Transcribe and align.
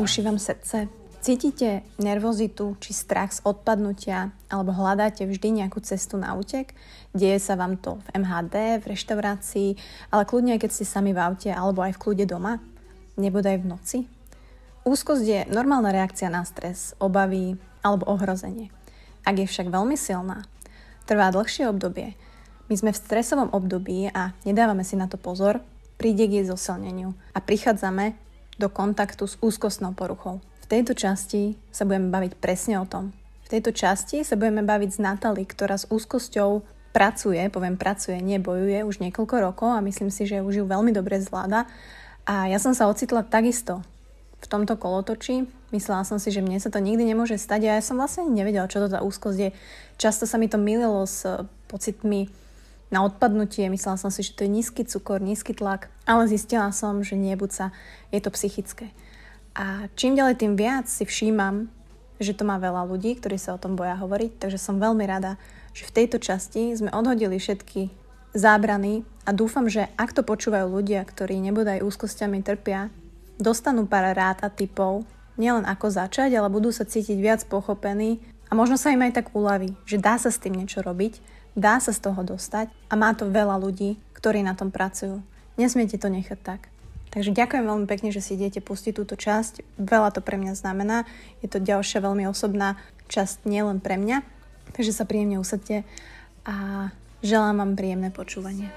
Buší 0.00 0.22
vám 0.22 0.38
srdce? 0.38 0.88
Cítite 1.20 1.84
nervozitu 2.00 2.72
či 2.80 2.96
strach 2.96 3.36
z 3.36 3.44
odpadnutia 3.44 4.32
alebo 4.48 4.72
hľadáte 4.72 5.28
vždy 5.28 5.60
nejakú 5.60 5.84
cestu 5.84 6.16
na 6.16 6.32
útek? 6.40 6.72
Deje 7.12 7.36
sa 7.36 7.52
vám 7.52 7.76
to 7.76 8.00
v 8.08 8.24
MHD, 8.24 8.80
v 8.80 8.96
reštaurácii, 8.96 9.76
ale 10.08 10.24
kľudne 10.24 10.56
aj 10.56 10.64
keď 10.64 10.70
ste 10.72 10.88
sami 10.88 11.12
v 11.12 11.20
aute 11.20 11.52
alebo 11.52 11.84
aj 11.84 11.92
v 11.92 12.00
kľude 12.00 12.24
doma? 12.32 12.64
Nebodaj 13.20 13.60
v 13.60 13.68
noci? 13.68 13.98
Úzkosť 14.88 15.24
je 15.28 15.40
normálna 15.52 15.92
reakcia 15.92 16.32
na 16.32 16.48
stres, 16.48 16.96
obavy 16.96 17.60
alebo 17.84 18.08
ohrozenie. 18.08 18.72
Ak 19.28 19.36
je 19.36 19.44
však 19.44 19.68
veľmi 19.68 20.00
silná, 20.00 20.48
trvá 21.04 21.28
dlhšie 21.28 21.68
obdobie, 21.68 22.16
my 22.72 22.74
sme 22.80 22.96
v 22.96 23.00
stresovom 23.04 23.52
období 23.52 24.08
a 24.08 24.32
nedávame 24.48 24.80
si 24.80 24.96
na 24.96 25.12
to 25.12 25.20
pozor, 25.20 25.60
príde 26.00 26.24
k 26.24 26.40
jej 26.40 26.48
zosilneniu 26.48 27.12
a 27.36 27.44
prichádzame 27.44 28.29
do 28.60 28.68
kontaktu 28.68 29.24
s 29.24 29.40
úzkostnou 29.40 29.96
poruchou. 29.96 30.44
V 30.60 30.66
tejto 30.68 30.92
časti 30.92 31.56
sa 31.72 31.88
budeme 31.88 32.12
baviť 32.12 32.36
presne 32.36 32.76
o 32.76 32.84
tom. 32.84 33.16
V 33.48 33.58
tejto 33.58 33.72
časti 33.72 34.20
sa 34.22 34.36
budeme 34.36 34.60
baviť 34.60 34.90
s 34.94 34.98
Natali, 35.00 35.48
ktorá 35.48 35.80
s 35.80 35.88
úzkosťou 35.88 36.62
pracuje, 36.92 37.40
poviem 37.48 37.80
pracuje, 37.80 38.20
nebojuje 38.20 38.84
už 38.84 39.00
niekoľko 39.00 39.36
rokov 39.40 39.70
a 39.72 39.82
myslím 39.82 40.12
si, 40.12 40.28
že 40.28 40.44
už 40.44 40.62
ju 40.62 40.64
veľmi 40.68 40.92
dobre 40.92 41.18
zvláda. 41.18 41.66
A 42.28 42.46
ja 42.46 42.60
som 42.60 42.76
sa 42.76 42.86
ocitla 42.86 43.26
takisto 43.26 43.82
v 44.40 44.46
tomto 44.46 44.76
kolotočí. 44.78 45.48
Myslela 45.70 46.02
som 46.02 46.18
si, 46.18 46.34
že 46.34 46.42
mne 46.42 46.58
sa 46.58 46.70
to 46.70 46.82
nikdy 46.82 47.06
nemôže 47.06 47.38
stať 47.38 47.70
a 47.70 47.78
ja 47.78 47.82
som 47.82 47.98
vlastne 47.98 48.26
nevedela, 48.30 48.70
čo 48.70 48.82
to 48.82 48.90
tá 48.90 49.02
úzkosť 49.02 49.38
je. 49.38 49.50
Často 49.98 50.26
sa 50.26 50.38
mi 50.38 50.50
to 50.50 50.58
mililo 50.58 51.06
s 51.06 51.26
pocitmi 51.70 52.26
na 52.90 53.06
odpadnutie. 53.06 53.70
Myslela 53.70 53.96
som 53.96 54.10
si, 54.10 54.26
že 54.26 54.34
to 54.34 54.44
je 54.44 54.50
nízky 54.50 54.82
cukor, 54.82 55.22
nízky 55.22 55.54
tlak, 55.54 55.88
ale 56.04 56.26
zistila 56.26 56.74
som, 56.74 57.00
že 57.06 57.14
nie, 57.14 57.34
sa, 57.48 57.70
je 58.10 58.20
to 58.20 58.34
psychické. 58.34 58.90
A 59.54 59.90
čím 59.94 60.18
ďalej 60.18 60.42
tým 60.42 60.54
viac 60.54 60.86
si 60.90 61.06
všímam, 61.06 61.70
že 62.20 62.36
to 62.36 62.44
má 62.44 62.60
veľa 62.60 62.84
ľudí, 62.84 63.16
ktorí 63.16 63.40
sa 63.40 63.56
o 63.56 63.62
tom 63.62 63.74
boja 63.74 63.96
hovoriť, 63.96 64.42
takže 64.42 64.60
som 64.60 64.82
veľmi 64.82 65.02
rada, 65.08 65.40
že 65.72 65.88
v 65.88 65.94
tejto 66.02 66.20
časti 66.20 66.76
sme 66.76 66.92
odhodili 66.92 67.40
všetky 67.40 67.90
zábrany 68.36 69.02
a 69.26 69.30
dúfam, 69.34 69.66
že 69.66 69.88
ak 69.98 70.14
to 70.14 70.22
počúvajú 70.22 70.68
ľudia, 70.68 71.02
ktorí 71.02 71.40
nebodaj 71.40 71.82
úzkosťami 71.82 72.44
trpia, 72.44 72.92
dostanú 73.40 73.88
pár 73.88 74.12
rád 74.12 74.44
a 74.44 74.52
typov, 74.52 75.08
nielen 75.40 75.64
ako 75.64 75.88
začať, 75.88 76.36
ale 76.36 76.52
budú 76.52 76.68
sa 76.70 76.84
cítiť 76.84 77.18
viac 77.18 77.40
pochopení 77.48 78.20
a 78.50 78.58
možno 78.58 78.76
sa 78.76 78.92
im 78.92 79.00
aj 79.00 79.24
tak 79.24 79.26
uľaví, 79.32 79.72
že 79.88 79.96
dá 79.96 80.20
sa 80.20 80.28
s 80.28 80.38
tým 80.38 80.60
niečo 80.60 80.84
robiť 80.84 81.39
Dá 81.58 81.82
sa 81.82 81.90
z 81.90 82.00
toho 82.00 82.20
dostať 82.22 82.70
a 82.90 82.94
má 82.94 83.10
to 83.14 83.26
veľa 83.26 83.58
ľudí, 83.58 83.98
ktorí 84.14 84.44
na 84.44 84.54
tom 84.54 84.70
pracujú. 84.70 85.22
Nesmiete 85.58 85.98
to 85.98 86.08
nechať 86.08 86.38
tak. 86.40 86.70
Takže 87.10 87.34
ďakujem 87.34 87.66
veľmi 87.66 87.86
pekne, 87.90 88.14
že 88.14 88.22
si 88.22 88.38
idete 88.38 88.62
pustiť 88.62 88.94
túto 88.94 89.18
časť. 89.18 89.66
Veľa 89.82 90.14
to 90.14 90.22
pre 90.22 90.38
mňa 90.38 90.54
znamená. 90.54 91.10
Je 91.42 91.50
to 91.50 91.58
ďalšia 91.58 91.98
veľmi 91.98 92.30
osobná 92.30 92.78
časť 93.10 93.50
nielen 93.50 93.82
pre 93.82 93.98
mňa. 93.98 94.22
Takže 94.78 94.94
sa 94.94 95.02
príjemne 95.02 95.42
usadte 95.42 95.82
a 96.46 96.88
želám 97.26 97.58
vám 97.58 97.72
príjemné 97.74 98.14
počúvanie. 98.14 98.70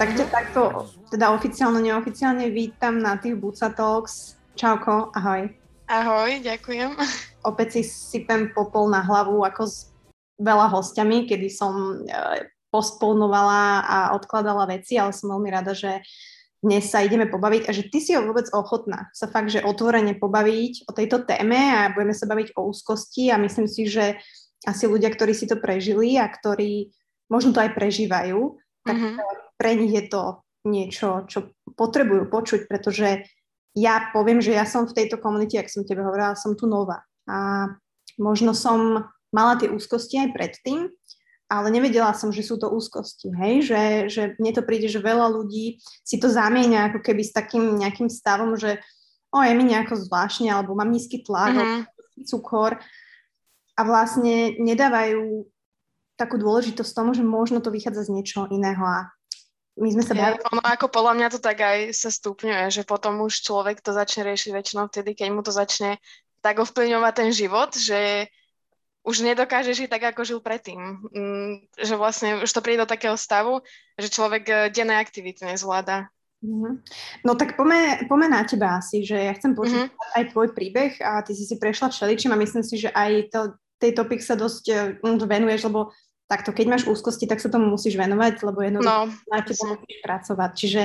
Tak 0.00 0.16
ťa 0.16 0.26
takto, 0.32 0.88
teda 1.12 1.28
oficiálne, 1.36 1.84
neoficiálne 1.84 2.48
vítam 2.48 2.96
na 3.04 3.20
tých 3.20 3.36
Buca 3.36 3.68
Talks. 3.68 4.40
Čauko, 4.56 5.12
ahoj. 5.12 5.52
Ahoj, 5.92 6.40
ďakujem. 6.40 6.96
Opäť 7.52 7.76
si 7.76 7.82
sypem 7.84 8.48
popol 8.56 8.88
na 8.88 9.04
hlavu 9.04 9.44
ako 9.44 9.68
s 9.68 9.92
veľa 10.40 10.72
hostiami, 10.72 11.28
kedy 11.28 11.52
som 11.52 12.00
e, 12.00 12.16
postpolnovala 12.72 13.84
a 13.84 13.98
odkladala 14.16 14.72
veci, 14.72 14.96
ale 14.96 15.12
som 15.12 15.36
veľmi 15.36 15.52
rada, 15.52 15.76
že 15.76 16.00
dnes 16.64 16.88
sa 16.88 17.04
ideme 17.04 17.28
pobaviť 17.28 17.68
a 17.68 17.70
že 17.76 17.92
ty 17.92 18.00
si 18.00 18.16
ho 18.16 18.24
vôbec 18.24 18.48
ochotná 18.56 19.12
sa 19.12 19.28
fakt, 19.28 19.52
že 19.52 19.60
otvorene 19.60 20.16
pobaviť 20.16 20.88
o 20.88 20.96
tejto 20.96 21.28
téme 21.28 21.60
a 21.76 21.92
budeme 21.92 22.16
sa 22.16 22.24
baviť 22.24 22.56
o 22.56 22.72
úzkosti 22.72 23.28
a 23.28 23.36
myslím 23.36 23.68
si, 23.68 23.84
že 23.84 24.16
asi 24.64 24.88
ľudia, 24.88 25.12
ktorí 25.12 25.36
si 25.36 25.44
to 25.44 25.60
prežili 25.60 26.16
a 26.16 26.24
ktorí 26.24 26.88
možno 27.28 27.52
to 27.52 27.60
aj 27.60 27.76
prežívajú, 27.76 28.56
tak 28.88 28.96
mm-hmm 28.96 29.49
pre 29.60 29.76
nich 29.76 29.92
je 29.92 30.08
to 30.08 30.40
niečo, 30.64 31.28
čo 31.28 31.52
potrebujú 31.76 32.32
počuť, 32.32 32.64
pretože 32.64 33.28
ja 33.76 34.08
poviem, 34.16 34.40
že 34.40 34.56
ja 34.56 34.64
som 34.64 34.88
v 34.88 34.96
tejto 34.96 35.20
komunite, 35.20 35.60
ak 35.60 35.68
som 35.68 35.84
tebe 35.84 36.00
hovorila, 36.00 36.32
som 36.32 36.56
tu 36.56 36.64
nová. 36.64 37.04
A 37.28 37.68
možno 38.16 38.56
som 38.56 39.04
mala 39.28 39.54
tie 39.60 39.68
úzkosti 39.68 40.16
aj 40.16 40.32
predtým, 40.32 40.88
ale 41.50 41.68
nevedela 41.68 42.14
som, 42.14 42.32
že 42.32 42.46
sú 42.46 42.56
to 42.56 42.70
úzkosti, 42.70 43.34
hej, 43.34 43.54
že, 43.66 43.82
že 44.06 44.22
mne 44.38 44.54
to 44.54 44.62
príde, 44.62 44.86
že 44.86 45.02
veľa 45.02 45.34
ľudí 45.34 45.82
si 46.06 46.16
to 46.16 46.30
zamieňa 46.30 46.94
ako 46.94 47.02
keby 47.02 47.26
s 47.26 47.34
takým 47.34 47.74
nejakým 47.74 48.06
stavom, 48.06 48.54
že 48.54 48.78
o, 49.34 49.42
je 49.42 49.52
mi 49.54 49.66
nejako 49.66 49.98
zvláštne, 49.98 50.50
alebo 50.50 50.78
mám 50.78 50.90
nízky 50.90 51.22
tlak, 51.22 51.54
alebo 51.58 51.90
cukor. 52.22 52.78
A 53.74 53.80
vlastne 53.82 54.54
nedávajú 54.62 55.46
takú 56.14 56.36
dôležitosť 56.38 56.92
tomu, 56.92 57.16
že 57.16 57.24
možno 57.24 57.58
to 57.64 57.72
vychádza 57.72 58.10
z 58.10 58.14
niečoho 58.14 58.46
iného. 58.52 58.82
A 58.84 59.10
my 59.78 59.88
sme 59.94 60.02
sa 60.02 60.12
bavili... 60.18 60.42
Ono 60.50 60.62
ako 60.64 60.86
podľa 60.90 61.12
mňa 61.14 61.28
to 61.30 61.38
tak 61.38 61.58
aj 61.62 61.78
sa 61.94 62.10
stupňuje, 62.10 62.72
že 62.74 62.82
potom 62.82 63.22
už 63.22 63.44
človek 63.44 63.78
to 63.78 63.94
začne 63.94 64.26
riešiť 64.26 64.50
väčšinou 64.50 64.90
vtedy, 64.90 65.14
keď 65.14 65.28
mu 65.30 65.40
to 65.46 65.54
začne 65.54 66.00
tak 66.40 66.58
ovplyvňovať 66.58 67.12
ten 67.14 67.30
život, 67.30 67.70
že 67.76 68.26
už 69.00 69.24
nedokáže 69.24 69.72
žiť 69.72 69.88
tak, 69.88 70.12
ako 70.12 70.26
žil 70.28 70.40
predtým. 70.44 70.80
Mm, 71.12 71.52
že 71.76 71.94
vlastne 71.96 72.44
už 72.44 72.50
to 72.52 72.60
príde 72.60 72.84
do 72.84 72.88
takého 72.90 73.16
stavu, 73.16 73.64
že 73.96 74.12
človek 74.12 74.44
eh, 74.48 74.58
denné 74.68 75.00
aktivity 75.00 75.44
nezvláda. 75.46 76.08
Mm-hmm. 76.40 76.72
No 77.28 77.36
tak 77.36 77.52
poďme, 77.56 78.08
poďme 78.08 78.28
na 78.32 78.40
teba 78.48 78.80
asi, 78.80 79.04
že 79.04 79.16
ja 79.16 79.32
chcem 79.36 79.52
počuť 79.52 79.92
mm-hmm. 79.92 80.16
aj 80.16 80.24
tvoj 80.32 80.48
príbeh 80.56 80.92
a 81.04 81.20
ty 81.20 81.36
si 81.36 81.44
si 81.44 81.60
prešla 81.60 81.92
všeličím 81.92 82.32
a 82.32 82.40
myslím 82.40 82.64
si, 82.64 82.80
že 82.80 82.88
aj 82.88 83.28
to, 83.28 83.40
tej 83.76 83.92
topik 83.92 84.24
sa 84.24 84.40
dosť 84.40 84.64
uh, 85.04 85.28
venuješ, 85.28 85.68
lebo 85.68 85.92
takto, 86.30 86.54
keď 86.54 86.66
máš 86.70 86.84
úzkosti, 86.86 87.26
tak 87.26 87.42
sa 87.42 87.50
tomu 87.50 87.66
musíš 87.66 87.98
venovať, 87.98 88.38
lebo 88.46 88.62
jednoducho 88.62 89.10
no, 89.10 89.34
na 89.34 89.42
teba 89.42 89.74
musíš 89.74 89.98
pracovať. 90.06 90.50
Čiže 90.54 90.82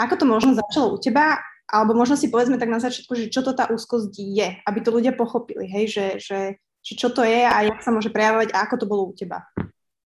ako 0.00 0.14
to 0.16 0.24
možno 0.24 0.56
začalo 0.56 0.96
u 0.96 0.98
teba, 0.98 1.36
alebo 1.68 1.92
možno 1.92 2.16
si 2.16 2.32
povedzme 2.32 2.56
tak 2.56 2.72
na 2.72 2.80
začiatku, 2.80 3.12
že 3.12 3.28
čo 3.28 3.44
to 3.44 3.52
tá 3.52 3.68
úzkosť 3.68 4.16
je, 4.16 4.48
aby 4.64 4.78
to 4.80 4.90
ľudia 4.90 5.12
pochopili, 5.12 5.68
hej, 5.68 5.84
že, 5.92 6.06
že, 6.16 6.40
že 6.80 6.92
čo 6.96 7.12
to 7.12 7.20
je 7.20 7.44
a 7.44 7.60
jak 7.68 7.84
sa 7.84 7.92
môže 7.92 8.08
prejavovať 8.08 8.56
a 8.56 8.64
ako 8.64 8.74
to 8.80 8.86
bolo 8.88 9.02
u 9.06 9.14
teba. 9.14 9.44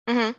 Uh-huh. 0.09 0.32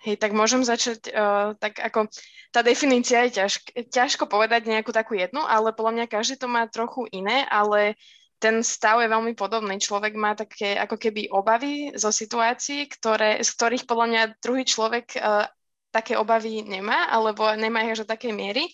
Hej, 0.00 0.16
tak 0.16 0.32
môžem 0.32 0.64
začať 0.64 1.12
uh, 1.12 1.52
tak 1.60 1.76
ako, 1.76 2.08
tá 2.50 2.64
definícia 2.64 3.28
je 3.28 3.44
ťažk, 3.44 3.62
ťažko 3.92 4.24
povedať 4.26 4.64
nejakú 4.64 4.90
takú 4.96 5.12
jednu, 5.12 5.44
ale 5.44 5.76
podľa 5.76 5.92
mňa 6.00 6.06
každý 6.08 6.40
to 6.40 6.48
má 6.48 6.64
trochu 6.66 7.04
iné, 7.12 7.44
ale 7.46 8.00
ten 8.40 8.64
stav 8.64 9.04
je 9.04 9.12
veľmi 9.12 9.36
podobný. 9.36 9.76
Človek 9.76 10.16
má 10.16 10.32
také 10.32 10.74
ako 10.80 10.96
keby 10.96 11.28
obavy 11.28 11.92
zo 11.92 12.08
situácií, 12.08 12.88
ktoré, 12.88 13.44
z 13.44 13.50
ktorých 13.52 13.84
podľa 13.84 14.06
mňa 14.08 14.22
druhý 14.40 14.64
človek 14.64 15.06
uh, 15.20 15.44
také 15.92 16.16
obavy 16.16 16.64
nemá, 16.64 17.12
alebo 17.12 17.44
nemá 17.54 17.84
ich 17.84 18.00
až 18.00 18.08
do 18.08 18.10
takej 18.16 18.32
miery. 18.32 18.64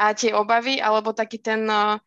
A 0.00 0.16
tie 0.16 0.32
obavy, 0.32 0.80
alebo 0.80 1.12
taký 1.12 1.44
ten 1.44 1.68
uh, 1.68 2.00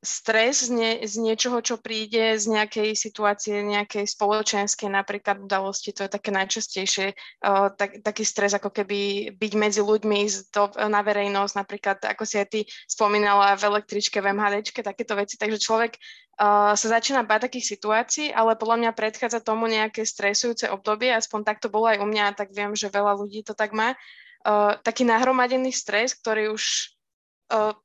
stres 0.00 0.64
z, 0.64 0.70
nie, 0.72 0.92
z 1.04 1.20
niečoho, 1.20 1.60
čo 1.60 1.76
príde 1.76 2.32
z 2.40 2.48
nejakej 2.48 2.96
situácie, 2.96 3.60
nejakej 3.60 4.08
spoločenskej 4.08 4.88
napríklad 4.88 5.36
udalosti, 5.44 5.92
to 5.92 6.08
je 6.08 6.10
také 6.16 6.32
najčastejšie, 6.32 7.12
uh, 7.44 7.68
tak, 7.76 8.00
taký 8.00 8.24
stres 8.24 8.56
ako 8.56 8.72
keby 8.72 9.32
byť 9.36 9.52
medzi 9.60 9.84
ľuďmi 9.84 10.20
do, 10.56 10.72
na 10.88 11.04
verejnosť, 11.04 11.52
napríklad 11.52 11.98
ako 12.00 12.24
si 12.24 12.40
aj 12.40 12.48
ty 12.48 12.60
spomínala 12.88 13.52
v 13.60 13.76
električke, 13.76 14.24
v 14.24 14.32
MHDčke, 14.32 14.80
takéto 14.80 15.12
veci, 15.20 15.36
takže 15.36 15.60
človek 15.60 16.00
uh, 16.40 16.72
sa 16.72 16.86
začína 16.96 17.20
báť 17.28 17.52
takých 17.52 17.76
situácií, 17.76 18.32
ale 18.32 18.56
podľa 18.56 18.80
mňa 18.80 18.90
predchádza 18.96 19.44
tomu 19.44 19.68
nejaké 19.68 20.08
stresujúce 20.08 20.64
obdobie, 20.72 21.12
aspoň 21.12 21.44
tak 21.44 21.60
to 21.60 21.68
bolo 21.68 21.92
aj 21.92 22.00
u 22.00 22.08
mňa, 22.08 22.40
tak 22.40 22.56
viem, 22.56 22.72
že 22.72 22.88
veľa 22.88 23.20
ľudí 23.20 23.44
to 23.44 23.52
tak 23.52 23.76
má. 23.76 23.92
Uh, 24.40 24.80
taký 24.80 25.04
nahromadený 25.04 25.76
stres, 25.76 26.16
ktorý 26.16 26.56
už 26.56 26.96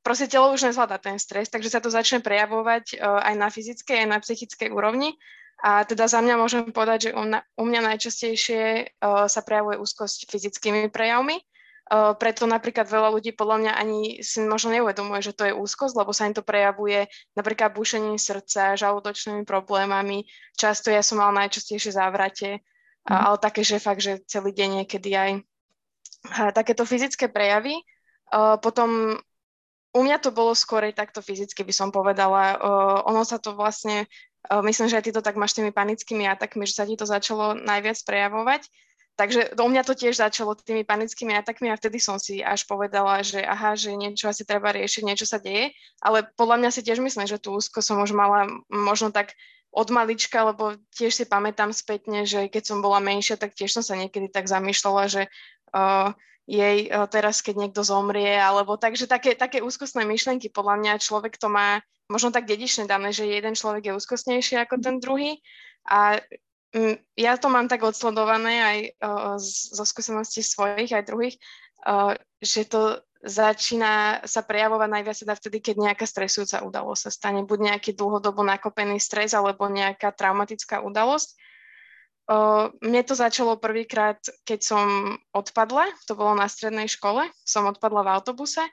proste 0.05 0.29
telo 0.29 0.53
už 0.53 0.69
nezvláda 0.69 1.01
ten 1.01 1.17
stres, 1.17 1.49
takže 1.49 1.73
sa 1.73 1.81
to 1.81 1.89
začne 1.89 2.21
prejavovať 2.21 3.01
aj 3.01 3.33
na 3.33 3.49
fyzickej, 3.49 4.05
aj 4.05 4.09
na 4.09 4.19
psychickej 4.21 4.69
úrovni. 4.69 5.17
A 5.65 5.81
teda 5.87 6.05
za 6.05 6.21
mňa 6.21 6.35
môžem 6.37 6.69
povedať, 6.69 7.09
že 7.09 7.11
u, 7.15 7.25
mňa 7.65 7.81
najčastejšie 7.95 8.61
sa 9.03 9.41
prejavuje 9.41 9.81
úzkosť 9.81 10.29
fyzickými 10.29 10.91
prejavmi, 10.93 11.41
preto 12.17 12.49
napríklad 12.49 12.89
veľa 12.89 13.13
ľudí 13.13 13.37
podľa 13.37 13.57
mňa 13.61 13.71
ani 13.77 13.99
si 14.25 14.41
možno 14.41 14.73
neuvedomuje, 14.73 15.21
že 15.21 15.37
to 15.37 15.45
je 15.45 15.53
úzkosť, 15.53 15.93
lebo 15.93 16.17
sa 16.17 16.25
im 16.25 16.33
to 16.33 16.41
prejavuje 16.41 17.05
napríklad 17.37 17.77
bušením 17.77 18.17
srdca, 18.17 18.73
žalúdočnými 18.73 19.45
problémami. 19.45 20.25
Často 20.57 20.89
ja 20.89 21.05
som 21.05 21.21
mala 21.21 21.45
najčastejšie 21.45 21.93
závrate, 21.93 22.65
mm. 23.05 23.13
ale 23.13 23.37
také, 23.37 23.61
že 23.61 23.77
fakt, 23.77 24.01
že 24.01 24.17
celý 24.25 24.49
deň 24.49 24.69
niekedy 24.81 25.13
aj 25.13 25.31
uh, 25.37 26.49
takéto 26.57 26.89
fyzické 26.89 27.29
prejavy. 27.29 27.77
Potom 28.65 29.21
u 29.95 29.99
mňa 30.03 30.19
to 30.19 30.35
bolo 30.35 30.51
skorej 30.51 30.91
takto 30.91 31.23
fyzicky, 31.23 31.63
by 31.63 31.71
som 31.71 31.89
povedala. 31.95 32.59
Uh, 32.59 32.99
ono 33.07 33.23
sa 33.23 33.39
to 33.39 33.55
vlastne, 33.55 34.03
uh, 34.51 34.59
myslím, 34.59 34.91
že 34.91 34.99
aj 34.99 35.05
ty 35.07 35.11
to 35.15 35.23
tak 35.23 35.39
máš 35.39 35.55
tými 35.55 35.71
panickými 35.71 36.27
atakmi, 36.27 36.67
že 36.67 36.75
sa 36.75 36.83
ti 36.83 36.99
to 36.99 37.07
začalo 37.07 37.55
najviac 37.55 37.95
prejavovať. 38.03 38.67
Takže 39.15 39.55
u 39.55 39.67
mňa 39.71 39.87
to 39.87 39.95
tiež 39.95 40.19
začalo 40.19 40.59
tými 40.59 40.83
panickými 40.83 41.39
atakmi 41.39 41.71
a 41.71 41.79
vtedy 41.79 42.03
som 42.03 42.19
si 42.19 42.43
až 42.43 42.67
povedala, 42.67 43.23
že 43.23 43.39
aha, 43.39 43.79
že 43.79 43.95
niečo 43.95 44.27
asi 44.27 44.43
treba 44.43 44.75
riešiť, 44.75 45.07
niečo 45.07 45.23
sa 45.23 45.39
deje, 45.39 45.71
ale 46.03 46.27
podľa 46.35 46.59
mňa 46.59 46.69
si 46.75 46.83
tiež 46.83 46.99
myslím, 46.99 47.23
že 47.23 47.39
tú 47.39 47.55
úzko 47.55 47.79
som 47.79 48.03
už 48.03 48.11
mala 48.11 48.51
možno 48.67 49.15
tak 49.15 49.31
od 49.71 49.87
malička, 49.87 50.43
lebo 50.43 50.75
tiež 50.99 51.15
si 51.15 51.23
pamätám 51.23 51.71
spätne, 51.71 52.27
že 52.27 52.51
keď 52.51 52.63
som 52.67 52.83
bola 52.83 52.99
menšia, 52.99 53.39
tak 53.39 53.55
tiež 53.55 53.79
som 53.79 53.83
sa 53.87 53.95
niekedy 53.95 54.27
tak 54.27 54.51
zamýšľala, 54.51 55.03
že 55.07 55.31
uh, 55.71 56.11
jej 56.45 56.89
uh, 56.89 57.09
teraz, 57.09 57.41
keď 57.41 57.67
niekto 57.67 57.81
zomrie, 57.81 58.37
alebo 58.37 58.77
takže 58.77 59.09
také, 59.09 59.33
také 59.33 59.65
úzkostné 59.65 60.05
myšlenky, 60.05 60.53
podľa 60.53 60.77
mňa 60.81 61.03
človek 61.03 61.41
to 61.41 61.49
má 61.49 61.81
možno 62.05 62.29
tak 62.29 62.45
dedične 62.45 62.85
dané, 62.85 63.09
že 63.09 63.25
jeden 63.25 63.57
človek 63.57 63.89
je 63.89 63.97
úzkostnejší 63.97 64.61
ako 64.61 64.77
ten 64.77 65.01
druhý 65.01 65.41
a 65.89 66.21
Mm, 66.75 66.99
ja 67.15 67.39
to 67.39 67.47
mám 67.47 67.71
tak 67.71 67.87
odsledované 67.87 68.53
aj 68.59 68.77
uh, 68.99 69.35
zo 69.39 69.87
skúseností 69.87 70.43
svojich 70.43 70.91
aj 70.91 71.07
druhých, 71.07 71.35
uh, 71.87 72.19
že 72.43 72.67
to 72.67 72.99
začína 73.23 74.19
sa 74.27 74.43
prejavovať 74.43 74.89
najviac 74.91 75.15
teda 75.15 75.33
vtedy, 75.39 75.57
keď 75.63 75.75
nejaká 75.79 76.03
stresujúca 76.03 76.67
udalosť 76.67 77.01
sa 77.07 77.11
stane. 77.15 77.47
Buď 77.47 77.71
nejaký 77.71 77.95
dlhodobo 77.95 78.43
nakopený 78.43 78.99
stres 78.99 79.31
alebo 79.31 79.71
nejaká 79.71 80.11
traumatická 80.11 80.83
udalosť. 80.83 81.39
Mne 82.81 83.01
to 83.05 83.13
začalo 83.13 83.61
prvýkrát, 83.61 84.17
keď 84.49 84.59
som 84.65 84.85
odpadla, 85.29 85.93
to 86.09 86.17
bolo 86.17 86.33
na 86.33 86.49
strednej 86.49 86.89
škole, 86.89 87.29
som 87.45 87.69
odpadla 87.69 88.01
v 88.01 88.11
autobuse 88.17 88.65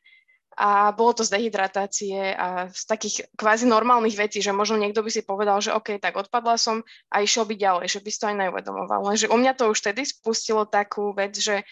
a 0.56 0.92
bolo 0.92 1.16
to 1.16 1.22
z 1.24 1.36
dehydratácie 1.36 2.36
a 2.36 2.68
z 2.68 2.82
takých 2.84 3.28
kvázi 3.36 3.64
normálnych 3.64 4.16
vecí, 4.16 4.44
že 4.44 4.52
možno 4.52 4.80
niekto 4.80 5.00
by 5.00 5.10
si 5.12 5.24
povedal, 5.24 5.60
že 5.64 5.72
OK, 5.72 5.96
tak 6.00 6.16
odpadla 6.16 6.60
som 6.60 6.84
a 7.08 7.24
išiel 7.24 7.48
by 7.48 7.56
ďalej, 7.56 7.86
že 7.88 8.00
by 8.00 8.08
si 8.12 8.20
to 8.20 8.28
aj 8.28 8.36
neuvedomoval. 8.36 9.00
Lenže 9.04 9.32
u 9.32 9.36
mňa 9.36 9.52
to 9.56 9.72
už 9.72 9.80
vtedy 9.80 10.04
spustilo 10.04 10.64
takú 10.68 11.12
vec, 11.12 11.36
že 11.36 11.64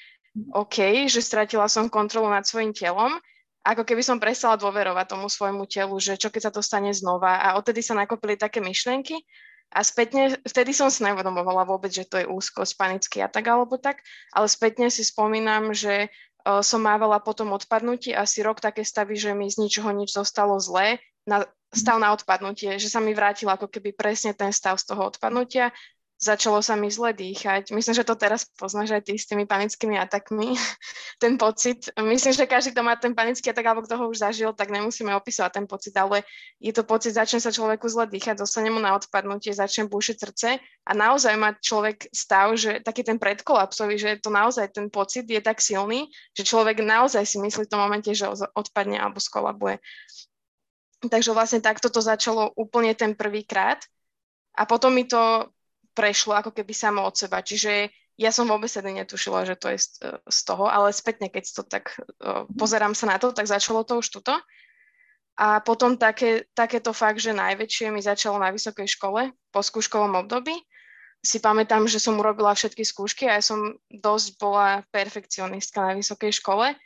OK, 0.52 1.08
že 1.08 1.20
stratila 1.20 1.68
som 1.68 1.92
kontrolu 1.92 2.28
nad 2.28 2.44
svojim 2.44 2.72
telom, 2.72 3.16
ako 3.60 3.84
keby 3.84 4.00
som 4.00 4.16
prestala 4.16 4.56
dôverovať 4.56 5.12
tomu 5.12 5.28
svojmu 5.28 5.68
telu, 5.68 5.96
že 6.00 6.16
čo 6.16 6.32
keď 6.32 6.48
sa 6.48 6.52
to 6.52 6.64
stane 6.64 6.92
znova 6.96 7.40
a 7.40 7.60
odtedy 7.60 7.84
sa 7.84 7.92
nakopili 7.92 8.40
také 8.40 8.64
myšlienky 8.64 9.20
a 9.70 9.80
spätne, 9.86 10.34
vtedy 10.42 10.74
som 10.74 10.90
si 10.90 11.06
neuvedomovala 11.06 11.62
vôbec, 11.62 11.94
že 11.94 12.02
to 12.02 12.18
je 12.18 12.26
úzkosť, 12.26 12.74
panický 12.74 13.22
a 13.22 13.30
tak 13.30 13.46
alebo 13.46 13.78
tak, 13.78 14.02
ale 14.34 14.50
spätne 14.50 14.90
si 14.90 15.06
spomínam, 15.06 15.70
že 15.70 16.10
som 16.42 16.80
mávala 16.80 17.20
potom 17.20 17.52
odpadnutie 17.52 18.16
asi 18.16 18.40
rok 18.40 18.58
také 18.58 18.82
stavy, 18.82 19.14
že 19.14 19.36
mi 19.36 19.46
z 19.46 19.60
ničoho 19.60 19.92
nič 19.92 20.10
zostalo 20.16 20.56
zlé, 20.58 20.98
na, 21.28 21.44
stav 21.70 22.00
na 22.00 22.10
odpadnutie, 22.16 22.80
že 22.80 22.88
sa 22.88 22.98
mi 22.98 23.12
vrátila 23.12 23.54
ako 23.54 23.68
keby 23.68 23.92
presne 23.92 24.32
ten 24.32 24.50
stav 24.50 24.80
z 24.80 24.88
toho 24.88 25.06
odpadnutia 25.06 25.70
začalo 26.20 26.60
sa 26.60 26.76
mi 26.76 26.92
zle 26.92 27.16
dýchať. 27.16 27.72
Myslím, 27.72 27.96
že 27.96 28.04
to 28.04 28.12
teraz 28.12 28.44
poznáš 28.60 28.92
aj 28.92 29.02
ty 29.08 29.16
s 29.16 29.24
tými 29.24 29.48
panickými 29.48 29.96
atakmi, 29.96 30.52
ten 31.22 31.40
pocit. 31.40 31.88
Myslím, 31.96 32.36
že 32.36 32.44
každý, 32.44 32.76
kto 32.76 32.84
má 32.84 32.94
ten 33.00 33.16
panický 33.16 33.48
atak 33.48 33.64
alebo 33.64 33.82
kto 33.88 33.96
ho 33.96 34.04
už 34.12 34.20
zažil, 34.20 34.52
tak 34.52 34.68
nemusíme 34.68 35.08
opisovať 35.16 35.50
ten 35.50 35.66
pocit, 35.66 35.96
ale 35.96 36.28
je 36.60 36.76
to 36.76 36.84
pocit, 36.84 37.16
začne 37.16 37.40
sa 37.40 37.48
človeku 37.48 37.88
zle 37.88 38.04
dýchať, 38.12 38.44
dostane 38.44 38.68
mu 38.68 38.78
na 38.78 38.92
odpadnutie, 38.92 39.56
začne 39.56 39.88
búšiť 39.88 40.16
srdce 40.20 40.48
a 40.60 40.92
naozaj 40.92 41.34
má 41.40 41.56
človek 41.56 42.12
stav, 42.12 42.52
že 42.60 42.84
taký 42.84 43.00
ten 43.00 43.16
predkolapsový, 43.16 43.96
že 43.96 44.20
to 44.20 44.28
naozaj 44.28 44.68
ten 44.76 44.92
pocit 44.92 45.24
je 45.24 45.40
tak 45.40 45.64
silný, 45.64 46.12
že 46.36 46.44
človek 46.44 46.84
naozaj 46.84 47.24
si 47.24 47.40
myslí 47.40 47.64
v 47.64 47.72
tom 47.72 47.80
momente, 47.80 48.12
že 48.12 48.28
odpadne 48.52 49.00
alebo 49.00 49.16
skolabuje. 49.16 49.80
Takže 51.00 51.32
vlastne 51.32 51.64
takto 51.64 51.88
to 51.88 52.04
začalo 52.04 52.52
úplne 52.60 52.92
ten 52.92 53.16
prvýkrát. 53.16 53.80
A 54.52 54.68
potom 54.68 54.92
mi 54.92 55.08
to 55.08 55.48
prešlo 55.92 56.38
ako 56.38 56.50
keby 56.54 56.72
samo 56.72 57.02
od 57.04 57.14
seba. 57.14 57.42
Čiže 57.42 57.90
ja 58.20 58.30
som 58.30 58.44
vôbec 58.44 58.68
tedy 58.68 58.92
netušila, 58.92 59.48
že 59.48 59.56
to 59.56 59.72
je 59.72 59.78
z, 60.28 60.40
toho, 60.44 60.68
ale 60.68 60.92
spätne, 60.92 61.32
keď 61.32 61.44
to 61.56 61.62
tak 61.64 61.96
uh, 62.20 62.44
pozerám 62.52 62.92
sa 62.92 63.08
na 63.08 63.16
to, 63.16 63.32
tak 63.32 63.48
začalo 63.48 63.80
to 63.80 64.04
už 64.04 64.20
tuto. 64.20 64.36
A 65.40 65.64
potom 65.64 65.96
také, 65.96 66.44
takéto 66.52 66.92
fakt, 66.92 67.16
že 67.16 67.32
najväčšie 67.32 67.88
mi 67.88 68.04
začalo 68.04 68.36
na 68.36 68.52
vysokej 68.52 68.84
škole 68.84 69.32
po 69.48 69.64
skúškovom 69.64 70.20
období. 70.20 70.52
Si 71.24 71.40
pamätám, 71.40 71.88
že 71.88 71.96
som 71.96 72.20
urobila 72.20 72.52
všetky 72.52 72.84
skúšky 72.84 73.24
a 73.24 73.40
ja 73.40 73.42
som 73.44 73.76
dosť 73.88 74.36
bola 74.36 74.84
perfekcionistka 74.92 75.80
na 75.80 75.96
vysokej 75.96 76.32
škole 76.44 76.76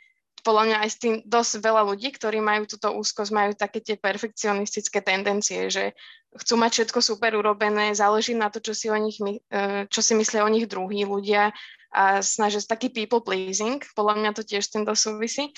podľa 0.45 0.63
mňa 0.69 0.77
aj 0.85 0.89
s 0.93 0.97
tým 1.01 1.13
dosť 1.25 1.53
veľa 1.57 1.81
ľudí, 1.89 2.13
ktorí 2.13 2.37
majú 2.37 2.69
túto 2.69 2.93
úzkosť, 2.93 3.33
majú 3.33 3.51
také 3.57 3.81
tie 3.81 3.97
perfekcionistické 3.97 5.01
tendencie, 5.01 5.73
že 5.73 5.97
chcú 6.37 6.53
mať 6.61 6.71
všetko 6.85 6.99
super 7.01 7.33
urobené, 7.33 7.97
záleží 7.97 8.37
na 8.37 8.53
to, 8.53 8.61
čo 8.61 8.77
si, 8.77 8.87
o 8.93 8.97
nich, 9.01 9.17
e, 9.17 9.89
čo 9.89 10.01
si 10.05 10.13
myslia 10.13 10.45
o 10.45 10.53
nich 10.53 10.69
druhí 10.69 11.01
ľudia 11.01 11.49
a 11.89 12.21
snažia 12.21 12.61
sa 12.61 12.77
taký 12.77 12.93
people 12.93 13.25
pleasing, 13.25 13.81
podľa 13.97 14.21
mňa 14.21 14.31
to 14.37 14.45
tiež 14.45 14.69
tým 14.69 14.85
súvisí. 14.93 15.49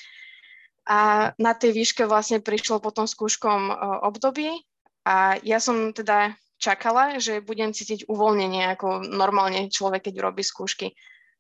A 0.88 1.34
na 1.36 1.52
tej 1.52 1.76
výške 1.76 2.08
vlastne 2.08 2.40
prišlo 2.40 2.80
po 2.80 2.96
tom 2.96 3.12
skúškom 3.12 3.62
e, 3.68 3.74
období 4.08 4.64
a 5.04 5.36
ja 5.44 5.60
som 5.60 5.92
teda 5.92 6.40
čakala, 6.56 7.20
že 7.20 7.44
budem 7.44 7.76
cítiť 7.76 8.08
uvoľnenie 8.08 8.72
ako 8.72 9.04
normálne 9.04 9.68
človek, 9.68 10.08
keď 10.08 10.16
robí 10.32 10.48
skúšky. 10.48 10.96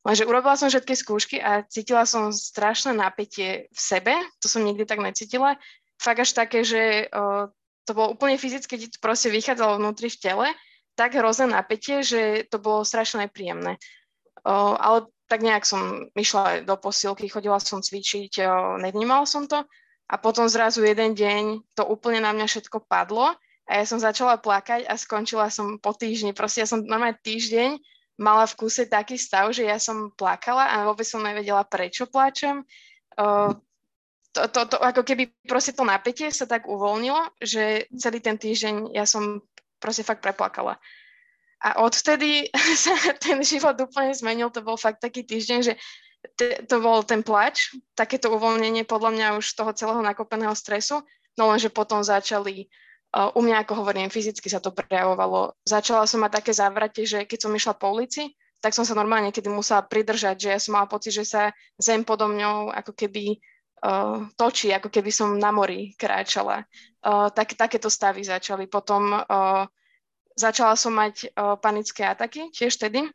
Lenže 0.07 0.23
urobila 0.23 0.55
som 0.55 0.71
všetky 0.71 0.95
skúšky 0.95 1.37
a 1.43 1.67
cítila 1.67 2.07
som 2.07 2.31
strašné 2.31 2.95
napätie 2.95 3.67
v 3.67 3.79
sebe, 3.79 4.15
to 4.39 4.47
som 4.47 4.63
nikdy 4.63 4.87
tak 4.87 5.03
necítila. 5.03 5.59
Fakt 5.99 6.23
až 6.23 6.31
také, 6.31 6.63
že 6.63 7.11
uh, 7.11 7.51
to 7.83 7.91
bolo 7.91 8.15
úplne 8.15 8.39
fyzicky, 8.39 8.79
keď 8.79 8.95
to 8.95 9.03
proste 9.03 9.27
vychádzalo 9.27 9.83
vnútri 9.83 10.07
v 10.07 10.21
tele, 10.23 10.47
tak 10.95 11.11
hrozné 11.19 11.51
napätie, 11.51 12.07
že 12.07 12.47
to 12.47 12.55
bolo 12.55 12.87
strašne 12.87 13.27
nepríjemné. 13.27 13.75
Uh, 14.47 14.79
ale 14.79 15.11
tak 15.27 15.43
nejak 15.43 15.67
som 15.67 16.07
išla 16.15 16.63
do 16.63 16.79
posilky, 16.79 17.27
chodila 17.27 17.59
som 17.59 17.83
cvičiť, 17.83 18.47
uh, 18.47 18.79
nevnímala 18.79 19.27
som 19.27 19.43
to. 19.43 19.59
A 20.07 20.15
potom 20.15 20.47
zrazu 20.47 20.87
jeden 20.87 21.19
deň 21.19 21.75
to 21.75 21.83
úplne 21.83 22.23
na 22.23 22.31
mňa 22.31 22.47
všetko 22.47 22.87
padlo 22.87 23.35
a 23.67 23.71
ja 23.75 23.83
som 23.83 23.99
začala 23.99 24.39
plakať 24.39 24.87
a 24.87 24.95
skončila 24.95 25.51
som 25.51 25.75
po 25.83 25.91
týždni. 25.91 26.31
Proste 26.31 26.63
ja 26.63 26.67
som 26.71 26.79
normálne 26.79 27.19
týždeň 27.19 27.75
mala 28.17 28.49
v 28.49 28.57
kúse 28.57 28.89
taký 28.89 29.15
stav, 29.15 29.53
že 29.53 29.69
ja 29.69 29.77
som 29.77 30.09
plakala 30.13 30.73
a 30.73 30.85
vôbec 30.89 31.05
som 31.05 31.21
nevedela, 31.21 31.61
prečo 31.63 32.09
plačem. 32.09 32.65
Uh, 33.13 33.53
to, 34.33 34.49
to, 34.49 34.61
to, 34.73 34.77
ako 34.77 35.01
keby 35.01 35.33
proste 35.45 35.73
to 35.73 35.85
napätie 35.85 36.29
sa 36.29 36.45
tak 36.45 36.69
uvoľnilo, 36.69 37.37
že 37.41 37.89
celý 37.97 38.21
ten 38.21 38.37
týždeň 38.37 38.93
ja 38.93 39.05
som 39.05 39.41
proste 39.77 40.05
fakt 40.05 40.25
preplakala. 40.25 40.77
A 41.61 41.81
odvtedy 41.81 42.49
sa 42.85 42.93
ten 43.17 43.41
život 43.41 43.77
úplne 43.77 44.13
zmenil, 44.13 44.53
to 44.53 44.61
bol 44.61 44.77
fakt 44.77 45.01
taký 45.01 45.25
týždeň, 45.25 45.59
že 45.61 45.73
te, 46.37 46.61
to 46.65 46.81
bol 46.81 47.01
ten 47.05 47.21
plač, 47.21 47.73
takéto 47.93 48.33
uvoľnenie 48.33 48.85
podľa 48.85 49.11
mňa 49.13 49.27
už 49.37 49.45
toho 49.53 49.71
celého 49.73 50.01
nakopeného 50.01 50.53
stresu, 50.57 51.01
no 51.37 51.49
lenže 51.53 51.69
potom 51.69 52.01
začali 52.01 52.69
u 53.15 53.39
mňa, 53.39 53.63
ako 53.63 53.73
hovorím, 53.83 54.11
fyzicky 54.11 54.51
sa 54.51 54.59
to 54.59 54.75
prejavovalo. 54.75 55.55
Začala 55.63 56.03
som 56.05 56.21
mať 56.21 56.43
také 56.43 56.51
závrate, 56.51 57.01
že 57.07 57.23
keď 57.23 57.39
som 57.47 57.55
išla 57.55 57.73
po 57.79 57.95
ulici, 57.95 58.35
tak 58.59 58.73
som 58.73 58.83
sa 58.83 58.97
normálne 58.97 59.31
kedy 59.31 59.47
musela 59.47 59.85
pridržať, 59.85 60.35
že 60.37 60.49
ja 60.49 60.59
som 60.59 60.75
mala 60.75 60.89
pocit, 60.89 61.13
že 61.13 61.25
sa 61.25 61.53
zem 61.77 62.01
podo 62.01 62.27
mňou 62.27 62.73
ako 62.73 62.91
keby 62.93 63.37
uh, 63.85 64.25
točí, 64.33 64.73
ako 64.73 64.89
keby 64.89 65.13
som 65.13 65.37
na 65.37 65.53
mori 65.53 65.93
kráčala. 65.93 66.65
Uh, 67.05 67.29
tak, 67.31 67.53
takéto 67.53 67.87
stavy 67.87 68.25
začali. 68.25 68.65
Potom 68.65 69.13
uh, 69.13 69.63
začala 70.33 70.73
som 70.75 70.93
mať 70.93 71.31
uh, 71.31 71.55
panické 71.57 72.05
ataky, 72.05 72.49
tiež 72.49 72.75
vtedy. 72.75 73.07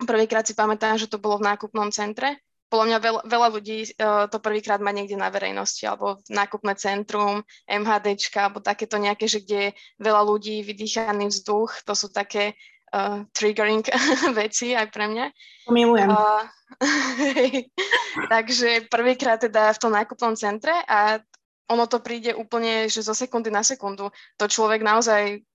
Prvýkrát 0.00 0.42
si 0.42 0.56
pamätám, 0.56 0.98
že 0.98 1.06
to 1.06 1.22
bolo 1.22 1.38
v 1.38 1.54
nákupnom 1.54 1.92
centre 1.94 2.43
podľa 2.74 2.90
mňa 2.90 2.98
veľa, 2.98 3.20
veľa 3.30 3.48
ľudí 3.54 3.78
uh, 3.86 4.26
to 4.26 4.42
prvýkrát 4.42 4.82
má 4.82 4.90
niekde 4.90 5.14
na 5.14 5.30
verejnosti, 5.30 5.86
alebo 5.86 6.18
nákupné 6.26 6.74
centrum, 6.74 7.46
MHDčka, 7.70 8.50
alebo 8.50 8.58
takéto 8.58 8.98
nejaké, 8.98 9.30
že 9.30 9.46
kde 9.46 9.70
je 9.70 9.74
veľa 10.02 10.26
ľudí, 10.26 10.66
vydýchaný 10.66 11.30
vzduch, 11.30 11.86
to 11.86 11.94
sú 11.94 12.10
také 12.10 12.58
uh, 12.90 13.22
triggering 13.30 13.86
veci 14.42 14.74
aj 14.74 14.90
pre 14.90 15.06
mňa. 15.06 15.26
Milujem. 15.70 16.10
Uh, 16.10 16.42
takže 18.34 18.90
prvýkrát 18.90 19.38
teda 19.38 19.70
v 19.70 19.78
tom 19.78 19.94
nákupnom 19.94 20.34
centre 20.34 20.74
a 20.90 21.22
ono 21.70 21.86
to 21.86 22.02
príde 22.02 22.34
úplne, 22.34 22.90
že 22.90 23.06
zo 23.06 23.14
sekundy 23.14 23.54
na 23.54 23.62
sekundu. 23.62 24.10
To 24.36 24.44
človek 24.50 24.82
naozaj 24.82 25.46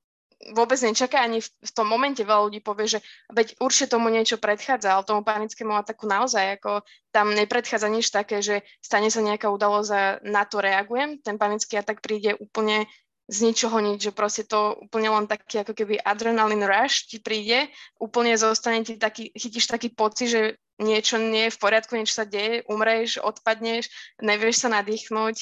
vôbec 0.56 0.80
nečaká, 0.80 1.20
ani 1.20 1.44
v, 1.44 1.50
v 1.52 1.72
tom 1.76 1.88
momente 1.88 2.24
veľa 2.24 2.48
ľudí 2.48 2.60
povie, 2.64 2.88
že 2.88 3.00
veď 3.28 3.60
určite 3.60 3.92
tomu 3.96 4.08
niečo 4.08 4.40
predchádza, 4.40 4.96
ale 4.96 5.04
tomu 5.04 5.22
panickému 5.28 5.76
ataku 5.76 6.08
naozaj, 6.08 6.60
ako 6.60 6.88
tam 7.12 7.36
nepredchádza 7.36 7.88
nič 7.92 8.08
také, 8.10 8.40
že 8.40 8.64
stane 8.80 9.12
sa 9.12 9.20
nejaká 9.20 9.52
udalosť 9.52 9.92
a 9.92 10.04
na 10.24 10.48
to 10.48 10.64
reagujem. 10.64 11.20
Ten 11.20 11.36
panický 11.36 11.76
atak 11.76 12.00
príde 12.00 12.40
úplne 12.40 12.88
z 13.30 13.46
ničoho 13.46 13.78
nič, 13.78 14.10
že 14.10 14.16
proste 14.16 14.42
to 14.42 14.74
úplne 14.82 15.14
len 15.14 15.30
taký 15.30 15.62
ako 15.62 15.78
keby 15.78 16.02
adrenalin 16.02 16.66
rush 16.66 17.06
ti 17.06 17.22
príde, 17.22 17.70
úplne 18.02 18.34
zostane 18.34 18.82
ti 18.82 18.98
taký, 18.98 19.30
chytíš 19.38 19.70
taký 19.70 19.94
pocit, 19.94 20.34
že 20.34 20.42
niečo 20.82 21.22
nie 21.22 21.46
je 21.48 21.54
v 21.54 21.62
poriadku, 21.62 21.94
niečo 21.94 22.18
sa 22.18 22.26
deje, 22.26 22.66
umreš, 22.66 23.22
odpadneš, 23.22 23.92
nevieš 24.18 24.66
sa 24.66 24.74
nadýchnuť, 24.74 25.36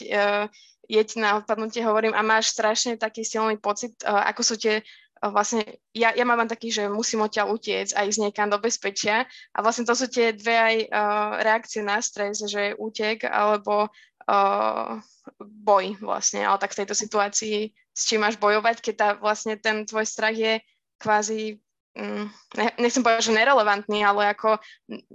uh, 0.88 0.91
jeď 0.91 1.20
na 1.20 1.29
odpadnutie, 1.44 1.84
hovorím, 1.84 2.15
a 2.15 2.24
máš 2.24 2.56
strašne 2.56 2.96
taký 2.96 3.27
silný 3.27 3.60
pocit, 3.60 3.94
uh, 4.08 4.24
ako 4.32 4.41
sú 4.44 4.56
tie 4.56 4.82
vlastne 5.17 5.65
ja, 5.98 6.13
ja 6.13 6.22
mám 6.29 6.46
taký, 6.46 6.70
že 6.70 6.86
musím 6.86 7.25
odtiaľ 7.25 7.50
utiec 7.58 7.89
a 7.98 8.06
ísť 8.06 8.29
niekam 8.29 8.53
do 8.53 8.62
bezpečia 8.62 9.25
a 9.50 9.58
vlastne 9.65 9.82
to 9.82 9.98
sú 9.98 10.06
tie 10.06 10.29
dve 10.29 10.53
aj 10.53 10.75
uh, 10.94 11.41
reakcie 11.41 11.82
na 11.82 11.98
stres, 12.06 12.38
že 12.46 12.72
je 12.72 12.77
útek 12.77 13.25
alebo 13.25 13.89
uh, 13.89 15.01
boj 15.41 15.98
vlastne, 16.06 16.46
ale 16.46 16.62
tak 16.62 16.77
v 16.77 16.86
tejto 16.86 16.94
situácii 16.94 17.74
s 17.98 18.01
čím 18.06 18.22
máš 18.22 18.38
bojovať, 18.38 18.77
keď 18.77 18.94
tá, 18.94 19.10
vlastne 19.17 19.58
ten 19.58 19.89
tvoj 19.89 20.06
strach 20.06 20.38
je 20.38 20.62
kvázi 21.01 21.58
um, 21.98 22.29
nechcem 22.77 23.01
povedať, 23.01 23.34
že 23.34 23.38
nerelevantný, 23.41 24.06
ale 24.06 24.38
ako 24.38 24.62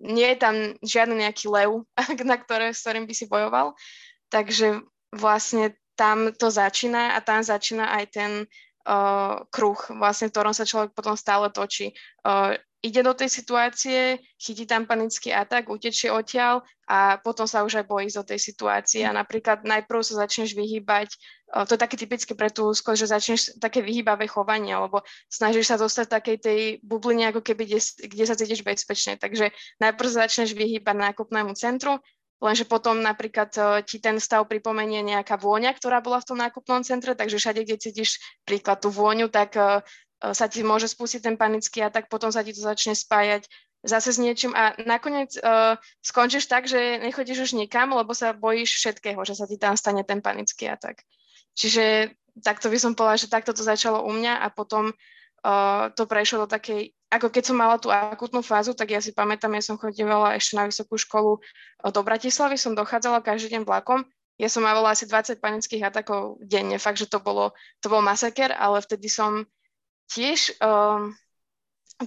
nie 0.02 0.34
je 0.34 0.38
tam 0.42 0.54
žiadny 0.82 1.22
nejaký 1.22 1.46
lev, 1.46 1.86
na 2.26 2.36
ktoré, 2.42 2.74
s 2.74 2.82
ktorým 2.82 3.06
by 3.06 3.14
si 3.14 3.30
bojoval. 3.30 3.78
Takže 4.34 4.82
vlastne 5.12 5.76
tam 5.94 6.32
to 6.32 6.48
začína 6.48 7.14
a 7.14 7.18
tam 7.20 7.44
začína 7.44 7.92
aj 8.00 8.04
ten 8.10 8.32
uh, 8.88 9.44
kruh, 9.52 9.78
vlastne 10.00 10.28
v 10.28 10.34
ktorom 10.34 10.54
sa 10.56 10.64
človek 10.64 10.96
potom 10.96 11.14
stále 11.14 11.52
točí. 11.52 11.92
Uh, 12.24 12.56
ide 12.82 13.00
do 13.06 13.14
tej 13.14 13.30
situácie, 13.30 14.18
chytí 14.42 14.66
tam 14.66 14.90
panický 14.90 15.30
atak, 15.30 15.70
utečie 15.70 16.10
odtiaľ 16.10 16.66
a 16.90 17.14
potom 17.22 17.46
sa 17.46 17.62
už 17.62 17.78
aj 17.78 17.86
bojí 17.86 18.10
do 18.10 18.26
tej 18.26 18.42
situácie. 18.42 19.06
A 19.06 19.14
napríklad 19.14 19.62
najprv 19.62 20.02
sa 20.02 20.26
začneš 20.26 20.58
vyhýbať, 20.58 21.14
to 21.62 21.78
je 21.78 21.80
také 21.80 21.94
typické 21.94 22.34
pre 22.34 22.50
tú 22.50 22.74
úzkosť, 22.74 22.98
že 22.98 23.12
začneš 23.14 23.40
také 23.62 23.86
vyhýbavé 23.86 24.26
chovanie, 24.26 24.74
alebo 24.74 25.06
snažíš 25.30 25.70
sa 25.70 25.78
dostať 25.78 26.06
takej 26.10 26.36
tej 26.42 26.60
bubline, 26.82 27.30
ako 27.30 27.40
keby, 27.40 27.70
kde, 27.70 27.80
kde 28.02 28.24
sa 28.26 28.34
cítiš 28.34 28.66
bezpečne. 28.66 29.14
Takže 29.14 29.54
najprv 29.78 30.08
sa 30.10 30.26
začneš 30.26 30.58
vyhýbať 30.58 30.96
nákupnému 30.98 31.54
centru, 31.54 32.02
lenže 32.42 32.66
potom 32.66 32.98
napríklad 32.98 33.50
uh, 33.54 33.78
ti 33.86 34.02
ten 34.02 34.18
stav 34.18 34.50
pripomenie 34.50 35.00
nejaká 35.06 35.38
vôňa, 35.38 35.70
ktorá 35.78 36.02
bola 36.02 36.18
v 36.18 36.28
tom 36.34 36.38
nákupnom 36.42 36.82
centre, 36.82 37.14
takže 37.14 37.38
všade, 37.38 37.62
kde 37.62 37.78
cítiš 37.78 38.18
príklad 38.42 38.82
tú 38.82 38.90
vôňu, 38.90 39.30
tak 39.30 39.54
uh, 39.54 39.78
sa 40.18 40.50
ti 40.50 40.66
môže 40.66 40.90
spustiť 40.90 41.22
ten 41.22 41.36
panický 41.38 41.86
a 41.86 41.94
tak 41.94 42.10
potom 42.10 42.34
sa 42.34 42.42
ti 42.42 42.50
to 42.50 42.62
začne 42.62 42.98
spájať 42.98 43.46
zase 43.82 44.14
s 44.14 44.18
niečím 44.22 44.54
a 44.54 44.78
nakoniec 44.86 45.34
uh, 45.42 45.74
skončíš 46.06 46.46
tak, 46.46 46.70
že 46.70 47.02
nechodíš 47.02 47.50
už 47.50 47.52
nikam, 47.58 47.90
lebo 47.90 48.14
sa 48.14 48.30
bojíš 48.30 48.78
všetkého, 48.78 49.18
že 49.26 49.34
sa 49.34 49.44
ti 49.50 49.58
tam 49.58 49.74
stane 49.74 50.06
ten 50.06 50.22
panický 50.22 50.70
atak. 50.70 51.02
Čiže 51.58 52.14
takto 52.40 52.70
by 52.70 52.78
som 52.78 52.94
povedala, 52.94 53.18
že 53.18 53.28
takto 53.28 53.50
to 53.52 53.66
začalo 53.66 54.06
u 54.06 54.10
mňa 54.14 54.38
a 54.38 54.46
potom 54.54 54.94
uh, 54.94 55.90
to 55.92 56.06
prešlo 56.06 56.46
do 56.46 56.48
takej 56.48 56.94
ako 57.12 57.28
keď 57.28 57.44
som 57.52 57.56
mala 57.60 57.76
tú 57.76 57.92
akutnú 57.92 58.40
fázu, 58.40 58.72
tak 58.72 58.88
ja 58.88 59.04
si 59.04 59.12
pamätám, 59.12 59.52
ja 59.52 59.60
som 59.60 59.76
chodívala 59.76 60.32
ešte 60.32 60.56
na 60.56 60.64
vysokú 60.64 60.96
školu 60.96 61.44
do 61.84 62.00
Bratislavy, 62.00 62.56
som 62.56 62.72
dochádzala 62.72 63.20
každý 63.20 63.52
deň 63.52 63.68
vlakom. 63.68 64.08
Ja 64.40 64.48
som 64.48 64.64
mávala 64.64 64.96
asi 64.96 65.04
20 65.04 65.36
panických 65.36 65.92
atakov 65.92 66.40
denne, 66.40 66.80
fakt, 66.80 66.96
že 66.96 67.12
to 67.12 67.20
bolo, 67.20 67.52
to 67.84 67.92
bol 67.92 68.00
masaker, 68.00 68.48
ale 68.56 68.80
vtedy 68.80 69.12
som 69.12 69.44
tiež 70.08 70.56
um, 70.64 71.12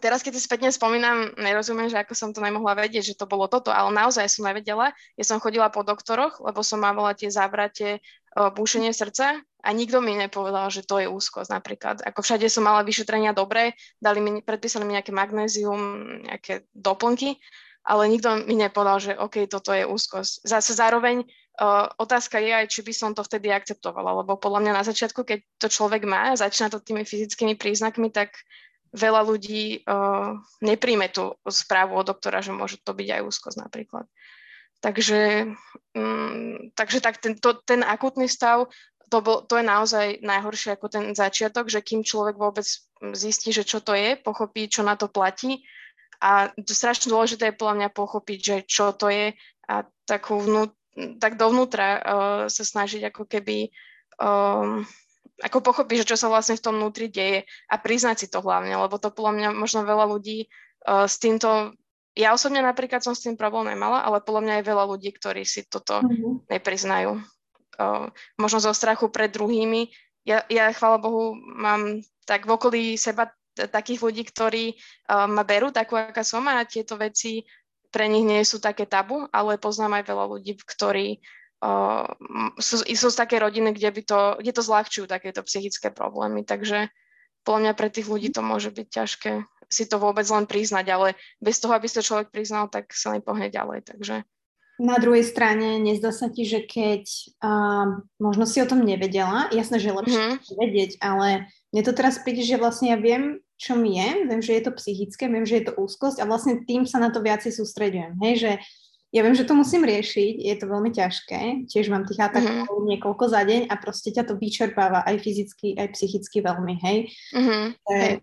teraz, 0.01 0.25
keď 0.25 0.33
si 0.35 0.41
spätne 0.41 0.73
spomínam, 0.73 1.37
nerozumiem, 1.37 1.85
že 1.85 2.01
ako 2.01 2.17
som 2.17 2.29
to 2.33 2.41
nemohla 2.41 2.73
vedieť, 2.73 3.13
že 3.13 3.19
to 3.21 3.29
bolo 3.29 3.45
toto, 3.45 3.69
ale 3.69 3.93
naozaj 3.93 4.25
som 4.25 4.49
nevedela. 4.49 4.89
Ja 5.15 5.23
som 5.23 5.37
chodila 5.37 5.69
po 5.69 5.85
doktoroch, 5.85 6.41
lebo 6.41 6.65
som 6.65 6.81
mávala 6.81 7.13
tie 7.13 7.29
závrate, 7.29 8.01
uh, 8.35 8.49
búšenie 8.49 8.89
srdca 8.89 9.37
a 9.65 9.69
nikto 9.73 9.97
mi 9.97 10.13
nepovedal, 10.13 10.69
že 10.69 10.85
to 10.85 11.01
je 11.01 11.09
úzkosť 11.09 11.49
napríklad. 11.49 12.05
Ako 12.05 12.21
všade 12.21 12.45
som 12.53 12.69
mala 12.69 12.85
vyšetrenia 12.85 13.33
dobré, 13.33 13.73
dali 13.97 14.21
mi, 14.21 14.45
predpísali 14.45 14.85
mi 14.85 14.93
nejaké 14.93 15.09
magnézium, 15.09 15.81
nejaké 16.29 16.69
doplnky, 16.77 17.41
ale 17.81 18.05
nikto 18.05 18.45
mi 18.45 18.53
nepovedal, 18.53 18.97
že 19.01 19.17
OK, 19.17 19.49
toto 19.49 19.73
je 19.73 19.89
úzkosť. 19.89 20.45
Zase 20.45 20.77
zároveň 20.77 21.25
uh, 21.25 21.89
otázka 21.97 22.37
je 22.37 22.53
aj, 22.53 22.65
či 22.69 22.85
by 22.85 22.93
som 22.93 23.11
to 23.17 23.25
vtedy 23.25 23.49
akceptovala, 23.49 24.21
lebo 24.21 24.37
podľa 24.37 24.61
mňa 24.61 24.73
na 24.77 24.83
začiatku, 24.85 25.25
keď 25.25 25.39
to 25.57 25.67
človek 25.69 26.05
má 26.05 26.37
začína 26.37 26.69
to 26.69 26.77
tými 26.81 27.01
fyzickými 27.01 27.57
príznakmi, 27.57 28.13
tak 28.13 28.37
veľa 28.95 29.21
ľudí 29.25 29.85
uh, 29.85 30.37
nepríjme 30.61 31.09
tú 31.09 31.35
správu 31.45 31.97
od 31.97 32.05
doktora, 32.09 32.45
že 32.45 32.53
môže 32.53 32.77
to 32.81 32.93
byť 32.93 33.07
aj 33.17 33.21
úzkosť 33.21 33.57
napríklad. 33.59 34.05
Takže, 34.85 35.49
um, 35.97 36.69
takže 36.77 37.01
tak 37.01 37.17
ten, 37.17 37.33
to, 37.37 37.57
ten 37.65 37.81
akutný 37.81 38.29
stav 38.29 38.69
to, 39.09 39.17
bol, 39.21 39.37
to 39.45 39.59
je 39.59 39.65
naozaj 39.65 40.05
najhoršie 40.21 40.75
ako 40.75 40.87
ten 40.89 41.05
začiatok, 41.13 41.69
že 41.69 41.85
kým 41.85 42.01
človek 42.01 42.35
vôbec 42.35 42.65
zistí, 43.13 43.53
že 43.53 43.67
čo 43.67 43.81
to 43.81 43.93
je, 43.93 44.17
pochopí, 44.17 44.67
čo 44.69 44.81
na 44.81 44.97
to 44.97 45.11
platí. 45.11 45.65
A 46.23 46.49
to 46.55 46.71
strašne 46.71 47.11
dôležité 47.11 47.51
je 47.51 47.59
podľa 47.59 47.75
mňa 47.85 47.89
pochopiť, 47.91 48.39
že 48.39 48.57
čo 48.65 48.95
to 48.95 49.11
je 49.11 49.35
a 49.65 49.75
takú 50.07 50.39
vnú, 50.39 50.71
tak 51.19 51.35
dovnútra 51.35 51.87
uh, 51.97 52.01
sa 52.47 52.63
snažiť 52.63 53.11
ako 53.11 53.27
keby 53.27 53.73
um, 54.21 54.85
ako 55.43 55.59
pochopiť, 55.59 56.05
že 56.05 56.09
čo 56.15 56.17
sa 56.17 56.31
vlastne 56.31 56.55
v 56.55 56.63
tom 56.63 56.79
vnútri 56.79 57.11
deje 57.11 57.43
a 57.67 57.75
priznať 57.75 58.15
si 58.25 58.27
to 58.31 58.39
hlavne, 58.39 58.71
lebo 58.71 58.95
to 58.95 59.11
podľa 59.11 59.33
mňa 59.35 59.49
možno 59.51 59.83
veľa 59.83 60.05
ľudí 60.07 60.47
uh, 60.87 61.09
s 61.09 61.19
týmto 61.19 61.75
ja 62.15 62.31
osobne 62.31 62.63
napríklad 62.63 63.03
som 63.03 63.11
s 63.11 63.27
tým 63.27 63.35
problém 63.35 63.75
nemala, 63.75 63.99
ale 64.07 64.23
podľa 64.23 64.41
mňa 64.47 64.55
je 64.63 64.69
veľa 64.71 64.85
ľudí, 64.87 65.11
ktorí 65.11 65.43
si 65.43 65.67
toto 65.67 65.99
mm-hmm. 65.99 66.47
nepriznajú 66.47 67.19
možno 68.39 68.59
zo 68.59 68.71
strachu 68.71 69.11
pred 69.11 69.31
druhými. 69.31 69.91
Ja, 70.25 70.41
ja, 70.49 70.73
chvála 70.73 70.97
Bohu, 70.97 71.37
mám 71.37 72.01
tak 72.25 72.49
v 72.49 72.55
okolí 72.57 72.83
seba 72.97 73.29
takých 73.55 74.01
ľudí, 74.03 74.23
ktorí 74.27 74.75
uh, 74.75 75.29
ma 75.29 75.47
berú 75.47 75.71
takú, 75.71 75.95
aká 75.95 76.25
som 76.27 76.43
a 76.51 76.67
tieto 76.67 76.99
veci 76.99 77.47
pre 77.87 78.11
nich 78.11 78.27
nie 78.27 78.43
sú 78.43 78.59
také 78.59 78.83
tabu, 78.83 79.23
ale 79.31 79.55
poznám 79.55 80.01
aj 80.01 80.03
veľa 80.11 80.25
ľudí, 80.27 80.59
ktorí 80.59 81.23
uh, 81.63 82.09
sú, 82.59 82.83
sú 82.83 83.07
z 83.07 83.15
také 83.15 83.39
rodiny, 83.39 83.71
kde, 83.71 83.89
by 83.95 84.01
to, 84.03 84.19
kde 84.43 84.51
to 84.51 84.61
zľahčujú 84.65 85.05
takéto 85.07 85.39
psychické 85.47 85.87
problémy, 85.93 86.43
takže 86.43 86.91
podľa 87.47 87.59
mňa 87.61 87.73
pre 87.77 87.87
tých 87.93 88.09
ľudí 88.09 88.33
to 88.33 88.41
môže 88.43 88.73
byť 88.73 88.87
ťažké 88.89 89.31
si 89.69 89.89
to 89.89 89.97
vôbec 89.97 90.25
len 90.29 90.45
priznať, 90.45 90.85
ale 90.93 91.07
bez 91.41 91.57
toho, 91.57 91.73
aby 91.73 91.89
to 91.89 92.05
človek 92.05 92.29
priznal, 92.29 92.69
tak 92.69 92.93
sa 92.93 93.13
nepohne 93.13 93.49
ďalej, 93.49 93.85
takže 93.85 94.21
na 94.75 94.99
druhej 94.99 95.23
strane, 95.23 95.79
nezdá 95.79 96.11
sa 96.11 96.27
ti, 96.27 96.43
že 96.43 96.63
keď 96.67 97.07
uh, 97.39 98.03
možno 98.19 98.43
si 98.43 98.59
o 98.59 98.67
tom 98.67 98.83
nevedela, 98.83 99.47
jasné, 99.55 99.79
že 99.79 99.95
lepšie 99.95 100.19
mm-hmm. 100.19 100.59
vedieť, 100.59 100.91
ale 100.99 101.47
mne 101.71 101.81
to 101.83 101.95
teraz 101.95 102.19
príde, 102.19 102.43
že 102.43 102.59
vlastne 102.59 102.91
ja 102.91 102.99
viem, 102.99 103.39
čo 103.55 103.79
mi 103.79 103.95
je, 103.95 104.27
viem, 104.27 104.41
že 104.43 104.51
je 104.59 104.63
to 104.67 104.75
psychické, 104.75 105.31
viem, 105.31 105.47
že 105.47 105.63
je 105.63 105.65
to 105.71 105.77
úzkosť 105.79 106.19
a 106.19 106.27
vlastne 106.27 106.67
tým 106.67 106.83
sa 106.83 106.99
na 106.99 107.07
to 107.07 107.23
viacej 107.23 107.55
sústredujem, 107.55 108.19
hej, 108.19 108.33
že 108.35 108.51
ja 109.15 109.23
viem, 109.23 109.31
že 109.31 109.47
to 109.47 109.55
musím 109.55 109.87
riešiť, 109.87 110.43
je 110.43 110.55
to 110.59 110.65
veľmi 110.67 110.91
ťažké, 110.91 111.71
tiež 111.71 111.87
mám 111.87 112.03
tých 112.03 112.19
atakov 112.19 112.67
mm-hmm. 112.67 112.89
niekoľko 112.99 113.25
za 113.31 113.47
deň 113.47 113.61
a 113.71 113.75
proste 113.79 114.11
ťa 114.11 114.27
to 114.27 114.35
vyčerpáva 114.35 115.07
aj 115.07 115.23
fyzicky, 115.23 115.79
aj 115.79 115.95
psychicky 115.95 116.43
veľmi, 116.43 116.75
hej. 116.83 116.97
Mm-hmm. 117.31 117.63
Hey. 117.87 118.19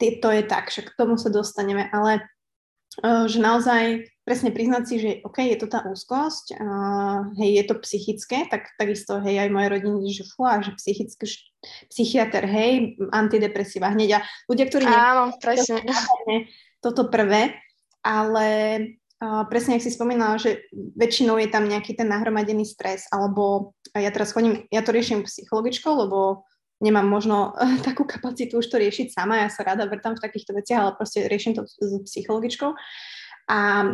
To 0.00 0.28
je 0.34 0.42
tak, 0.48 0.72
že 0.72 0.82
k 0.82 0.90
tomu 0.98 1.14
sa 1.14 1.30
dostaneme, 1.30 1.86
ale 1.94 2.26
uh, 3.04 3.28
že 3.30 3.38
naozaj 3.38 4.10
presne 4.30 4.54
priznať 4.54 4.82
si, 4.86 4.94
že 5.02 5.10
OK, 5.26 5.42
je 5.42 5.58
to 5.58 5.66
tá 5.66 5.82
úzkosť, 5.82 6.54
uh, 6.54 7.34
hej, 7.34 7.50
je 7.58 7.64
to 7.66 7.74
psychické, 7.82 8.46
tak 8.46 8.70
takisto, 8.78 9.18
hej, 9.18 9.42
aj 9.42 9.50
moje 9.50 9.66
rodiny, 9.74 10.14
že 10.14 10.22
fú, 10.22 10.46
a 10.46 10.62
že 10.62 10.70
psychický 10.78 11.26
psychiatr, 11.90 12.46
hej, 12.46 12.94
antidepresíva 13.10 13.90
hneď 13.90 14.22
a 14.22 14.24
ľudia, 14.46 14.70
ktorí... 14.70 14.86
Áno, 14.86 15.34
presne. 15.42 15.82
Toto 16.78 17.10
prvé, 17.10 17.58
ale 18.06 18.46
uh, 19.18 19.42
presne, 19.50 19.74
ak 19.74 19.82
si 19.82 19.90
spomínala, 19.90 20.38
že 20.38 20.62
väčšinou 20.70 21.34
je 21.42 21.50
tam 21.50 21.66
nejaký 21.66 21.98
ten 21.98 22.06
nahromadený 22.06 22.62
stres, 22.62 23.10
alebo 23.10 23.74
ja 23.98 24.14
teraz 24.14 24.30
chodím, 24.30 24.62
ja 24.70 24.86
to 24.86 24.94
riešim 24.94 25.26
psychologičkou, 25.26 25.90
lebo 26.06 26.46
nemám 26.78 27.10
možno 27.10 27.50
uh, 27.50 27.82
takú 27.88 28.06
kapacitu 28.06 28.62
už 28.62 28.70
to 28.70 28.78
riešiť 28.78 29.10
sama, 29.10 29.42
ja 29.42 29.50
sa 29.50 29.66
rada 29.66 29.90
vrtam 29.90 30.14
v 30.14 30.22
takýchto 30.22 30.54
veciach, 30.54 30.80
ale 30.86 30.92
proste 30.94 31.26
riešim 31.26 31.58
to 31.58 31.66
s 31.66 31.98
psychologičkou. 32.06 32.70
A 33.50 33.82
e, 33.82 33.88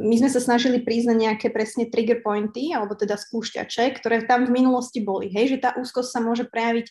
my 0.00 0.14
sme 0.16 0.32
sa 0.32 0.40
snažili 0.40 0.80
prísť 0.80 1.12
na 1.12 1.16
nejaké 1.28 1.52
presne 1.52 1.92
trigger 1.92 2.24
pointy, 2.24 2.72
alebo 2.72 2.96
teda 2.96 3.20
spúšťače, 3.20 4.00
ktoré 4.00 4.24
tam 4.24 4.48
v 4.48 4.64
minulosti 4.64 5.04
boli. 5.04 5.28
Hej, 5.28 5.56
že 5.56 5.62
tá 5.68 5.70
úzkosť 5.76 6.08
sa 6.08 6.20
môže 6.24 6.48
prejaviť 6.48 6.88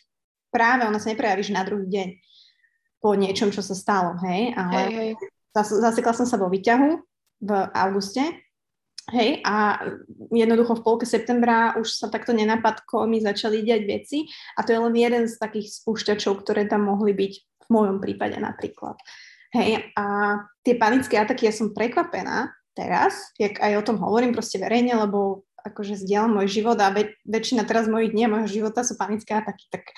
práve, 0.54 0.86
ona 0.86 1.02
sa 1.02 1.10
neprejaví 1.10 1.42
na 1.50 1.66
druhý 1.66 1.90
deň 1.90 2.08
po 3.02 3.18
niečom, 3.18 3.50
čo 3.50 3.60
sa 3.60 3.74
stalo, 3.76 4.16
hej, 4.24 4.56
ale 4.56 4.80
hej, 4.88 5.12
hej. 5.12 5.12
zasekla 5.60 6.16
som 6.16 6.24
sa 6.24 6.40
vo 6.40 6.48
výťahu 6.48 6.88
v 7.44 7.50
auguste, 7.76 8.24
hej, 9.12 9.44
a 9.44 9.84
jednoducho 10.32 10.80
v 10.80 10.84
polke 10.86 11.04
septembra 11.04 11.76
už 11.76 12.00
sa 12.00 12.08
takto 12.08 12.32
nenapadko 12.32 13.04
mi 13.04 13.20
začali 13.20 13.60
diať 13.60 13.82
veci 13.84 14.18
a 14.56 14.64
to 14.64 14.72
je 14.72 14.80
len 14.80 14.94
jeden 14.96 15.28
z 15.28 15.36
takých 15.36 15.68
spúšťačov, 15.84 16.40
ktoré 16.40 16.64
tam 16.64 16.88
mohli 16.88 17.12
byť 17.12 17.32
v 17.64 17.68
mojom 17.68 18.00
prípade 18.00 18.40
napríklad. 18.40 18.96
Hej, 19.54 19.94
a 19.94 20.04
tie 20.66 20.74
panické 20.74 21.14
ataky, 21.14 21.46
ja 21.46 21.54
som 21.54 21.70
prekvapená 21.70 22.50
teraz, 22.74 23.30
jak 23.38 23.62
aj 23.62 23.78
o 23.78 23.86
tom 23.86 24.02
hovorím 24.02 24.34
proste 24.34 24.58
verejne, 24.58 24.98
lebo 24.98 25.46
akože 25.62 26.02
zdieľam 26.02 26.42
môj 26.42 26.60
život 26.60 26.76
a 26.82 26.90
väč- 26.90 27.16
väčšina 27.22 27.62
teraz 27.62 27.86
mojich 27.86 28.10
dní 28.12 28.26
a 28.26 28.32
môjho 28.34 28.50
života 28.50 28.82
sú 28.82 28.98
panické 28.98 29.38
ataky, 29.38 29.70
tak 29.70 29.94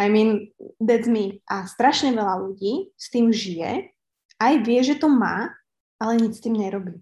I 0.00 0.08
mean, 0.08 0.48
that's 0.80 1.04
me. 1.04 1.44
A 1.44 1.68
strašne 1.68 2.16
veľa 2.16 2.40
ľudí 2.40 2.88
s 2.96 3.12
tým 3.12 3.28
žije, 3.28 3.92
aj 4.40 4.54
vie, 4.64 4.80
že 4.80 4.96
to 4.96 5.12
má, 5.12 5.52
ale 6.00 6.16
nič 6.16 6.40
s 6.40 6.44
tým 6.44 6.56
nerobí. 6.56 6.96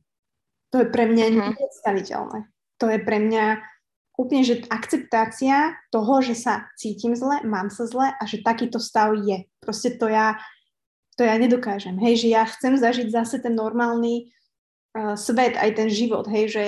To 0.75 0.83
je 0.83 0.87
pre 0.91 1.07
mňa 1.07 1.25
mm. 1.31 1.35
nepredstaviteľné. 1.39 2.39
To 2.83 2.87
je 2.91 2.99
pre 2.99 3.19
mňa 3.23 3.45
úplne, 4.19 4.43
že 4.43 4.67
akceptácia 4.67 5.79
toho, 5.95 6.19
že 6.27 6.35
sa 6.35 6.67
cítim 6.75 7.15
zle, 7.15 7.39
mám 7.47 7.71
sa 7.71 7.87
zle 7.87 8.11
a 8.11 8.23
že 8.27 8.43
takýto 8.43 8.83
stav 8.83 9.15
je. 9.15 9.47
Proste 9.63 9.95
to 9.95 10.11
ja, 10.11 10.43
to 11.19 11.27
ja 11.27 11.35
nedokážem. 11.35 11.99
Hej, 11.99 12.23
že 12.23 12.29
ja 12.31 12.47
chcem 12.47 12.79
zažiť 12.79 13.11
zase 13.11 13.43
ten 13.43 13.59
normálny 13.59 14.31
uh, 14.95 15.19
svet, 15.19 15.59
aj 15.59 15.75
ten 15.75 15.91
život, 15.91 16.31
hej, 16.31 16.55
že 16.55 16.65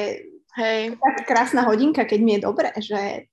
hej. 0.59 0.99
tak 0.99 1.31
krásna 1.31 1.63
hodinka, 1.63 2.03
keď 2.03 2.19
mi 2.19 2.33
je 2.37 2.41
dobre, 2.43 2.69
že... 2.83 3.31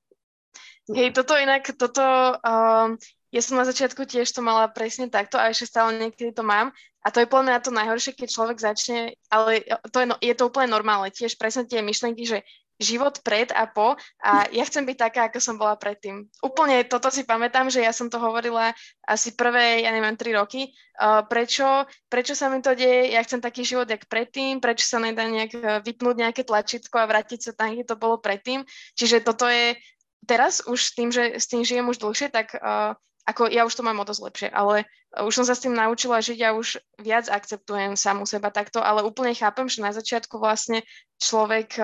Hej, 0.88 1.10
toto 1.18 1.34
inak, 1.36 1.68
toto, 1.74 2.06
um, 2.40 2.96
ja 3.34 3.42
som 3.42 3.60
na 3.60 3.66
začiatku 3.68 4.08
tiež 4.08 4.30
to 4.32 4.46
mala 4.46 4.72
presne 4.72 5.12
takto 5.12 5.36
a 5.36 5.52
ešte 5.52 5.68
stále 5.68 6.00
niekedy 6.00 6.32
to 6.32 6.46
mám 6.46 6.72
a 7.04 7.12
to 7.12 7.24
je 7.24 7.28
podľa 7.28 7.46
mňa 7.50 7.66
to 7.66 7.72
najhoršie, 7.76 8.12
keď 8.16 8.30
človek 8.32 8.58
začne, 8.60 9.16
ale 9.28 9.64
to 9.92 9.98
je, 10.04 10.08
no, 10.08 10.16
je 10.20 10.34
to 10.38 10.48
úplne 10.48 10.72
normálne, 10.72 11.12
tiež 11.12 11.36
presne 11.36 11.68
tie 11.68 11.84
myšlenky, 11.84 12.24
že 12.24 12.44
život 12.78 13.22
pred 13.26 13.50
a 13.54 13.66
po 13.66 13.98
a 14.22 14.46
ja 14.54 14.64
chcem 14.66 14.86
byť 14.86 14.98
taká, 14.98 15.22
ako 15.28 15.42
som 15.42 15.58
bola 15.58 15.74
predtým. 15.78 16.30
Úplne 16.46 16.86
toto 16.86 17.10
si 17.10 17.26
pamätám, 17.26 17.74
že 17.74 17.82
ja 17.82 17.90
som 17.90 18.08
to 18.08 18.22
hovorila 18.22 18.74
asi 19.06 19.34
prvé, 19.34 19.82
ja 19.82 19.90
neviem, 19.90 20.14
tri 20.14 20.34
roky. 20.34 20.70
Uh, 20.98 21.26
prečo, 21.26 21.86
prečo 22.10 22.34
sa 22.38 22.50
mi 22.50 22.62
to 22.62 22.74
deje? 22.78 23.14
Ja 23.14 23.22
chcem 23.26 23.42
taký 23.42 23.66
život, 23.66 23.90
jak 23.90 24.06
predtým, 24.06 24.62
prečo 24.62 24.86
sa 24.86 25.02
nedá 25.02 25.26
nejak 25.26 25.84
vypnúť 25.86 26.16
nejaké 26.22 26.42
tlačítko 26.46 27.02
a 27.02 27.10
vrátiť 27.10 27.50
sa 27.50 27.52
tam, 27.54 27.74
kde 27.74 27.86
to 27.86 27.98
bolo 27.98 28.22
predtým. 28.22 28.66
Čiže 28.98 29.26
toto 29.26 29.50
je 29.50 29.78
teraz 30.26 30.66
už 30.66 30.98
tým, 30.98 31.10
že 31.10 31.38
s 31.38 31.50
tým 31.50 31.66
žijem 31.66 31.86
už 31.90 32.02
dlhšie, 32.02 32.30
tak 32.30 32.54
uh, 32.58 32.94
ako 33.28 33.52
ja 33.52 33.68
už 33.68 33.76
to 33.76 33.84
mám 33.84 34.00
o 34.00 34.08
dosť 34.08 34.22
lepšie, 34.24 34.50
ale 34.56 34.88
už 35.12 35.34
som 35.36 35.46
sa 35.46 35.52
s 35.52 35.64
tým 35.64 35.76
naučila 35.76 36.24
žiť 36.24 36.40
a 36.48 36.56
už 36.56 36.80
viac 37.04 37.28
akceptujem 37.28 38.00
samu 38.00 38.24
seba 38.24 38.48
takto, 38.56 38.80
ale 38.80 39.04
úplne 39.04 39.36
chápem, 39.36 39.68
že 39.68 39.84
na 39.84 39.92
začiatku 39.92 40.40
vlastne 40.40 40.80
človek 41.20 41.76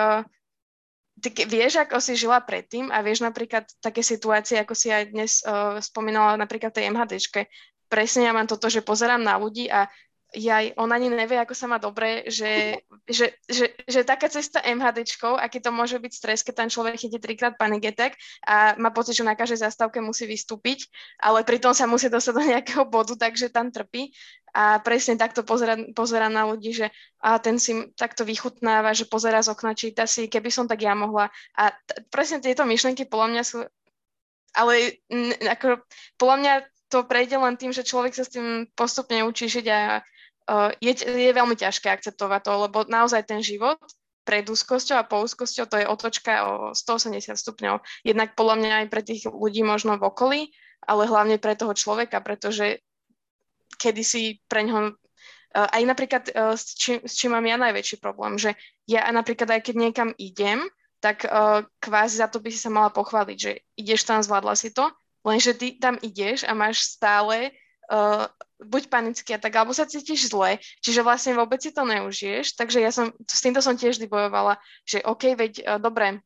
ty 1.20 1.30
vieš, 1.46 1.82
ako 1.82 2.02
si 2.02 2.18
žila 2.18 2.42
predtým 2.42 2.90
a 2.90 3.04
vieš 3.06 3.22
napríklad 3.22 3.68
také 3.84 4.02
situácie, 4.02 4.58
ako 4.58 4.74
si 4.74 4.90
aj 4.90 5.04
dnes 5.14 5.42
uh, 5.46 5.78
spomínala 5.78 6.38
napríklad 6.40 6.74
tej 6.74 6.90
MHDčke. 6.90 7.48
Presne 7.92 8.26
ja 8.26 8.34
mám 8.34 8.50
toto, 8.50 8.72
že 8.72 8.82
pozerám 8.82 9.22
na 9.22 9.38
ľudí 9.38 9.70
a 9.70 9.86
ja, 10.34 10.66
on 10.82 10.90
ani 10.90 11.14
nevie, 11.14 11.38
ako 11.38 11.54
sa 11.54 11.70
má 11.70 11.78
dobre, 11.78 12.26
že, 12.26 12.82
že, 13.06 13.38
že, 13.46 13.70
že 13.86 14.02
taká 14.02 14.26
cesta 14.28 14.60
MHDčkou, 14.66 15.38
aký 15.38 15.62
to 15.62 15.70
môže 15.70 16.02
byť 16.02 16.14
stres, 16.14 16.40
keď 16.42 16.66
ten 16.66 16.70
človek 16.74 16.98
chytí 16.98 17.22
trikrát 17.22 17.54
panigetek 17.54 18.18
a 18.42 18.74
má 18.82 18.90
pocit, 18.90 19.14
že 19.14 19.26
na 19.28 19.38
každej 19.38 19.62
zastávke 19.62 20.02
musí 20.02 20.26
vystúpiť, 20.26 20.90
ale 21.22 21.46
pritom 21.46 21.78
sa 21.78 21.86
musí 21.86 22.10
dostať 22.10 22.34
do 22.34 22.44
nejakého 22.44 22.84
bodu, 22.90 23.14
takže 23.14 23.54
tam 23.54 23.70
trpí. 23.70 24.10
A 24.54 24.78
presne 24.82 25.18
takto 25.18 25.42
pozera, 25.42 25.78
pozera 25.98 26.30
na 26.30 26.46
ľudí, 26.46 26.78
že 26.78 26.94
a 27.22 27.42
ten 27.42 27.58
si 27.58 27.90
takto 27.98 28.22
vychutnáva, 28.22 28.94
že 28.94 29.10
pozera 29.10 29.42
z 29.42 29.50
okna, 29.50 29.74
číta 29.74 30.06
si, 30.06 30.30
keby 30.30 30.50
som 30.54 30.70
tak 30.70 30.86
ja 30.86 30.94
mohla. 30.94 31.34
A 31.58 31.74
t- 31.74 32.06
presne 32.14 32.38
tieto 32.38 32.62
myšlenky 32.62 33.10
podľa 33.10 33.28
mňa 33.34 33.44
sú 33.46 33.58
ale 34.54 35.02
n- 35.10 35.34
ako, 35.50 35.82
podľa 36.22 36.38
mňa 36.38 36.54
to 36.94 37.10
prejde 37.10 37.34
len 37.42 37.58
tým, 37.58 37.74
že 37.74 37.82
človek 37.82 38.14
sa 38.14 38.22
s 38.22 38.38
tým 38.38 38.70
postupne 38.78 39.26
učí 39.26 39.50
žiť 39.50 39.66
a 39.74 40.06
je, 40.84 40.94
je 41.04 41.32
veľmi 41.32 41.56
ťažké 41.56 41.88
akceptovať 41.88 42.42
to, 42.44 42.54
lebo 42.68 42.78
naozaj 42.88 43.24
ten 43.24 43.40
život 43.40 43.80
pred 44.24 44.48
úzkosťou 44.48 44.96
a 45.00 45.08
po 45.08 45.24
úzkosťou 45.24 45.66
to 45.68 45.76
je 45.80 45.88
otočka 45.88 46.34
o 46.48 46.52
180 46.72 47.36
stupňov. 47.36 47.84
Jednak 48.08 48.36
podľa 48.40 48.56
mňa 48.60 48.74
aj 48.84 48.88
pre 48.88 49.02
tých 49.04 49.28
ľudí 49.28 49.64
možno 49.64 50.00
v 50.00 50.08
okolí, 50.08 50.42
ale 50.84 51.08
hlavne 51.08 51.40
pre 51.40 51.56
toho 51.56 51.76
človeka, 51.76 52.24
pretože 52.24 52.80
kedysi 53.80 54.44
pre 54.48 54.68
ňoho 54.68 54.96
Uh, 55.54 55.70
aj 55.70 55.86
napríklad, 55.86 56.24
uh, 56.34 56.58
s, 56.58 56.74
čím, 56.74 56.98
s 57.06 57.14
čím 57.14 57.38
mám 57.38 57.46
ja 57.46 57.62
najväčší 57.62 58.02
problém, 58.02 58.42
že 58.42 58.58
ja 58.90 59.06
napríklad 59.14 59.54
aj 59.54 59.62
keď 59.62 59.76
niekam 59.86 60.10
idem, 60.18 60.66
tak 60.98 61.28
kvázi 61.78 62.16
za 62.18 62.32
to 62.32 62.40
by 62.40 62.50
si 62.50 62.58
sa 62.58 62.72
mala 62.72 62.90
pochváliť, 62.90 63.38
že 63.38 63.62
ideš 63.76 64.08
tam, 64.08 64.24
zvládla 64.24 64.56
si 64.58 64.74
to, 64.74 64.90
lenže 65.22 65.54
ty 65.54 65.76
tam 65.78 66.00
ideš 66.00 66.48
a 66.48 66.56
máš 66.56 66.82
stále 66.96 67.52
uh, 67.92 68.30
buď 68.64 68.84
panický 68.88 69.36
a 69.36 69.42
tak, 69.42 69.56
alebo 69.56 69.76
sa 69.76 69.90
cítiš 69.90 70.32
zle, 70.32 70.62
čiže 70.80 71.04
vlastne 71.04 71.36
vôbec 71.36 71.60
si 71.60 71.76
to 71.76 71.84
neužiješ, 71.84 72.56
takže 72.56 72.80
ja 72.80 72.92
som, 72.94 73.12
s 73.26 73.42
týmto 73.44 73.60
som 73.60 73.76
tiež 73.76 74.00
vybojovala, 74.00 74.62
že 74.88 75.04
OK, 75.04 75.36
veď 75.36 75.54
uh, 75.64 75.80
dobre, 75.82 76.24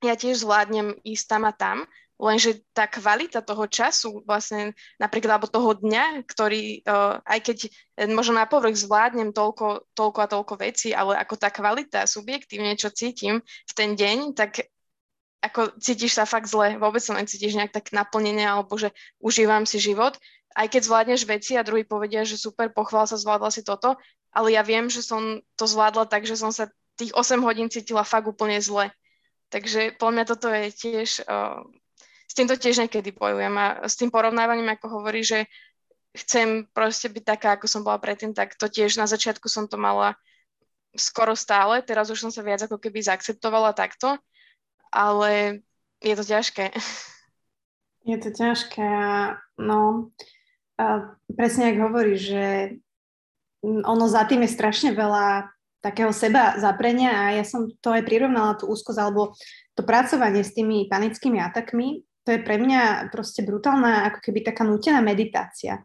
ja 0.00 0.14
tiež 0.14 0.46
zvládnem 0.46 0.94
ísť 1.02 1.24
tam 1.26 1.42
a 1.44 1.52
tam, 1.52 1.78
Lenže 2.18 2.66
tá 2.74 2.90
kvalita 2.90 3.46
toho 3.46 3.70
času, 3.70 4.26
vlastne 4.26 4.74
napríklad, 4.98 5.38
alebo 5.38 5.46
toho 5.46 5.70
dňa, 5.78 6.26
ktorý, 6.26 6.82
uh, 6.82 7.22
aj 7.22 7.40
keď 7.46 7.58
možno 8.10 8.42
na 8.42 8.46
povrch 8.50 8.74
zvládnem 8.74 9.30
toľko, 9.30 9.86
toľko 9.94 10.18
a 10.26 10.30
toľko 10.34 10.54
vecí, 10.58 10.90
ale 10.90 11.14
ako 11.14 11.38
tá 11.38 11.54
kvalita 11.54 12.10
subjektívne, 12.10 12.74
čo 12.74 12.90
cítim 12.90 13.38
v 13.38 13.72
ten 13.72 13.94
deň, 13.94 14.34
tak 14.34 14.66
ako 15.38 15.78
cítiš 15.78 16.18
sa 16.18 16.26
fakt 16.26 16.50
zle, 16.50 16.74
vôbec 16.82 16.98
sa 16.98 17.14
necítiš 17.14 17.54
nejak 17.54 17.70
tak 17.70 17.94
naplnenie, 17.94 18.42
alebo 18.42 18.74
že 18.74 18.90
užívam 19.22 19.62
si 19.62 19.78
život. 19.78 20.18
Aj 20.56 20.66
keď 20.66 20.82
zvládneš 20.84 21.28
veci 21.28 21.54
a 21.54 21.66
druhý 21.66 21.84
povedia, 21.84 22.24
že 22.24 22.40
super, 22.40 22.72
pochvál 22.72 23.04
sa, 23.04 23.20
zvládla 23.20 23.50
si 23.52 23.62
toto, 23.62 23.98
ale 24.32 24.54
ja 24.54 24.62
viem, 24.64 24.88
že 24.88 25.04
som 25.04 25.40
to 25.56 25.64
zvládla 25.64 26.08
tak, 26.08 26.24
že 26.24 26.36
som 26.36 26.52
sa 26.52 26.68
tých 26.98 27.14
8 27.14 27.40
hodín 27.44 27.70
cítila 27.70 28.02
fakt 28.02 28.26
úplne 28.26 28.58
zle. 28.58 28.90
Takže 29.48 29.96
podľa 29.96 30.12
mňa 30.12 30.24
toto 30.28 30.46
je 30.50 30.66
tiež 30.74 31.24
uh, 31.24 31.62
s 32.28 32.32
týmto 32.36 32.58
tiež 32.58 32.84
niekedy 32.84 33.14
bojujem 33.16 33.54
a 33.56 33.66
s 33.88 33.96
tým 33.96 34.12
porovnávaním, 34.12 34.68
ako 34.76 35.00
hovorí, 35.00 35.24
že 35.24 35.48
chcem 36.12 36.68
proste 36.74 37.08
byť 37.08 37.24
taká, 37.24 37.48
ako 37.56 37.66
som 37.70 37.80
bola 37.86 37.96
predtým, 37.96 38.36
tak 38.36 38.58
to 38.58 38.68
tiež 38.68 39.00
na 39.00 39.08
začiatku 39.08 39.48
som 39.48 39.64
to 39.70 39.80
mala 39.80 40.18
skoro 40.96 41.36
stále, 41.38 41.80
teraz 41.84 42.10
už 42.10 42.18
som 42.18 42.32
sa 42.32 42.42
viac 42.42 42.64
ako 42.64 42.76
keby 42.76 43.04
zaakceptovala 43.04 43.76
takto, 43.76 44.18
ale 44.90 45.62
je 46.02 46.14
to 46.18 46.24
ťažké. 46.24 46.72
Je 48.08 48.16
to 48.16 48.32
ťažké 48.32 48.80
a 48.80 49.36
no, 49.60 50.08
presne 51.34 51.74
ako 51.74 51.80
hovorí, 51.90 52.14
že 52.14 52.44
ono 53.64 54.06
za 54.06 54.22
tým 54.30 54.46
je 54.46 54.54
strašne 54.54 54.94
veľa 54.94 55.50
takého 55.82 56.10
seba 56.14 56.58
zaprenia 56.58 57.10
a 57.10 57.24
ja 57.38 57.44
som 57.46 57.70
to 57.82 57.90
aj 57.90 58.06
prirovnala 58.06 58.58
tú 58.58 58.70
úzkosť 58.70 58.98
alebo 58.98 59.34
to 59.74 59.82
pracovanie 59.86 60.42
s 60.42 60.54
tými 60.54 60.90
panickými 60.90 61.38
atakmi 61.38 62.02
to 62.28 62.36
je 62.36 62.44
pre 62.44 62.60
mňa 62.60 63.08
proste 63.08 63.40
brutálna, 63.40 64.12
ako 64.12 64.20
keby 64.20 64.44
taká 64.44 64.60
nútená 64.60 65.00
meditácia. 65.00 65.80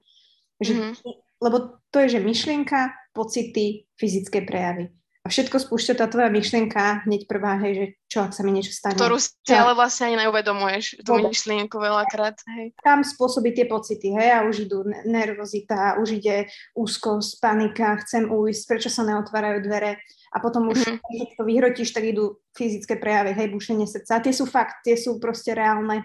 Že, 0.59 0.73
mm-hmm. 0.75 1.39
Lebo 1.39 1.79
to 1.87 2.03
je, 2.03 2.19
že 2.19 2.19
myšlienka, 2.19 2.91
pocity, 3.15 3.87
fyzické 3.95 4.43
prejavy. 4.43 4.91
A 5.23 5.31
všetko 5.31 5.55
spúšťa 5.55 6.03
tá 6.03 6.11
tvoja 6.11 6.27
myšlienka 6.27 7.07
hneď 7.07 7.31
prvá, 7.31 7.55
hej, 7.63 7.73
že 7.79 7.85
čo, 8.11 8.27
ak 8.27 8.35
sa 8.35 8.43
mi 8.43 8.51
niečo 8.51 8.75
stane. 8.75 8.99
Ktorú 8.99 9.15
si 9.15 9.55
ale 9.55 9.71
vlastne 9.71 10.11
ani 10.11 10.19
neuvedomuješ, 10.19 10.99
tú 10.99 11.15
Vôbec. 11.15 11.31
myšlienku 11.31 11.79
veľakrát. 11.79 12.43
Hej. 12.43 12.75
Tam 12.83 13.07
spôsobí 13.07 13.55
tie 13.55 13.63
pocity, 13.63 14.11
hej, 14.11 14.29
a 14.35 14.43
už 14.43 14.67
idú 14.67 14.83
nervozita, 15.07 15.95
už 16.03 16.19
ide 16.19 16.51
úzkosť, 16.75 17.39
panika, 17.39 17.95
chcem 18.03 18.27
ujsť, 18.27 18.63
prečo 18.67 18.91
sa 18.91 19.07
neotvárajú 19.07 19.63
dvere. 19.63 20.03
A 20.35 20.43
potom 20.43 20.67
už, 20.67 20.83
mm-hmm. 20.83 20.99
keď 20.99 21.29
to 21.39 21.43
vyhrotíš, 21.47 21.89
tak 21.95 22.03
idú 22.03 22.43
fyzické 22.51 22.99
prejavy, 22.99 23.31
hej, 23.31 23.47
bušenie 23.47 23.87
srdca. 23.87 24.19
Tie 24.19 24.35
sú 24.35 24.43
fakt, 24.43 24.83
tie 24.83 24.99
sú 24.99 25.23
proste 25.23 25.55
reálne 25.55 26.03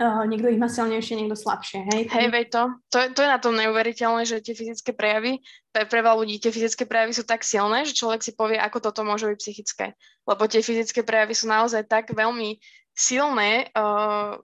Uh, 0.00 0.24
niekto 0.24 0.48
ich 0.48 0.56
má 0.56 0.72
silnejšie, 0.72 1.20
niekto 1.20 1.36
slabšie, 1.36 1.84
hej? 1.92 2.08
Hej, 2.08 2.32
veď 2.32 2.46
to. 2.48 2.62
to. 2.88 2.98
To 3.12 3.20
je 3.20 3.28
na 3.28 3.36
tom 3.36 3.52
neuveriteľné, 3.52 4.24
že 4.24 4.40
tie 4.40 4.56
fyzické 4.56 4.96
prejavy, 4.96 5.44
pre, 5.68 5.84
pre 5.84 6.00
veľa 6.00 6.16
ľudí 6.16 6.40
tie 6.40 6.48
fyzické 6.48 6.88
prejavy 6.88 7.12
sú 7.12 7.28
tak 7.28 7.44
silné, 7.44 7.84
že 7.84 7.92
človek 7.92 8.24
si 8.24 8.32
povie, 8.32 8.56
ako 8.56 8.88
toto 8.88 9.04
môže 9.04 9.28
byť 9.28 9.36
psychické. 9.36 9.92
Lebo 10.24 10.48
tie 10.48 10.64
fyzické 10.64 11.04
prejavy 11.04 11.36
sú 11.36 11.44
naozaj 11.44 11.84
tak 11.92 12.08
veľmi 12.08 12.56
silné, 12.96 13.68
uh, 13.76 14.40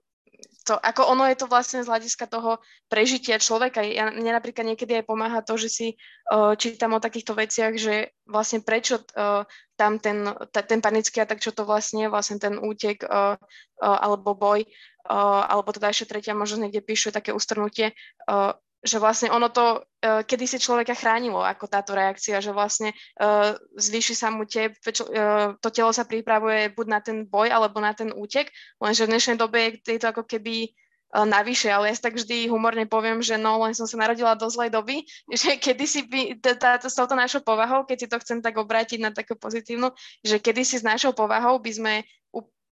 to, 0.69 0.77
ako 0.77 1.17
ono 1.17 1.25
je 1.25 1.37
to 1.41 1.49
vlastne 1.49 1.81
z 1.81 1.89
hľadiska 1.89 2.29
toho 2.29 2.61
prežitia 2.85 3.41
človeka. 3.41 3.81
Ja, 3.81 4.13
mne 4.13 4.37
napríklad 4.37 4.69
niekedy 4.69 5.01
aj 5.01 5.09
pomáha 5.09 5.41
to, 5.41 5.57
že 5.57 5.69
si 5.73 5.87
uh, 6.29 6.53
čítam 6.53 6.93
o 6.93 7.01
takýchto 7.01 7.33
veciach, 7.33 7.73
že 7.73 8.13
vlastne 8.29 8.61
prečo 8.61 9.01
uh, 9.01 9.49
tam 9.73 9.97
ten, 9.97 10.29
ta, 10.53 10.61
ten 10.61 10.77
panický 10.77 11.25
atak, 11.25 11.41
čo 11.41 11.57
to 11.57 11.65
vlastne 11.65 12.05
je, 12.05 12.13
vlastne 12.13 12.37
ten 12.37 12.61
útek 12.61 13.01
uh, 13.01 13.33
uh, 13.81 13.97
alebo 13.97 14.37
boj, 14.37 14.61
alebo 15.07 15.71
teda 15.71 15.89
ešte 15.89 16.11
tretia 16.11 16.37
možnosť, 16.37 16.61
niekde 16.61 16.85
píšu 16.85 17.09
také 17.09 17.31
ustrnutie, 17.33 17.95
že 18.79 18.97
vlastne 18.99 19.27
ono 19.27 19.51
to 19.51 19.83
uh, 19.83 20.23
kedysi 20.23 20.55
človeka 20.55 20.95
chránilo 20.95 21.43
ako 21.43 21.67
táto 21.67 21.91
reakcia, 21.91 22.39
že 22.39 22.55
vlastne 22.55 22.95
uh, 23.19 23.55
zvýši 23.75 24.15
sa 24.15 24.31
mu 24.31 24.47
tie, 24.47 24.71
uh, 24.71 25.55
to 25.59 25.69
telo 25.69 25.91
sa 25.91 26.07
pripravuje 26.07 26.71
buď 26.71 26.85
na 26.87 26.99
ten 27.03 27.27
boj 27.27 27.51
alebo 27.51 27.83
na 27.83 27.91
ten 27.91 28.15
útek, 28.15 28.47
lenže 28.79 29.03
v 29.03 29.11
dnešnej 29.11 29.37
dobe 29.37 29.83
je 29.83 29.99
to 29.99 30.07
ako 30.15 30.23
keby 30.23 30.71
uh, 31.11 31.27
navyše, 31.27 31.67
ale 31.67 31.91
ja 31.91 31.95
si 31.95 32.03
tak 32.07 32.15
vždy 32.15 32.47
humorne 32.47 32.87
poviem, 32.87 33.19
že 33.19 33.35
no, 33.35 33.59
len 33.59 33.75
som 33.75 33.83
sa 33.83 33.99
narodila 33.99 34.39
do 34.39 34.47
zlej 34.47 34.71
doby, 34.71 35.03
že 35.39 35.59
kedysi 35.59 36.07
by, 36.07 36.21
s 36.87 36.95
touto 36.95 37.19
našou 37.19 37.43
povahou, 37.43 37.83
keď 37.83 37.97
si 37.99 38.07
to 38.07 38.17
chcem 38.23 38.39
tak 38.39 38.55
obrátiť 38.55 39.03
na 39.03 39.11
takú 39.11 39.35
pozitívnu, 39.35 39.91
že 40.23 40.39
kedysi 40.39 40.79
s 40.79 40.87
našou 40.87 41.11
povahou 41.11 41.59
by 41.59 41.71
sme 41.75 41.93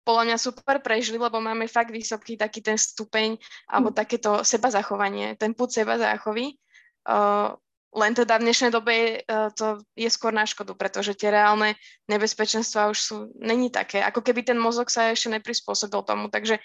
podľa 0.08 0.24
mňa 0.32 0.38
super 0.40 0.80
prežili, 0.80 1.20
lebo 1.20 1.44
máme 1.44 1.68
fakt 1.68 1.92
vysoký 1.92 2.40
taký 2.40 2.64
ten 2.64 2.80
stupeň 2.80 3.36
alebo 3.68 3.92
mm. 3.92 3.96
takéto 4.00 4.40
seba 4.48 4.72
zachovanie, 4.72 5.36
ten 5.36 5.52
put 5.52 5.68
seba 5.68 6.00
záchovy. 6.00 6.56
Uh, 7.04 7.52
len 7.92 8.16
teda 8.16 8.40
v 8.40 8.46
dnešnej 8.48 8.72
dobe 8.72 9.20
uh, 9.28 9.52
to 9.52 9.84
je 10.00 10.08
skôr 10.08 10.32
na 10.32 10.48
škodu, 10.48 10.72
pretože 10.80 11.12
tie 11.20 11.28
reálne 11.28 11.76
nebezpečenstva 12.08 12.88
už 12.88 12.98
sú, 13.00 13.16
není 13.36 13.68
také, 13.68 14.00
ako 14.00 14.24
keby 14.24 14.48
ten 14.48 14.56
mozog 14.56 14.88
sa 14.88 15.12
ešte 15.12 15.28
neprispôsobil 15.28 16.00
tomu, 16.08 16.32
takže 16.32 16.64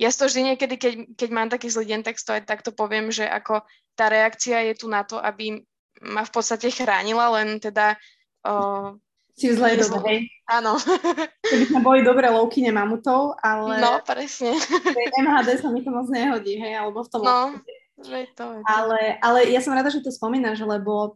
ja 0.00 0.08
to 0.08 0.26
vždy 0.26 0.54
niekedy, 0.54 0.74
keď, 0.80 0.94
keď 1.12 1.28
mám 1.28 1.48
taký 1.52 1.68
zlý 1.68 1.92
deň, 1.92 2.00
tak 2.00 2.16
to 2.16 2.32
aj 2.32 2.42
takto 2.48 2.70
poviem, 2.72 3.12
že 3.12 3.28
ako 3.28 3.60
tá 3.92 4.08
reakcia 4.08 4.72
je 4.72 4.74
tu 4.80 4.88
na 4.88 5.04
to, 5.04 5.20
aby 5.20 5.60
ma 6.00 6.24
v 6.24 6.32
podstate 6.32 6.72
chránila, 6.72 7.28
len 7.36 7.60
teda 7.60 8.00
uh, 8.48 8.96
si 9.36 9.52
v 9.52 9.60
zlej 9.60 9.74
dobe? 9.84 10.24
Áno. 10.50 10.74
Keby 11.50 11.64
sme 11.70 11.80
boli 11.80 12.02
dobré 12.02 12.26
lovkyne 12.26 12.74
mamutov, 12.74 13.38
ale... 13.38 13.78
No, 13.78 14.02
presne. 14.02 14.58
MHD 15.22 15.62
sa 15.62 15.70
mi 15.70 15.86
to 15.86 15.94
moc 15.94 16.10
nehodí, 16.10 16.58
hej, 16.58 16.74
alebo 16.74 17.06
v 17.06 17.08
tom... 17.08 17.22
No, 17.22 17.54
je 18.02 18.26
to, 18.34 18.58
je. 18.58 18.62
Ale, 18.66 19.22
ale 19.22 19.38
ja 19.46 19.62
som 19.62 19.70
rada, 19.70 19.94
že 19.94 20.02
to 20.02 20.10
spomínaš, 20.10 20.58
lebo 20.66 21.14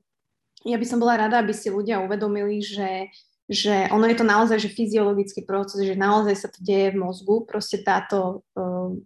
ja 0.62 0.78
by 0.78 0.86
som 0.86 1.02
bola 1.02 1.26
rada, 1.26 1.42
aby 1.42 1.50
si 1.50 1.66
ľudia 1.68 1.98
uvedomili, 2.00 2.62
že 2.62 3.10
že 3.44 3.92
ono 3.92 4.08
je 4.08 4.16
to 4.16 4.24
naozaj 4.24 4.56
že 4.56 4.72
fyziologický 4.72 5.44
proces, 5.44 5.84
že 5.84 6.00
naozaj 6.00 6.32
sa 6.32 6.48
to 6.48 6.64
deje 6.64 6.96
v 6.96 7.00
mozgu, 7.04 7.44
proste 7.44 7.84
táto, 7.84 8.40
um, 8.56 9.04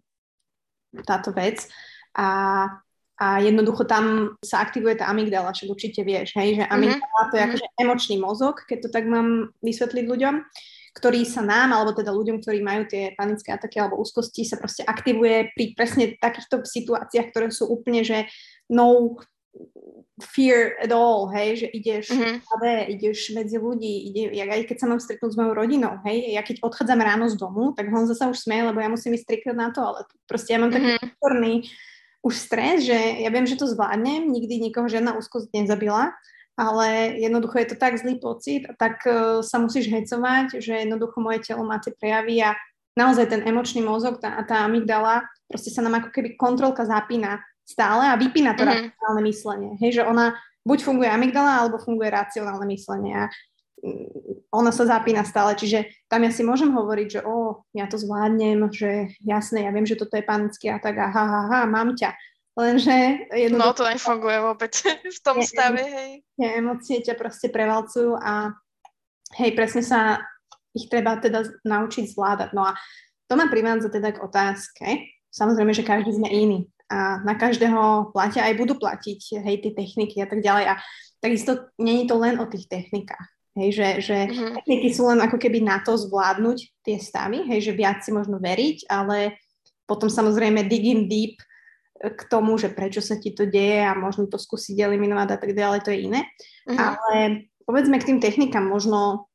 táto 1.03 1.35
vec. 1.35 1.67
A, 2.15 2.71
a 3.19 3.43
jednoducho 3.43 3.83
tam 3.83 4.39
sa 4.39 4.63
aktivuje 4.63 4.95
tá 4.95 5.11
amygdala, 5.11 5.51
čo 5.51 5.67
určite 5.67 6.07
vieš, 6.07 6.39
hej, 6.39 6.63
že 6.63 6.65
mhm. 6.65 6.71
amygdala 6.71 7.03
mm-hmm. 7.03 7.31
to 7.31 7.35
je 7.35 7.43
akože 7.51 7.67
emočný 7.83 8.17
mozog, 8.23 8.63
keď 8.71 8.79
to 8.87 8.89
tak 8.95 9.05
mám 9.11 9.51
vysvetliť 9.63 10.07
ľuďom, 10.07 10.35
ktorý 10.99 11.23
sa 11.27 11.43
nám, 11.43 11.75
alebo 11.75 11.95
teda 11.95 12.11
ľuďom, 12.11 12.43
ktorí 12.43 12.59
majú 12.63 12.87
tie 12.87 13.15
panické 13.15 13.55
ataky 13.55 13.79
alebo 13.79 14.03
úzkosti, 14.03 14.43
sa 14.43 14.59
proste 14.59 14.83
aktivuje 14.83 15.55
pri 15.55 15.65
presne 15.79 16.15
takýchto 16.19 16.67
situáciách, 16.67 17.31
ktoré 17.31 17.55
sú 17.55 17.71
úplne, 17.71 18.03
že 18.03 18.27
no 18.71 19.19
fear 20.19 20.75
at 20.83 20.91
all, 20.91 21.31
hej, 21.31 21.63
že 21.63 21.67
ideš 21.71 22.11
mm-hmm. 22.11 22.37
ve, 22.63 22.75
ideš 22.95 23.19
medzi 23.35 23.59
ľudí, 23.59 24.11
ide, 24.11 24.23
ja, 24.35 24.47
aj 24.51 24.67
keď 24.67 24.77
sa 24.79 24.87
mám 24.91 24.99
stretnúť 25.03 25.35
s 25.35 25.39
mojou 25.39 25.55
rodinou, 25.55 25.99
hej, 26.07 26.35
ja 26.35 26.43
keď 26.43 26.63
odchádzam 26.63 27.01
ráno 27.03 27.27
z 27.31 27.39
domu, 27.39 27.75
tak 27.75 27.91
on 27.91 28.07
zase 28.07 28.27
už 28.27 28.39
smeje, 28.39 28.67
lebo 28.67 28.79
ja 28.83 28.91
musím 28.91 29.15
ísť 29.15 29.27
trikrát 29.27 29.59
na 29.59 29.71
to, 29.71 29.83
ale 29.83 30.07
proste 30.27 30.55
ja 30.55 30.59
mám 30.59 30.75
mm-hmm. 30.75 30.99
taký 30.99 31.07
vnútorný 31.07 31.55
už 32.25 32.35
stres, 32.35 32.85
že 32.85 32.99
ja 33.23 33.31
viem, 33.31 33.47
že 33.47 33.59
to 33.59 33.71
zvládnem, 33.71 34.27
nikdy 34.29 34.59
nikoho 34.59 34.91
žiadna 34.91 35.15
úzkosť 35.15 35.55
nezabila, 35.55 36.13
ale 36.59 37.15
jednoducho 37.23 37.63
je 37.63 37.69
to 37.71 37.77
tak 37.79 37.95
zlý 37.95 38.19
pocit 38.19 38.67
a 38.67 38.75
tak 38.75 38.99
uh, 39.07 39.39
sa 39.47 39.63
musíš 39.63 39.87
hecovať, 39.87 40.59
že 40.59 40.83
jednoducho 40.83 41.23
moje 41.23 41.47
telo 41.47 41.63
má 41.63 41.79
tie 41.79 41.95
prejavy 41.95 42.43
a 42.43 42.59
naozaj 42.99 43.31
ten 43.31 43.47
emočný 43.47 43.87
mozog 43.87 44.19
tá, 44.19 44.35
tá 44.43 44.67
amygdala, 44.67 45.23
proste 45.47 45.71
sa 45.71 45.87
nám 45.87 46.03
ako 46.03 46.11
keby 46.11 46.35
kontrolka 46.35 46.83
zapína 46.83 47.39
stále 47.63 48.11
a 48.11 48.19
vypína 48.19 48.59
to 48.59 48.67
mm-hmm. 48.67 48.91
racionálne 48.91 49.23
myslenie. 49.31 49.73
Hej, 49.79 50.01
že 50.01 50.03
ona 50.03 50.35
buď 50.67 50.79
funguje 50.83 51.07
amygdala, 51.07 51.63
alebo 51.63 51.79
funguje 51.79 52.11
racionálne 52.11 52.67
myslenie 52.67 53.15
a 53.15 53.25
ona 54.49 54.73
sa 54.73 54.89
zapína 54.89 55.29
stále, 55.29 55.53
čiže 55.53 55.93
tam 56.09 56.25
ja 56.25 56.33
si 56.33 56.41
môžem 56.41 56.73
hovoriť, 56.73 57.09
že 57.09 57.21
o, 57.25 57.61
ja 57.77 57.85
to 57.85 58.01
zvládnem, 58.01 58.65
že 58.73 59.13
jasné, 59.21 59.69
ja 59.69 59.71
viem, 59.73 59.85
že 59.85 60.01
toto 60.01 60.17
je 60.17 60.25
panický 60.25 60.73
atak 60.73 60.97
a 60.97 61.07
ha, 61.13 61.25
ha, 61.25 61.41
ha, 61.53 61.61
mám 61.69 61.93
ťa. 61.93 62.17
Lenže 62.59 63.29
jednoducho... 63.31 63.71
No 63.71 63.77
to 63.77 63.85
nefunguje 63.87 64.39
vôbec 64.43 64.73
v 65.17 65.21
tom 65.23 65.39
je, 65.39 65.47
stave, 65.47 65.85
hej. 65.85 66.11
Tie 66.35 66.49
emócie 66.59 66.99
ťa 67.05 67.15
proste 67.15 67.53
prevalcujú 67.53 68.17
a 68.19 68.57
hej, 69.37 69.53
presne 69.53 69.85
sa 69.85 70.25
ich 70.73 70.91
treba 70.91 71.21
teda 71.21 71.45
naučiť 71.63 72.11
zvládať. 72.11 72.51
No 72.57 72.67
a 72.67 72.73
to 73.29 73.37
ma 73.37 73.47
privádza 73.53 73.93
teda 73.93 74.17
k 74.17 74.25
otázke. 74.25 74.87
Samozrejme, 75.29 75.77
že 75.77 75.87
každý 75.87 76.17
sme 76.17 76.33
iný 76.33 76.67
a 76.89 77.21
na 77.21 77.37
každého 77.37 78.11
platia, 78.17 78.49
aj 78.49 78.57
budú 78.57 78.81
platiť, 78.81 79.45
hej, 79.45 79.57
tie 79.61 79.73
techniky 79.77 80.25
a 80.25 80.27
tak 80.27 80.41
ďalej. 80.41 80.73
A 80.73 80.75
takisto 81.21 81.69
není 81.77 82.09
to 82.09 82.17
len 82.17 82.41
o 82.41 82.49
tých 82.49 82.65
technikách. 82.65 83.29
Hej, 83.59 83.71
že, 83.75 83.89
že 84.07 84.17
mm-hmm. 84.31 84.55
techniky 84.63 84.89
sú 84.95 85.11
len 85.11 85.19
ako 85.19 85.35
keby 85.35 85.59
na 85.67 85.83
to 85.83 85.99
zvládnuť 85.99 86.59
tie 86.87 86.97
stavy, 87.03 87.43
hej, 87.51 87.67
že 87.67 87.73
viac 87.75 88.07
si 88.07 88.15
možno 88.15 88.39
veriť, 88.39 88.87
ale 88.87 89.35
potom 89.83 90.07
samozrejme 90.07 90.71
digging 90.71 91.11
deep 91.11 91.43
k 91.99 92.21
tomu, 92.31 92.55
že 92.55 92.71
prečo 92.71 93.03
sa 93.03 93.19
ti 93.19 93.35
to 93.35 93.51
deje 93.51 93.83
a 93.83 93.99
možno 93.99 94.31
to 94.31 94.39
skúsiť 94.39 94.79
eliminovať 94.79 95.29
a 95.35 95.39
tak 95.43 95.51
ďalej, 95.59 95.83
to 95.83 95.91
je 95.91 96.07
iné. 96.07 96.21
Mm-hmm. 96.71 96.79
Ale 96.79 97.15
povedzme 97.67 97.99
k 97.99 98.15
tým 98.15 98.19
technikám 98.23 98.63
možno 98.63 99.27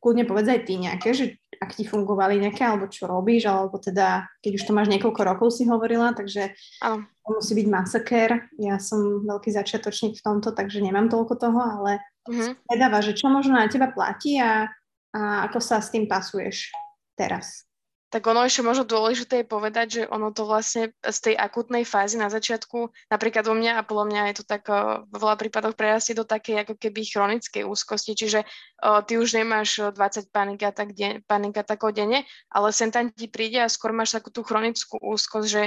kľudne 0.00 0.24
povedz 0.24 0.48
aj 0.48 0.60
ty 0.64 0.80
nejaké, 0.80 1.12
že 1.12 1.24
ak 1.58 1.76
ti 1.76 1.84
fungovali 1.84 2.40
nejaké, 2.40 2.64
alebo 2.64 2.88
čo 2.88 3.06
robíš, 3.10 3.50
alebo 3.50 3.76
teda, 3.76 4.26
keď 4.40 4.52
už 4.56 4.62
to 4.64 4.72
máš 4.72 4.88
niekoľko 4.88 5.20
rokov 5.26 5.48
si 5.52 5.66
hovorila, 5.66 6.16
takže 6.16 6.56
ano. 6.80 7.04
to 7.04 7.28
musí 7.36 7.52
byť 7.58 7.66
masaker. 7.68 8.30
Ja 8.56 8.80
som 8.80 9.26
veľký 9.26 9.52
začiatočník 9.52 10.18
v 10.18 10.24
tomto, 10.24 10.56
takže 10.56 10.80
nemám 10.80 11.12
toľko 11.12 11.34
toho, 11.36 11.60
ale 11.60 12.00
uh-huh. 12.30 12.56
vedáva, 12.64 13.04
že 13.04 13.12
čo 13.12 13.28
možno 13.28 13.60
na 13.60 13.68
teba 13.68 13.92
platí 13.92 14.40
a, 14.40 14.72
a 15.12 15.20
ako 15.50 15.58
sa 15.60 15.84
s 15.84 15.92
tým 15.92 16.08
pasuješ 16.08 16.72
teraz 17.18 17.67
tak 18.08 18.24
ono 18.24 18.40
ešte 18.40 18.64
možno 18.64 18.88
dôležité 18.88 19.44
je 19.44 19.52
povedať, 19.52 19.86
že 20.00 20.02
ono 20.08 20.32
to 20.32 20.48
vlastne 20.48 20.96
z 21.04 21.18
tej 21.20 21.34
akutnej 21.36 21.84
fázy 21.84 22.16
na 22.16 22.32
začiatku, 22.32 22.88
napríklad 23.12 23.44
u 23.48 23.54
mňa 23.54 23.72
a 23.76 23.86
podľa 23.86 24.04
mňa 24.08 24.22
je 24.32 24.34
to 24.40 24.44
tak 24.48 24.64
uh, 24.72 25.04
vo 25.04 25.16
veľa 25.20 25.36
prípadoch 25.36 25.76
prerastie 25.76 26.16
do 26.16 26.24
takej 26.24 26.64
ako 26.64 26.74
keby 26.80 27.04
chronickej 27.04 27.68
úzkosti, 27.68 28.16
čiže 28.16 28.40
uh, 28.48 29.04
ty 29.04 29.20
už 29.20 29.36
nemáš 29.36 29.92
20 29.92 30.32
panik 30.32 30.64
atak, 30.64 30.96
deň, 30.96 31.28
panik 31.28 31.60
atakov 31.60 31.92
denne, 31.92 32.24
ale 32.48 32.72
sem 32.72 32.88
tam 32.88 33.12
ti 33.12 33.28
príde 33.28 33.60
a 33.60 33.68
skôr 33.68 33.92
máš 33.92 34.16
takú 34.16 34.32
tú 34.32 34.40
chronickú 34.40 34.96
úzkosť, 34.96 35.48
že 35.48 35.62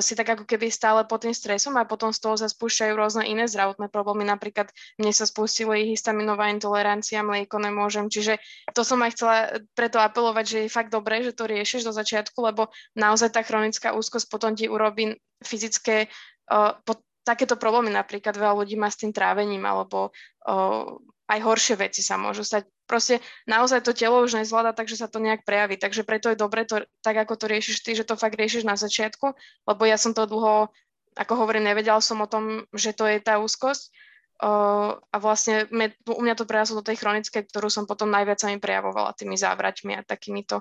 si 0.00 0.16
tak 0.16 0.28
ako 0.32 0.48
keby 0.48 0.72
stále 0.72 1.04
pod 1.04 1.28
tým 1.28 1.36
stresom 1.36 1.76
a 1.76 1.84
potom 1.84 2.08
z 2.08 2.24
toho 2.24 2.40
sa 2.40 2.48
spúšťajú 2.48 2.96
rôzne 2.96 3.28
iné 3.28 3.44
zdravotné 3.44 3.92
problémy. 3.92 4.24
Napríklad 4.24 4.72
mne 4.96 5.12
sa 5.12 5.28
spustili 5.28 5.92
histaminová 5.92 6.48
intolerancia, 6.48 7.20
mlieko 7.20 7.60
nemôžem. 7.60 8.08
Čiže 8.08 8.40
to 8.72 8.80
som 8.80 9.04
aj 9.04 9.12
chcela 9.12 9.36
preto 9.76 10.00
apelovať, 10.00 10.44
že 10.48 10.58
je 10.64 10.72
fakt 10.72 10.88
dobré, 10.88 11.20
že 11.20 11.36
to 11.36 11.44
riešiš 11.44 11.84
do 11.84 11.92
začiatku, 11.92 12.40
lebo 12.40 12.72
naozaj 12.96 13.36
tá 13.36 13.44
chronická 13.44 13.92
úzkosť 13.92 14.32
potom 14.32 14.56
ti 14.56 14.64
urobí 14.64 15.12
fyzické 15.44 16.08
uh, 16.48 16.72
po, 16.80 16.96
takéto 17.20 17.60
problémy. 17.60 17.92
Napríklad 17.92 18.32
veľa 18.32 18.56
ľudí 18.64 18.80
má 18.80 18.88
s 18.88 18.96
tým 18.96 19.12
trávením 19.12 19.60
alebo 19.68 20.08
uh, 20.48 20.88
aj 21.28 21.38
horšie 21.44 21.76
veci 21.76 22.00
sa 22.00 22.16
môžu 22.16 22.48
stať. 22.48 22.64
Proste 22.86 23.18
naozaj 23.50 23.82
to 23.82 23.92
telo 23.92 24.22
už 24.22 24.38
nezvláda, 24.38 24.70
takže 24.70 24.96
sa 24.96 25.10
to 25.10 25.18
nejak 25.18 25.42
prejaví. 25.42 25.74
Takže 25.74 26.06
preto 26.06 26.30
je 26.30 26.38
dobre, 26.38 26.62
to, 26.62 26.86
tak 27.02 27.18
ako 27.18 27.34
to 27.34 27.46
riešiš 27.50 27.82
ty, 27.82 27.98
že 27.98 28.06
to 28.06 28.14
fakt 28.14 28.38
riešiš 28.38 28.62
na 28.62 28.78
začiatku, 28.78 29.34
lebo 29.66 29.82
ja 29.82 29.98
som 29.98 30.14
to 30.14 30.24
dlho, 30.24 30.70
ako 31.18 31.32
hovorím, 31.34 31.66
nevedela 31.66 31.98
som 31.98 32.22
o 32.22 32.30
tom, 32.30 32.64
že 32.70 32.94
to 32.94 33.10
je 33.10 33.18
tá 33.18 33.42
úzkosť. 33.42 33.90
Uh, 34.36 35.00
a 35.00 35.16
vlastne 35.16 35.64
me, 35.72 35.96
u 36.04 36.20
mňa 36.20 36.36
to 36.36 36.44
preraslo 36.44 36.84
do 36.84 36.88
tej 36.92 37.00
chronickej, 37.00 37.48
ktorú 37.48 37.72
som 37.72 37.88
potom 37.88 38.12
najviac 38.12 38.36
sa 38.36 38.52
mi 38.52 38.60
prejavovala 38.60 39.16
tými 39.16 39.32
závraťmi 39.32 39.96
a 39.96 40.04
takýmito 40.04 40.60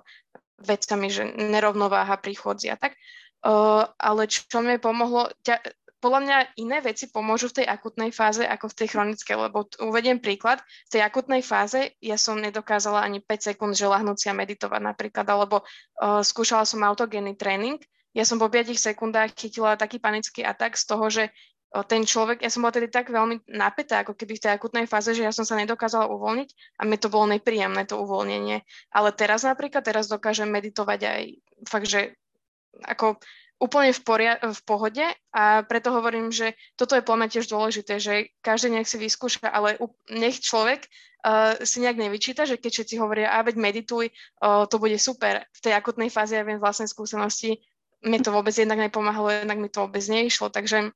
vecami, 0.63 1.11
že 1.11 1.27
nerovnováha 1.35 2.15
príchodzia 2.23 2.79
a 2.79 2.81
tak. 2.87 2.95
Uh, 3.43 3.83
ale 3.99 4.31
čo 4.31 4.63
mi 4.63 4.79
pomohlo, 4.79 5.27
ťa, 5.43 5.59
podľa 6.05 6.21
mňa 6.21 6.37
iné 6.61 6.85
veci 6.85 7.09
pomôžu 7.09 7.49
v 7.49 7.65
tej 7.65 7.67
akutnej 7.73 8.13
fáze 8.13 8.45
ako 8.45 8.69
v 8.69 8.77
tej 8.77 8.87
chronickej, 8.93 9.49
lebo 9.49 9.65
uvediem 9.81 10.21
príklad, 10.21 10.61
v 10.85 10.89
tej 10.93 11.01
akutnej 11.01 11.41
fáze 11.41 11.97
ja 11.97 12.13
som 12.13 12.37
nedokázala 12.37 13.01
ani 13.01 13.25
5 13.25 13.49
sekúnd, 13.49 13.73
že 13.73 13.89
lahnúť 13.89 14.29
a 14.29 14.37
meditovať 14.37 14.81
napríklad, 14.85 15.25
alebo 15.25 15.65
uh, 15.65 16.21
skúšala 16.21 16.61
som 16.69 16.85
autogénny 16.85 17.33
tréning, 17.33 17.81
ja 18.13 18.21
som 18.21 18.37
po 18.37 18.53
5 18.53 18.77
sekundách 18.77 19.33
chytila 19.33 19.81
taký 19.81 19.97
panický 19.97 20.45
atak 20.45 20.77
z 20.77 20.83
toho, 20.85 21.09
že 21.09 21.23
uh, 21.73 21.81
ten 21.81 22.05
človek, 22.05 22.45
ja 22.45 22.53
som 22.53 22.61
bola 22.61 22.77
tedy 22.77 22.93
tak 22.93 23.09
veľmi 23.09 23.49
napätá, 23.49 24.05
ako 24.05 24.13
keby 24.13 24.37
v 24.37 24.43
tej 24.45 24.51
akutnej 24.61 24.85
fáze, 24.85 25.09
že 25.17 25.25
ja 25.25 25.33
som 25.33 25.41
sa 25.41 25.57
nedokázala 25.57 26.05
uvoľniť 26.05 26.77
a 26.77 26.85
mi 26.85 27.01
to 27.01 27.09
bolo 27.09 27.33
nepríjemné, 27.33 27.81
to 27.89 27.97
uvoľnenie. 27.97 28.61
Ale 28.93 29.09
teraz 29.09 29.41
napríklad, 29.41 29.81
teraz 29.81 30.05
dokážem 30.05 30.53
meditovať 30.53 30.99
aj 31.01 31.21
fakt, 31.65 31.89
že 31.89 32.13
ako 32.85 33.17
úplne 33.55 33.95
v, 33.95 34.01
poria- 34.03 34.41
v 34.41 34.61
pohode 34.67 35.05
a 35.31 35.63
preto 35.63 35.95
hovorím, 35.95 36.27
že 36.29 36.53
toto 36.75 36.95
je 36.95 37.05
plne 37.05 37.27
tiež 37.31 37.47
dôležité, 37.47 38.03
že 38.03 38.35
každý 38.43 38.75
nech 38.75 38.89
si 38.89 38.99
vyskúša, 38.99 39.47
ale 39.47 39.79
nech 40.11 40.43
človek 40.43 40.85
uh, 40.85 41.55
si 41.63 41.79
nejak 41.79 41.95
nevyčíta, 41.95 42.43
že 42.43 42.59
keď 42.59 42.71
všetci 42.71 42.95
hovoria, 42.99 43.31
a 43.31 43.39
veď 43.47 43.55
medituj, 43.55 44.11
uh, 44.43 44.67
to 44.67 44.75
bude 44.75 44.99
super. 44.99 45.47
V 45.55 45.59
tej 45.63 45.73
akutnej 45.73 46.11
fáze 46.11 46.35
ja 46.35 46.43
viem 46.43 46.59
vlastnej 46.59 46.91
skúsenosti, 46.91 47.63
mi 48.05 48.19
to 48.21 48.29
vôbec 48.29 48.53
jednak 48.53 48.77
nepomáhalo, 48.77 49.31
jednak 49.31 49.57
mi 49.57 49.71
to 49.71 49.87
vôbec 49.87 50.03
neišlo, 50.03 50.51
takže 50.51 50.91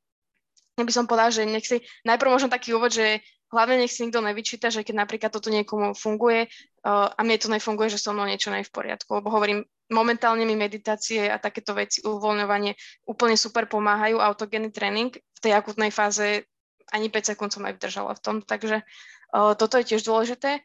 ja 0.80 0.84
by 0.84 0.92
som 0.94 1.08
povedala, 1.08 1.32
že 1.32 1.48
nech 1.48 1.66
si 1.66 1.84
najprv 2.06 2.30
možno 2.32 2.48
taký 2.52 2.76
úvod, 2.76 2.92
že 2.92 3.24
hlavne 3.50 3.82
nech 3.82 3.92
si 3.92 4.06
nikto 4.06 4.22
nevyčíta, 4.22 4.70
že 4.70 4.86
keď 4.86 5.04
napríklad 5.08 5.32
toto 5.34 5.50
niekomu 5.50 5.98
funguje 5.98 6.46
uh, 6.46 7.10
a 7.10 7.20
mne 7.24 7.40
to 7.40 7.50
nefunguje, 7.50 7.90
že 7.90 8.00
so 8.00 8.14
mnou 8.14 8.30
niečo 8.30 8.54
nie 8.54 8.62
je 8.62 8.70
v 8.70 8.76
poriadku, 8.76 9.10
lebo 9.20 9.34
hovorím, 9.34 9.66
momentálne 9.90 10.46
mi 10.46 10.54
meditácie 10.54 11.28
a 11.30 11.42
takéto 11.42 11.74
veci, 11.74 12.02
uvoľňovanie 12.06 12.74
úplne 13.10 13.36
super 13.36 13.66
pomáhajú, 13.66 14.22
autogénny 14.22 14.70
tréning 14.70 15.14
v 15.14 15.40
tej 15.42 15.54
akutnej 15.58 15.90
fáze 15.90 16.46
ani 16.90 17.10
5 17.10 17.34
sekúnd 17.36 17.54
som 17.54 17.66
aj 17.66 17.78
vydržala 17.78 18.18
v 18.18 18.24
tom, 18.24 18.36
takže 18.42 18.82
uh, 18.82 19.54
toto 19.54 19.78
je 19.78 19.94
tiež 19.94 20.02
dôležité. 20.06 20.62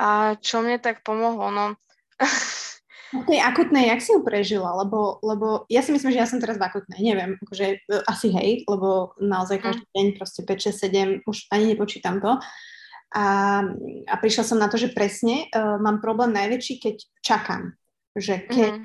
A 0.00 0.34
čo 0.40 0.64
mne 0.64 0.82
tak 0.82 1.06
pomohlo? 1.06 1.52
No, 1.52 1.78
No 3.10 3.26
tej 3.26 3.42
akutnej, 3.42 3.90
jak 3.90 4.00
si 4.06 4.14
ju 4.14 4.22
prežila? 4.22 4.70
Lebo, 4.70 5.18
lebo 5.26 5.66
ja 5.66 5.82
si 5.82 5.90
myslím, 5.90 6.14
že 6.14 6.22
ja 6.22 6.30
som 6.30 6.38
teraz 6.38 6.62
v 6.62 6.66
akutnej, 6.70 7.02
neviem, 7.02 7.34
akože 7.42 7.66
e, 7.66 7.98
asi 8.06 8.30
hej, 8.30 8.62
lebo 8.70 9.18
naozaj 9.18 9.58
mhm. 9.58 9.64
každý 9.66 9.84
deň 9.90 10.06
proste 10.14 10.40
5, 10.46 11.26
6, 11.26 11.26
7, 11.26 11.26
už 11.26 11.36
ani 11.50 11.74
nepočítam 11.74 12.22
to. 12.22 12.38
A, 13.10 13.24
a 14.06 14.14
prišla 14.22 14.46
som 14.46 14.62
na 14.62 14.70
to, 14.70 14.78
že 14.78 14.94
presne 14.94 15.50
uh, 15.50 15.82
mám 15.82 15.98
problém 15.98 16.30
najväčší, 16.30 16.78
keď 16.78 16.96
čakám. 17.26 17.74
Že 18.18 18.34
keď 18.50 18.72
mm. 18.74 18.84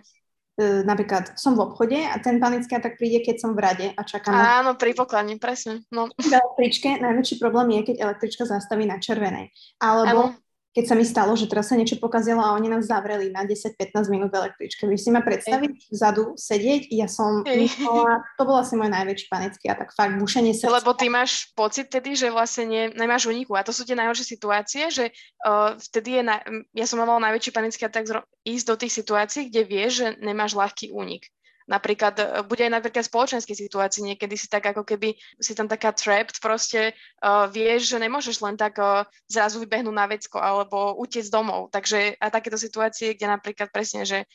uh, 0.61 0.81
napríklad 0.85 1.33
som 1.35 1.57
v 1.57 1.65
obchode 1.65 1.97
a 1.97 2.15
ten 2.21 2.37
panický 2.37 2.77
atak 2.77 3.01
príde, 3.01 3.25
keď 3.25 3.35
som 3.41 3.51
v 3.57 3.63
rade 3.65 3.87
a 3.93 4.01
čakám. 4.05 4.33
Áno, 4.33 4.77
pri 4.77 4.93
pokladni, 4.93 5.41
presne. 5.41 5.81
No. 5.89 6.11
V 6.13 6.29
električke 6.29 7.01
najväčší 7.01 7.35
problém 7.41 7.81
je, 7.81 7.93
keď 7.93 7.95
električka 8.05 8.45
zastaví 8.45 8.85
na 8.85 9.01
červenej. 9.01 9.49
Alebo 9.81 10.33
ano 10.33 10.44
keď 10.75 10.85
sa 10.91 10.95
mi 10.99 11.07
stalo, 11.07 11.31
že 11.39 11.47
teraz 11.47 11.71
sa 11.71 11.79
niečo 11.79 11.95
pokazilo 12.03 12.43
a 12.43 12.51
oni 12.51 12.67
nás 12.67 12.91
zavreli 12.91 13.31
na 13.31 13.47
10-15 13.47 14.11
minút 14.11 14.35
v 14.35 14.43
električke. 14.43 14.83
Vy 14.83 14.99
si 14.99 15.07
ma 15.07 15.23
predstaviť 15.23 15.87
vzadu, 15.87 16.35
sedieť, 16.35 16.91
ja 16.91 17.07
som 17.07 17.47
myslela, 17.47 18.19
to 18.35 18.43
bol 18.43 18.59
asi 18.59 18.75
môj 18.75 18.91
najväčší 18.91 19.31
panický 19.31 19.71
a 19.71 19.79
tak 19.79 19.95
fakt 19.95 20.19
bušenie 20.19 20.51
sa. 20.51 20.67
Lebo 20.67 20.91
ty 20.91 21.07
máš 21.07 21.55
pocit 21.55 21.87
tedy, 21.87 22.19
že 22.19 22.27
vlastne 22.27 22.67
nie, 22.67 22.83
nemáš 22.91 23.31
uniku 23.31 23.55
a 23.55 23.63
to 23.63 23.71
sú 23.71 23.87
tie 23.87 23.95
najhoršie 23.95 24.35
situácie, 24.35 24.91
že 24.91 25.15
uh, 25.47 25.79
vtedy 25.79 26.19
je, 26.19 26.23
na, 26.27 26.43
ja 26.75 26.83
som 26.83 26.99
mala 26.99 27.23
najväčší 27.31 27.55
panický 27.55 27.87
tak 27.87 28.11
ísť 28.43 28.65
do 28.67 28.75
tých 28.75 28.93
situácií, 28.99 29.47
kde 29.47 29.61
vieš, 29.63 29.91
že 30.03 30.07
nemáš 30.19 30.59
ľahký 30.59 30.91
únik. 30.91 31.31
Napríklad, 31.65 32.15
e, 32.21 32.25
bude 32.45 32.61
aj 32.61 32.77
napríklad 32.77 33.09
spoločenskej 33.09 33.57
situácii, 33.57 34.05
niekedy 34.13 34.37
si 34.37 34.45
tak 34.45 34.69
ako 34.69 34.85
keby 34.85 35.17
si 35.41 35.57
tam 35.57 35.65
taká 35.65 35.89
trapped, 35.97 36.37
proste 36.37 36.93
uh, 37.25 37.49
vieš, 37.49 37.89
že 37.89 37.97
nemôžeš 37.97 38.37
len 38.45 38.53
tak 38.53 38.77
uh, 38.77 39.01
zrazu 39.25 39.57
vybehnúť 39.65 39.95
na 39.95 40.05
vecko 40.05 40.37
alebo 40.37 40.93
utiecť 41.01 41.33
domov. 41.33 41.73
Takže 41.73 42.21
a 42.21 42.29
takéto 42.29 42.61
situácie, 42.61 43.17
kde 43.17 43.33
napríklad 43.33 43.73
presne, 43.73 44.05
že 44.05 44.29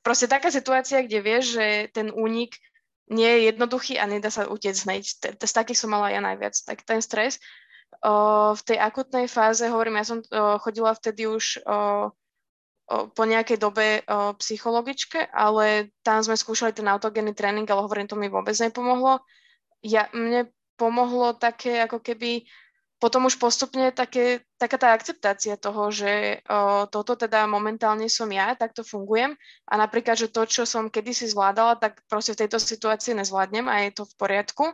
proste 0.00 0.24
taká 0.24 0.48
situácia, 0.48 1.04
kde 1.04 1.20
vieš, 1.20 1.60
že 1.60 1.92
ten 1.92 2.08
únik 2.08 2.56
nie 3.12 3.28
je 3.28 3.40
jednoduchý 3.52 4.00
a 4.00 4.08
nedá 4.08 4.32
sa 4.32 4.48
utiecť 4.48 4.80
hneď. 4.88 5.04
Z 5.36 5.52
takých 5.52 5.76
som 5.76 5.92
mala 5.92 6.08
ja 6.08 6.24
najviac. 6.24 6.56
Tak 6.64 6.88
ten 6.88 7.04
stres. 7.04 7.36
V 8.56 8.62
tej 8.64 8.80
akutnej 8.80 9.28
fáze, 9.28 9.68
hovorím, 9.68 10.00
ja 10.00 10.08
som 10.08 10.24
chodila 10.64 10.96
vtedy 10.96 11.28
už 11.28 11.60
po 12.88 13.22
nejakej 13.24 13.56
dobe 13.56 14.04
o, 14.04 14.36
psychologičke, 14.36 15.32
ale 15.32 15.94
tam 16.04 16.20
sme 16.20 16.36
skúšali 16.36 16.76
ten 16.76 16.84
autogénny 16.84 17.32
tréning, 17.32 17.64
ale 17.64 17.80
hovorím, 17.80 18.08
to 18.08 18.20
mi 18.20 18.28
vôbec 18.28 18.52
nepomohlo. 18.60 19.24
Ja, 19.80 20.12
mne 20.12 20.52
pomohlo 20.76 21.32
také 21.32 21.80
ako 21.80 22.04
keby 22.04 22.44
potom 23.02 23.28
už 23.28 23.36
postupne 23.36 23.92
také, 23.92 24.48
taká 24.56 24.80
tá 24.80 24.88
akceptácia 24.96 25.60
toho, 25.60 25.92
že 25.92 26.40
o, 26.48 26.88
toto 26.88 27.16
teda 27.20 27.44
momentálne 27.44 28.08
som 28.08 28.28
ja, 28.32 28.56
takto 28.56 28.80
fungujem 28.80 29.36
a 29.68 29.74
napríklad, 29.76 30.16
že 30.16 30.32
to, 30.32 30.48
čo 30.48 30.64
som 30.64 30.88
kedysi 30.88 31.28
zvládala, 31.28 31.76
tak 31.76 32.00
proste 32.08 32.32
v 32.32 32.44
tejto 32.46 32.56
situácii 32.56 33.12
nezvládnem 33.12 33.68
a 33.68 33.84
je 33.84 33.90
to 33.92 34.08
v 34.08 34.14
poriadku. 34.16 34.64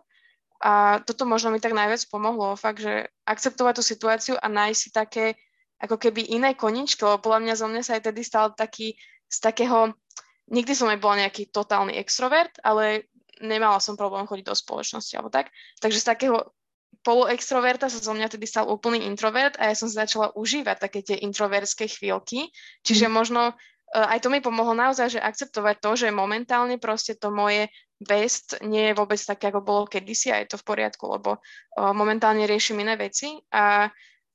A 0.61 1.01
toto 1.09 1.25
možno 1.25 1.51
mi 1.51 1.59
tak 1.59 1.73
najviac 1.73 2.05
pomohlo, 2.13 2.55
fakt, 2.55 2.85
že 2.85 3.09
akceptovať 3.25 3.81
tú 3.81 3.83
situáciu 3.83 4.35
a 4.37 4.47
nájsť 4.47 4.79
si 4.79 4.89
také 4.93 5.25
ako 5.81 5.97
keby 5.97 6.37
iné 6.37 6.53
koničky, 6.53 7.01
lebo 7.03 7.25
podľa 7.25 7.41
mňa 7.41 7.55
zo 7.57 7.67
mňa 7.67 7.83
sa 7.83 7.93
aj 7.97 8.03
tedy 8.13 8.21
stal 8.21 8.53
taký 8.53 8.95
z 9.31 9.39
takého, 9.41 9.95
nikdy 10.51 10.73
som 10.77 10.91
nebola 10.91 11.25
nejaký 11.25 11.49
totálny 11.49 11.97
extrovert, 11.97 12.53
ale 12.61 13.09
nemala 13.41 13.81
som 13.81 13.97
problém 13.97 14.29
chodiť 14.29 14.45
do 14.45 14.57
spoločnosti 14.57 15.17
alebo 15.17 15.33
tak. 15.33 15.49
Takže 15.81 16.03
z 16.03 16.07
takého 16.07 16.37
poloextroverta 17.01 17.89
sa 17.89 17.97
zo 18.03 18.13
mňa 18.13 18.29
tedy 18.29 18.45
stal 18.45 18.69
úplný 18.69 19.09
introvert 19.09 19.57
a 19.57 19.73
ja 19.73 19.75
som 19.79 19.89
začala 19.89 20.37
užívať 20.37 20.77
také 20.77 21.01
tie 21.01 21.17
introvertské 21.25 21.89
chvíľky. 21.89 22.53
Čiže 22.85 23.09
mm. 23.09 23.13
možno 23.13 23.57
uh, 23.57 24.07
aj 24.13 24.21
to 24.21 24.29
mi 24.29 24.45
pomohlo 24.45 24.77
naozaj, 24.77 25.17
že 25.17 25.21
akceptovať 25.23 25.81
to, 25.81 25.91
že 25.97 26.13
momentálne 26.13 26.77
proste 26.77 27.17
to 27.17 27.33
moje 27.33 27.73
best 27.97 28.61
nie 28.65 28.93
je 28.93 28.97
vôbec 28.97 29.21
také, 29.21 29.49
ako 29.49 29.65
bolo 29.65 29.89
kedysi 29.89 30.33
a 30.33 30.41
je 30.45 30.53
to 30.53 30.61
v 30.61 30.67
poriadku, 30.69 31.09
lebo 31.09 31.41
uh, 31.41 31.93
momentálne 31.97 32.45
riešim 32.45 32.77
iné 32.85 33.01
veci 33.01 33.41
a 33.49 33.89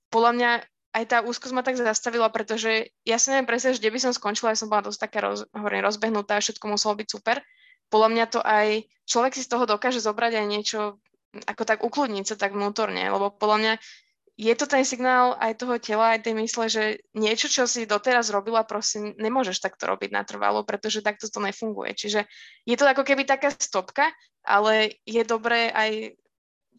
podľa 0.10 0.32
mňa 0.34 0.52
aj 0.96 1.04
tá 1.12 1.18
úzkosť 1.20 1.52
ma 1.52 1.60
tak 1.60 1.76
zastavila, 1.76 2.32
pretože 2.32 2.96
ja 3.04 3.20
si 3.20 3.28
neviem 3.28 3.44
presne, 3.44 3.76
kde 3.76 3.92
by 3.92 4.00
som 4.00 4.16
skončila, 4.16 4.56
ja 4.56 4.60
som 4.64 4.72
bola 4.72 4.88
dosť 4.88 5.00
taká 5.04 5.20
roz, 5.28 5.44
hovorím, 5.52 5.84
rozbehnutá, 5.84 6.40
všetko 6.40 6.72
muselo 6.72 6.96
byť 6.96 7.08
super. 7.12 7.44
Podľa 7.92 8.10
mňa 8.16 8.26
to 8.32 8.40
aj, 8.40 8.88
človek 9.04 9.36
si 9.36 9.44
z 9.44 9.52
toho 9.52 9.68
dokáže 9.68 10.00
zobrať 10.00 10.40
aj 10.40 10.46
niečo, 10.48 10.80
ako 11.44 11.64
tak 11.68 11.84
ukludniť 11.84 12.26
sa 12.32 12.36
tak 12.40 12.56
vnútorne, 12.56 13.12
lebo 13.12 13.28
podľa 13.28 13.58
mňa 13.60 13.74
je 14.36 14.54
to 14.56 14.68
ten 14.68 14.84
signál 14.84 15.36
aj 15.40 15.64
toho 15.64 15.80
tela, 15.80 16.16
aj 16.16 16.28
tej 16.28 16.36
mysle, 16.36 16.68
že 16.68 16.84
niečo, 17.16 17.48
čo 17.48 17.64
si 17.68 17.88
doteraz 17.88 18.32
robila, 18.32 18.68
prosím, 18.68 19.16
nemôžeš 19.16 19.64
takto 19.64 19.88
robiť 19.88 20.12
natrvalo, 20.12 20.68
pretože 20.68 21.04
takto 21.04 21.32
to 21.32 21.40
nefunguje. 21.40 21.96
Čiže 21.96 22.28
je 22.68 22.76
to 22.76 22.84
ako 22.84 23.08
keby 23.08 23.24
taká 23.24 23.52
stopka, 23.56 24.12
ale 24.44 25.00
je 25.08 25.24
dobré 25.24 25.72
aj 25.72 26.20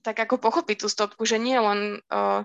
tak 0.05 0.21
ako 0.21 0.37
pochopiť 0.37 0.85
tú 0.85 0.89
stopku, 0.93 1.25
že 1.25 1.41
nie 1.41 1.57
len 1.57 2.05
uh, 2.13 2.45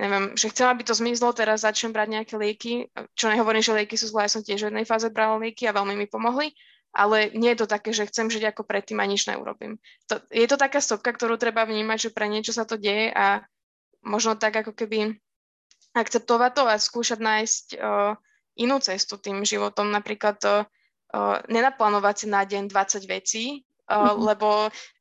neviem, 0.00 0.32
že 0.32 0.48
chcem, 0.48 0.64
aby 0.64 0.80
to 0.80 0.96
zmizlo, 0.96 1.36
teraz 1.36 1.60
začnem 1.60 1.92
brať 1.92 2.08
nejaké 2.08 2.34
lieky, 2.40 2.88
čo 3.12 3.28
nehovorím, 3.28 3.60
že 3.60 3.76
lieky 3.76 4.00
sú 4.00 4.08
zlé, 4.08 4.24
ja 4.24 4.32
som 4.32 4.40
tiež 4.40 4.64
v 4.64 4.68
jednej 4.72 4.88
fáze 4.88 5.12
brala 5.12 5.36
lieky 5.36 5.68
a 5.68 5.76
veľmi 5.76 5.92
mi 5.92 6.08
pomohli, 6.08 6.56
ale 6.96 7.28
nie 7.36 7.52
je 7.52 7.60
to 7.62 7.68
také, 7.68 7.92
že 7.92 8.08
chcem 8.08 8.32
žiť 8.32 8.50
ako 8.50 8.64
predtým 8.64 8.98
a 8.98 9.06
nič 9.06 9.28
neurobím. 9.28 9.76
To, 10.08 10.18
je 10.32 10.46
to 10.48 10.56
taká 10.56 10.80
stopka, 10.80 11.12
ktorú 11.12 11.36
treba 11.36 11.68
vnímať, 11.68 12.08
že 12.08 12.14
pre 12.16 12.26
niečo 12.32 12.56
sa 12.56 12.64
to 12.64 12.80
deje 12.80 13.12
a 13.12 13.44
možno 14.00 14.40
tak 14.40 14.56
ako 14.56 14.72
keby 14.72 15.20
akceptovať 15.92 16.50
to 16.56 16.62
a 16.64 16.74
skúšať 16.80 17.20
nájsť 17.20 17.64
uh, 17.76 18.16
inú 18.56 18.80
cestu 18.80 19.20
tým 19.20 19.44
životom, 19.44 19.92
napríklad 19.92 20.38
uh, 20.48 20.64
uh, 21.12 21.38
nenaplánovať 21.46 22.14
si 22.24 22.26
na 22.26 22.42
deň 22.48 22.72
20 22.72 23.04
vecí, 23.04 23.44
Uh, 23.90 24.14
mm-hmm. 24.14 24.22
lebo 24.22 24.48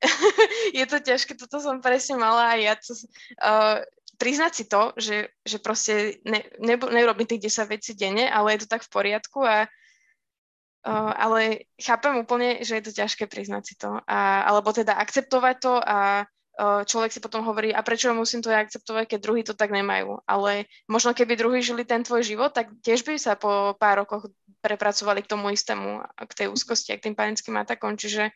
je 0.81 0.85
to 0.89 0.97
ťažké, 0.97 1.37
toto 1.37 1.61
som 1.61 1.77
presne 1.77 2.17
mala 2.17 2.57
aj 2.57 2.59
ja. 2.65 2.73
To, 2.73 2.91
uh, 2.97 3.77
priznať 4.19 4.51
si 4.51 4.63
to, 4.67 4.91
že, 4.99 5.31
že 5.47 5.57
proste 5.63 6.19
ne, 6.27 6.43
ne, 6.59 6.75
nerobím 6.75 7.25
tých 7.25 7.47
10 7.47 7.71
vecí 7.71 7.91
denne, 7.95 8.27
ale 8.27 8.53
je 8.53 8.67
to 8.67 8.71
tak 8.75 8.83
v 8.83 8.91
poriadku 8.91 9.39
a 9.47 9.65
uh, 9.65 11.11
ale 11.15 11.71
chápem 11.79 12.19
úplne, 12.19 12.59
že 12.61 12.77
je 12.77 12.83
to 12.83 12.97
ťažké 12.99 13.31
priznať 13.31 13.63
si 13.63 13.75
to. 13.79 14.03
A, 14.03 14.43
alebo 14.43 14.75
teda 14.75 14.99
akceptovať 14.99 15.55
to 15.63 15.73
a 15.79 16.27
uh, 16.27 16.83
človek 16.83 17.15
si 17.15 17.23
potom 17.23 17.47
hovorí, 17.47 17.71
a 17.71 17.79
prečo 17.79 18.11
musím 18.11 18.43
to 18.43 18.51
ja 18.51 18.59
akceptovať, 18.59 19.15
keď 19.15 19.19
druhý 19.23 19.41
to 19.47 19.55
tak 19.55 19.71
nemajú. 19.71 20.19
Ale 20.27 20.67
možno 20.91 21.15
keby 21.15 21.39
druhý 21.39 21.63
žili 21.63 21.87
ten 21.87 22.03
tvoj 22.03 22.27
život, 22.27 22.51
tak 22.51 22.75
tiež 22.83 23.07
by 23.07 23.15
sa 23.15 23.39
po 23.39 23.79
pár 23.79 24.03
rokoch 24.03 24.27
prepracovali 24.59 25.23
k 25.23 25.31
tomu 25.31 25.55
istému, 25.55 26.03
k 26.27 26.31
tej 26.35 26.47
úzkosti, 26.51 26.91
k 26.99 27.07
tým 27.07 27.15
panickým 27.15 27.55
atakom. 27.55 27.95
Čiže 27.95 28.35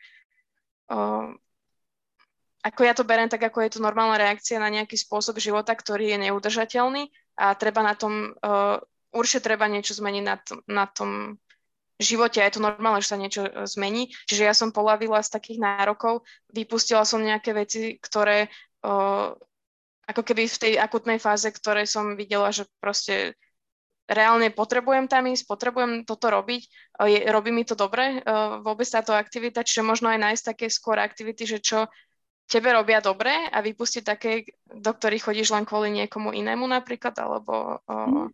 uh, 0.88 1.28
ako 2.64 2.80
ja 2.80 2.96
to 2.96 3.04
beriem, 3.04 3.28
tak 3.28 3.44
ako 3.44 3.60
je 3.60 3.76
to 3.76 3.84
normálna 3.84 4.16
reakcia 4.16 4.56
na 4.56 4.72
nejaký 4.72 4.96
spôsob 4.96 5.36
života, 5.36 5.76
ktorý 5.76 6.16
je 6.16 6.18
neudržateľný 6.28 7.12
a 7.36 7.52
treba 7.52 7.84
na 7.84 7.92
tom, 7.92 8.32
uh, 8.40 8.80
určite 9.12 9.52
treba 9.52 9.68
niečo 9.68 9.92
zmeniť 9.92 10.24
na, 10.24 10.36
t- 10.40 10.64
na 10.72 10.88
tom 10.88 11.36
živote 12.00 12.40
a 12.40 12.48
je 12.48 12.56
to 12.56 12.64
normálne, 12.64 13.04
že 13.04 13.12
sa 13.12 13.20
niečo 13.20 13.44
uh, 13.44 13.68
zmení. 13.68 14.08
Čiže 14.24 14.48
ja 14.48 14.56
som 14.56 14.72
polavila 14.72 15.20
z 15.20 15.36
takých 15.36 15.60
nárokov, 15.60 16.24
vypustila 16.56 17.04
som 17.04 17.20
nejaké 17.20 17.52
veci, 17.52 18.00
ktoré 18.00 18.48
uh, 18.80 19.36
ako 20.08 20.22
keby 20.24 20.48
v 20.48 20.60
tej 20.60 20.72
akutnej 20.80 21.20
fáze, 21.20 21.52
ktoré 21.52 21.84
som 21.84 22.16
videla, 22.16 22.48
že 22.48 22.64
proste 22.80 23.36
reálne 24.08 24.52
potrebujem 24.52 25.08
tam 25.08 25.28
ísť, 25.28 25.48
potrebujem 25.48 26.04
toto 26.04 26.28
robiť, 26.28 26.62
je, 27.08 27.24
robí 27.32 27.48
mi 27.48 27.64
to 27.64 27.72
dobre, 27.72 28.20
vôbec 28.60 28.84
táto 28.84 29.16
aktivita, 29.16 29.64
čiže 29.64 29.80
možno 29.80 30.12
aj 30.12 30.20
nájsť 30.20 30.44
také 30.44 30.66
skôr 30.68 31.00
aktivity, 31.00 31.48
že 31.48 31.64
čo 31.64 31.88
tebe 32.48 32.72
robia 32.72 33.00
dobre 33.00 33.32
a 33.32 33.58
vypustiť 33.64 34.02
také, 34.04 34.48
do 34.68 34.90
ktorých 34.92 35.32
chodíš 35.32 35.52
len 35.52 35.64
kvôli 35.64 35.90
niekomu 35.92 36.30
inému 36.32 36.64
napríklad, 36.68 37.16
alebo... 37.18 37.80
O... 37.88 37.94
Mhm. 37.94 38.28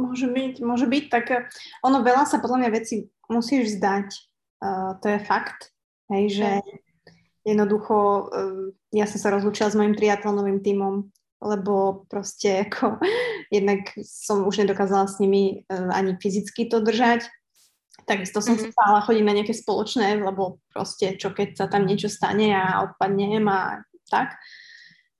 Môže 0.00 0.32
byť, 0.32 0.54
môže 0.64 0.88
byť, 0.88 1.04
tak 1.12 1.52
ono 1.84 2.00
veľa 2.00 2.24
sa 2.24 2.40
podľa 2.40 2.64
mňa 2.64 2.70
veci 2.72 3.04
musíš 3.28 3.76
vzdať. 3.76 4.08
Uh, 4.60 4.96
to 5.00 5.12
je 5.12 5.18
fakt, 5.24 5.76
hej, 6.08 6.40
že 6.40 6.48
jednoducho 7.44 7.96
uh, 8.28 8.72
ja 8.92 9.04
som 9.04 9.20
sa 9.20 9.32
rozlúčila 9.32 9.68
s 9.68 9.76
mojim 9.76 9.92
triatlonovým 9.92 10.64
tímom, 10.64 11.08
lebo 11.40 12.04
proste 12.08 12.64
ako 12.64 12.96
jednak 13.56 13.92
som 14.00 14.48
už 14.48 14.64
nedokázala 14.64 15.04
s 15.04 15.20
nimi 15.20 15.68
uh, 15.68 15.92
ani 15.92 16.16
fyzicky 16.16 16.68
to 16.68 16.80
držať, 16.80 17.28
Takisto 18.06 18.40
som 18.40 18.56
mm-hmm. 18.56 18.72
stála 18.72 19.00
chodiť 19.04 19.24
na 19.24 19.36
nejaké 19.36 19.54
spoločné, 19.54 20.20
lebo 20.20 20.60
proste 20.72 21.16
čo 21.16 21.32
keď 21.32 21.48
sa 21.56 21.66
tam 21.66 21.84
niečo 21.84 22.08
stane 22.08 22.52
a 22.52 22.84
odpadnem 22.86 23.44
a 23.48 23.84
tak. 24.10 24.36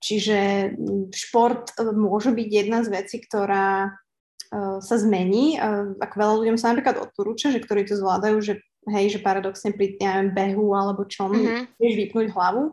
Čiže 0.01 0.73
šport 1.13 1.77
e, 1.77 1.93
môže 1.93 2.33
byť 2.33 2.49
jedna 2.49 2.81
z 2.81 2.89
vecí, 2.89 3.21
ktorá 3.21 3.93
uh, 3.93 4.81
sa 4.81 4.97
zmení. 4.97 5.61
Uh, 5.61 5.93
ako 6.01 6.15
veľa 6.17 6.35
ľuďom 6.41 6.57
sa 6.57 6.73
napríklad 6.73 6.97
odporúča, 6.97 7.53
že 7.53 7.61
ktorí 7.61 7.85
to 7.85 8.01
zvládajú, 8.01 8.41
že 8.41 8.55
hej, 8.89 9.13
že 9.13 9.21
paradoxne 9.21 9.77
pri 9.77 10.01
neviem, 10.01 10.33
behu 10.33 10.73
alebo 10.73 11.05
čom, 11.05 11.37
mm-hmm. 11.37 11.77
vieš 11.77 11.95
vypnúť 12.01 12.27
hlavu. 12.33 12.73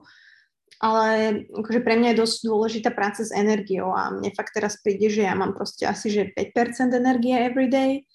Ale 0.78 1.42
akože 1.58 1.82
pre 1.82 1.98
mňa 1.98 2.14
je 2.14 2.22
dosť 2.22 2.38
dôležitá 2.48 2.90
práca 2.94 3.26
s 3.26 3.34
energiou 3.34 3.92
a 3.92 4.14
mne 4.14 4.30
fakt 4.38 4.54
teraz 4.54 4.78
príde, 4.78 5.10
že 5.10 5.26
ja 5.26 5.34
mám 5.34 5.58
proste 5.58 5.90
asi 5.90 6.14
že 6.14 6.30
5% 6.38 6.94
energie 6.94 7.34
every 7.34 7.66
day 7.66 8.06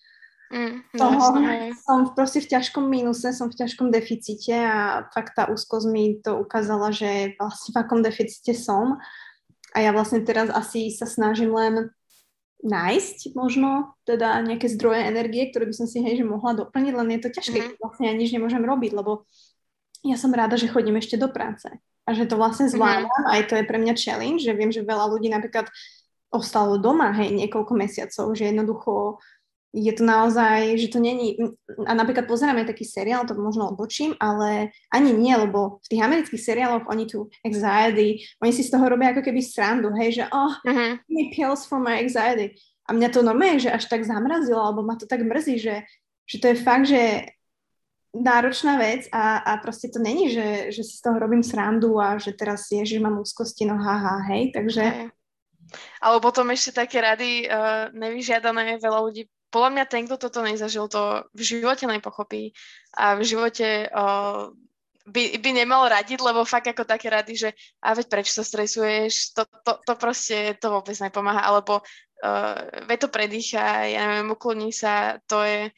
Mm, 0.53 0.85
toho, 0.93 1.33
som 1.81 2.13
proste 2.13 2.45
v 2.45 2.51
ťažkom 2.53 2.85
mínuse, 2.85 3.33
som 3.33 3.49
v 3.49 3.57
ťažkom 3.57 3.89
deficite 3.89 4.53
a 4.53 5.09
fakt 5.09 5.33
tá 5.33 5.49
úzkosť 5.49 5.87
mi 5.89 6.21
to 6.21 6.37
ukázala, 6.45 6.93
že 6.93 7.33
vlastne 7.41 7.73
v 7.73 7.81
akom 7.81 8.05
deficite 8.05 8.53
som. 8.53 9.01
A 9.73 9.81
ja 9.81 9.97
vlastne 9.97 10.21
teraz 10.21 10.53
asi 10.53 10.93
sa 10.93 11.09
snažím 11.09 11.57
len 11.57 11.89
nájsť 12.63 13.33
možno 13.33 13.97
teda 14.05 14.45
nejaké 14.45 14.69
zdroje 14.71 15.09
energie, 15.09 15.49
ktoré 15.49 15.67
by 15.67 15.75
som 15.75 15.89
si 15.89 16.05
hej, 16.05 16.21
že 16.21 16.29
mohla 16.29 16.53
doplniť, 16.53 16.93
len 16.95 17.09
je 17.17 17.21
to 17.25 17.29
ťažké, 17.33 17.59
mm. 17.59 17.73
vlastne 17.81 18.05
ja 18.07 18.15
nič 18.15 18.31
nemôžem 18.31 18.63
robiť, 18.63 18.93
lebo 18.93 19.25
ja 20.05 20.21
som 20.21 20.31
rada, 20.31 20.55
že 20.61 20.71
chodím 20.71 21.01
ešte 21.01 21.17
do 21.19 21.33
práce 21.33 21.67
a 22.05 22.11
že 22.15 22.27
to 22.27 22.37
vlastne 22.39 22.69
mhm. 22.69 22.73
zvládam, 22.77 23.09
mm. 23.09 23.33
aj 23.35 23.43
to 23.51 23.55
je 23.57 23.65
pre 23.65 23.79
mňa 23.81 23.95
challenge, 23.99 24.45
že 24.45 24.53
viem, 24.55 24.71
že 24.71 24.87
veľa 24.87 25.11
ľudí 25.11 25.33
napríklad 25.33 25.73
ostalo 26.33 26.81
doma, 26.81 27.13
hej, 27.13 27.35
niekoľko 27.35 27.73
mesiacov, 27.77 28.33
že 28.33 28.49
jednoducho 28.49 29.21
je 29.73 29.93
to 29.97 30.05
naozaj, 30.05 30.77
že 30.77 30.93
to 30.93 31.01
není, 31.01 31.41
a 31.89 31.97
napríklad 31.97 32.29
pozeráme 32.29 32.69
taký 32.69 32.85
seriál, 32.85 33.25
to 33.25 33.33
možno 33.33 33.73
odbočím, 33.73 34.13
ale 34.21 34.69
ani 34.93 35.17
nie, 35.17 35.33
lebo 35.33 35.81
v 35.81 35.87
tých 35.89 36.05
amerických 36.05 36.45
seriáloch 36.45 36.85
oni 36.93 37.09
tu 37.09 37.33
anxiety, 37.41 38.21
oni 38.45 38.53
si 38.53 38.69
z 38.69 38.71
toho 38.71 38.85
robia 38.85 39.17
ako 39.17 39.25
keby 39.25 39.41
srandu, 39.41 39.89
hej, 39.97 40.21
že 40.21 40.25
oh, 40.29 40.53
uh-huh. 40.61 41.01
me 41.09 41.33
pills 41.33 41.65
for 41.65 41.81
my 41.81 42.05
anxiety. 42.05 42.53
A 42.85 42.93
mňa 42.93 43.09
to 43.09 43.25
normálne, 43.25 43.57
že 43.57 43.73
až 43.73 43.89
tak 43.89 44.05
zamrazilo, 44.05 44.61
alebo 44.61 44.85
ma 44.85 45.01
to 45.01 45.09
tak 45.09 45.25
mrzí, 45.25 45.57
že, 45.57 45.89
že 46.29 46.37
to 46.37 46.47
je 46.53 46.57
fakt, 46.61 46.87
že 46.93 47.33
náročná 48.13 48.77
vec 48.77 49.09
a, 49.09 49.41
a 49.41 49.57
proste 49.57 49.89
to 49.89 49.97
není, 49.97 50.29
že, 50.29 50.69
že 50.69 50.85
si 50.85 51.01
z 51.01 51.03
toho 51.03 51.17
robím 51.17 51.41
srandu 51.41 51.97
a 51.97 52.21
že 52.21 52.37
teraz 52.37 52.69
je, 52.69 52.85
že 52.85 53.01
mám 53.01 53.17
úzkosti, 53.17 53.65
no 53.65 53.81
haha, 53.81 54.21
hej, 54.29 54.53
takže... 54.53 54.85
Hej. 54.85 55.09
Alebo 56.05 56.29
potom 56.29 56.53
ešte 56.53 56.85
také 56.85 57.01
rady 57.01 57.49
uh, 57.49 57.89
nevyžiadané, 57.97 58.77
veľa 58.77 59.01
ľudí 59.09 59.25
podľa 59.53 59.71
mňa 59.77 59.85
ten, 59.85 60.09
kto 60.09 60.17
toto 60.17 60.41
nezažil, 60.41 60.89
to 60.89 61.29
v 61.37 61.41
živote 61.45 61.85
nepochopí 61.85 62.57
a 62.97 63.21
v 63.21 63.23
živote 63.23 63.93
uh, 63.93 64.49
by, 65.05 65.23
by 65.37 65.51
nemal 65.53 65.85
radiť, 65.85 66.19
lebo 66.25 66.49
fakt 66.49 66.73
ako 66.73 66.89
také 66.89 67.13
rady, 67.13 67.35
že 67.37 67.49
a 67.85 67.93
veď 67.93 68.07
prečo 68.09 68.33
sa 68.33 68.45
stresuješ, 68.47 69.37
to, 69.37 69.45
to, 69.67 69.73
to 69.85 69.93
proste 70.01 70.57
to 70.57 70.73
vôbec 70.73 70.97
nepomáha, 70.97 71.45
alebo 71.45 71.85
uh, 72.25 72.57
veď 72.89 73.07
to 73.07 73.09
predýcha, 73.13 73.93
ja 73.93 74.03
neviem, 74.09 74.33
ukloní 74.33 74.73
sa, 74.73 75.21
to 75.29 75.45
je, 75.45 75.69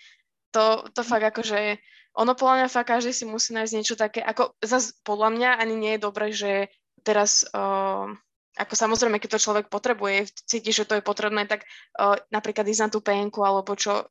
to, 0.54 0.86
to 0.94 1.02
fakt 1.02 1.26
ako, 1.34 1.42
že 1.42 1.82
ono 2.14 2.38
podľa 2.38 2.54
mňa 2.62 2.68
fakt 2.70 2.94
každý 2.94 3.10
si 3.10 3.26
musí 3.26 3.50
nájsť 3.58 3.74
niečo 3.74 3.96
také, 3.98 4.22
ako 4.22 4.54
zase 4.62 4.94
podľa 5.02 5.34
mňa 5.34 5.50
ani 5.58 5.74
nie 5.74 5.92
je 5.98 6.04
dobré, 6.04 6.30
že 6.30 6.70
teraz 7.02 7.42
uh, 7.50 8.06
ako 8.54 8.74
samozrejme, 8.78 9.18
keď 9.18 9.38
to 9.38 9.44
človek 9.44 9.66
potrebuje, 9.66 10.30
cíti, 10.46 10.70
že 10.70 10.86
to 10.86 10.98
je 10.98 11.04
potrebné, 11.04 11.46
tak 11.50 11.66
uh, 11.98 12.14
napríklad 12.30 12.66
ísť 12.66 12.82
na 12.86 12.90
tú 12.90 13.02
penku 13.02 13.42
alebo 13.42 13.74
čo, 13.74 14.06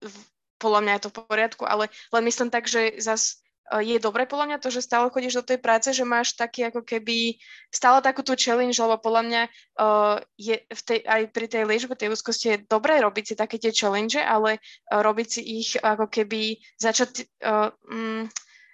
v, 0.00 0.16
podľa 0.56 0.80
mňa 0.80 0.92
je 0.96 1.02
to 1.02 1.10
v 1.10 1.16
poriadku, 1.26 1.62
ale 1.68 1.92
len 2.14 2.22
myslím 2.24 2.48
tak, 2.48 2.70
že 2.70 2.96
zas 2.98 3.42
je 3.80 3.96
dobré 3.96 4.28
podľa 4.28 4.52
mňa 4.52 4.58
to, 4.60 4.68
že 4.68 4.84
stále 4.84 5.08
chodíš 5.08 5.40
do 5.40 5.46
tej 5.54 5.58
práce, 5.62 5.88
že 5.94 6.04
máš 6.04 6.36
taký 6.36 6.68
ako 6.68 6.84
keby 6.84 7.40
stále 7.72 8.04
takú 8.04 8.20
tú 8.20 8.36
challenge, 8.36 8.76
lebo 8.76 9.00
podľa 9.00 9.22
mňa 9.24 9.42
uh, 9.80 10.16
je 10.36 10.60
v 10.60 10.82
tej, 10.84 10.98
aj 11.06 11.22
pri 11.32 11.46
tej 11.48 11.62
liečbe 11.64 11.94
tej 11.96 12.12
úzkosti 12.12 12.46
je 12.52 12.62
dobré 12.68 13.00
robiť 13.00 13.32
si 13.32 13.34
také 13.38 13.56
tie 13.56 13.72
challenge, 13.72 14.18
ale 14.18 14.58
uh, 14.58 15.00
robiť 15.00 15.28
si 15.30 15.40
ich 15.40 15.70
ako 15.80 16.10
keby 16.10 16.60
začať 16.76 17.24
uh, 17.46 17.72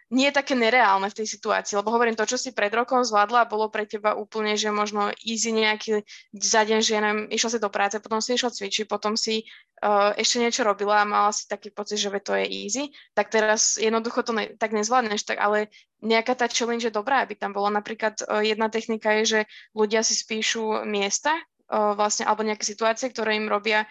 nie 0.08 0.32
je 0.32 0.38
také 0.40 0.56
nereálne 0.56 1.04
v 1.12 1.18
tej 1.20 1.28
situácii, 1.28 1.76
lebo 1.76 1.92
hovorím, 1.92 2.16
to, 2.16 2.24
čo 2.24 2.40
si 2.40 2.56
pred 2.56 2.72
rokom 2.72 3.04
zvládla, 3.04 3.44
bolo 3.44 3.68
pre 3.68 3.84
teba 3.84 4.16
úplne, 4.16 4.56
že 4.56 4.72
možno 4.72 5.12
easy 5.20 5.52
nejaký 5.52 6.00
za 6.32 6.64
deň, 6.64 6.78
že 6.80 6.90
ja 6.96 7.00
neviem, 7.04 7.28
išla 7.28 7.50
si 7.52 7.58
do 7.60 7.68
práce, 7.68 8.00
potom 8.00 8.24
si 8.24 8.32
išla 8.32 8.48
cvičiť, 8.48 8.88
potom 8.88 9.20
si 9.20 9.44
uh, 9.84 10.16
ešte 10.16 10.40
niečo 10.40 10.64
robila 10.64 11.04
a 11.04 11.08
mala 11.08 11.28
si 11.36 11.44
taký 11.44 11.68
pocit, 11.68 12.00
že 12.00 12.08
to 12.24 12.32
je 12.32 12.48
easy, 12.48 12.84
tak 13.12 13.28
teraz 13.28 13.76
jednoducho 13.76 14.24
to 14.24 14.32
ne, 14.32 14.56
tak 14.56 14.72
nezvládneš, 14.72 15.28
tak 15.28 15.44
ale 15.44 15.68
nejaká 16.00 16.32
tá 16.32 16.48
challenge 16.48 16.88
je 16.88 16.94
dobrá, 16.94 17.28
aby 17.28 17.36
tam 17.36 17.52
bola. 17.52 17.68
Napríklad 17.68 18.24
uh, 18.24 18.40
jedna 18.40 18.72
technika 18.72 19.12
je, 19.20 19.24
že 19.24 19.40
ľudia 19.76 20.00
si 20.00 20.16
spíšu 20.16 20.88
miesta, 20.88 21.36
uh, 21.68 21.92
vlastne, 21.92 22.24
alebo 22.24 22.48
nejaké 22.48 22.64
situácie, 22.64 23.12
ktoré 23.12 23.36
im 23.36 23.52
robia 23.52 23.84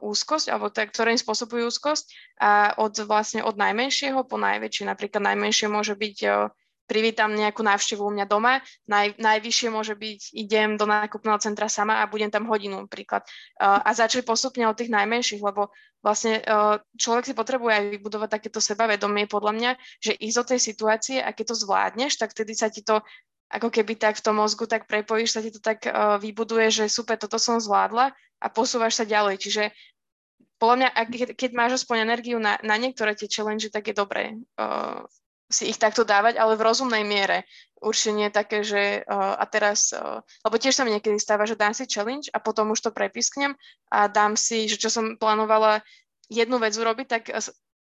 úzkosť, 0.00 0.54
alebo 0.54 0.70
tak, 0.70 0.94
ktoré 0.94 1.14
im 1.14 1.20
spôsobujú 1.20 1.66
úzkosť 1.66 2.06
a 2.38 2.78
od 2.78 2.94
vlastne 3.02 3.42
od 3.42 3.58
najmenšieho 3.58 4.22
po 4.22 4.38
najväčšie. 4.38 4.86
Napríklad 4.86 5.22
najmenšie 5.22 5.66
môže 5.66 5.98
byť 5.98 6.18
privítam 6.88 7.36
nejakú 7.36 7.60
návštevu 7.60 8.00
u 8.00 8.08
mňa 8.08 8.24
doma, 8.24 8.64
Naj, 8.88 9.20
najvyššie 9.20 9.68
môže 9.68 9.92
byť 9.92 10.32
idem 10.32 10.80
do 10.80 10.88
nákupného 10.88 11.36
centra 11.36 11.68
sama 11.68 12.00
a 12.00 12.08
budem 12.08 12.32
tam 12.32 12.48
hodinu 12.48 12.80
napríklad. 12.80 13.28
A 13.60 13.92
začať 13.92 14.24
postupne 14.24 14.64
od 14.64 14.72
tých 14.72 14.88
najmenších, 14.88 15.44
lebo 15.44 15.68
vlastne 16.00 16.40
človek 16.96 17.28
si 17.28 17.34
potrebuje 17.36 17.72
aj 17.76 17.84
vybudovať 17.92 18.40
takéto 18.40 18.64
sebavedomie 18.64 19.28
podľa 19.28 19.52
mňa, 19.52 19.70
že 20.00 20.16
ísť 20.16 20.36
do 20.40 20.44
tej 20.48 20.60
situácie 20.64 21.16
a 21.20 21.28
keď 21.36 21.52
to 21.52 21.60
zvládneš, 21.60 22.16
tak 22.16 22.32
vtedy 22.32 22.56
sa 22.56 22.72
ti 22.72 22.80
to 22.80 23.04
ako 23.48 23.72
keby 23.72 23.96
tak 23.96 24.20
v 24.20 24.24
tom 24.24 24.36
mozgu 24.40 24.68
tak 24.68 24.84
prepojíš, 24.84 25.36
sa 25.36 25.40
ti 25.40 25.48
to 25.48 25.60
tak 25.60 25.88
uh, 25.88 26.20
vybuduje, 26.20 26.68
že 26.68 26.84
super, 26.92 27.16
toto 27.16 27.40
som 27.40 27.56
zvládla 27.56 28.12
a 28.38 28.46
posúvaš 28.52 29.00
sa 29.00 29.04
ďalej. 29.08 29.40
Čiže 29.40 29.62
podľa 30.60 30.76
mňa, 30.76 30.88
ak, 30.92 31.08
keď 31.38 31.50
máš 31.56 31.82
aspoň 31.82 32.04
energiu 32.04 32.36
na, 32.36 32.60
na 32.60 32.76
niektoré 32.76 33.16
tie 33.16 33.30
challenge, 33.30 33.72
tak 33.72 33.88
je 33.88 33.94
dobré 33.96 34.36
uh, 34.60 35.00
si 35.48 35.72
ich 35.72 35.80
takto 35.80 36.04
dávať, 36.04 36.36
ale 36.36 36.60
v 36.60 36.66
rozumnej 36.68 37.04
miere. 37.08 37.48
Určite 37.80 38.12
nie 38.12 38.28
také, 38.28 38.60
že 38.60 39.00
uh, 39.00 39.38
a 39.40 39.44
teraz, 39.48 39.96
uh, 39.96 40.20
lebo 40.44 40.60
tiež 40.60 40.76
sa 40.76 40.84
mi 40.84 40.92
niekedy 40.92 41.16
stáva, 41.16 41.48
že 41.48 41.56
dám 41.56 41.72
si 41.72 41.88
challenge 41.88 42.28
a 42.36 42.38
potom 42.42 42.68
už 42.76 42.84
to 42.84 42.90
prepisknem 42.92 43.56
a 43.88 44.12
dám 44.12 44.36
si, 44.36 44.68
že 44.68 44.76
čo 44.76 44.92
som 44.92 45.16
plánovala 45.16 45.80
jednu 46.28 46.60
vec 46.60 46.76
urobiť, 46.76 47.06
tak 47.08 47.24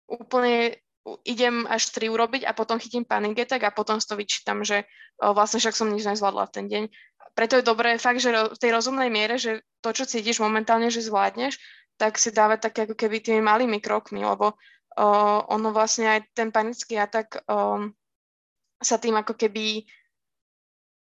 úplne 0.06 0.78
idem 1.22 1.64
až 1.70 1.94
tri 1.94 2.10
urobiť 2.10 2.42
a 2.42 2.52
potom 2.56 2.82
chytím 2.82 3.06
panic 3.06 3.38
attack 3.38 3.62
a 3.62 3.74
potom 3.74 4.02
si 4.02 4.06
to 4.10 4.18
vyčítam, 4.18 4.66
že 4.66 4.84
o, 5.22 5.30
vlastne 5.32 5.62
však 5.62 5.74
som 5.74 5.90
nič 5.90 6.02
nezvládla 6.02 6.50
v 6.50 6.54
ten 6.54 6.66
deň. 6.66 6.84
Preto 7.36 7.60
je 7.60 7.68
dobré 7.68 8.00
fakt, 8.00 8.18
že 8.18 8.32
v 8.32 8.58
tej 8.58 8.70
rozumnej 8.74 9.12
miere, 9.12 9.36
že 9.38 9.62
to, 9.84 9.92
čo 9.92 10.08
cítiš 10.08 10.42
momentálne, 10.42 10.90
že 10.90 11.04
zvládneš, 11.04 11.60
tak 12.00 12.18
si 12.18 12.34
dávať 12.34 12.70
také 12.70 12.78
ako 12.88 12.96
keby 12.98 13.22
tými 13.22 13.40
malými 13.44 13.78
krokmi, 13.78 14.24
lebo 14.24 14.56
o, 14.98 15.06
ono 15.46 15.68
vlastne 15.70 16.10
aj 16.18 16.20
ten 16.34 16.50
panický 16.50 16.98
atak 16.98 17.46
o, 17.46 17.86
sa 18.82 18.96
tým 18.98 19.14
ako 19.16 19.38
keby 19.38 19.86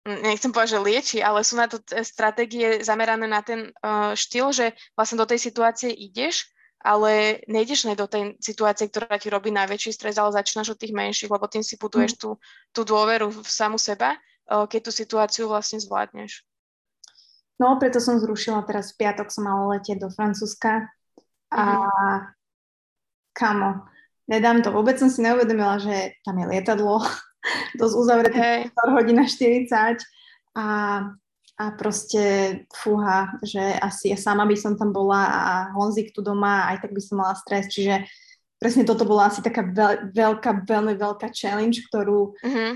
nechcem 0.02 0.50
povedať, 0.50 0.74
že 0.74 0.84
lieči, 0.84 1.18
ale 1.22 1.46
sú 1.46 1.54
na 1.54 1.70
to 1.70 1.78
stratégie 2.02 2.82
zamerané 2.82 3.30
na 3.30 3.38
ten 3.38 3.70
uh, 3.70 4.18
štýl, 4.18 4.50
že 4.50 4.74
vlastne 4.98 5.22
do 5.22 5.30
tej 5.30 5.38
situácie 5.38 5.94
ideš 5.94 6.50
ale 6.82 7.40
nejdeš 7.46 7.86
do 7.94 8.10
tej 8.10 8.34
situácie, 8.42 8.90
ktorá 8.90 9.14
ti 9.16 9.30
robí 9.30 9.54
najväčší 9.54 9.94
stres, 9.94 10.18
ale 10.18 10.34
začínaš 10.34 10.74
od 10.74 10.78
tých 10.82 10.90
menších, 10.90 11.30
lebo 11.30 11.46
tým 11.46 11.62
si 11.62 11.78
buduješ 11.78 12.18
mm. 12.18 12.20
tú, 12.20 12.30
tú 12.74 12.80
dôveru 12.82 13.30
v 13.30 13.46
samu 13.46 13.78
seba, 13.78 14.18
keď 14.46 14.80
tú 14.82 14.90
situáciu 14.90 15.44
vlastne 15.46 15.78
zvládneš. 15.78 16.42
No, 17.62 17.78
preto 17.78 18.02
som 18.02 18.18
zrušila 18.18 18.66
teraz 18.66 18.90
v 18.92 19.06
piatok, 19.06 19.30
som 19.30 19.46
mala 19.46 19.78
letieť 19.78 20.02
do 20.02 20.08
Francúzska 20.10 20.90
a 21.54 21.62
mm. 21.62 22.20
kamo, 23.38 23.86
nedám 24.26 24.66
to, 24.66 24.74
vôbec 24.74 24.98
som 24.98 25.06
si 25.06 25.22
neuvedomila, 25.22 25.78
že 25.78 26.18
tam 26.26 26.42
je 26.42 26.46
lietadlo, 26.50 26.98
dosť 27.80 27.94
uzavreté, 27.94 28.66
hey. 28.66 28.90
hodina 28.90 29.22
40 29.30 30.02
a 30.58 30.64
a 31.62 31.70
proste 31.78 32.22
fúha, 32.74 33.30
že 33.46 33.62
asi 33.78 34.10
ja 34.10 34.18
sama 34.18 34.42
by 34.42 34.56
som 34.58 34.74
tam 34.74 34.90
bola 34.90 35.22
a 35.22 35.42
Honzik 35.78 36.10
tu 36.10 36.18
doma, 36.18 36.66
aj 36.74 36.82
tak 36.82 36.90
by 36.90 36.98
som 36.98 37.22
mala 37.22 37.38
stres, 37.38 37.70
čiže 37.70 38.02
presne 38.58 38.82
toto 38.82 39.06
bola 39.06 39.30
asi 39.30 39.38
taká 39.38 39.62
veľ, 39.62 40.10
veľká, 40.10 40.66
veľmi 40.66 40.98
veľká 40.98 41.30
challenge, 41.30 41.86
ktorú 41.86 42.34
mm-hmm. 42.34 42.72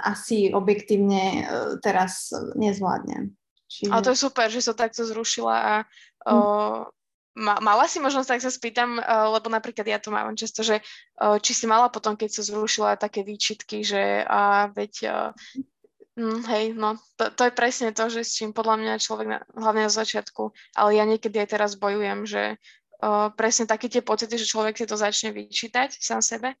asi 0.00 0.48
objektívne 0.56 1.44
uh, 1.44 1.72
teraz 1.84 2.32
nezvládnem. 2.56 3.36
Čiže... 3.68 3.92
Ale 3.92 4.04
to 4.04 4.12
je 4.16 4.24
super, 4.24 4.48
že 4.48 4.64
sa 4.64 4.72
takto 4.72 5.04
zrušila 5.04 5.56
a 5.56 5.74
uh, 6.26 6.88
ma, 7.36 7.54
mala 7.60 7.84
si 7.84 8.00
možnosť, 8.00 8.28
tak 8.28 8.40
sa 8.40 8.50
spýtam, 8.50 8.96
uh, 8.96 9.28
lebo 9.36 9.52
napríklad 9.52 9.84
ja 9.84 10.00
to 10.00 10.08
mám 10.08 10.32
často, 10.40 10.64
že 10.64 10.80
uh, 11.20 11.36
či 11.36 11.52
si 11.52 11.68
mala 11.68 11.92
potom, 11.92 12.16
keď 12.16 12.40
sa 12.40 12.42
zrušila 12.48 12.96
také 12.96 13.22
výčitky, 13.22 13.84
že 13.84 14.24
uh, 14.24 14.72
veď 14.72 14.92
Mm, 16.18 16.42
hej, 16.42 16.64
no 16.74 16.98
to, 17.14 17.30
to 17.30 17.42
je 17.46 17.52
presne 17.54 17.94
to, 17.94 18.10
že 18.10 18.26
s 18.26 18.34
čím 18.34 18.50
podľa 18.50 18.82
mňa 18.82 18.94
človek, 18.98 19.26
na, 19.30 19.38
hlavne 19.54 19.86
na 19.86 19.92
začiatku, 19.92 20.50
ale 20.74 20.98
ja 20.98 21.06
niekedy 21.06 21.38
aj 21.38 21.48
teraz 21.54 21.70
bojujem, 21.78 22.26
že 22.26 22.58
uh, 22.58 23.30
presne 23.38 23.70
také 23.70 23.86
tie 23.86 24.02
pocity, 24.02 24.34
že 24.34 24.50
človek 24.50 24.74
si 24.74 24.90
to 24.90 24.98
začne 24.98 25.30
vyčítať 25.30 25.94
sám 26.02 26.18
sebe 26.18 26.58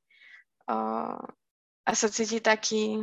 uh, 0.70 1.18
a 1.82 1.90
sa 1.98 2.06
cíti 2.06 2.38
taký, 2.38 3.02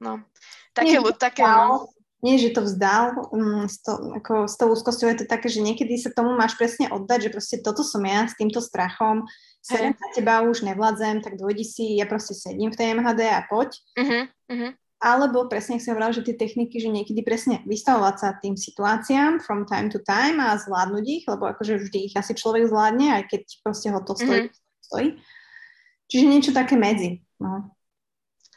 no, 0.00 0.24
také, 0.72 0.96
nie, 0.96 1.12
také, 1.12 1.44
no. 1.44 1.92
Nie, 2.24 2.40
že 2.40 2.56
to 2.56 2.64
vzdal, 2.64 3.28
um, 3.36 3.68
s, 3.68 3.84
to, 3.84 4.16
ako, 4.16 4.48
s 4.48 4.56
tou 4.56 4.72
úzkosťou 4.72 5.12
je 5.12 5.18
to 5.22 5.26
také, 5.28 5.52
že 5.52 5.60
niekedy 5.60 6.00
sa 6.00 6.08
tomu 6.08 6.32
máš 6.32 6.56
presne 6.56 6.88
oddať, 6.88 7.28
že 7.28 7.32
proste 7.36 7.56
toto 7.60 7.84
som 7.84 8.00
ja 8.00 8.24
s 8.24 8.32
týmto 8.40 8.64
strachom, 8.64 9.28
sedem 9.60 9.92
na 9.92 10.08
teba 10.16 10.40
už 10.40 10.64
nevládzem, 10.64 11.20
tak 11.20 11.36
dojdi 11.36 11.68
si, 11.68 12.00
ja 12.00 12.08
proste 12.08 12.32
sedím 12.32 12.72
v 12.72 12.78
tej 12.80 12.96
MHD 12.96 13.20
a 13.28 13.44
poď. 13.44 13.76
Uh-huh, 14.00 14.24
uh-huh 14.48 14.72
alebo 14.96 15.44
presne, 15.44 15.76
ak 15.76 15.84
si 15.84 15.92
hovorila, 15.92 16.16
že 16.16 16.24
tie 16.24 16.36
techniky, 16.36 16.80
že 16.80 16.88
niekedy 16.88 17.20
presne 17.20 17.60
vystavovať 17.68 18.14
sa 18.16 18.28
tým 18.40 18.56
situáciám 18.56 19.44
from 19.44 19.68
time 19.68 19.92
to 19.92 20.00
time 20.00 20.40
a 20.40 20.56
zvládnuť 20.56 21.04
ich, 21.04 21.24
lebo 21.28 21.52
akože 21.52 21.84
vždy 21.84 21.98
ich 22.12 22.14
asi 22.16 22.32
človek 22.32 22.72
zvládne, 22.72 23.12
aj 23.12 23.22
keď 23.28 23.42
proste 23.60 23.92
ho 23.92 24.00
to 24.00 24.16
stojí. 24.16 24.48
Mm-hmm. 24.48 24.84
stojí. 24.88 25.08
Čiže 26.08 26.24
niečo 26.24 26.52
také 26.56 26.80
medzi. 26.80 27.20
No. 27.36 27.76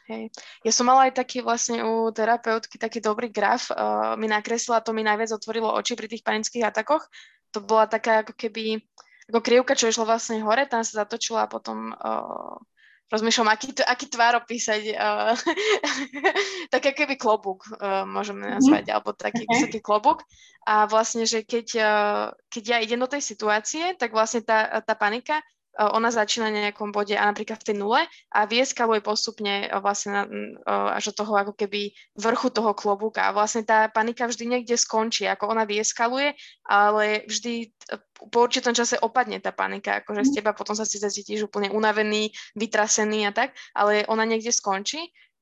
Hej. 0.08 0.32
Ja 0.66 0.72
som 0.74 0.88
mala 0.90 1.06
aj 1.06 1.22
taký 1.22 1.44
vlastne 1.44 1.86
u 1.86 2.10
terapeutky 2.10 2.80
taký 2.80 2.98
dobrý 2.98 3.30
graf, 3.30 3.70
uh, 3.70 4.16
mi 4.18 4.26
nakreslila, 4.26 4.82
to 4.82 4.90
mi 4.90 5.06
najviac 5.06 5.30
otvorilo 5.30 5.70
oči 5.70 5.94
pri 5.94 6.08
tých 6.10 6.26
panických 6.26 6.66
atakoch. 6.66 7.06
To 7.54 7.62
bola 7.62 7.86
taká 7.86 8.26
ako 8.26 8.34
keby, 8.34 8.82
ako 9.30 9.38
krivka, 9.38 9.78
čo 9.78 9.86
išlo 9.86 10.08
vlastne 10.08 10.42
hore, 10.42 10.66
tam 10.66 10.82
sa 10.82 11.06
zatočila 11.06 11.46
a 11.46 11.52
potom 11.52 11.94
uh, 11.94 12.58
rozmýšľam, 13.10 13.50
aký, 13.50 13.74
aký 13.82 14.06
tvár 14.06 14.38
opísať, 14.38 14.94
uh, 14.94 15.34
tak 16.72 16.94
keby 16.94 17.18
klobúk 17.18 17.66
uh, 17.76 18.06
môžeme 18.06 18.46
mhm. 18.46 18.52
nazvať, 18.56 18.84
mm. 18.88 18.92
alebo 18.94 19.10
taký 19.12 19.44
okay. 19.44 19.52
vysoký 19.58 19.78
klobúk. 19.82 20.22
A 20.64 20.86
vlastne, 20.86 21.26
že 21.26 21.42
keď, 21.42 21.66
uh, 21.82 22.24
keď 22.46 22.62
ja 22.64 22.78
idem 22.78 23.00
do 23.02 23.10
tej 23.10 23.22
situácie, 23.24 23.98
tak 23.98 24.14
vlastne 24.14 24.46
tá, 24.46 24.80
tá 24.84 24.94
panika 24.94 25.42
ona 25.78 26.10
začína 26.10 26.50
na 26.50 26.68
nejakom 26.68 26.90
bode 26.90 27.14
a 27.14 27.28
napríklad 27.30 27.62
v 27.62 27.66
tej 27.70 27.76
nule 27.78 28.00
a 28.34 28.38
vieskaluje 28.44 28.98
postupne 29.00 29.70
vlastne 29.78 30.10
na, 30.10 30.22
až 30.98 31.14
do 31.14 31.22
toho 31.22 31.32
ako 31.38 31.52
keby 31.54 31.94
vrchu 32.18 32.50
toho 32.50 32.74
klobúka. 32.74 33.30
A 33.30 33.34
vlastne 33.34 33.62
tá 33.62 33.86
panika 33.86 34.26
vždy 34.26 34.50
niekde 34.50 34.74
skončí, 34.74 35.30
ako 35.30 35.54
ona 35.54 35.62
vieskaluje, 35.62 36.34
ale 36.66 37.22
vždy 37.30 37.70
po 38.30 38.44
určitom 38.44 38.74
čase 38.74 38.98
opadne 38.98 39.38
tá 39.38 39.54
panika, 39.54 40.02
akože 40.02 40.28
z 40.28 40.34
teba 40.42 40.52
potom 40.52 40.74
sa 40.74 40.84
si 40.84 41.00
cítiš 41.00 41.46
úplne 41.46 41.70
unavený, 41.70 42.34
vytrasený 42.58 43.30
a 43.30 43.32
tak, 43.32 43.54
ale 43.72 44.04
ona 44.10 44.26
niekde 44.26 44.52
skončí 44.52 45.00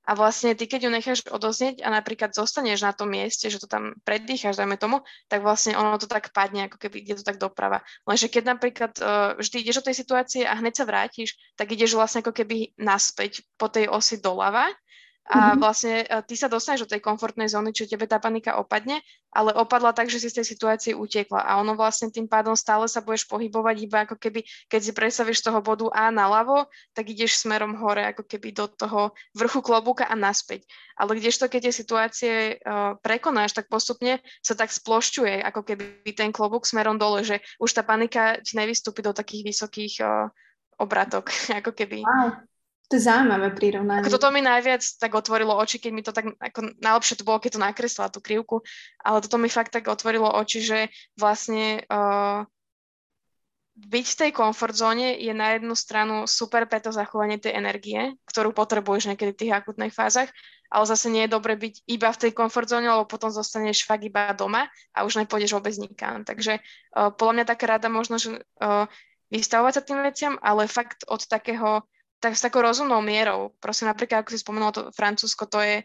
a 0.09 0.17
vlastne 0.17 0.57
ty, 0.57 0.65
keď 0.65 0.89
ju 0.89 0.91
necháš 0.91 1.21
odoznieť 1.29 1.85
a 1.85 1.93
napríklad 1.93 2.33
zostaneš 2.33 2.81
na 2.81 2.97
tom 2.97 3.13
mieste, 3.13 3.53
že 3.53 3.61
to 3.61 3.69
tam 3.69 3.93
predýcháš, 4.09 4.57
dajme 4.57 4.81
tomu, 4.81 5.05
tak 5.29 5.45
vlastne 5.45 5.77
ono 5.77 6.01
to 6.01 6.09
tak 6.09 6.33
padne, 6.33 6.65
ako 6.65 6.81
keby 6.81 7.05
ide 7.05 7.21
to 7.21 7.25
tak 7.29 7.37
doprava. 7.37 7.85
Lenže 8.09 8.33
keď 8.33 8.57
napríklad 8.57 8.93
uh, 9.05 9.37
vždy 9.37 9.61
ideš 9.61 9.85
do 9.85 9.93
tej 9.93 9.97
situácie 10.01 10.43
a 10.49 10.57
hneď 10.57 10.81
sa 10.81 10.89
vrátiš, 10.89 11.37
tak 11.61 11.77
ideš 11.77 11.93
vlastne 11.93 12.25
ako 12.25 12.33
keby 12.33 12.73
naspäť 12.81 13.45
po 13.61 13.69
tej 13.69 13.93
osi 13.93 14.17
doľava 14.17 14.73
a 15.29 15.53
mm-hmm. 15.53 15.61
vlastne 15.61 15.95
e, 16.03 16.07
ty 16.25 16.35
sa 16.41 16.49
dostaneš 16.49 16.89
do 16.89 16.93
tej 16.97 17.05
komfortnej 17.05 17.53
zóny, 17.53 17.77
čiže 17.77 18.01
tebe 18.01 18.09
tá 18.09 18.17
panika 18.17 18.57
opadne, 18.57 19.05
ale 19.29 19.53
opadla 19.53 19.93
tak, 19.93 20.09
že 20.09 20.17
si 20.17 20.33
z 20.33 20.41
tej 20.41 20.47
situácie 20.49 20.93
utekla 20.97 21.45
a 21.45 21.61
ono 21.61 21.77
vlastne 21.77 22.09
tým 22.09 22.25
pádom 22.25 22.57
stále 22.57 22.89
sa 22.89 23.05
budeš 23.05 23.29
pohybovať 23.29 23.77
iba 23.85 23.99
ako 24.09 24.17
keby, 24.17 24.41
keď 24.73 24.81
si 24.81 24.93
predstavíš 24.97 25.45
toho 25.45 25.61
bodu 25.61 25.93
A 25.93 26.09
naľavo, 26.09 26.65
tak 26.97 27.13
ideš 27.13 27.45
smerom 27.45 27.77
hore, 27.77 28.09
ako 28.09 28.25
keby 28.25 28.57
do 28.57 28.73
toho 28.73 29.13
vrchu 29.37 29.61
klobúka 29.61 30.09
a 30.09 30.17
naspäť. 30.17 30.65
Ale 30.97 31.21
kdežto, 31.21 31.47
keď 31.47 31.69
tie 31.69 31.75
situácie 31.77 32.35
uh, 32.59 32.97
prekonáš, 33.05 33.53
tak 33.53 33.69
postupne 33.69 34.25
sa 34.41 34.57
tak 34.57 34.73
splošťuje, 34.73 35.45
ako 35.45 35.61
keby 35.61 36.11
ten 36.17 36.33
klobúk 36.33 36.65
smerom 36.65 36.97
dole, 36.97 37.21
že 37.21 37.45
už 37.61 37.71
tá 37.77 37.85
panika 37.85 38.41
ti 38.41 38.57
nevystúpi 38.57 39.05
do 39.05 39.13
takých 39.13 39.45
vysokých 39.45 39.95
uh, 40.01 40.33
obratok, 40.81 41.29
ako 41.61 41.77
keby. 41.77 42.01
Wow. 42.01 42.49
To 42.89 42.97
je 42.97 43.05
zaujímavé 43.05 43.53
prirovnanie. 43.53 44.01
Ako 44.01 44.17
toto 44.17 44.33
mi 44.33 44.41
najviac 44.41 44.81
tak 44.81 45.13
otvorilo 45.13 45.53
oči, 45.53 45.77
keď 45.77 45.93
mi 45.93 46.01
to 46.01 46.17
tak, 46.17 46.33
ako 46.41 46.73
najlepšie 46.81 47.21
to 47.21 47.29
bolo, 47.29 47.37
keď 47.37 47.61
to 47.61 47.61
nakreslila 47.61 48.09
tú 48.09 48.25
krivku, 48.25 48.65
ale 49.05 49.21
toto 49.21 49.37
mi 49.37 49.53
fakt 49.53 49.77
tak 49.77 49.93
otvorilo 49.93 50.25
oči, 50.25 50.65
že 50.65 50.79
vlastne 51.21 51.85
uh, 51.85 52.49
byť 53.77 54.07
v 54.09 54.19
tej 54.25 54.31
komfort 54.33 54.73
zóne 54.73 55.21
je 55.21 55.31
na 55.37 55.61
jednu 55.61 55.77
stranu 55.77 56.25
super 56.25 56.65
pre 56.65 56.81
to 56.81 56.89
zachovanie 56.89 57.37
tej 57.37 57.61
energie, 57.61 58.17
ktorú 58.25 58.57
potrebuješ 58.57 59.13
niekedy 59.13 59.37
v 59.37 59.41
tých 59.45 59.55
akutných 59.61 59.93
fázach, 59.93 60.33
ale 60.73 60.85
zase 60.89 61.13
nie 61.13 61.29
je 61.29 61.35
dobre 61.37 61.61
byť 61.61 61.85
iba 61.93 62.09
v 62.09 62.21
tej 62.25 62.33
komfort 62.33 62.73
zóne, 62.73 62.89
lebo 62.89 63.05
potom 63.05 63.29
zostaneš 63.29 63.85
fakt 63.85 64.03
iba 64.03 64.33
doma 64.33 64.65
a 64.97 65.05
už 65.05 65.21
nepôjdeš 65.21 65.61
vôbec 65.61 65.77
nikam. 65.77 66.25
Takže 66.25 66.57
uh, 66.57 67.13
podľa 67.13 67.35
mňa 67.37 67.45
taká 67.53 67.65
rada 67.69 67.93
možno, 67.93 68.17
že 68.17 68.41
uh, 68.65 68.89
vystavovať 69.29 69.73
sa 69.77 69.83
tým 69.85 70.01
veciam, 70.01 70.35
ale 70.41 70.65
fakt 70.65 71.05
od 71.05 71.21
takého 71.29 71.85
tak 72.19 72.35
s 72.35 72.45
takou 72.45 72.63
rozumnou 72.63 72.99
mierou. 73.03 73.55
Prosím, 73.63 73.91
napríklad, 73.91 74.23
ako 74.23 74.31
si 74.35 74.43
spomenula 74.43 74.73
to 74.75 74.83
Francúzsko, 74.95 75.47
to 75.47 75.63
je, 75.63 75.77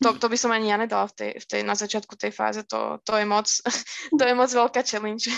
to, 0.00 0.16
to 0.16 0.26
by 0.28 0.36
som 0.36 0.52
ani 0.52 0.72
ja 0.72 0.76
nedala 0.76 1.08
v 1.08 1.14
tej, 1.16 1.30
v 1.40 1.46
tej, 1.48 1.60
na 1.64 1.76
začiatku 1.76 2.16
tej 2.16 2.32
fáze, 2.32 2.64
to, 2.68 3.00
to 3.04 3.16
je 3.16 3.24
moc, 3.24 3.48
to 4.18 4.22
je 4.22 4.34
moc 4.36 4.50
veľká 4.52 4.80
challenge. 4.84 5.28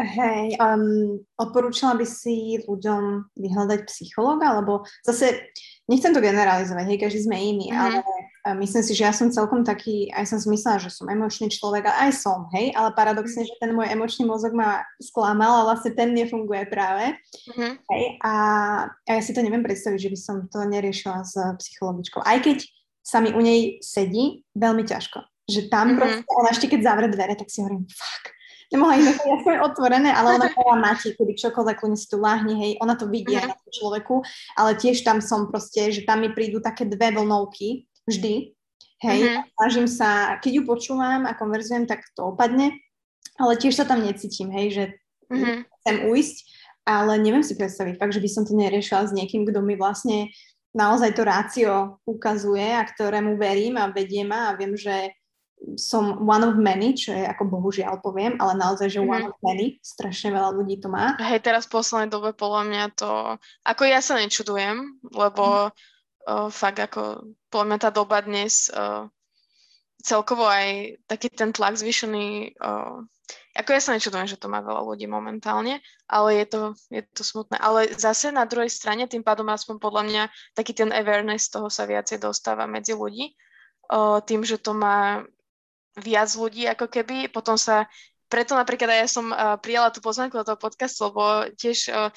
Hej, 0.00 0.56
um, 0.62 1.18
odporúčala 1.36 1.98
by 1.98 2.06
si 2.06 2.62
ľuďom 2.62 3.34
vyhľadať 3.36 3.80
psychologa, 3.90 4.54
alebo 4.56 4.86
zase, 5.02 5.50
nechcem 5.90 6.14
to 6.14 6.22
generalizovať, 6.22 6.84
hej, 6.88 6.98
každý 6.98 7.20
sme 7.26 7.36
iný, 7.36 7.74
mm-hmm. 7.74 7.82
ale 7.84 7.98
myslím 8.46 8.82
si, 8.82 8.92
že 8.96 9.04
ja 9.04 9.12
som 9.12 9.28
celkom 9.28 9.62
taký, 9.62 10.08
aj 10.16 10.32
som 10.32 10.38
si 10.40 10.48
myslela, 10.48 10.80
že 10.80 10.88
som 10.88 11.08
emočný 11.08 11.52
človek, 11.52 11.84
a 11.88 12.08
aj 12.08 12.24
som, 12.24 12.48
hej, 12.56 12.72
ale 12.72 12.96
paradoxne, 12.96 13.44
že 13.44 13.52
ten 13.60 13.76
môj 13.76 13.92
emočný 13.92 14.24
mozog 14.24 14.56
ma 14.56 14.80
sklamal 14.96 15.64
a 15.64 15.66
vlastne 15.68 15.92
ten 15.92 16.16
nefunguje 16.16 16.64
práve. 16.72 17.12
Mm-hmm. 17.52 17.72
Hej, 17.84 18.04
a, 18.24 18.34
a 18.88 19.10
ja 19.12 19.20
si 19.20 19.36
to 19.36 19.44
neviem 19.44 19.60
predstaviť, 19.60 20.00
že 20.08 20.12
by 20.12 20.18
som 20.18 20.36
to 20.48 20.64
neriešila 20.64 21.20
s 21.20 21.36
psychologičkou. 21.36 22.24
Aj 22.24 22.40
keď 22.40 22.64
sa 23.04 23.20
mi 23.20 23.32
u 23.32 23.40
nej 23.44 23.80
sedí 23.84 24.46
veľmi 24.56 24.88
ťažko. 24.88 25.20
Že 25.50 25.60
tam 25.68 25.92
mm-hmm. 25.92 25.98
proste, 25.98 26.22
ona 26.32 26.48
ešte 26.54 26.66
keď 26.72 26.80
zavre 26.80 27.08
dvere, 27.12 27.34
tak 27.36 27.52
si 27.52 27.60
hovorím, 27.60 27.84
fuck, 27.92 28.24
nemohla 28.70 28.96
ich 28.96 29.06
nechať 29.10 29.26
aspoň 29.42 29.54
otvorené, 29.66 30.10
ale 30.14 30.38
ona 30.38 30.46
povedala 30.54 30.78
Mati, 30.78 31.12
kedy 31.12 31.32
čokoľvek 31.34 31.76
kľudne 31.76 31.98
si 31.98 32.06
tu 32.06 32.16
láhni, 32.22 32.54
hej, 32.54 32.72
ona 32.78 32.94
to 32.94 33.10
vidí 33.10 33.34
uh-huh. 33.34 33.44
aj 33.44 33.52
na 33.52 33.56
tom 33.58 33.70
človeku, 33.74 34.14
ale 34.54 34.70
tiež 34.78 35.02
tam 35.02 35.18
som 35.18 35.50
proste, 35.50 35.90
že 35.90 36.06
tam 36.06 36.22
mi 36.22 36.30
prídu 36.30 36.62
také 36.62 36.86
dve 36.86 37.10
vlnovky, 37.12 37.89
vždy, 38.10 38.34
hej, 39.06 39.20
uh-huh. 39.22 39.42
snažím 39.56 39.86
sa, 39.86 40.36
keď 40.42 40.60
ju 40.60 40.62
počúvam 40.66 41.24
a 41.24 41.38
konverzujem, 41.38 41.86
tak 41.86 42.04
to 42.12 42.34
opadne, 42.34 42.74
ale 43.38 43.52
tiež 43.56 43.78
sa 43.78 43.88
tam 43.88 44.02
necítim, 44.02 44.50
hej, 44.52 44.66
že 44.74 44.84
uh-huh. 45.30 45.62
chcem 45.62 45.96
ujsť, 46.10 46.36
ale 46.84 47.22
neviem 47.22 47.46
si 47.46 47.54
predstaviť 47.54 47.96
fakt, 47.96 48.16
že 48.18 48.22
by 48.24 48.28
som 48.28 48.42
to 48.44 48.52
neriešila 48.58 49.08
s 49.08 49.14
niekým, 49.14 49.46
kto 49.46 49.62
mi 49.62 49.78
vlastne 49.78 50.34
naozaj 50.74 51.14
to 51.14 51.22
rácio 51.26 52.02
ukazuje 52.06 52.66
a 52.74 52.82
ktorému 52.86 53.38
verím 53.38 53.78
a 53.78 53.90
vedie 53.90 54.22
ma 54.22 54.50
a 54.50 54.56
viem, 54.58 54.74
že 54.74 55.14
som 55.76 56.24
one 56.24 56.40
of 56.40 56.56
many, 56.56 56.96
čo 56.96 57.12
je 57.12 57.20
ako 57.20 57.44
bohužiaľ 57.52 58.00
poviem, 58.00 58.40
ale 58.40 58.56
naozaj, 58.56 58.96
že 58.96 59.04
one 59.04 59.28
of 59.28 59.36
many, 59.44 59.76
strašne 59.84 60.32
veľa 60.32 60.56
ľudí 60.56 60.80
to 60.80 60.88
má. 60.88 61.20
Hej, 61.20 61.44
teraz 61.44 61.68
v 61.68 61.76
poslednej 61.76 62.08
dobe 62.08 62.32
podľa 62.32 62.62
mňa 62.64 62.84
to, 62.96 63.36
ako 63.68 63.82
ja 63.84 64.00
sa 64.00 64.16
nečudujem, 64.16 65.04
lebo 65.12 65.68
mm. 65.68 65.72
Uh, 66.26 66.48
fakt 66.52 66.80
ako, 66.82 67.32
podľa 67.48 67.66
mňa 67.66 67.78
tá 67.80 67.90
doba 67.92 68.20
dnes 68.20 68.68
uh, 68.72 69.08
celkovo 70.00 70.48
aj 70.48 70.96
taký 71.06 71.28
ten 71.28 71.52
tlak 71.52 71.76
zvýšený, 71.76 72.56
uh, 72.56 73.04
ako 73.54 73.70
ja 73.74 73.80
sa 73.82 73.94
nečudujem, 73.94 74.30
že 74.30 74.40
to 74.40 74.50
má 74.50 74.62
veľa 74.62 74.82
ľudí 74.86 75.06
momentálne, 75.10 75.82
ale 76.06 76.42
je 76.42 76.46
to, 76.46 76.60
je 76.90 77.02
to 77.14 77.22
smutné. 77.22 77.58
Ale 77.58 77.90
zase 77.94 78.30
na 78.30 78.46
druhej 78.46 78.70
strane, 78.70 79.06
tým 79.06 79.22
pádom 79.22 79.46
aspoň 79.50 79.76
podľa 79.78 80.02
mňa 80.06 80.22
taký 80.54 80.72
ten 80.74 80.90
awareness 80.90 81.50
toho 81.50 81.68
sa 81.68 81.84
viacej 81.86 82.22
dostáva 82.22 82.64
medzi 82.70 82.96
ľudí, 82.96 83.34
uh, 83.92 84.22
tým, 84.24 84.42
že 84.46 84.58
to 84.58 84.74
má 84.74 85.22
viac 85.98 86.30
ľudí 86.32 86.64
ako 86.70 86.86
keby, 86.86 87.28
potom 87.28 87.58
sa, 87.58 87.90
preto 88.30 88.54
napríklad 88.54 88.88
aj 88.94 89.00
ja 89.02 89.08
som 89.10 89.26
uh, 89.34 89.58
prijala 89.58 89.90
tú 89.90 89.98
pozvánku 89.98 90.38
do 90.38 90.46
toho 90.46 90.58
podcastu, 90.58 91.10
lebo 91.10 91.50
tiež 91.58 91.90
uh, 91.90 92.14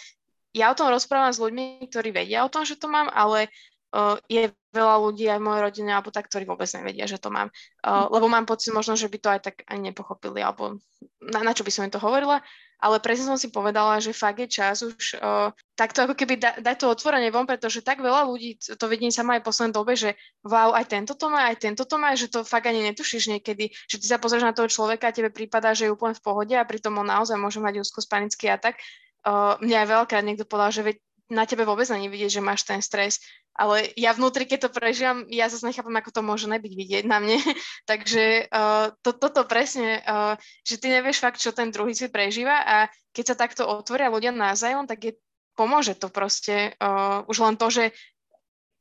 ja 0.53 0.69
o 0.69 0.77
tom 0.77 0.93
rozprávam 0.93 1.33
s 1.33 1.41
ľuďmi, 1.41 1.89
ktorí 1.89 2.13
vedia 2.13 2.45
o 2.45 2.53
tom, 2.53 2.61
že 2.61 2.77
to 2.77 2.85
mám, 2.85 3.09
ale 3.09 3.49
uh, 3.93 4.17
je 4.25 4.49
veľa 4.73 4.95
ľudí 5.05 5.29
aj 5.29 5.39
v 5.39 5.45
mojej 5.45 5.61
rodine, 5.63 5.91
alebo 5.93 6.09
tak, 6.09 6.27
ktorí 6.27 6.49
vôbec 6.49 6.65
nevedia, 6.73 7.05
že 7.05 7.21
to 7.21 7.29
mám. 7.29 7.53
Uh, 7.85 8.09
lebo 8.09 8.25
mám 8.25 8.49
pocit 8.49 8.73
možno, 8.73 8.97
že 8.97 9.07
by 9.07 9.17
to 9.21 9.29
aj 9.29 9.39
tak 9.45 9.55
ani 9.69 9.93
nepochopili, 9.93 10.41
alebo 10.41 10.81
na, 11.21 11.39
na 11.45 11.53
čo 11.53 11.61
by 11.61 11.71
som 11.71 11.85
im 11.85 11.93
to 11.93 12.01
hovorila 12.01 12.41
ale 12.83 12.99
presne 12.99 13.31
som 13.31 13.39
si 13.39 13.47
povedala, 13.47 14.03
že 14.03 14.11
fakt 14.11 14.43
je 14.43 14.51
čas 14.51 14.83
už 14.83 15.15
uh, 15.15 15.55
takto 15.79 16.03
ako 16.03 16.19
keby 16.19 16.35
da, 16.35 16.51
dať 16.59 16.83
to 16.83 16.91
otvorenie 16.91 17.31
von, 17.31 17.47
pretože 17.47 17.79
tak 17.79 18.03
veľa 18.03 18.27
ľudí 18.27 18.59
to 18.59 18.85
vidím 18.91 19.07
sama 19.07 19.39
aj 19.39 19.41
v 19.41 19.47
poslednej 19.47 19.75
dobe, 19.79 19.95
že 19.95 20.19
wow, 20.43 20.75
aj 20.75 20.91
tento 20.91 21.15
to 21.15 21.31
má, 21.31 21.47
aj 21.47 21.63
tento 21.63 21.87
to 21.87 21.95
má, 21.95 22.11
že 22.11 22.27
to 22.27 22.43
fakt 22.43 22.67
ani 22.67 22.83
netušíš 22.91 23.31
niekedy, 23.31 23.71
že 23.87 24.03
ty 24.03 24.05
sa 24.11 24.19
pozrieš 24.19 24.43
na 24.43 24.51
toho 24.51 24.67
človeka 24.67 25.07
a 25.07 25.15
tebe 25.15 25.31
prípada, 25.31 25.71
že 25.71 25.87
je 25.87 25.95
úplne 25.95 26.11
v 26.11 26.19
pohode 26.27 26.51
a 26.51 26.67
pritom 26.67 26.99
on 26.99 27.07
naozaj 27.07 27.39
môže 27.39 27.63
mať 27.63 27.79
úzko 27.79 28.03
panický 28.03 28.51
atak. 28.51 28.75
Uh, 29.23 29.55
mňa 29.63 29.87
aj 29.87 29.87
veľakrát 29.87 30.23
niekto 30.27 30.43
povedal, 30.43 30.75
že 30.75 30.99
na 31.31 31.47
tebe 31.47 31.63
vôbec 31.63 31.87
není 31.87 32.11
vidieť, 32.11 32.35
že 32.35 32.41
máš 32.43 32.67
ten 32.67 32.83
stres 32.83 33.23
ale 33.53 33.93
ja 33.93 34.17
vnútri, 34.17 34.49
keď 34.49 34.67
to 34.67 34.69
prežívam, 34.73 35.29
ja 35.29 35.45
zase 35.45 35.69
nechápam, 35.69 35.93
ako 35.93 36.09
to 36.09 36.21
môže 36.25 36.49
nebyť 36.49 36.73
vidieť 36.73 37.03
na 37.05 37.21
mne. 37.21 37.37
Takže 37.89 38.49
uh, 38.49 38.89
to, 39.05 39.13
toto 39.13 39.45
presne, 39.45 40.01
uh, 40.01 40.33
že 40.65 40.81
ty 40.81 40.89
nevieš 40.89 41.21
fakt, 41.21 41.37
čo 41.37 41.53
ten 41.53 41.69
druhý 41.69 41.93
si 41.93 42.09
prežíva 42.09 42.65
a 42.65 42.75
keď 43.13 43.25
sa 43.33 43.35
takto 43.37 43.69
otvoria 43.69 44.09
ľudia 44.09 44.33
názajom, 44.33 44.89
tak 44.89 44.99
je, 45.05 45.13
pomôže 45.53 45.93
to 45.93 46.09
proste. 46.09 46.73
Uh, 46.81 47.21
už 47.29 47.45
len 47.45 47.55
to, 47.55 47.69
že 47.69 47.93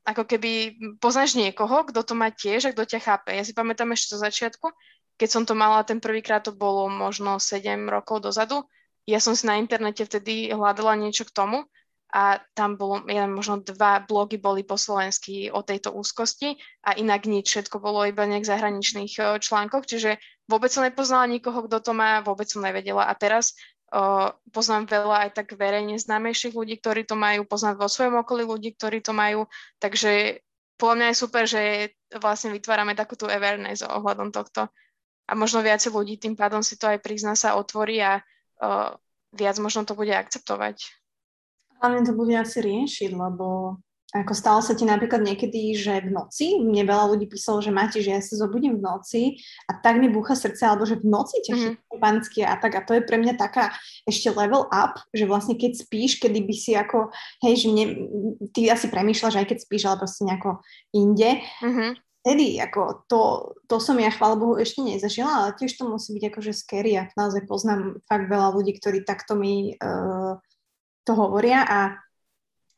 ako 0.03 0.25
keby 0.27 0.75
poznáš 0.99 1.39
niekoho, 1.39 1.87
kto 1.87 2.01
to 2.03 2.15
má 2.17 2.33
tiež 2.33 2.67
a 2.67 2.73
kto 2.75 2.97
ťa 2.97 3.01
chápe. 3.05 3.31
Ja 3.37 3.45
si 3.45 3.53
pamätám 3.55 3.93
ešte 3.95 4.17
zo 4.17 4.19
začiatku, 4.25 4.73
keď 5.21 5.29
som 5.29 5.43
to 5.47 5.55
mala, 5.55 5.87
ten 5.87 6.03
prvýkrát 6.03 6.43
to 6.43 6.51
bolo 6.51 6.91
možno 6.91 7.39
7 7.39 7.87
rokov 7.87 8.25
dozadu, 8.25 8.67
ja 9.07 9.19
som 9.19 9.35
si 9.35 9.47
na 9.47 9.59
internete 9.59 10.07
vtedy 10.07 10.51
hľadala 10.55 10.95
niečo 10.95 11.27
k 11.27 11.35
tomu 11.35 11.67
a 12.13 12.45
tam 12.53 12.77
bolo, 12.77 13.09
ja 13.09 13.25
možno 13.25 13.65
dva 13.65 14.05
blogy 14.05 14.37
boli 14.37 14.61
po 14.69 14.77
slovensky 14.77 15.49
o 15.49 15.65
tejto 15.65 15.97
úzkosti 15.97 16.61
a 16.85 16.93
inak 16.93 17.25
nič, 17.25 17.49
všetko 17.49 17.81
bolo 17.81 18.05
iba 18.05 18.29
nejak 18.29 18.45
zahraničných 18.45 19.17
uh, 19.17 19.41
článkoch, 19.41 19.89
čiže 19.89 20.21
vôbec 20.45 20.69
som 20.69 20.85
nepoznala 20.85 21.25
nikoho, 21.25 21.65
kto 21.65 21.81
to 21.81 21.93
má, 21.97 22.21
vôbec 22.21 22.45
som 22.53 22.61
nevedela. 22.61 23.09
A 23.09 23.17
teraz 23.17 23.57
uh, 23.97 24.29
poznám 24.53 24.93
veľa 24.93 25.17
aj 25.25 25.31
tak 25.41 25.57
verejne 25.57 25.97
známejších 25.97 26.53
ľudí, 26.53 26.85
ktorí 26.85 27.09
to 27.09 27.17
majú, 27.17 27.49
poznám 27.49 27.81
vo 27.81 27.89
svojom 27.89 28.21
okolí 28.21 28.45
ľudí, 28.45 28.77
ktorí 28.77 29.01
to 29.01 29.17
majú, 29.17 29.49
takže 29.81 30.45
podľa 30.77 30.97
mňa 31.01 31.07
je 31.09 31.17
super, 31.17 31.45
že 31.49 31.63
vlastne 32.21 32.53
vytvárame 32.53 32.93
takú 32.93 33.17
tú 33.17 33.25
awareness 33.25 33.81
ohľadom 33.81 34.35
tohto. 34.37 34.69
A 35.25 35.33
možno 35.33 35.65
viac 35.65 35.81
ľudí 35.81 36.21
tým 36.21 36.37
pádom 36.37 36.61
si 36.61 36.77
to 36.77 36.93
aj 36.93 37.01
prizná 37.01 37.33
sa 37.33 37.57
otvorí 37.57 38.05
a 38.05 38.21
uh, 38.21 38.93
viac 39.33 39.57
možno 39.65 39.89
to 39.89 39.97
bude 39.97 40.13
akceptovať. 40.13 41.02
Hlavne 41.83 42.07
to 42.07 42.15
bude 42.15 42.31
asi 42.39 42.63
riešiť, 42.63 43.11
lebo 43.11 43.77
ako 44.13 44.37
stalo 44.37 44.61
sa 44.61 44.77
ti 44.77 44.85
napríklad 44.85 45.25
niekedy, 45.25 45.73
že 45.73 46.05
v 46.05 46.13
noci, 46.13 46.61
mne 46.61 46.85
veľa 46.85 47.17
ľudí 47.17 47.25
písalo, 47.33 47.65
že 47.65 47.73
máte, 47.73 48.05
že 48.05 48.13
ja 48.13 48.21
sa 48.21 48.37
zobudím 48.37 48.77
v 48.77 48.85
noci 48.85 49.23
a 49.65 49.81
tak 49.81 49.97
mi 49.97 50.13
búcha 50.13 50.37
srdce, 50.37 50.69
alebo 50.69 50.85
že 50.85 51.01
v 51.01 51.09
noci 51.09 51.41
ťa 51.41 51.55
mm-hmm. 51.57 51.97
panický 51.97 52.45
atak 52.45 52.73
a 52.77 52.85
to 52.85 52.93
je 53.01 53.03
pre 53.09 53.17
mňa 53.17 53.41
taká 53.41 53.73
ešte 54.05 54.29
level 54.37 54.69
up, 54.69 55.01
že 55.17 55.25
vlastne 55.25 55.57
keď 55.57 55.81
spíš, 55.81 56.21
kedy 56.21 56.45
by 56.45 56.55
si 56.55 56.77
ako, 56.77 57.09
hej, 57.41 57.65
že 57.65 57.67
mne, 57.73 57.85
ty 58.53 58.69
asi 58.69 58.93
premýšľaš 58.93 59.41
aj 59.41 59.47
keď 59.49 59.59
spíš, 59.65 59.83
ale 59.89 60.05
proste 60.05 60.29
nejako 60.29 60.61
inde. 60.93 61.41
Mm-hmm. 61.65 61.91
Tedy, 62.23 62.49
ako 62.63 63.09
to, 63.11 63.21
to 63.67 63.77
som 63.83 63.99
ja, 63.99 64.13
chvála 64.13 64.39
Bohu, 64.39 64.55
ešte 64.55 64.79
nezažila, 64.85 65.43
ale 65.43 65.59
tiež 65.59 65.75
to 65.75 65.89
musí 65.91 66.15
byť 66.15 66.25
akože 66.31 66.53
scary 66.55 66.95
a 66.95 67.11
naozaj 67.19 67.49
poznám 67.51 67.99
fakt 68.07 68.31
veľa 68.31 68.55
ľudí, 68.55 68.79
ktorí 68.79 69.03
takto 69.03 69.35
mi 69.35 69.75
uh, 69.75 70.39
to 71.03 71.13
hovoria 71.15 71.63
a 71.67 71.79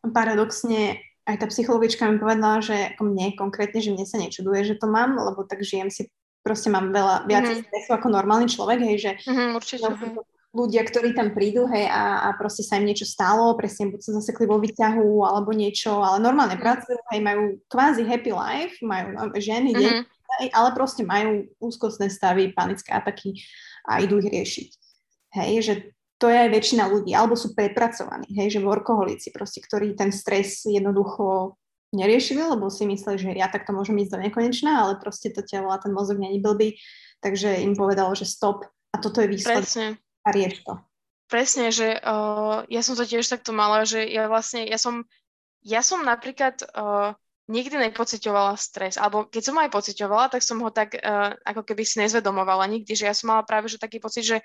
paradoxne 0.05 1.01
aj 1.25 1.37
tá 1.41 1.47
psychologička 1.49 2.05
mi 2.05 2.21
povedala, 2.21 2.61
že 2.61 2.95
ako 2.95 3.09
mne 3.09 3.33
konkrétne, 3.33 3.81
že 3.81 3.93
mne 3.97 4.05
sa 4.05 4.21
nečuduje, 4.21 4.61
že 4.69 4.77
to 4.77 4.85
mám, 4.85 5.17
lebo 5.17 5.49
tak 5.49 5.65
žijem 5.65 5.89
si, 5.89 6.13
proste 6.45 6.69
mám 6.69 6.93
veľa, 6.93 7.25
viac 7.25 7.49
mm-hmm. 7.49 7.65
stresu 7.65 7.91
ako 7.97 8.09
normálny 8.13 8.49
človek, 8.53 8.79
hej, 8.85 8.97
že 9.01 9.11
mm-hmm, 9.25 9.51
určite, 9.57 9.89
no, 9.89 10.21
ľudia, 10.53 10.85
ktorí 10.85 11.17
tam 11.17 11.33
prídu, 11.33 11.65
hej, 11.73 11.89
a, 11.89 12.29
a 12.29 12.37
proste 12.37 12.61
sa 12.61 12.77
im 12.77 12.85
niečo 12.85 13.09
stalo, 13.09 13.57
presne 13.57 13.89
buď 13.89 14.01
sa 14.05 14.13
zasekli 14.21 14.45
vo 14.45 14.61
výťahu, 14.61 15.25
alebo 15.25 15.57
niečo, 15.57 16.05
ale 16.05 16.21
normálne 16.21 16.61
mm-hmm. 16.61 16.69
pracujú, 16.69 17.01
hej, 17.17 17.21
majú 17.25 17.43
kvázi 17.73 18.05
happy 18.05 18.33
life, 18.37 18.77
majú 18.85 19.17
no, 19.17 19.33
ženy, 19.33 19.73
mm-hmm. 19.73 20.05
deti, 20.05 20.47
ale 20.53 20.69
proste 20.77 21.09
majú 21.09 21.49
úzkostné 21.57 22.13
stavy, 22.13 22.53
panické 22.53 22.93
ataky 22.93 23.41
a 23.89 24.05
idú 24.05 24.21
ich 24.21 24.29
riešiť. 24.29 24.71
Hej, 25.41 25.53
že 25.65 25.75
to 26.25 26.33
je 26.33 26.41
aj 26.41 26.57
väčšina 26.57 26.89
ľudí, 26.89 27.13
alebo 27.13 27.37
sú 27.37 27.53
prepracovaní, 27.53 28.33
hej, 28.33 28.57
že 28.57 28.65
workoholici, 28.65 29.29
proste, 29.29 29.61
ktorí 29.61 29.93
ten 29.93 30.09
stres 30.09 30.65
jednoducho 30.65 31.61
neriešili, 31.93 32.41
lebo 32.41 32.73
si 32.73 32.89
mysleli, 32.89 33.21
že 33.21 33.31
ja 33.37 33.53
takto 33.53 33.77
môžem 33.77 34.01
ísť 34.01 34.17
do 34.17 34.19
nekonečná, 34.25 34.73
ale 34.73 34.97
proste 34.97 35.29
to 35.29 35.45
telo 35.45 35.69
a 35.69 35.77
ten 35.77 35.93
mozog 35.93 36.17
není 36.17 36.41
blbý, 36.41 36.81
takže 37.21 37.61
im 37.61 37.77
povedalo, 37.77 38.17
že 38.17 38.25
stop 38.25 38.65
a 38.89 38.97
toto 38.97 39.21
je 39.21 39.29
výsledok 39.37 39.69
Presne. 39.69 39.87
a 40.25 40.29
rieš 40.33 40.65
to. 40.65 40.73
Presne, 41.29 41.69
že 41.69 42.01
uh, 42.01 42.65
ja 42.73 42.81
som 42.81 42.97
to 42.97 43.05
tiež 43.05 43.29
takto 43.29 43.53
mala, 43.53 43.85
že 43.85 44.01
ja 44.09 44.25
vlastne, 44.25 44.65
ja 44.65 44.81
som, 44.81 45.05
ja 45.61 45.85
som 45.85 46.01
napríklad 46.09 46.65
uh, 46.73 47.13
nikdy 47.53 47.77
nepocitovala 47.77 48.57
stres, 48.57 48.97
alebo 48.97 49.29
keď 49.29 49.43
som 49.45 49.61
aj 49.61 49.69
pocitovala, 49.69 50.33
tak 50.33 50.41
som 50.41 50.57
ho 50.65 50.73
tak 50.73 50.97
uh, 50.97 51.37
ako 51.45 51.69
keby 51.69 51.85
si 51.85 52.01
nezvedomovala 52.01 52.65
nikdy, 52.65 52.97
že 52.97 53.05
ja 53.05 53.13
som 53.13 53.29
mala 53.29 53.45
práve 53.45 53.69
že 53.69 53.77
taký 53.77 54.01
pocit, 54.01 54.25
že 54.25 54.39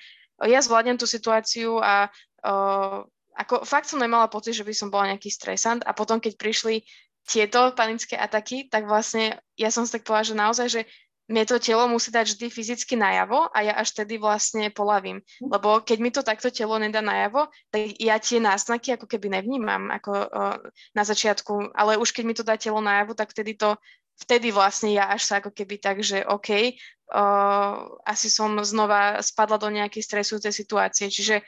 ja 0.48 0.60
zvládnem 0.64 0.96
tú 0.96 1.10
situáciu 1.10 1.82
a 1.82 2.08
uh, 2.46 3.04
ako 3.40 3.64
fakt 3.64 3.88
som 3.88 4.04
nemala 4.04 4.28
pocit, 4.28 4.56
že 4.56 4.68
by 4.68 4.74
som 4.76 4.92
bola 4.92 5.16
nejaký 5.16 5.32
stresant 5.32 5.84
a 5.88 5.96
potom, 5.96 6.20
keď 6.20 6.36
prišli 6.36 6.84
tieto 7.24 7.72
panické 7.72 8.20
ataky, 8.20 8.68
tak 8.68 8.90
vlastne 8.90 9.40
ja 9.56 9.72
som 9.72 9.88
si 9.88 9.96
tak 9.96 10.04
povedala, 10.04 10.28
že 10.28 10.36
naozaj, 10.36 10.68
že 10.68 10.82
mne 11.30 11.46
to 11.46 11.62
telo 11.62 11.86
musí 11.86 12.10
dať 12.10 12.34
vždy 12.34 12.48
fyzicky 12.50 12.98
najavo 12.98 13.54
a 13.54 13.58
ja 13.62 13.78
až 13.78 13.94
tedy 13.94 14.18
vlastne 14.18 14.74
polavím. 14.74 15.22
Lebo 15.38 15.78
keď 15.86 15.98
mi 16.02 16.10
to 16.10 16.26
takto 16.26 16.50
telo 16.50 16.82
nedá 16.82 17.06
najavo, 17.06 17.54
tak 17.70 18.02
ja 18.02 18.18
tie 18.18 18.42
náznaky 18.42 18.98
ako 18.98 19.06
keby 19.06 19.38
nevnímam 19.38 19.94
ako 19.94 20.12
uh, 20.26 20.58
na 20.98 21.04
začiatku, 21.06 21.78
ale 21.78 22.02
už 22.02 22.18
keď 22.18 22.24
mi 22.26 22.34
to 22.34 22.42
dá 22.42 22.58
telo 22.58 22.82
najavo, 22.82 23.14
tak 23.14 23.30
vtedy 23.30 23.54
to 23.54 23.78
vtedy 24.20 24.52
vlastne 24.52 24.92
ja 24.92 25.10
až 25.10 25.26
sa 25.26 25.34
ako 25.40 25.56
keby 25.56 25.80
tak, 25.80 26.04
že 26.04 26.22
OK, 26.28 26.76
uh, 27.16 27.74
asi 28.04 28.28
som 28.28 28.60
znova 28.62 29.24
spadla 29.24 29.58
do 29.58 29.72
nejakej 29.72 30.04
stresujúcej 30.04 30.52
situácie. 30.52 31.08
Čiže 31.08 31.42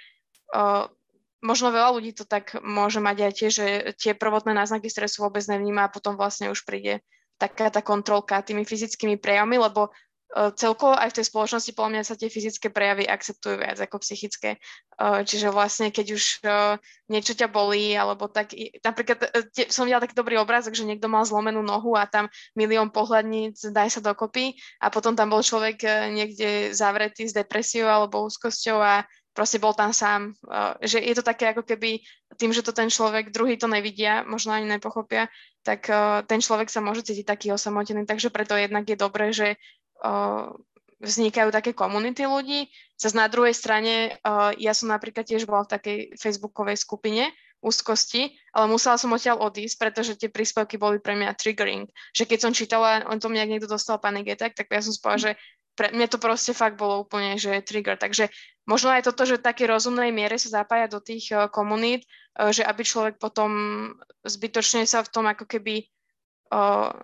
uh, 0.56 0.88
možno 1.44 1.74
veľa 1.74 1.90
ľudí 1.98 2.16
to 2.16 2.24
tak 2.24 2.56
môže 2.64 3.04
mať 3.04 3.18
aj 3.28 3.34
tie, 3.36 3.50
že 3.50 3.66
tie 3.98 4.14
prvotné 4.16 4.56
náznaky 4.56 4.88
stresu 4.88 5.26
vôbec 5.26 5.44
nevníma 5.46 5.90
a 5.90 5.94
potom 5.94 6.16
vlastne 6.16 6.54
už 6.54 6.64
príde 6.64 7.04
taká 7.42 7.74
tá 7.74 7.82
kontrolka 7.82 8.46
tými 8.46 8.64
fyzickými 8.64 9.18
prejavmi, 9.18 9.58
lebo 9.58 9.90
celkovo 10.56 10.96
aj 10.96 11.12
v 11.12 11.18
tej 11.20 11.26
spoločnosti 11.28 11.72
podľa 11.76 11.92
mňa 11.92 12.04
sa 12.08 12.16
tie 12.16 12.32
fyzické 12.32 12.72
prejavy 12.72 13.04
akceptujú 13.04 13.60
viac 13.60 13.76
ako 13.84 14.00
psychické. 14.00 14.56
E, 14.56 14.60
čiže 15.28 15.52
vlastne, 15.52 15.92
keď 15.92 16.08
už 16.16 16.24
e, 16.40 16.80
niečo 17.12 17.36
ťa 17.36 17.52
bolí, 17.52 17.92
alebo 18.00 18.32
tak, 18.32 18.56
napríklad 18.80 19.28
som 19.68 19.84
videla 19.84 20.00
taký 20.00 20.16
dobrý 20.16 20.40
obrázok, 20.40 20.72
že 20.72 20.88
niekto 20.88 21.12
mal 21.12 21.28
zlomenú 21.28 21.60
nohu 21.60 22.00
a 22.00 22.08
tam 22.08 22.32
milión 22.56 22.96
pohľadníc, 22.96 23.76
daj 23.76 24.00
sa 24.00 24.02
dokopy 24.02 24.56
a 24.80 24.88
potom 24.88 25.20
tam 25.20 25.28
bol 25.28 25.44
človek 25.44 25.84
niekde 26.16 26.72
zavretý 26.72 27.28
s 27.28 27.36
depresiou 27.36 27.92
alebo 27.92 28.24
úzkosťou 28.24 28.80
a 28.80 29.04
proste 29.32 29.60
bol 29.60 29.76
tam 29.76 29.96
sám. 29.96 30.36
Že 30.84 31.04
je 31.08 31.14
to 31.16 31.24
také 31.24 31.52
ako 31.52 31.64
keby 31.64 32.04
tým, 32.36 32.52
že 32.52 32.64
to 32.64 32.76
ten 32.76 32.92
človek, 32.92 33.32
druhý 33.32 33.56
to 33.56 33.68
nevidia, 33.68 34.28
možno 34.28 34.56
ani 34.56 34.68
nepochopia, 34.68 35.32
tak 35.64 35.88
ten 36.28 36.40
človek 36.44 36.68
sa 36.68 36.84
môže 36.84 37.04
cítiť 37.08 37.28
taký 37.28 37.48
osamotený. 37.56 38.04
Takže 38.04 38.32
preto 38.32 38.60
jednak 38.60 38.88
je 38.88 38.98
dobré, 39.00 39.32
že 39.32 39.56
vznikajú 41.02 41.50
také 41.50 41.74
komunity 41.74 42.30
ľudí. 42.30 42.70
Zas 42.94 43.18
na 43.18 43.26
druhej 43.26 43.58
strane, 43.58 44.22
ja 44.58 44.74
som 44.78 44.90
napríklad 44.94 45.26
tiež 45.26 45.50
bola 45.50 45.66
v 45.66 45.74
takej 45.74 45.98
facebookovej 46.18 46.78
skupine 46.78 47.34
úzkosti, 47.62 48.34
ale 48.58 48.66
musela 48.70 48.98
som 48.98 49.14
odtiaľ 49.14 49.38
odísť, 49.46 49.78
pretože 49.78 50.18
tie 50.18 50.34
príspevky 50.34 50.82
boli 50.82 50.98
pre 50.98 51.14
mňa 51.14 51.38
triggering. 51.38 51.86
Že 52.14 52.24
keď 52.26 52.40
som 52.42 52.58
čítala 52.58 53.06
o 53.06 53.14
tom, 53.22 53.38
jak 53.38 53.50
niekto 53.50 53.70
dostal 53.70 54.02
panic 54.02 54.30
attack, 54.34 54.58
tak 54.58 54.70
ja 54.74 54.82
som 54.82 54.94
spala, 54.94 55.18
že 55.22 55.32
pre 55.78 55.94
mňa 55.94 56.10
to 56.10 56.18
proste 56.18 56.58
fakt 56.58 56.78
bolo 56.78 57.06
úplne, 57.06 57.38
že 57.38 57.62
trigger. 57.62 58.02
Takže 58.02 58.34
možno 58.66 58.94
aj 58.94 59.06
toto, 59.06 59.30
že 59.30 59.38
v 59.38 59.46
takej 59.46 59.78
rozumnej 59.78 60.10
miere 60.10 60.42
sa 60.42 60.62
zapája 60.62 60.90
do 60.90 61.02
tých 61.02 61.30
komunít, 61.54 62.06
že 62.50 62.66
aby 62.66 62.82
človek 62.82 63.22
potom 63.22 63.50
zbytočne 64.26 64.86
sa 64.90 65.06
v 65.06 65.12
tom 65.14 65.26
ako 65.30 65.46
keby 65.46 65.86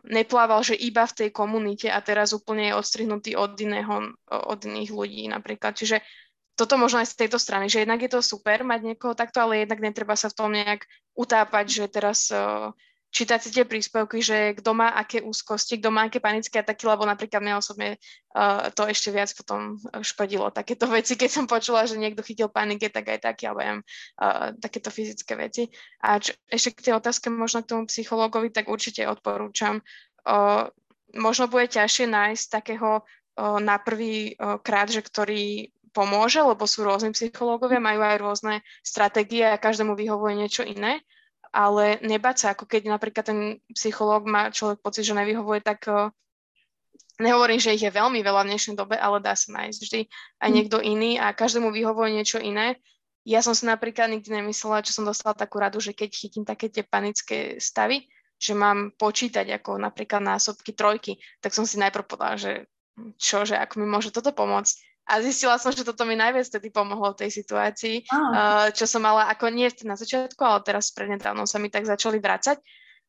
neplával, 0.03 0.59
že 0.59 0.75
iba 0.75 1.07
v 1.07 1.15
tej 1.23 1.29
komunite 1.31 1.87
a 1.87 2.03
teraz 2.03 2.35
úplne 2.35 2.71
je 2.71 2.77
odstrihnutý 2.77 3.39
od, 3.39 3.55
iného, 3.55 4.11
od 4.27 4.59
iných 4.59 4.91
ľudí 4.91 5.23
napríklad. 5.31 5.71
Čiže 5.71 6.03
toto 6.57 6.75
možno 6.75 6.99
aj 6.99 7.13
z 7.13 7.19
tejto 7.25 7.39
strany, 7.39 7.71
že 7.71 7.85
jednak 7.85 8.01
je 8.01 8.11
to 8.11 8.19
super 8.19 8.65
mať 8.67 8.81
niekoho 8.83 9.13
takto, 9.15 9.39
ale 9.39 9.63
jednak 9.63 9.79
netreba 9.79 10.17
sa 10.17 10.27
v 10.27 10.37
tom 10.37 10.51
nejak 10.51 10.83
utápať, 11.15 11.65
že 11.69 11.85
teraz 11.87 12.27
uh, 12.33 12.73
čítať 13.17 13.49
tie 13.49 13.65
príspevky, 13.65 14.21
že 14.21 14.53
kto 14.61 14.77
má 14.77 14.93
aké 14.93 15.25
úzkosti, 15.25 15.81
kto 15.81 15.89
má 15.89 16.05
aké 16.05 16.21
panické 16.21 16.61
ataky, 16.61 16.85
lebo 16.85 17.01
napríklad 17.01 17.41
mňa 17.41 17.55
osobne 17.57 17.97
uh, 18.37 18.69
to 18.77 18.85
ešte 18.85 19.09
viac 19.09 19.33
potom 19.33 19.81
škodilo. 20.05 20.53
Takéto 20.53 20.85
veci, 20.97 21.17
keď 21.17 21.29
som 21.33 21.45
počula, 21.49 21.89
že 21.89 21.97
niekto 21.97 22.21
chytil 22.21 22.53
panike, 22.53 22.93
tak 22.93 23.09
aj 23.09 23.25
taký, 23.25 23.49
alebo 23.49 23.61
ja 23.65 23.73
uh, 23.81 24.53
takéto 24.61 24.93
fyzické 24.93 25.33
veci. 25.33 25.65
A 26.05 26.21
čo, 26.21 26.37
ešte 26.45 26.77
k 26.77 26.83
tej 26.85 26.93
otázke 27.01 27.33
možno 27.33 27.65
k 27.65 27.73
tomu 27.73 27.83
psychológovi, 27.89 28.53
tak 28.53 28.69
určite 28.69 29.09
odporúčam. 29.09 29.81
Uh, 30.21 30.69
možno 31.17 31.49
bude 31.49 31.65
ťažšie 31.73 32.05
nájsť 32.05 32.45
takého 32.53 33.01
uh, 33.01 33.57
na 33.57 33.81
prvý 33.81 34.37
uh, 34.37 34.61
krát, 34.61 34.93
že 34.93 35.01
ktorý 35.01 35.73
pomôže, 35.89 36.45
lebo 36.45 36.69
sú 36.69 36.85
rôzni 36.85 37.09
psychológovia, 37.17 37.81
majú 37.81 38.05
aj 38.05 38.21
rôzne 38.21 38.55
stratégie 38.85 39.41
a 39.41 39.57
každému 39.57 39.97
vyhovuje 39.97 40.37
niečo 40.37 40.61
iné 40.61 41.01
ale 41.51 41.99
nebať 42.03 42.35
sa, 42.37 42.47
ako 42.53 42.69
keď 42.69 42.91
napríklad 42.91 43.25
ten 43.27 43.39
psychológ 43.73 44.27
má 44.27 44.49
človek 44.51 44.79
pocit, 44.81 45.07
že 45.07 45.17
nevyhovuje, 45.17 45.63
tak 45.63 45.87
uh, 45.87 46.11
nehovorím, 47.19 47.59
že 47.59 47.73
ich 47.73 47.83
je 47.83 47.91
veľmi 47.93 48.21
veľa 48.21 48.45
v 48.45 48.49
dnešnej 48.53 48.75
dobe, 48.77 48.95
ale 48.97 49.21
dá 49.21 49.33
sa 49.33 49.53
nájsť 49.53 49.79
vždy 49.81 50.01
aj 50.41 50.49
hm. 50.49 50.55
niekto 50.55 50.77
iný 50.81 51.11
a 51.17 51.33
každému 51.33 51.73
vyhovuje 51.73 52.09
niečo 52.13 52.37
iné. 52.37 52.77
Ja 53.27 53.43
som 53.43 53.51
si 53.51 53.67
napríklad 53.67 54.07
nikdy 54.07 54.39
nemyslela, 54.39 54.85
čo 54.87 54.95
som 54.95 55.03
dostala 55.03 55.35
takú 55.35 55.59
radu, 55.59 55.83
že 55.83 55.91
keď 55.91 56.09
chytím 56.15 56.43
také 56.47 56.71
tie 56.71 56.87
panické 56.87 57.59
stavy, 57.59 58.07
že 58.39 58.55
mám 58.55 58.95
počítať 58.95 59.43
ako 59.59 59.81
napríklad 59.81 60.23
násobky 60.23 60.71
trojky, 60.71 61.19
tak 61.43 61.51
som 61.51 61.67
si 61.67 61.75
najprv 61.75 62.07
povedala, 62.07 62.39
že 62.39 62.51
čo, 63.19 63.43
že 63.43 63.59
ako 63.59 63.83
mi 63.83 63.87
môže 63.89 64.15
toto 64.15 64.31
pomôcť. 64.31 64.86
A 65.07 65.23
zistila 65.23 65.55
som, 65.55 65.71
že 65.71 65.87
toto 65.87 66.03
mi 66.03 66.19
najviac 66.19 66.51
tedy 66.51 66.67
pomohlo 66.67 67.15
v 67.15 67.25
tej 67.25 67.31
situácii, 67.39 68.11
oh. 68.11 68.19
uh, 68.19 68.67
čo 68.75 68.83
som 68.83 68.99
mala 68.99 69.31
ako 69.31 69.47
nie 69.47 69.71
na 69.87 69.95
začiatku, 69.95 70.43
ale 70.43 70.59
teraz 70.67 70.91
prednedávno 70.91 71.47
sa 71.47 71.63
mi 71.63 71.71
tak 71.71 71.87
začali 71.87 72.19
vrácať. 72.19 72.59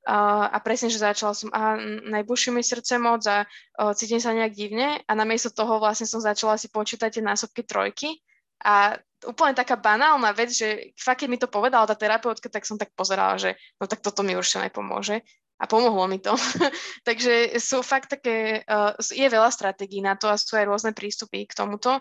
Uh, 0.08 0.46
a 0.48 0.62
presne, 0.62 0.88
že 0.88 1.02
začala 1.02 1.34
som, 1.34 1.50
a 1.52 1.76
najbuší 2.14 2.54
mi 2.54 2.62
srdce 2.62 2.96
moc 2.96 3.26
a 3.28 3.44
uh, 3.44 3.92
cítim 3.92 4.22
sa 4.22 4.32
nejak 4.32 4.54
divne 4.54 5.02
a 5.04 5.12
namiesto 5.12 5.50
toho 5.50 5.82
vlastne 5.82 6.06
som 6.06 6.22
začala 6.22 6.54
si 6.56 6.70
počítať 6.70 7.18
tie 7.18 7.20
násobky 7.20 7.66
trojky 7.66 8.16
A 8.62 8.96
úplne 9.26 9.58
taká 9.58 9.74
banálna 9.74 10.30
vec, 10.32 10.54
že 10.54 10.94
fakt, 10.94 11.26
keď 11.26 11.28
mi 11.28 11.38
to 11.38 11.50
povedala 11.50 11.86
tá 11.86 11.98
terapeutka, 11.98 12.46
tak 12.46 12.62
som 12.62 12.78
tak 12.78 12.94
pozerala, 12.94 13.38
že 13.38 13.58
no 13.82 13.90
tak 13.90 13.98
toto 13.98 14.22
mi 14.22 14.38
určite 14.38 14.70
nepomôže. 14.70 15.26
A 15.58 15.66
pomohlo 15.66 16.06
mi 16.06 16.22
to. 16.22 16.34
Takže 17.08 17.58
sú 17.58 17.82
fakt 17.82 18.14
také, 18.14 18.62
uh, 18.62 18.94
je 18.98 19.26
veľa 19.26 19.50
stratégií 19.50 19.98
na 19.98 20.14
to 20.14 20.30
a 20.30 20.38
sú 20.38 20.54
aj 20.54 20.70
rôzne 20.70 20.92
prístupy 20.94 21.50
k 21.50 21.56
tomuto. 21.58 21.98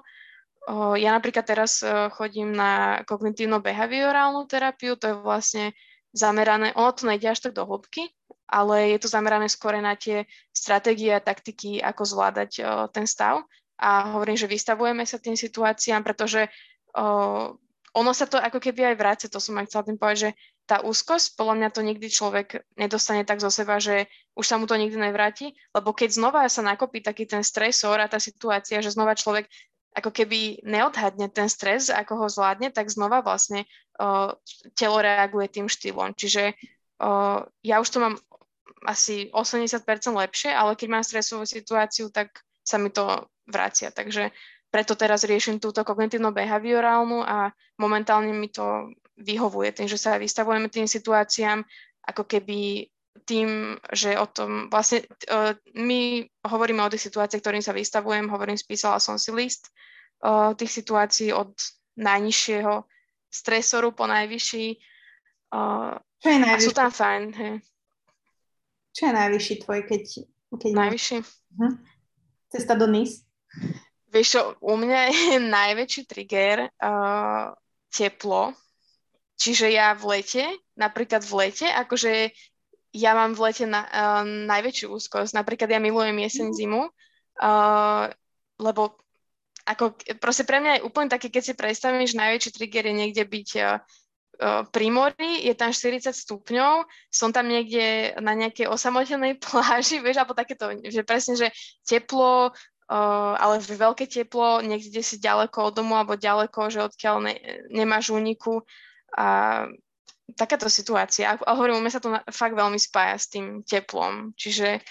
Uh, 0.67 0.93
ja 0.93 1.09
napríklad 1.09 1.41
teraz 1.47 1.81
uh, 1.81 2.13
chodím 2.13 2.53
na 2.53 3.01
kognitívno-behaviorálnu 3.09 4.45
terapiu, 4.45 4.93
to 4.93 5.09
je 5.09 5.15
vlastne 5.17 5.65
zamerané, 6.13 6.73
ono 6.77 6.91
to 6.93 7.09
nejde 7.09 7.33
až 7.33 7.49
tak 7.49 7.57
do 7.57 7.65
hĺbky, 7.65 8.09
ale 8.47 8.93
je 8.95 8.99
to 9.01 9.11
zamerané 9.11 9.49
skôr 9.49 9.75
na 9.81 9.97
tie 9.97 10.29
stratégie 10.53 11.11
a 11.11 11.21
taktiky, 11.21 11.83
ako 11.83 12.03
zvládať 12.07 12.63
ten 12.95 13.03
stav. 13.03 13.43
A 13.77 14.17
hovorím, 14.17 14.39
že 14.39 14.49
vystavujeme 14.49 15.05
sa 15.05 15.21
tým 15.21 15.37
situáciám, 15.37 16.01
pretože 16.01 16.49
ono 17.97 18.11
sa 18.13 18.25
to 18.25 18.39
ako 18.39 18.57
keby 18.57 18.93
aj 18.93 18.95
vráca, 18.97 19.25
to 19.29 19.37
som 19.37 19.57
aj 19.59 19.69
chcela 19.69 19.83
tým 19.85 19.97
povedať, 19.99 20.17
že 20.17 20.31
tá 20.67 20.83
úzkosť, 20.83 21.39
podľa 21.39 21.55
mňa 21.63 21.69
to 21.71 21.81
nikdy 21.81 22.07
človek 22.11 22.67
nedostane 22.75 23.23
tak 23.23 23.39
zo 23.39 23.47
seba, 23.47 23.79
že 23.79 24.11
už 24.35 24.43
sa 24.43 24.59
mu 24.59 24.67
to 24.67 24.75
nikdy 24.75 24.99
nevráti, 24.99 25.55
lebo 25.71 25.95
keď 25.95 26.19
znova 26.19 26.43
sa 26.51 26.59
nakopí 26.59 26.99
taký 26.99 27.23
ten 27.23 27.41
stresor 27.41 28.03
a 28.03 28.11
tá 28.11 28.19
situácia, 28.19 28.83
že 28.83 28.91
znova 28.91 29.15
človek 29.15 29.47
ako 29.95 30.13
keby 30.13 30.61
neodhadne 30.67 31.31
ten 31.31 31.49
stres, 31.49 31.89
ako 31.89 32.21
ho 32.21 32.27
zvládne, 32.29 32.69
tak 32.69 32.91
znova 32.91 33.25
vlastne 33.25 33.65
uh, 33.97 34.35
telo 34.77 35.01
reaguje 35.01 35.49
tým 35.49 35.65
štýlom. 35.65 36.13
Čiže 36.13 36.53
uh, 37.01 37.41
ja 37.65 37.75
už 37.81 37.89
to 37.89 37.97
mám 38.03 38.15
asi 38.85 39.33
80% 39.33 39.81
lepšie, 40.13 40.53
ale 40.53 40.77
keď 40.77 40.87
mám 40.91 41.01
stresovú 41.07 41.49
situáciu, 41.49 42.13
tak 42.13 42.45
sa 42.61 42.77
mi 42.77 42.93
to 42.93 43.25
vracia. 43.49 43.89
Takže 43.89 44.29
preto 44.69 44.93
teraz 44.93 45.25
riešim 45.25 45.57
túto 45.57 45.81
kognitívno-behaviorálnu 45.81 47.23
a 47.23 47.49
momentálne 47.81 48.35
mi 48.35 48.51
to 48.51 48.93
vyhovuje 49.17 49.73
tým, 49.73 49.89
že 49.89 49.97
sa 49.97 50.21
vystavujeme 50.21 50.69
tým 50.69 50.85
situáciám, 50.85 51.65
ako 52.07 52.23
keby 52.23 52.87
tým, 53.25 53.75
že 53.91 54.13
o 54.15 54.29
tom 54.29 54.69
vlastne 54.69 55.03
uh, 55.27 55.57
my 55.73 56.23
hovoríme 56.45 56.79
o 56.85 56.91
tých 56.93 57.09
situáciách, 57.09 57.41
ktorým 57.41 57.65
sa 57.65 57.73
vystavujem, 57.73 58.29
hovorím, 58.29 58.55
spísala 58.55 59.01
som 59.01 59.17
si 59.17 59.33
list 59.33 59.73
uh, 60.21 60.53
tých 60.53 60.69
situácií 60.69 61.33
od 61.33 61.51
najnižšieho 61.97 62.85
stresoru 63.27 63.91
po 63.91 64.05
najvyšší. 64.05 64.67
Uh, 65.49 65.97
Čo 66.21 66.27
je 66.29 66.39
najvyšší? 66.39 66.61
A 66.61 66.67
sú 66.69 66.71
tam 66.71 66.89
fajn, 66.93 67.23
hej. 67.33 67.53
Čo 68.93 69.01
je 69.09 69.13
najvyšší 69.13 69.55
tvoj, 69.65 69.79
keď... 69.85 70.03
keď 70.57 70.71
najvyšší? 70.73 71.17
Uh-huh. 71.21 71.73
Cesta 72.53 72.73
do 72.77 72.87
NIS? 72.89 73.25
Vieš 74.07 74.27
čo, 74.29 74.41
u 74.63 74.73
mňa 74.77 74.99
je 75.09 75.37
najväčší 75.57 76.01
trigger 76.05 76.69
uh, 76.69 77.53
teplo. 77.91 78.55
Čiže 79.37 79.69
ja 79.69 79.93
v 79.93 80.17
lete, 80.17 80.43
napríklad 80.73 81.21
v 81.21 81.33
lete, 81.45 81.67
akože 81.69 82.33
ja 82.97 83.11
mám 83.13 83.37
v 83.37 83.43
lete 83.49 83.65
na, 83.69 83.85
uh, 83.85 84.25
najväčšiu 84.25 84.89
úzkosť. 84.89 85.37
Napríklad 85.37 85.69
ja 85.69 85.77
milujem 85.77 86.17
jeseň, 86.17 86.47
mhm. 86.49 86.55
zimu, 86.57 86.83
uh, 86.89 88.05
lebo 88.57 88.97
ako, 89.67 89.99
proste 90.23 90.47
pre 90.47 90.63
mňa 90.63 90.79
je 90.79 90.85
úplne 90.87 91.11
také, 91.11 91.27
keď 91.27 91.43
si 91.43 91.53
predstavím, 91.53 92.07
že 92.07 92.15
najväčší 92.15 92.55
trigger 92.55 92.87
je 92.87 92.95
niekde 92.95 93.23
byť 93.27 93.49
uh, 93.59 93.83
pri 94.69 94.87
mori, 94.93 95.43
je 95.43 95.53
tam 95.57 95.73
40 95.73 96.13
stupňov, 96.13 96.85
som 97.09 97.33
tam 97.33 97.49
niekde 97.49 98.15
na 98.21 98.37
nejakej 98.37 98.69
osamotenej 98.69 99.37
pláži, 99.43 99.99
vieš, 99.99 100.23
alebo 100.23 100.37
takéto, 100.37 100.71
že 100.81 101.05
presne, 101.05 101.37
že 101.37 101.53
teplo, 101.85 102.55
Uh, 102.87 103.35
ale 103.43 103.59
veľké 103.59 104.07
teplo, 104.07 104.63
niekde 104.63 105.03
si 105.03 105.19
ďaleko 105.19 105.59
od 105.59 105.75
domu 105.75 105.99
alebo 105.99 106.15
ďaleko, 106.15 106.71
že 106.71 106.87
odkiaľ 106.87 107.19
ne, 107.19 107.35
nemáš 107.67 108.15
úniku. 108.15 108.63
A 109.15 109.27
takáto 110.35 110.67
situácia. 110.67 111.39
A 111.39 111.51
hovorím, 111.55 111.79
u 111.79 111.87
sa 111.87 112.03
to 112.03 112.11
na, 112.11 112.19
fakt 112.27 112.57
veľmi 112.57 112.75
spája 112.75 113.15
s 113.15 113.31
tým 113.31 113.63
teplom. 113.63 114.35
Čiže 114.35 114.83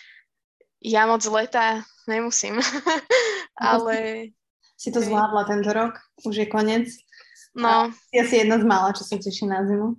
ja 0.80 1.04
moc 1.04 1.20
leta 1.26 1.84
nemusím. 2.08 2.56
ale... 3.60 4.28
Si 4.76 4.92
to 4.92 5.00
zvládla 5.00 5.48
tento 5.48 5.72
rok? 5.72 5.96
Už 6.28 6.36
je 6.36 6.46
koniec? 6.48 6.92
No. 7.56 7.88
Ja 8.12 8.24
si 8.28 8.44
jedna 8.44 8.60
z 8.60 8.68
mála, 8.68 8.92
čo 8.92 9.08
sa 9.08 9.16
teší 9.16 9.48
na 9.48 9.64
zimu. 9.64 9.96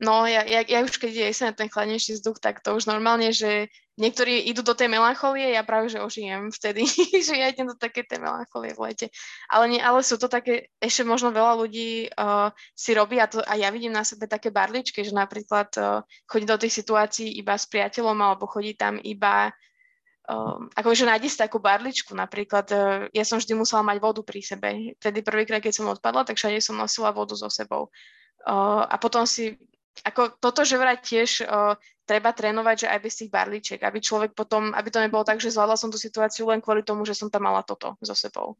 No, 0.00 0.24
ja, 0.24 0.40
ja, 0.48 0.64
ja 0.64 0.80
už 0.80 0.96
keď 0.96 1.12
je 1.12 1.24
jeseň 1.28 1.52
ten 1.52 1.68
chladnejší 1.68 2.16
vzduch, 2.16 2.40
tak 2.40 2.64
to 2.64 2.72
už 2.72 2.88
normálne, 2.88 3.36
že 3.36 3.68
niektorí 4.00 4.48
idú 4.48 4.64
do 4.64 4.72
tej 4.72 4.88
melancholie, 4.88 5.52
ja 5.52 5.60
práve, 5.60 5.92
že 5.92 6.00
ožijem 6.00 6.48
vtedy, 6.48 6.88
že 7.28 7.36
ja 7.36 7.52
idem 7.52 7.68
do 7.68 7.76
také 7.76 8.00
tej 8.08 8.24
melancholie 8.24 8.72
v 8.72 8.80
lete. 8.88 9.06
Ale, 9.52 9.68
nie, 9.68 9.76
ale 9.76 10.00
sú 10.00 10.16
to 10.16 10.32
také, 10.32 10.72
ešte 10.80 11.04
možno 11.04 11.36
veľa 11.36 11.52
ľudí 11.60 12.08
uh, 12.16 12.48
si 12.72 12.96
robí 12.96 13.20
a, 13.20 13.28
to, 13.28 13.44
a 13.44 13.60
ja 13.60 13.68
vidím 13.68 13.92
na 13.92 14.00
sebe 14.00 14.24
také 14.24 14.48
barličky, 14.48 15.04
že 15.04 15.12
napríklad 15.12 15.68
uh, 15.76 16.00
chodí 16.24 16.48
do 16.48 16.56
tých 16.56 16.80
situácií 16.80 17.36
iba 17.36 17.60
s 17.60 17.68
priateľom 17.68 18.16
alebo 18.16 18.48
chodí 18.48 18.72
tam 18.72 18.96
iba 19.04 19.52
Um, 20.30 20.70
akože 20.78 21.10
nájdi 21.10 21.26
si 21.26 21.42
takú 21.42 21.58
barličku 21.58 22.14
napríklad. 22.14 22.66
Uh, 22.70 23.10
ja 23.10 23.26
som 23.26 23.42
vždy 23.42 23.58
musela 23.58 23.82
mať 23.82 23.98
vodu 23.98 24.22
pri 24.22 24.38
sebe. 24.38 24.94
Vtedy 25.02 25.26
prvýkrát, 25.26 25.58
keď 25.58 25.74
som 25.74 25.90
odpadla, 25.90 26.22
tak 26.22 26.38
všade 26.38 26.62
som 26.62 26.78
nosila 26.78 27.10
vodu 27.10 27.34
so 27.34 27.50
sebou. 27.50 27.90
Uh, 28.46 28.86
a 28.86 28.94
potom 28.94 29.26
si 29.26 29.58
ako 30.06 30.40
toto, 30.40 30.64
že 30.64 30.80
vraj 30.80 30.98
tiež 31.02 31.44
uh, 31.44 31.76
treba 32.08 32.34
trénovať, 32.34 32.86
že 32.86 32.90
aj 32.90 33.00
bez 33.02 33.14
tých 33.20 33.30
barličiek, 33.30 33.80
aby 33.82 33.98
človek 34.02 34.32
potom, 34.34 34.74
aby 34.74 34.88
to 34.90 35.02
nebolo 35.02 35.22
tak, 35.22 35.38
že 35.38 35.52
zvládla 35.52 35.76
som 35.78 35.92
tú 35.92 35.98
situáciu 36.00 36.48
len 36.48 36.58
kvôli 36.58 36.82
tomu, 36.82 37.06
že 37.06 37.14
som 37.14 37.28
tam 37.28 37.46
mala 37.46 37.62
toto 37.62 37.94
so 38.00 38.16
sebou. 38.16 38.58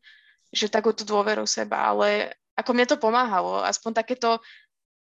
Že 0.55 0.70
takúto 0.70 1.03
dôveru 1.03 1.47
seba, 1.47 1.91
ale 1.91 2.35
ako 2.59 2.70
mne 2.76 2.87
to 2.87 3.01
pomáhalo, 3.01 3.62
aspoň 3.64 4.05
takéto 4.05 4.39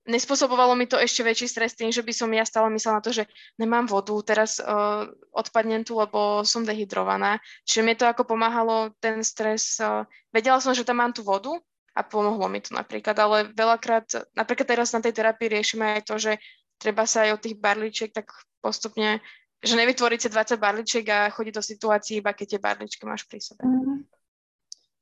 nespôsobovalo 0.07 0.74
mi 0.74 0.88
to 0.88 0.95
ešte 0.95 1.22
väčší 1.22 1.47
stres 1.51 1.76
tým, 1.76 1.91
že 1.91 1.99
by 1.99 2.13
som 2.15 2.32
ja 2.32 2.47
stále 2.47 2.72
myslela 2.72 3.03
na 3.03 3.03
to, 3.03 3.11
že 3.11 3.28
nemám 3.59 3.91
vodu, 3.91 4.15
teraz 4.24 4.57
uh, 4.57 5.03
odpadnem 5.36 5.84
tu, 5.84 5.99
lebo 5.99 6.47
som 6.47 6.63
dehydrovaná. 6.63 7.43
Čiže 7.68 7.82
mi 7.84 7.93
to 7.93 8.07
ako 8.07 8.24
pomáhalo 8.24 8.95
ten 9.03 9.20
stres. 9.22 9.78
Uh, 9.78 10.07
vedela 10.32 10.63
som, 10.63 10.72
že 10.72 10.88
tam 10.88 11.03
mám 11.03 11.11
tú 11.11 11.28
vodu, 11.28 11.59
a 11.98 12.06
pomohlo 12.06 12.45
mi 12.45 12.62
to 12.62 12.78
napríklad, 12.78 13.18
ale 13.18 13.50
veľakrát, 13.50 14.30
napríklad 14.38 14.68
teraz 14.70 14.93
na 14.93 15.02
tej 15.02 15.18
terapii 15.18 15.50
riešime 15.50 15.98
aj 15.98 16.02
to, 16.06 16.16
že 16.22 16.38
treba 16.78 17.10
sa 17.10 17.26
aj 17.26 17.41
od 17.41 17.41
tých 17.41 17.58
barličiek 17.58 18.14
tak 18.14 18.30
postupne, 18.62 19.18
že 19.66 19.74
nevytvoriť 19.74 20.20
si 20.22 20.30
20 20.30 20.62
barličiek 20.62 21.06
a 21.10 21.34
chodiť 21.34 21.54
do 21.58 21.64
situácií, 21.66 22.22
iba 22.22 22.38
keď 22.38 22.58
tie 22.58 22.62
barličky 22.62 23.04
máš 23.10 23.26
pri 23.26 23.41
sebe. 23.41 23.66
Mm. 23.66 24.06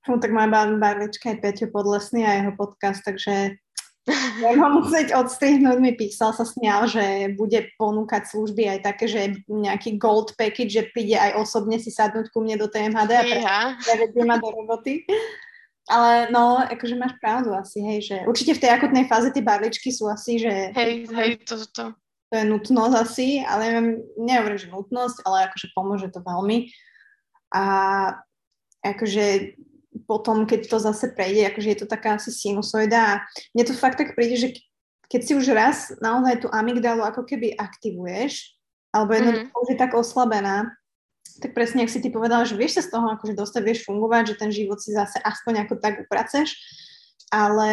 No, 0.05 0.21
tak 0.21 0.31
má 0.31 0.45
barlička 0.47 1.33
je 1.33 1.41
Peťo 1.41 1.67
Podlesný 1.73 2.23
a 2.23 2.37
jeho 2.37 2.53
podcast, 2.53 3.01
takže 3.01 3.57
budem 4.41 4.61
ho 4.61 4.69
musieť 4.85 5.17
odstrihnúť, 5.17 5.77
mi 5.81 5.97
písal, 5.97 6.29
sa 6.29 6.45
smial, 6.45 6.85
že 6.85 7.33
bude 7.33 7.73
ponúkať 7.81 8.29
služby 8.29 8.69
aj 8.69 8.79
také, 8.85 9.09
že 9.09 9.41
nejaký 9.49 9.97
gold 9.97 10.37
package, 10.37 10.71
že 10.77 10.83
príde 10.93 11.17
aj 11.17 11.41
osobne 11.41 11.81
si 11.81 11.89
sadnúť 11.89 12.29
ku 12.29 12.45
mne 12.45 12.61
do 12.61 12.69
TMHD 12.69 13.11
a 13.17 13.73
prevedie 13.81 14.23
ma 14.23 14.37
do 14.37 14.53
roboty. 14.53 15.09
Ale 15.85 16.33
no, 16.33 16.57
akože 16.65 16.97
máš 16.97 17.13
pravdu 17.21 17.53
asi, 17.53 17.77
hej, 17.77 17.99
že 18.01 18.17
určite 18.25 18.57
v 18.57 18.61
tej 18.65 18.71
akutnej 18.73 19.05
fáze 19.05 19.29
tie 19.29 19.45
barličky 19.45 19.93
sú 19.93 20.09
asi, 20.09 20.41
že... 20.41 20.73
Hej, 20.73 21.05
hej, 21.13 21.29
to, 21.45 21.61
to. 21.69 21.93
To 22.33 22.33
je 22.41 22.45
nutnosť 22.49 22.95
asi, 22.97 23.27
ale 23.45 23.69
neviem, 23.69 23.89
nehovorím, 24.17 24.57
že 24.57 24.73
nutnosť, 24.73 25.17
ale 25.29 25.45
akože 25.45 25.67
pomôže 25.77 26.09
to 26.09 26.25
veľmi. 26.25 26.73
A 27.53 27.63
akože 28.81 29.55
potom, 30.09 30.43
keď 30.43 30.67
to 30.67 30.77
zase 30.81 31.13
prejde, 31.15 31.47
akože 31.47 31.69
je 31.71 31.79
to 31.79 31.87
taká 31.87 32.19
asi 32.19 32.33
sinusoida 32.33 33.23
mne 33.55 33.63
to 33.63 33.73
fakt 33.77 33.95
tak 33.95 34.11
príde, 34.13 34.35
že 34.35 34.49
keď 35.07 35.21
si 35.23 35.33
už 35.37 35.55
raz 35.55 35.93
naozaj 36.03 36.43
tú 36.43 36.47
amygdalu 36.51 37.05
ako 37.05 37.23
keby 37.23 37.55
aktivuješ, 37.55 38.57
alebo 38.91 39.15
jednoducho 39.15 39.47
mm-hmm. 39.47 39.63
už 39.63 39.69
je 39.71 39.77
tak 39.77 39.91
oslabená, 39.93 40.55
tak 41.41 41.51
presne, 41.51 41.83
ak 41.83 41.91
si 41.91 41.99
ty 41.99 42.07
povedala, 42.07 42.47
že 42.47 42.55
vieš 42.55 42.79
sa 42.79 42.83
z 42.87 42.91
toho 42.95 43.07
akože 43.11 43.35
dostať, 43.35 43.61
vieš 43.65 43.83
fungovať, 43.83 44.35
že 44.35 44.39
ten 44.39 44.51
život 44.55 44.79
si 44.79 44.95
zase 44.95 45.19
aspoň 45.19 45.67
ako 45.67 45.73
tak 45.83 46.07
upraceš, 46.07 46.55
ale 47.27 47.71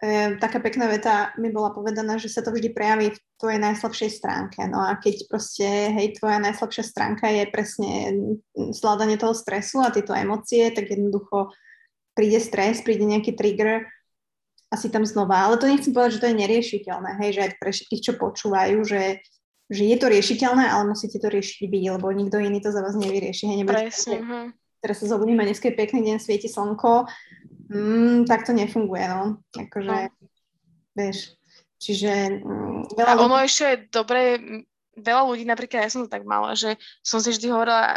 e, 0.00 0.38
taká 0.40 0.56
pekná 0.62 0.88
veta 0.88 1.36
mi 1.36 1.52
bola 1.52 1.74
povedaná, 1.76 2.16
že 2.16 2.32
sa 2.32 2.40
to 2.40 2.48
vždy 2.48 2.72
prejaví 2.72 3.12
v 3.12 3.22
tvojej 3.36 3.60
najslabšej 3.60 4.10
stránke. 4.16 4.64
No 4.72 4.80
a 4.80 4.96
keď 4.96 5.28
proste, 5.28 5.92
hej, 5.92 6.16
tvoja 6.16 6.40
najslabšia 6.40 6.84
stránka 6.86 7.28
je 7.28 7.44
presne 7.52 7.90
zvládanie 8.72 9.20
toho 9.20 9.36
stresu 9.36 9.84
a 9.84 9.92
tieto 9.92 10.16
emócie, 10.16 10.72
tak 10.72 10.88
jednoducho 10.88 11.52
príde 12.16 12.40
stres, 12.40 12.80
príde 12.80 13.04
nejaký 13.04 13.36
trigger 13.36 13.84
a 14.72 14.74
si 14.80 14.88
tam 14.88 15.04
znova. 15.04 15.44
Ale 15.44 15.60
to 15.60 15.68
nechcem 15.68 15.92
povedať, 15.92 16.16
že 16.16 16.20
to 16.24 16.28
je 16.32 16.40
neriešiteľné, 16.40 17.10
hej, 17.20 17.30
že 17.36 17.40
aj 17.44 17.52
pre 17.60 17.70
všetkých, 17.76 18.04
čo 18.04 18.12
počúvajú, 18.16 18.78
že 18.88 19.20
že 19.72 19.88
je 19.88 19.96
to 19.96 20.12
riešiteľné, 20.12 20.68
ale 20.68 20.92
musíte 20.92 21.16
to 21.16 21.32
riešiť 21.32 21.64
vy, 21.64 21.96
lebo 21.96 22.12
nikto 22.12 22.36
iný 22.36 22.60
to 22.60 22.68
za 22.68 22.84
vás 22.84 22.92
nevyrieši. 22.92 23.48
Hej, 23.48 23.64
Presne. 23.64 24.16
Uh-huh. 24.20 24.46
Teraz 24.84 25.00
sa 25.00 25.08
zobudíme, 25.08 25.48
dneska 25.48 25.72
je 25.72 25.80
pekný 25.80 26.04
deň, 26.04 26.16
svieti 26.20 26.52
slnko. 26.52 27.08
Mm, 27.72 28.28
tak 28.28 28.44
to 28.44 28.52
nefunguje, 28.52 29.04
no. 29.08 29.40
Akože, 29.56 30.12
no. 30.12 30.28
vieš, 30.92 31.32
čiže... 31.80 32.44
Mm, 32.44 32.92
veľa 32.92 33.08
A 33.08 33.14
ono 33.16 33.40
ľudí... 33.40 33.48
ešte 33.48 33.64
je 33.64 33.76
dobré, 33.88 34.22
veľa 34.98 35.22
ľudí, 35.24 35.48
napríklad 35.48 35.88
ja 35.88 35.90
som 35.90 36.04
to 36.04 36.12
tak 36.12 36.28
mala, 36.28 36.52
že 36.52 36.76
som 37.00 37.24
si 37.24 37.32
vždy 37.32 37.48
hovorila, 37.48 37.96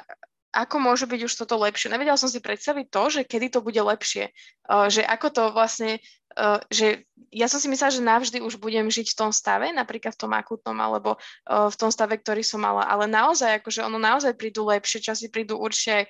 ako 0.56 0.80
môže 0.80 1.04
byť 1.04 1.22
už 1.28 1.34
toto 1.36 1.60
lepšie. 1.60 1.92
Nevedela 1.92 2.16
som 2.16 2.32
si 2.32 2.40
predstaviť 2.40 2.88
to, 2.88 3.04
že 3.12 3.22
kedy 3.28 3.52
to 3.52 3.60
bude 3.60 3.76
lepšie. 3.76 4.32
Uh, 4.64 4.88
že 4.88 5.04
ako 5.04 5.28
to 5.36 5.44
vlastne, 5.52 6.00
uh, 6.40 6.64
že 6.72 7.04
ja 7.36 7.52
som 7.52 7.60
si 7.60 7.68
myslela, 7.68 7.92
že 7.92 8.00
navždy 8.00 8.40
už 8.40 8.56
budem 8.64 8.88
žiť 8.88 9.12
v 9.12 9.18
tom 9.20 9.32
stave, 9.36 9.76
napríklad 9.76 10.16
v 10.16 10.22
tom 10.24 10.32
akutnom, 10.32 10.80
alebo 10.80 11.20
uh, 11.20 11.68
v 11.68 11.76
tom 11.76 11.92
stave, 11.92 12.16
ktorý 12.16 12.40
som 12.48 12.64
mala. 12.64 12.88
Ale 12.88 13.12
naozaj, 13.12 13.60
akože 13.60 13.84
ono 13.84 14.00
naozaj 14.00 14.40
prídu 14.40 14.64
lepšie 14.64 15.04
časy, 15.04 15.28
prídu 15.28 15.60
určite 15.60 16.08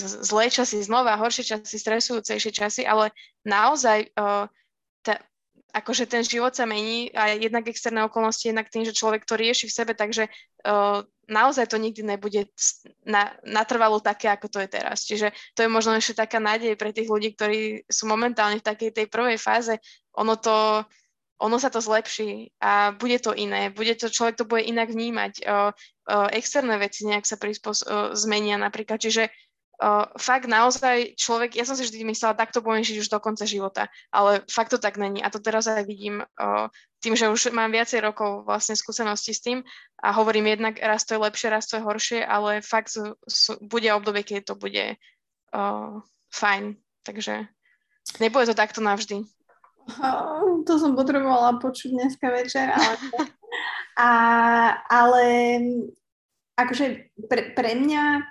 zlé 0.00 0.48
časy 0.48 0.80
znova, 0.80 1.20
horšie 1.20 1.44
časy, 1.44 1.76
stresujúcejšie 1.76 2.52
časy, 2.56 2.82
ale 2.88 3.12
naozaj 3.44 4.08
uh, 4.16 4.48
akože 5.72 6.04
ten 6.04 6.20
život 6.20 6.52
sa 6.52 6.68
mení 6.68 7.08
a 7.16 7.32
jednak 7.32 7.64
externé 7.64 8.04
okolnosti, 8.04 8.44
jednak 8.44 8.68
tým, 8.68 8.84
že 8.84 8.92
človek 8.92 9.24
to 9.24 9.40
rieši 9.40 9.72
v 9.72 9.76
sebe, 9.76 9.92
takže 9.96 10.28
uh, 10.68 11.00
naozaj 11.32 11.72
to 11.72 11.80
nikdy 11.80 12.04
nebude 12.04 12.44
na, 13.08 13.32
natrvalo 13.40 13.96
také, 14.04 14.28
ako 14.28 14.52
to 14.52 14.58
je 14.60 14.68
teraz. 14.68 15.08
Čiže 15.08 15.32
to 15.56 15.64
je 15.64 15.72
možno 15.72 15.96
ešte 15.96 16.20
taká 16.20 16.36
nádej 16.36 16.76
pre 16.76 16.92
tých 16.92 17.08
ľudí, 17.08 17.32
ktorí 17.32 17.88
sú 17.88 18.04
momentálne 18.04 18.60
v 18.60 18.68
takej 18.68 18.90
tej 18.92 19.06
prvej 19.08 19.40
fáze. 19.40 19.80
Ono 20.20 20.36
to, 20.36 20.84
ono 21.40 21.56
sa 21.56 21.72
to 21.72 21.80
zlepší 21.80 22.52
a 22.60 22.92
bude 22.92 23.16
to 23.24 23.32
iné. 23.32 23.72
Bude 23.72 23.96
to, 23.96 24.12
človek 24.12 24.36
to 24.36 24.44
bude 24.44 24.68
inak 24.68 24.92
vnímať. 24.92 25.32
Uh, 25.48 25.72
uh, 26.04 26.28
externé 26.36 26.76
veci 26.76 27.08
nejak 27.08 27.24
sa 27.24 27.40
prispos- 27.40 27.88
uh, 27.88 28.12
zmenia 28.12 28.60
napríklad. 28.60 29.00
Čiže 29.00 29.32
uh, 29.82 30.06
fakt 30.14 30.46
naozaj 30.46 31.18
človek, 31.18 31.58
ja 31.58 31.66
som 31.66 31.74
si 31.74 31.82
vždy 31.82 32.06
myslela, 32.06 32.38
takto 32.38 32.62
budem 32.62 32.86
žiť 32.86 33.02
už 33.02 33.08
do 33.10 33.18
konca 33.18 33.42
života, 33.42 33.90
ale 34.14 34.46
fakt 34.46 34.70
to 34.70 34.78
tak 34.78 34.94
není. 34.96 35.18
A 35.18 35.28
to 35.28 35.42
teraz 35.42 35.66
aj 35.66 35.82
vidím 35.82 36.22
uh, 36.22 36.70
tým, 37.02 37.18
že 37.18 37.26
už 37.26 37.50
mám 37.50 37.74
viacej 37.74 37.98
rokov 37.98 38.46
vlastne 38.46 38.78
skúsenosti 38.78 39.34
s 39.34 39.42
tým 39.42 39.58
a 39.98 40.14
hovorím 40.14 40.54
jednak, 40.54 40.78
raz 40.78 41.02
to 41.02 41.18
je 41.18 41.24
lepšie, 41.26 41.50
raz 41.50 41.66
to 41.66 41.82
je 41.82 41.82
horšie, 41.82 42.20
ale 42.22 42.62
fakt 42.62 42.94
sú, 42.94 43.18
sú, 43.26 43.58
bude 43.58 43.90
obdobie, 43.90 44.22
keď 44.22 44.54
to 44.54 44.54
bude 44.54 44.94
uh, 45.50 45.90
fajn. 46.30 46.78
Takže 47.02 47.50
nebude 48.22 48.46
to 48.46 48.54
takto 48.54 48.78
navždy. 48.78 49.26
To 50.62 50.72
som 50.78 50.94
potrebovala 50.94 51.58
počuť 51.58 51.90
dneska 51.90 52.30
večer, 52.30 52.70
ale, 52.70 52.94
a, 53.98 54.10
ale 54.86 55.24
akože 56.54 57.10
pre, 57.26 57.50
pre 57.50 57.74
mňa 57.74 58.22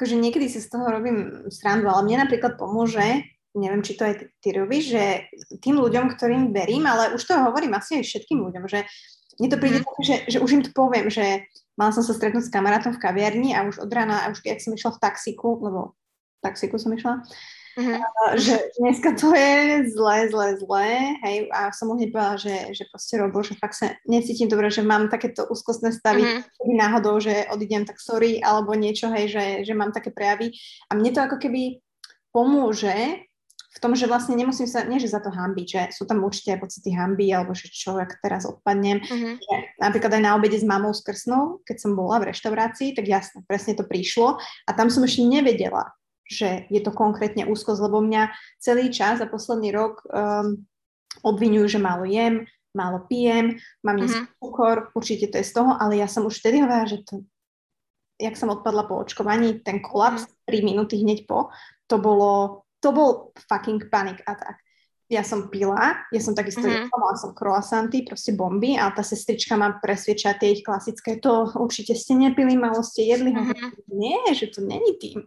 akože 0.00 0.16
niekedy 0.16 0.48
si 0.48 0.64
z 0.64 0.72
toho 0.72 0.88
robím 0.88 1.44
srandu, 1.52 1.92
ale 1.92 2.08
mne 2.08 2.24
napríklad 2.24 2.56
pomôže, 2.56 3.04
neviem, 3.52 3.84
či 3.84 4.00
to 4.00 4.08
aj 4.08 4.14
ty, 4.16 4.24
ty 4.40 4.48
robíš, 4.56 4.96
že 4.96 5.04
tým 5.60 5.76
ľuďom, 5.76 6.16
ktorým 6.16 6.56
verím, 6.56 6.88
ale 6.88 7.12
už 7.12 7.20
to 7.20 7.36
hovorím 7.36 7.76
asi 7.76 8.00
aj 8.00 8.08
všetkým 8.08 8.40
ľuďom, 8.40 8.64
že 8.64 8.88
mne 9.36 9.48
to 9.52 9.60
príde 9.60 9.84
mm. 9.84 10.00
že, 10.00 10.16
že 10.24 10.38
už 10.40 10.50
im 10.56 10.62
to 10.64 10.72
poviem, 10.72 11.12
že 11.12 11.44
mala 11.76 11.92
som 11.92 12.00
sa 12.00 12.16
stretnúť 12.16 12.48
s 12.48 12.54
kamarátom 12.54 12.96
v 12.96 13.02
kaviarni 13.04 13.52
a 13.52 13.68
už 13.68 13.84
od 13.84 13.92
rána, 13.92 14.24
a 14.24 14.32
už 14.32 14.40
keď 14.40 14.64
som 14.64 14.72
išla 14.72 14.96
v 14.96 15.02
taxiku, 15.04 15.60
lebo 15.60 15.92
v 15.92 16.40
taxiku 16.40 16.80
som 16.80 16.96
išla, 16.96 17.20
Mm-hmm. 17.80 18.36
že 18.36 18.54
dneska 18.76 19.16
to 19.16 19.32
je 19.32 19.88
zlé, 19.88 20.28
zlé, 20.28 20.48
zlé, 20.60 20.88
hej, 21.24 21.36
a 21.48 21.72
som 21.72 21.88
mu 21.88 21.96
hneď 21.96 22.12
povedala, 22.12 22.36
že, 22.36 22.76
že 22.76 22.84
proste 22.92 23.16
robo, 23.16 23.40
že 23.40 23.56
fakt 23.56 23.80
sa 23.80 23.96
necítim 24.04 24.52
dobre, 24.52 24.68
že 24.68 24.84
mám 24.84 25.08
takéto 25.08 25.48
úzkostné 25.48 25.96
stavy, 25.96 26.20
mm-hmm. 26.20 26.76
náhodou, 26.76 27.16
že 27.16 27.48
odídem, 27.48 27.88
tak 27.88 27.96
sorry, 27.96 28.44
alebo 28.44 28.76
niečo, 28.76 29.08
hej, 29.08 29.32
že, 29.32 29.44
že 29.64 29.72
mám 29.72 29.96
také 29.96 30.12
prejavy. 30.12 30.52
A 30.92 31.00
mne 31.00 31.10
to 31.16 31.24
ako 31.24 31.40
keby 31.40 31.80
pomôže 32.36 33.24
v 33.70 33.78
tom, 33.78 33.94
že 33.94 34.10
vlastne 34.10 34.34
nemusím 34.34 34.66
sa, 34.66 34.82
nie 34.82 34.98
že 34.98 35.06
za 35.06 35.22
to 35.22 35.30
hambiť, 35.30 35.66
že 35.66 35.82
sú 35.94 36.02
tam 36.02 36.26
určite 36.26 36.58
aj 36.58 36.62
pocity 36.66 36.90
hamby, 36.90 37.30
alebo 37.30 37.54
že 37.54 37.70
čo, 37.70 37.94
ak 37.94 38.18
teraz 38.18 38.42
odpadnem. 38.42 38.98
Mm-hmm. 38.98 39.34
Že 39.38 39.54
napríklad 39.78 40.12
aj 40.18 40.22
na 40.26 40.34
obede 40.34 40.58
s 40.58 40.66
mamou 40.66 40.90
s 40.90 41.06
krsnou, 41.06 41.62
keď 41.62 41.76
som 41.78 41.94
bola 41.94 42.18
v 42.18 42.34
reštaurácii, 42.34 42.98
tak 42.98 43.06
jasne, 43.06 43.46
presne 43.46 43.78
to 43.78 43.86
prišlo 43.86 44.42
a 44.42 44.70
tam 44.74 44.90
som 44.90 45.06
ešte 45.06 45.22
nevedela, 45.22 45.94
že 46.30 46.70
je 46.70 46.80
to 46.80 46.94
konkrétne 46.94 47.50
úzkosť, 47.50 47.82
lebo 47.82 47.98
mňa 47.98 48.30
celý 48.62 48.94
čas 48.94 49.18
a 49.18 49.26
posledný 49.26 49.74
rok 49.74 50.06
um, 50.06 50.62
obvinujú, 51.26 51.66
že 51.66 51.82
málo 51.82 52.06
jem, 52.06 52.46
málo 52.70 53.02
pijem, 53.10 53.58
mám 53.82 53.98
mm-hmm. 53.98 54.38
cukor, 54.38 54.94
určite 54.94 55.26
to 55.26 55.42
je 55.42 55.46
z 55.50 55.52
toho, 55.58 55.74
ale 55.74 55.98
ja 55.98 56.06
som 56.06 56.22
už 56.22 56.38
vtedy 56.38 56.62
hovorila, 56.62 56.86
že 56.86 57.02
to, 57.02 57.26
jak 58.14 58.38
som 58.38 58.54
odpadla 58.54 58.86
po 58.86 59.02
očkovaní, 59.02 59.58
ten 59.66 59.82
kolaps 59.82 60.30
mm-hmm. 60.30 60.62
3 60.62 60.68
minúty 60.68 60.94
hneď 61.02 61.26
po, 61.26 61.50
to 61.90 61.98
bolo, 61.98 62.62
to 62.78 62.94
bol 62.94 63.34
fucking 63.50 63.90
panic 63.90 64.22
attack. 64.22 64.62
Ja 65.10 65.26
som 65.26 65.50
pila, 65.50 66.06
ja 66.14 66.20
som 66.22 66.38
takisto 66.38 66.62
mm-hmm. 66.62 66.86
mala 66.94 67.18
som 67.18 67.34
croissanty, 67.34 68.06
proste 68.06 68.30
bomby 68.30 68.78
a 68.78 68.94
tá 68.94 69.02
sestrička 69.02 69.58
ma 69.58 69.74
presvieča 69.82 70.38
tie 70.38 70.54
ich 70.54 70.62
klasické, 70.62 71.18
to 71.18 71.50
určite 71.58 71.98
ste 71.98 72.14
nepili, 72.14 72.54
malo 72.54 72.86
ste 72.86 73.10
jedli, 73.10 73.34
mm-hmm. 73.34 73.90
nie, 73.90 74.22
že 74.38 74.54
to 74.54 74.62
není 74.62 74.94
tým. 75.02 75.26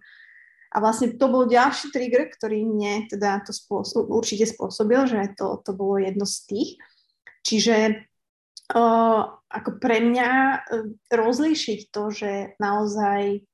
A 0.73 0.81
vlastne 0.81 1.13
to 1.13 1.29
bol 1.29 1.45
ďalší 1.45 1.93
trigger, 1.93 2.33
ktorý 2.33 2.65
mne 2.65 3.05
teda 3.05 3.45
to 3.45 3.53
spôsob, 3.53 4.09
určite 4.09 4.49
spôsobil, 4.49 5.05
že 5.05 5.37
to, 5.37 5.61
to 5.61 5.71
bolo 5.77 6.01
jedno 6.01 6.25
z 6.25 6.37
tých. 6.49 6.69
Čiže 7.45 8.03
uh, 8.73 9.21
ako 9.37 9.69
pre 9.77 10.01
mňa 10.01 10.29
uh, 10.33 10.89
rozlíšiť 11.13 11.93
to, 11.93 12.09
že 12.09 12.31
naozaj 12.57 13.45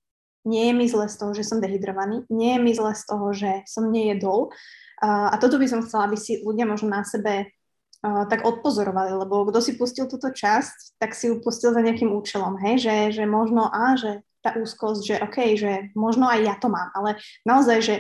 nie 0.48 0.64
je 0.72 0.74
mi 0.74 0.88
zle 0.88 1.12
z 1.12 1.16
toho, 1.20 1.32
že 1.36 1.44
som 1.44 1.60
dehydrovaný, 1.60 2.24
nie 2.32 2.56
je 2.56 2.60
mi 2.64 2.72
zle 2.72 2.96
z 2.96 3.04
toho, 3.04 3.36
že 3.36 3.68
som 3.68 3.92
nejedol. 3.92 4.56
Uh, 5.04 5.28
a 5.30 5.36
toto 5.36 5.60
by 5.60 5.68
som 5.68 5.84
chcela, 5.84 6.08
aby 6.08 6.16
si 6.16 6.40
ľudia 6.40 6.64
možno 6.64 6.88
na 6.88 7.04
sebe 7.04 7.52
tak 8.00 8.48
odpozorovali, 8.48 9.12
lebo 9.12 9.44
kto 9.52 9.60
si 9.60 9.76
pustil 9.76 10.08
túto 10.08 10.32
časť, 10.32 10.96
tak 11.04 11.12
si 11.12 11.28
ju 11.28 11.44
pustil 11.44 11.76
za 11.76 11.84
nejakým 11.84 12.08
účelom, 12.16 12.56
hej, 12.64 12.80
že, 12.80 12.96
že 13.20 13.24
možno, 13.28 13.68
a 13.68 14.00
že 14.00 14.24
tá 14.40 14.56
úzkosť, 14.56 15.02
že 15.04 15.16
OK, 15.20 15.38
že 15.60 15.72
možno 15.96 16.28
aj 16.28 16.40
ja 16.44 16.56
to 16.56 16.72
mám, 16.72 16.90
ale 16.96 17.20
naozaj, 17.44 17.78
že 17.84 17.96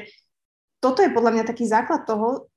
toto 0.79 1.03
je 1.03 1.11
podľa 1.11 1.35
mňa 1.35 1.43
taký 1.43 1.67
základ 1.67 2.07
toho 2.07 2.47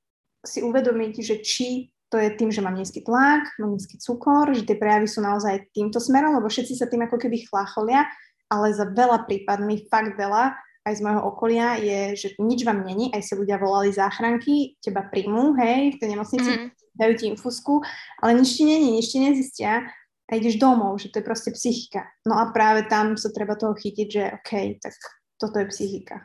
si 0.43 0.63
uvedomiť, 0.63 1.15
že 1.23 1.37
či 1.43 1.91
to 2.13 2.21
je 2.21 2.29
tým, 2.37 2.53
že 2.53 2.61
mám 2.61 2.77
nízky 2.77 3.01
tlak, 3.01 3.49
mám 3.57 3.73
nízky 3.73 3.97
cukor, 3.97 4.53
že 4.53 4.69
tie 4.69 4.77
prejavy 4.77 5.09
sú 5.09 5.25
naozaj 5.25 5.73
týmto 5.73 5.97
smerom, 5.97 6.37
lebo 6.37 6.47
všetci 6.47 6.77
sa 6.77 6.85
tým 6.85 7.09
ako 7.09 7.17
keby 7.17 7.49
chlácholia, 7.49 8.05
ale 8.53 8.77
za 8.77 8.85
veľa 8.85 9.25
prípadmi, 9.25 9.89
fakt 9.89 10.21
veľa, 10.21 10.53
aj 10.83 10.95
z 10.99 11.01
môjho 11.01 11.23
okolia 11.25 11.79
je, 11.79 12.01
že 12.19 12.29
nič 12.43 12.67
vám 12.69 12.85
není, 12.85 13.09
aj 13.15 13.23
si 13.23 13.33
ľudia 13.39 13.57
volali 13.57 13.95
záchranky, 13.95 14.77
teba 14.83 15.07
príjmu, 15.09 15.57
hej, 15.57 15.97
v 15.97 15.99
tej 16.03 16.09
nemocnici, 16.13 16.51
mm-hmm. 16.53 16.69
dajú 16.99 17.13
ti 17.17 17.25
infusku, 17.33 17.81
ale 18.21 18.37
nič 18.37 18.61
ti 18.61 18.69
není, 18.69 18.99
nič 18.99 19.15
ti 19.15 19.19
nezistia 19.23 19.87
a 20.33 20.41
ideš 20.41 20.57
domov, 20.57 20.97
že 20.97 21.13
to 21.13 21.21
je 21.21 21.29
proste 21.29 21.53
psychika. 21.53 22.09
No 22.25 22.41
a 22.41 22.49
práve 22.57 22.89
tam 22.89 23.21
sa 23.21 23.29
treba 23.29 23.53
toho 23.53 23.77
chytiť, 23.77 24.09
že 24.09 24.23
OK, 24.33 24.81
tak 24.81 24.97
toto 25.37 25.61
je 25.61 25.69
psychika. 25.69 26.25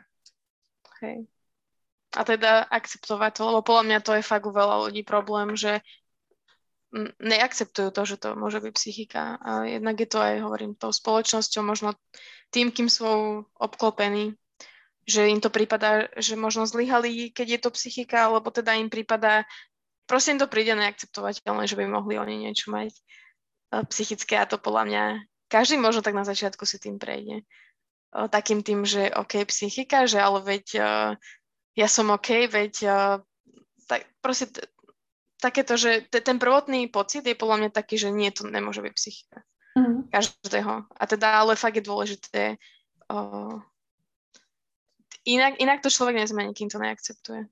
Okay. 0.96 1.28
A 2.16 2.24
teda 2.24 2.64
akceptovať 2.72 3.36
to, 3.36 3.42
lebo 3.52 3.60
podľa 3.60 3.84
mňa 3.84 3.98
to 4.00 4.16
je 4.16 4.24
fakt 4.24 4.48
u 4.48 4.52
veľa 4.56 4.88
ľudí 4.88 5.04
problém, 5.04 5.52
že 5.52 5.84
neakceptujú 7.20 7.92
to, 7.92 8.02
že 8.08 8.16
to 8.16 8.32
môže 8.32 8.64
byť 8.64 8.72
psychika. 8.72 9.36
A 9.44 9.68
jednak 9.68 10.00
je 10.00 10.08
to 10.08 10.24
aj, 10.24 10.40
hovorím, 10.40 10.72
tou 10.72 10.88
spoločnosťou, 10.88 11.60
možno 11.60 11.92
tým, 12.48 12.72
kým 12.72 12.88
sú 12.88 13.44
obklopení, 13.60 14.32
že 15.04 15.28
im 15.28 15.40
to 15.44 15.52
prípada, 15.52 16.08
že 16.16 16.32
možno 16.32 16.64
zlyhali, 16.64 17.28
keď 17.28 17.46
je 17.48 17.60
to 17.60 17.70
psychika, 17.76 18.32
alebo 18.32 18.48
teda 18.48 18.72
im 18.80 18.88
prípada, 18.88 19.44
proste 20.08 20.32
im 20.32 20.40
to 20.40 20.48
príde 20.48 20.72
neakceptovateľné, 20.72 21.68
že 21.68 21.76
by 21.76 21.84
mohli 21.84 22.16
oni 22.16 22.48
niečo 22.48 22.72
mať. 22.72 22.96
Psychické 23.68 24.40
a 24.40 24.48
to 24.48 24.56
podľa 24.56 24.84
mňa 24.88 25.04
každý 25.48 25.80
možno 25.80 26.04
tak 26.04 26.16
na 26.16 26.24
začiatku 26.24 26.64
si 26.68 26.76
tým 26.80 27.00
prejde. 27.00 27.44
Takým 28.12 28.64
tým, 28.64 28.88
že 28.88 29.12
OK, 29.12 29.44
psychika, 29.48 30.08
že 30.08 30.20
ale 30.20 30.40
veď 30.40 30.66
uh, 30.80 31.12
ja 31.76 31.88
som 31.88 32.08
OK, 32.08 32.48
veď 32.48 32.74
uh, 32.88 33.20
tak 33.84 34.08
proste 34.24 34.48
t- 34.48 34.64
takéto, 35.36 35.76
že 35.76 36.08
t- 36.08 36.24
ten 36.24 36.40
prvotný 36.40 36.88
pocit 36.88 37.20
je 37.20 37.36
podľa 37.36 37.56
mňa 37.64 37.70
taký, 37.76 38.00
že 38.00 38.08
nie, 38.08 38.32
to 38.32 38.48
nemôže 38.48 38.80
byť 38.80 38.92
psychika. 38.96 39.44
Mm. 39.76 40.08
Každého. 40.08 40.88
A 40.88 41.02
teda 41.04 41.44
ale 41.44 41.52
fakt 41.52 41.76
je 41.76 41.84
dôležité 41.84 42.56
uh, 43.12 43.60
inak, 45.28 45.60
inak 45.60 45.84
to 45.84 45.92
človek 45.92 46.16
nezmení, 46.16 46.56
kým 46.56 46.72
to 46.72 46.80
neakceptuje. 46.80 47.44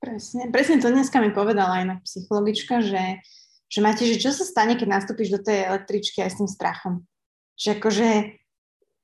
Presne, 0.00 0.48
presne 0.48 0.80
to 0.80 0.88
dneska 0.88 1.20
mi 1.20 1.36
povedala 1.36 1.84
inak 1.84 2.00
psychologička, 2.08 2.80
že 2.80 3.20
že 3.68 3.84
máte, 3.84 4.08
že 4.08 4.16
čo 4.16 4.32
sa 4.32 4.48
stane, 4.48 4.80
keď 4.80 4.88
nastúpiš 4.88 5.28
do 5.28 5.40
tej 5.44 5.68
električky 5.68 6.24
aj 6.24 6.30
s 6.32 6.38
tým 6.40 6.48
strachom. 6.48 6.94
Že 7.60 7.68
akože 7.76 8.08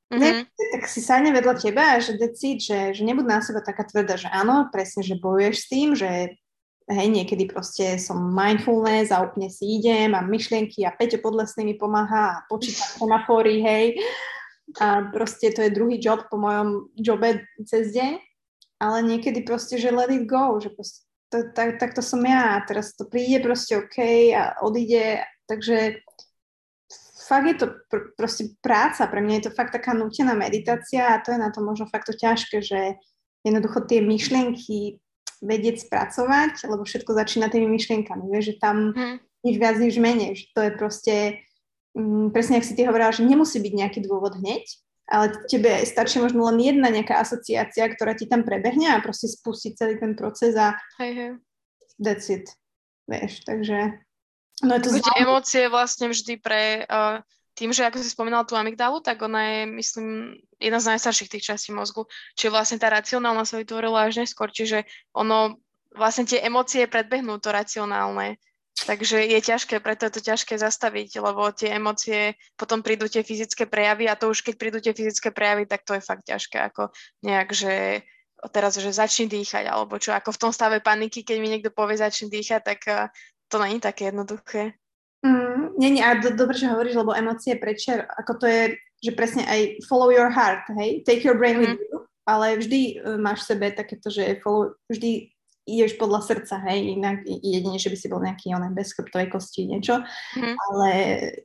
mm-hmm. 0.08 0.20
ne, 0.20 0.30
tak 0.48 0.82
si 0.88 1.00
sadne 1.04 1.30
vedľa 1.36 1.54
teba 1.60 1.96
a 1.96 2.02
že 2.02 2.16
decíd, 2.16 2.64
že, 2.64 2.78
že 2.96 3.02
nebud 3.04 3.28
na 3.28 3.44
seba 3.44 3.60
taká 3.60 3.84
tvrdá, 3.84 4.16
že 4.16 4.32
áno, 4.32 4.72
presne, 4.72 5.04
že 5.04 5.20
bojuješ 5.20 5.56
s 5.60 5.66
tým, 5.68 5.88
že 5.92 6.40
hej, 6.88 7.08
niekedy 7.08 7.48
proste 7.48 7.96
som 7.96 8.16
mindfulness 8.32 9.08
a 9.08 9.24
úplne 9.24 9.48
si 9.48 9.80
idem, 9.80 10.12
mám 10.12 10.28
myšlienky 10.28 10.84
a 10.84 10.92
Peťo 10.92 11.20
Podlesný 11.20 11.64
mi 11.64 11.76
pomáha 11.76 12.40
a 12.40 12.42
počítam 12.48 12.88
semafóry, 13.04 13.60
hej. 13.60 13.86
A 14.80 15.12
proste 15.12 15.52
to 15.52 15.60
je 15.60 15.76
druhý 15.76 16.00
job 16.00 16.24
po 16.32 16.40
mojom 16.40 16.88
jobe 16.96 17.44
cez 17.68 17.92
deň, 17.92 18.16
ale 18.80 18.98
niekedy 19.04 19.44
proste, 19.44 19.76
že 19.76 19.92
let 19.92 20.08
it 20.08 20.24
go, 20.24 20.56
že 20.56 20.72
proste 20.72 21.04
to, 21.35 21.51
tak, 21.51 21.82
tak 21.82 21.91
to 21.99 22.03
som 22.07 22.22
ja. 22.22 22.62
Teraz 22.62 22.95
to 22.95 23.11
príde 23.11 23.43
proste 23.43 23.74
OK 23.82 23.99
a 24.30 24.62
odíde. 24.62 25.26
Takže 25.51 25.99
fakt 27.26 27.47
je 27.51 27.57
to 27.59 27.66
pr- 27.91 28.14
proste 28.14 28.55
práca, 28.62 29.11
pre 29.11 29.18
mňa 29.18 29.35
je 29.35 29.45
to 29.51 29.57
fakt 29.57 29.74
taká 29.74 29.97
nutená 29.97 30.39
meditácia 30.39 31.11
a 31.11 31.18
to 31.18 31.35
je 31.35 31.39
na 31.43 31.51
to 31.51 31.64
možno 31.64 31.91
fakt 31.91 32.07
to 32.07 32.14
ťažké, 32.14 32.62
že 32.62 33.01
jednoducho 33.43 33.82
tie 33.89 34.05
myšlienky 34.05 35.03
vedieť 35.45 35.89
spracovať, 35.89 36.64
lebo 36.68 36.85
všetko 36.85 37.12
začína 37.12 37.53
tými 37.53 37.68
myšlienkami, 37.68 38.32
vieš, 38.32 38.55
že 38.57 38.61
tam 38.61 38.97
hmm. 38.97 39.16
nič 39.45 39.57
viac, 39.61 39.76
nič 39.76 39.97
menej, 40.01 40.32
že 40.37 40.45
to 40.57 40.61
je 40.64 40.70
proste, 40.72 41.16
um, 41.93 42.32
presne 42.32 42.61
ak 42.61 42.64
si 42.64 42.72
ty 42.72 42.89
hovorila, 42.89 43.12
že 43.12 43.28
nemusí 43.28 43.61
byť 43.61 43.72
nejaký 43.76 43.99
dôvod 44.09 44.41
hneď, 44.41 44.64
ale 45.09 45.36
tebe 45.50 45.84
stačí 45.84 46.16
možno 46.16 46.48
len 46.48 46.59
jedna 46.61 46.88
nejaká 46.88 47.20
asociácia, 47.20 47.84
ktorá 47.92 48.16
ti 48.16 48.24
tam 48.24 48.42
prebehne 48.42 48.88
a 48.92 49.05
proste 49.05 49.28
spustiť 49.28 49.72
celý 49.76 49.94
ten 50.00 50.16
proces 50.16 50.57
a 50.57 50.76
hej, 51.00 51.12
hej. 51.12 51.30
that's 52.00 52.32
it, 52.32 52.48
vieš, 53.05 53.44
takže 53.44 54.00
no 54.64 54.72
je 54.76 54.80
to 54.80 54.90
zaujímavé. 54.96 55.20
emócie 55.20 55.62
vlastne 55.68 56.07
vždy 56.09 56.34
pre 56.40 56.88
uh, 56.88 57.20
tým, 57.55 57.70
že 57.70 57.86
ako 57.86 58.02
si 58.02 58.11
spomínala 58.11 58.42
tú 58.42 58.59
amygdalu, 58.59 58.98
tak 58.98 59.22
ona 59.22 59.40
je, 59.46 59.61
myslím, 59.78 60.07
jedna 60.59 60.82
z 60.82 60.90
najstarších 60.94 61.30
tých 61.30 61.46
častí 61.55 61.70
mozgu. 61.70 62.11
Čiže 62.34 62.50
vlastne 62.50 62.78
tá 62.82 62.90
racionálna 62.90 63.46
sa 63.46 63.62
vytvorila 63.62 64.11
až 64.11 64.26
neskôr, 64.26 64.50
čiže 64.50 64.82
ono, 65.14 65.62
vlastne 65.94 66.26
tie 66.26 66.42
emócie 66.42 66.90
predbehnú 66.90 67.38
to 67.38 67.55
racionálne. 67.55 68.42
Takže 68.75 69.22
je 69.22 69.39
ťažké, 69.39 69.79
preto 69.79 70.11
je 70.11 70.18
to 70.18 70.22
ťažké 70.35 70.59
zastaviť, 70.59 71.22
lebo 71.22 71.47
tie 71.55 71.79
emócie, 71.79 72.35
potom 72.59 72.83
prídu 72.83 73.07
tie 73.07 73.22
fyzické 73.22 73.70
prejavy 73.70 74.11
a 74.11 74.18
to 74.18 74.35
už 74.35 74.43
keď 74.43 74.55
prídu 74.59 74.79
tie 74.83 74.91
fyzické 74.91 75.31
prejavy, 75.31 75.70
tak 75.70 75.87
to 75.87 75.95
je 75.95 76.03
fakt 76.03 76.27
ťažké, 76.27 76.59
ako 76.59 76.91
nejak, 77.22 77.55
že 77.55 78.03
teraz, 78.51 78.77
že 78.77 78.91
začni 78.91 79.31
dýchať, 79.31 79.70
alebo 79.70 79.97
čo, 79.97 80.12
ako 80.12 80.35
v 80.35 80.41
tom 80.43 80.53
stave 80.53 80.83
paniky, 80.83 81.22
keď 81.22 81.37
mi 81.39 81.49
niekto 81.49 81.70
povie 81.70 81.97
začni 81.97 82.29
dýchať, 82.29 82.61
tak 82.66 82.81
eh, 82.91 83.09
to 83.49 83.62
není 83.62 83.79
také 83.79 84.11
jednoduché. 84.11 84.75
Mm, 85.25 85.79
nie, 85.81 85.91
nie, 85.97 86.03
a 86.05 86.20
do, 86.20 86.37
dobre, 86.37 86.59
že 86.59 86.68
hovoríš, 86.68 87.01
lebo 87.01 87.16
emócie 87.16 87.57
prečer, 87.57 88.05
ako 88.05 88.45
to 88.45 88.47
je, 88.51 88.62
že 89.01 89.16
presne 89.16 89.49
aj 89.49 89.81
follow 89.89 90.12
your 90.12 90.29
heart, 90.29 90.66
hej, 90.77 91.01
take 91.09 91.25
your 91.25 91.39
brain 91.39 91.57
mm. 91.57 91.61
with 91.62 91.79
mhm. 91.79 91.81
you, 91.81 91.97
ale 92.29 92.47
vždy 92.61 92.81
uh, 93.01 93.16
máš 93.16 93.47
v 93.47 93.49
sebe 93.57 93.66
takéto, 93.72 94.12
že 94.12 94.43
follow, 94.45 94.77
vždy 94.93 95.34
ideš 95.64 95.96
podľa 95.96 96.20
srdca, 96.20 96.60
hej, 96.68 97.00
inak 97.00 97.24
jedine, 97.24 97.80
že 97.80 97.88
by 97.88 97.96
si 97.96 98.06
bol 98.12 98.20
nejaký 98.20 98.52
onen 98.52 98.76
bez 98.76 98.92
chrbtovej 98.92 99.32
kosti, 99.32 99.64
niečo, 99.64 100.04
mm. 100.36 100.54
ale 100.60 100.90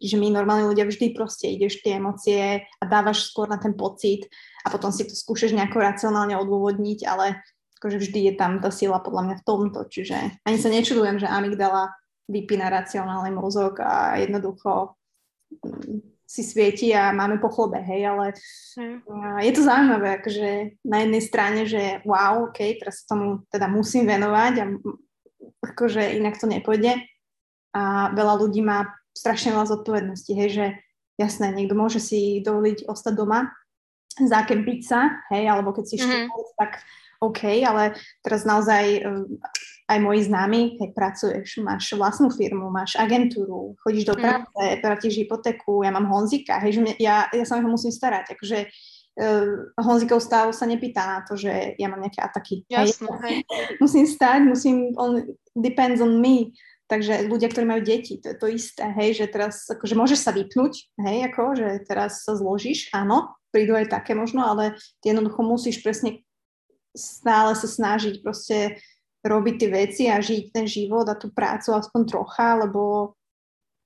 že 0.04 0.20
my 0.20 0.28
normálni 0.28 0.68
ľudia 0.68 0.84
vždy 0.84 1.16
proste 1.16 1.48
ideš 1.48 1.80
tie 1.80 1.98
emócie 1.98 2.68
a 2.68 2.84
dávaš 2.84 3.32
skôr 3.32 3.48
na 3.48 3.56
ten 3.56 3.72
pocit 3.80 4.28
a 4.64 4.68
potom 4.68 4.92
si 4.92 5.08
to 5.08 5.16
skúšaš 5.16 5.56
nejako 5.56 5.80
racionálne 5.80 6.36
odôvodniť, 6.36 7.00
ale 7.08 7.40
akože 7.80 7.98
vždy 8.04 8.20
je 8.28 8.34
tam 8.36 8.60
tá 8.60 8.76
sila 8.76 9.00
podľa 9.00 9.24
mňa 9.24 9.36
v 9.40 9.46
tomto, 9.48 9.80
čiže 9.88 10.44
ani 10.44 10.58
sa 10.60 10.68
nečudujem, 10.68 11.16
že 11.16 11.32
amygdala 11.32 11.96
vypína 12.28 12.68
racionálny 12.68 13.32
mozog 13.32 13.80
a 13.80 14.20
jednoducho 14.20 15.00
mm, 15.64 16.19
si 16.30 16.46
svieti 16.46 16.94
a 16.94 17.10
máme 17.10 17.42
po 17.42 17.50
chlebe, 17.50 17.82
hej, 17.82 18.06
ale 18.06 18.26
mm. 18.78 19.42
je 19.42 19.52
to 19.58 19.62
zaujímavé, 19.66 20.22
akože 20.22 20.78
na 20.86 20.98
jednej 21.02 21.24
strane, 21.26 21.66
že 21.66 22.06
wow, 22.06 22.54
ok, 22.54 22.78
teraz 22.78 23.02
sa 23.02 23.18
tomu 23.18 23.42
teda 23.50 23.66
musím 23.66 24.06
venovať 24.06 24.54
a 24.62 24.66
akože 25.74 26.22
inak 26.22 26.38
to 26.38 26.46
nepôjde 26.46 27.02
a 27.74 28.14
veľa 28.14 28.46
ľudí 28.46 28.62
má 28.62 28.94
strašne 29.10 29.58
veľa 29.58 29.74
zodpovedností, 29.74 30.38
hej, 30.38 30.50
že 30.54 30.66
jasné, 31.18 31.50
niekto 31.50 31.74
môže 31.74 31.98
si 31.98 32.46
dovoliť 32.46 32.86
ostať 32.86 33.14
doma, 33.18 33.50
zákempiť 34.22 34.80
sa, 34.86 35.26
hej, 35.34 35.50
alebo 35.50 35.74
keď 35.74 35.86
si 35.90 35.98
mm-hmm. 35.98 36.30
tak 36.62 36.86
OK, 37.26 37.42
ale 37.66 37.98
teraz 38.22 38.46
naozaj 38.46 39.02
aj 39.90 40.00
moji 40.06 40.22
známi, 40.30 40.62
keď 40.78 40.90
pracuješ, 40.94 41.66
máš 41.66 41.90
vlastnú 41.98 42.30
firmu, 42.30 42.70
máš 42.70 42.94
agentúru, 42.94 43.74
chodíš 43.82 44.14
do 44.14 44.16
mm. 44.16 44.22
práce, 44.22 44.62
mm. 44.62 44.78
platíš 44.86 45.14
hypotéku, 45.26 45.82
ja 45.82 45.90
mám 45.90 46.06
Honzika, 46.06 46.62
hej, 46.62 46.78
že 46.78 46.82
mne, 46.86 46.94
ja, 47.02 47.26
ja 47.34 47.46
sa 47.50 47.58
ho 47.58 47.66
musím 47.66 47.90
starať, 47.90 48.38
akože 48.38 48.70
uh, 48.70 49.74
Honzikov 49.82 50.22
stav 50.22 50.54
sa 50.54 50.70
nepýta 50.70 51.02
na 51.02 51.20
to, 51.26 51.34
že 51.34 51.74
ja 51.82 51.88
mám 51.90 52.06
nejaké 52.06 52.22
ataky. 52.22 52.70
Jasné, 52.70 53.10
hej. 53.26 53.36
musím 53.84 54.06
stať, 54.06 54.46
musím, 54.46 54.94
on 54.94 55.26
depends 55.58 55.98
on 56.06 56.22
me, 56.22 56.54
takže 56.86 57.26
ľudia, 57.26 57.50
ktorí 57.50 57.66
majú 57.66 57.82
deti, 57.82 58.22
to 58.22 58.30
je 58.30 58.38
to 58.38 58.48
isté, 58.54 58.86
hej, 58.94 59.18
že 59.18 59.26
teraz, 59.26 59.66
akože 59.66 59.98
môžeš 59.98 60.20
sa 60.22 60.32
vypnúť, 60.38 61.02
hej, 61.02 61.18
ako, 61.34 61.58
že 61.58 61.68
teraz 61.90 62.22
sa 62.22 62.38
zložíš, 62.38 62.94
áno, 62.94 63.34
prídu 63.50 63.74
aj 63.74 63.90
také 63.90 64.14
možno, 64.14 64.46
ale 64.46 64.78
ty 65.02 65.10
jednoducho 65.10 65.42
musíš 65.42 65.82
presne 65.82 66.22
stále 66.98 67.54
sa 67.54 67.68
snažiť 67.70 68.22
proste 68.26 68.82
robiť 69.24 69.56
tie 69.60 69.70
veci 69.70 70.04
a 70.08 70.24
žiť 70.24 70.56
ten 70.56 70.66
život 70.66 71.04
a 71.12 71.20
tú 71.20 71.32
prácu 71.32 71.76
aspoň 71.76 72.02
trocha, 72.08 72.56
lebo 72.56 73.14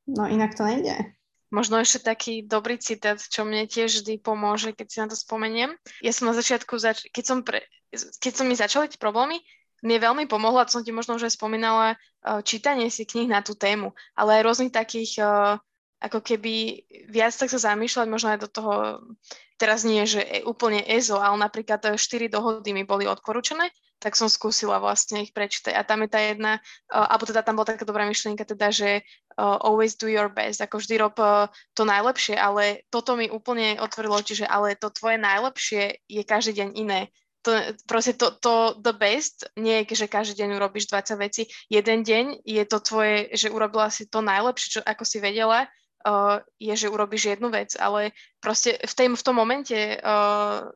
no 0.09 0.23
inak 0.29 0.53
to 0.53 0.65
nejde. 0.65 1.13
Možno 1.53 1.77
ešte 1.77 2.01
taký 2.01 2.41
dobrý 2.41 2.81
citát, 2.81 3.21
čo 3.21 3.45
mne 3.45 3.69
tiež 3.69 4.01
vždy 4.01 4.17
pomôže, 4.17 4.73
keď 4.73 4.87
si 4.89 4.97
na 4.97 5.07
to 5.09 5.17
spomeniem. 5.17 5.77
Ja 6.01 6.09
som 6.09 6.25
na 6.25 6.33
začiatku, 6.33 6.81
zač- 6.81 7.05
keď, 7.13 7.23
som 7.25 7.37
pre- 7.45 7.69
keď 7.93 8.33
som 8.33 8.49
mi 8.49 8.57
začali 8.57 8.89
tie 8.89 8.97
problémy, 8.97 9.37
mne 9.85 9.97
veľmi 10.01 10.25
pomohlo, 10.25 10.63
a 10.63 10.65
som 10.65 10.81
ti 10.81 10.89
možno 10.89 11.21
už 11.21 11.29
aj 11.29 11.37
spomínala, 11.37 11.93
uh, 11.93 12.41
čítanie 12.41 12.89
si 12.89 13.05
kníh 13.05 13.29
na 13.29 13.45
tú 13.45 13.53
tému, 13.53 13.93
ale 14.17 14.41
aj 14.41 14.45
rôznych 14.49 14.73
takých, 14.73 15.21
uh, 15.21 15.61
ako 16.01 16.25
keby 16.25 16.83
viac 17.11 17.37
tak 17.37 17.53
sa 17.53 17.61
zamýšľať, 17.61 18.07
možno 18.09 18.33
aj 18.33 18.39
do 18.41 18.49
toho, 18.49 18.73
teraz 19.61 19.85
nie, 19.85 20.01
že 20.09 20.25
úplne 20.49 20.81
EZO, 20.81 21.21
ale 21.21 21.37
napríklad 21.37 21.99
štyri 22.01 22.33
dohody 22.33 22.73
mi 22.73 22.81
boli 22.81 23.05
odporúčané 23.05 23.69
tak 24.03 24.19
som 24.19 24.27
skúsila 24.27 24.83
vlastne 24.83 25.23
ich 25.23 25.31
prečítať. 25.31 25.71
A 25.71 25.87
tam 25.87 26.03
je 26.03 26.11
tá 26.11 26.19
jedna, 26.19 26.59
uh, 26.91 27.07
alebo 27.07 27.23
teda 27.23 27.39
tam 27.39 27.55
bola 27.55 27.71
taká 27.71 27.87
dobrá 27.87 28.03
myšlienka, 28.03 28.43
teda, 28.43 28.67
že 28.67 29.07
uh, 29.39 29.55
always 29.63 29.95
do 29.95 30.11
your 30.11 30.27
best, 30.27 30.59
ako 30.59 30.83
vždy 30.83 30.99
rob 30.99 31.15
uh, 31.23 31.47
to 31.71 31.87
najlepšie, 31.87 32.35
ale 32.35 32.83
toto 32.91 33.15
mi 33.15 33.31
úplne 33.31 33.79
otvorilo 33.79 34.19
čiže 34.19 34.43
ale 34.43 34.75
to 34.75 34.91
tvoje 34.91 35.15
najlepšie 35.15 36.03
je 36.11 36.21
každý 36.27 36.59
deň 36.59 36.69
iné. 36.75 37.01
To, 37.43 37.51
proste 37.87 38.15
to, 38.15 38.31
to 38.39 38.75
the 38.79 38.95
best 38.95 39.47
nie 39.59 39.83
je, 39.83 40.03
že 40.03 40.11
každý 40.11 40.43
deň 40.43 40.59
urobíš 40.59 40.87
20 40.87 41.19
vecí. 41.19 41.43
Jeden 41.67 42.03
deň 42.03 42.43
je 42.43 42.63
to 42.63 42.79
tvoje, 42.79 43.31
že 43.35 43.51
urobila 43.51 43.87
si 43.91 44.07
to 44.07 44.23
najlepšie, 44.23 44.79
čo 44.79 44.81
ako 44.83 45.03
si 45.03 45.19
vedela, 45.19 45.67
uh, 46.07 46.39
je, 46.59 46.71
že 46.75 46.91
urobíš 46.91 47.35
jednu 47.35 47.51
vec, 47.51 47.75
ale 47.79 48.11
proste 48.39 48.79
v, 48.79 48.93
tém, 48.95 49.11
v 49.15 49.23
tom 49.23 49.35
momente 49.35 49.75
uh, 49.75 50.71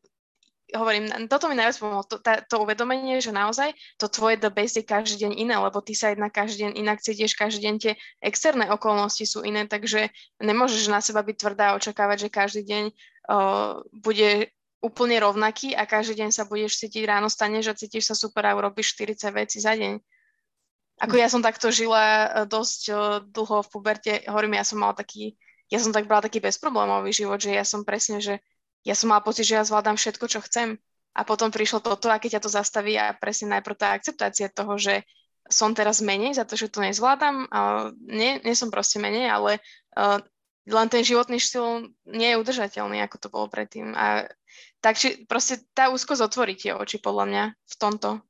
hovorím, 0.76 1.07
toto 1.32 1.47
mi 1.47 1.55
najviac 1.55 1.80
pomohlo, 1.80 2.03
to, 2.03 2.20
tá, 2.20 2.43
to 2.43 2.59
uvedomenie, 2.59 3.24
že 3.24 3.32
naozaj 3.32 3.72
to 3.95 4.11
tvoje 4.11 4.36
the 4.36 4.51
best 4.51 4.76
je 4.76 4.84
každý 4.84 5.24
deň 5.24 5.32
iné, 5.39 5.55
lebo 5.55 5.80
ty 5.80 5.95
sa 5.95 6.11
jedna 6.11 6.28
každý 6.28 6.68
deň 6.68 6.72
inak 6.76 6.99
cítiš, 6.99 7.39
každý 7.39 7.72
deň 7.72 7.76
tie 7.80 7.93
externé 8.20 8.68
okolnosti 8.68 9.24
sú 9.24 9.47
iné, 9.47 9.63
takže 9.63 10.11
nemôžeš 10.43 10.91
na 10.91 10.99
seba 10.99 11.24
byť 11.24 11.36
tvrdá 11.39 11.65
a 11.72 11.78
očakávať, 11.80 12.28
že 12.28 12.30
každý 12.36 12.61
deň 12.68 12.84
uh, 12.91 13.80
bude 13.95 14.51
úplne 14.84 15.15
rovnaký 15.24 15.72
a 15.72 15.88
každý 15.88 16.20
deň 16.26 16.30
sa 16.36 16.43
budeš 16.43 16.84
cítiť, 16.84 17.07
ráno 17.07 17.32
staneš 17.32 17.72
a 17.72 17.78
cítiš 17.80 18.11
sa 18.11 18.15
super 18.15 18.43
a 18.43 18.55
urobíš 18.55 18.99
40 18.99 19.24
vecí 19.32 19.63
za 19.63 19.72
deň. 19.72 20.03
Ako 20.97 21.15
ja 21.15 21.32
som 21.32 21.39
takto 21.39 21.72
žila 21.72 22.43
dosť 22.43 22.82
uh, 22.91 22.97
dlho 23.24 23.63
v 23.63 23.72
puberte, 23.72 24.13
hovorím, 24.28 24.59
ja 24.59 24.68
som 24.68 24.84
mal 24.84 24.91
taký, 24.91 25.39
ja 25.72 25.80
som 25.80 25.95
tak 25.95 26.11
brala 26.11 26.28
taký 26.28 26.43
bezproblémový 26.43 27.15
život, 27.15 27.39
že 27.39 27.55
ja 27.55 27.63
som 27.63 27.88
presne, 27.88 28.20
že 28.20 28.43
ja 28.88 28.95
som 28.95 29.11
mala 29.11 29.19
pocit, 29.19 29.43
že 29.43 29.59
ja 29.59 29.67
zvládam 29.67 29.99
všetko, 29.99 30.25
čo 30.31 30.39
chcem. 30.47 30.79
A 31.11 31.27
potom 31.27 31.51
prišlo 31.51 31.83
toto, 31.83 32.07
a 32.07 32.21
keď 32.21 32.39
ťa 32.39 32.43
to 32.47 32.51
zastaví 32.55 32.95
a 32.95 33.11
presne 33.11 33.59
najprv 33.59 33.75
tá 33.75 33.91
akceptácia 33.91 34.47
toho, 34.47 34.79
že 34.79 35.03
som 35.51 35.75
teraz 35.75 35.99
menej 35.99 36.39
za 36.39 36.47
to, 36.47 36.55
že 36.55 36.71
to 36.71 36.79
nezvládam. 36.79 37.51
A 37.51 37.91
nie, 37.99 38.39
nie 38.47 38.55
som 38.55 38.71
proste 38.71 39.01
menej, 39.03 39.27
ale 39.27 39.59
uh, 39.99 40.23
len 40.67 40.88
ten 40.91 41.03
životný 41.03 41.39
štýl 41.39 41.91
nie 42.07 42.35
je 42.35 42.39
udržateľný, 42.39 42.99
ako 43.03 43.15
to 43.17 43.27
bolo 43.31 43.47
predtým. 43.47 43.95
A 43.95 44.27
takže 44.83 45.25
proste 45.25 45.63
tá 45.71 45.88
úzkosť 45.91 46.21
otvorí 46.27 46.53
tie 46.59 46.75
oči 46.75 46.99
podľa 46.99 47.25
mňa 47.27 47.43
v 47.55 47.75
tomto 47.79 48.21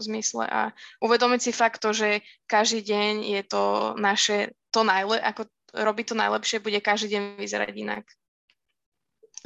zmysle 0.00 0.44
a 0.46 0.70
uvedomiť 1.00 1.40
si 1.40 1.52
fakt 1.56 1.82
to, 1.82 1.96
že 1.96 2.22
každý 2.46 2.84
deň 2.84 3.12
je 3.26 3.42
to 3.48 3.62
naše, 3.98 4.54
to 4.70 4.84
najle, 4.84 5.18
ako 5.18 5.48
robiť 5.72 6.04
to 6.12 6.16
najlepšie, 6.16 6.62
bude 6.62 6.78
každý 6.84 7.16
deň 7.16 7.22
vyzerať 7.40 7.74
inak. 7.74 8.04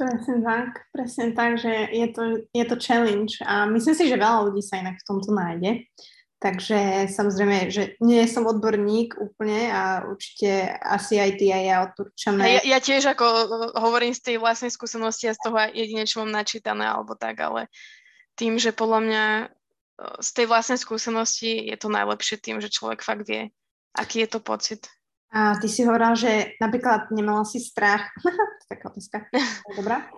Presne 0.01 0.41
tak, 0.41 0.69
presne 0.89 1.25
tak, 1.37 1.61
že 1.61 1.69
je 1.93 2.07
to, 2.09 2.23
je 2.49 2.65
to 2.65 2.75
challenge 2.81 3.37
a 3.45 3.69
myslím 3.69 3.93
si, 3.93 4.09
že 4.09 4.17
veľa 4.17 4.49
ľudí 4.49 4.65
sa 4.65 4.81
inak 4.81 4.97
v 4.97 5.05
tomto 5.05 5.29
nájde. 5.29 5.85
Takže 6.41 7.05
samozrejme, 7.13 7.69
že 7.69 7.93
nie 8.01 8.25
som 8.25 8.49
odborník 8.49 9.13
úplne 9.21 9.69
a 9.69 10.01
určite 10.09 10.73
asi 10.81 11.21
aj 11.21 11.37
ty 11.37 11.53
a 11.53 11.59
ja 11.61 11.75
odporúčame. 11.85 12.41
Ja, 12.49 12.65
ja 12.65 12.79
tiež 12.81 13.13
ako 13.13 13.25
hovorím 13.77 14.17
z 14.17 14.25
tej 14.25 14.35
vlastnej 14.41 14.73
skúsenosti 14.73 15.29
a 15.29 15.37
z 15.37 15.41
toho 15.45 15.69
jedine, 15.69 16.09
čo 16.09 16.25
mám 16.25 16.33
načítané 16.33 16.89
alebo 16.89 17.13
tak, 17.13 17.37
ale 17.37 17.69
tým, 18.33 18.57
že 18.57 18.73
podľa 18.73 18.99
mňa 19.05 19.25
z 20.17 20.29
tej 20.33 20.45
vlastnej 20.49 20.81
skúsenosti 20.81 21.61
je 21.69 21.77
to 21.77 21.93
najlepšie 21.93 22.41
tým, 22.41 22.57
že 22.57 22.73
človek 22.73 23.05
fakt 23.05 23.29
vie, 23.29 23.53
aký 23.93 24.25
je 24.25 24.29
to 24.33 24.41
pocit. 24.41 24.89
A 25.31 25.55
ty 25.55 25.71
si 25.71 25.87
hovorila, 25.87 26.11
že 26.11 26.59
napríklad 26.59 27.07
nemala 27.15 27.47
si 27.47 27.63
strach, 27.63 28.11
taká 28.71 28.91
otázka, 28.91 29.31
dobrá, 29.79 30.11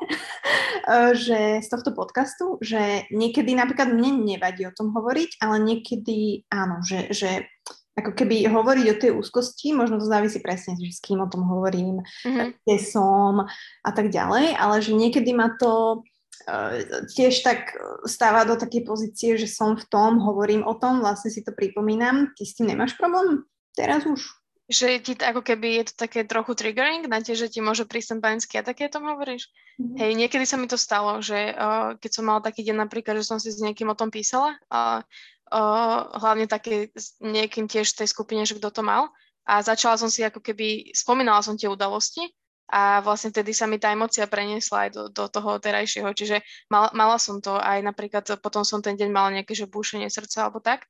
že 1.25 1.61
z 1.61 1.67
tohto 1.69 1.93
podcastu, 1.93 2.57
že 2.65 3.05
niekedy 3.13 3.53
napríklad 3.53 3.93
mne 3.93 4.25
nevadí 4.25 4.65
o 4.65 4.73
tom 4.73 4.89
hovoriť, 4.89 5.37
ale 5.37 5.61
niekedy 5.61 6.49
áno, 6.49 6.81
že, 6.81 7.13
že 7.13 7.45
ako 7.93 8.17
keby 8.17 8.49
hovoriť 8.49 8.85
o 8.89 8.99
tej 8.99 9.11
úzkosti, 9.13 9.77
možno 9.77 10.01
to 10.01 10.09
závisí 10.09 10.41
presne, 10.41 10.73
že 10.81 10.97
s 10.97 10.97
kým 10.97 11.21
o 11.21 11.29
tom 11.29 11.45
hovorím, 11.45 12.01
mm-hmm. 12.01 12.65
kde 12.65 12.77
som 12.81 13.45
a 13.85 13.91
tak 13.93 14.09
ďalej, 14.09 14.57
ale 14.57 14.81
že 14.81 14.97
niekedy 14.97 15.29
ma 15.29 15.53
to 15.61 16.01
uh, 16.49 16.73
tiež 17.13 17.45
tak 17.45 17.77
stáva 18.09 18.49
do 18.49 18.57
takej 18.57 18.81
pozície, 18.81 19.37
že 19.37 19.45
som 19.45 19.77
v 19.77 19.85
tom, 19.93 20.17
hovorím 20.25 20.65
o 20.65 20.73
tom, 20.73 21.05
vlastne 21.05 21.29
si 21.29 21.45
to 21.45 21.53
pripomínam. 21.53 22.33
Ty 22.33 22.41
s 22.41 22.57
tým 22.57 22.73
nemáš 22.73 22.97
problém? 22.97 23.45
Teraz 23.77 24.09
už? 24.09 24.42
Že 24.71 25.03
ti 25.03 25.13
ako 25.19 25.43
keby 25.43 25.83
je 25.83 25.83
to 25.91 26.07
také 26.07 26.23
trochu 26.23 26.55
triggering 26.55 27.03
na 27.11 27.19
tie, 27.19 27.35
že 27.35 27.51
ti 27.51 27.59
môže 27.59 27.83
prísť 27.83 28.15
ten 28.15 28.19
panický 28.23 28.53
a 28.59 28.67
také 28.67 28.87
tom 28.87 29.03
hovoríš? 29.03 29.51
Mm-hmm. 29.75 29.97
Hej, 29.99 30.11
niekedy 30.15 30.45
sa 30.47 30.55
mi 30.55 30.71
to 30.71 30.79
stalo, 30.79 31.19
že 31.19 31.51
uh, 31.51 31.99
keď 31.99 32.11
som 32.15 32.23
mala 32.23 32.39
taký 32.39 32.63
deň 32.63 32.87
napríklad, 32.87 33.19
že 33.19 33.27
som 33.27 33.43
si 33.43 33.51
s 33.51 33.59
niekým 33.59 33.91
o 33.91 33.97
tom 33.99 34.07
písala, 34.07 34.55
uh, 34.71 35.03
uh, 35.51 35.99
hlavne 36.15 36.47
také 36.47 36.95
s 36.95 37.19
niekým 37.19 37.67
tiež 37.67 37.91
v 37.91 37.99
tej 38.03 38.07
skupine, 38.07 38.47
že 38.47 38.55
kto 38.55 38.71
to 38.71 38.81
mal. 38.81 39.11
A 39.43 39.59
začala 39.59 39.99
som 39.99 40.07
si 40.07 40.23
ako 40.23 40.39
keby, 40.39 40.95
spomínala 40.95 41.43
som 41.43 41.59
tie 41.59 41.67
udalosti 41.67 42.23
a 42.71 43.03
vlastne 43.03 43.35
vtedy 43.35 43.51
sa 43.51 43.67
mi 43.67 43.75
tá 43.75 43.91
emocia 43.91 44.23
preniesla 44.23 44.87
aj 44.87 44.89
do, 44.95 45.03
do 45.11 45.25
toho 45.27 45.59
terajšieho. 45.59 46.07
Čiže 46.15 46.39
mal, 46.71 46.87
mala 46.95 47.19
som 47.19 47.43
to 47.43 47.59
aj 47.59 47.83
napríklad, 47.83 48.23
potom 48.39 48.63
som 48.63 48.79
ten 48.79 48.95
deň 48.95 49.09
mala 49.11 49.35
nejaké 49.35 49.51
že 49.51 49.67
búšenie 49.67 50.07
srdca 50.07 50.47
alebo 50.47 50.63
tak. 50.63 50.87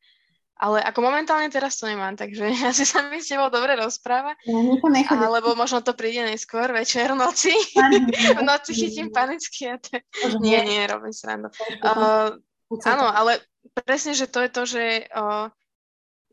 Ale 0.63 0.79
ako 0.79 1.03
momentálne 1.03 1.51
teraz 1.51 1.75
to 1.75 1.91
nemám, 1.91 2.15
takže 2.15 2.47
asi 2.71 2.87
sa 2.87 3.03
mi 3.11 3.19
s 3.19 3.27
tebou 3.27 3.51
dobre 3.51 3.75
rozpráva. 3.75 4.31
Ja, 4.47 5.27
alebo 5.27 5.59
možno 5.59 5.83
to 5.83 5.91
príde 5.91 6.23
neskôr, 6.23 6.71
večer, 6.71 7.11
noci. 7.11 7.51
v 8.39 8.41
noci 8.41 8.71
chytím 8.71 9.11
panicky 9.11 9.67
a 9.67 9.75
to... 9.75 9.99
Nie, 10.39 10.63
nie, 10.63 10.87
robím 10.87 11.11
srandu. 11.11 11.51
Uh, 11.83 12.39
áno, 12.87 13.11
ale 13.11 13.43
presne, 13.83 14.15
že 14.15 14.31
to 14.31 14.39
je 14.39 14.49
to, 14.49 14.63
že 14.63 14.83
uh, 15.11 15.51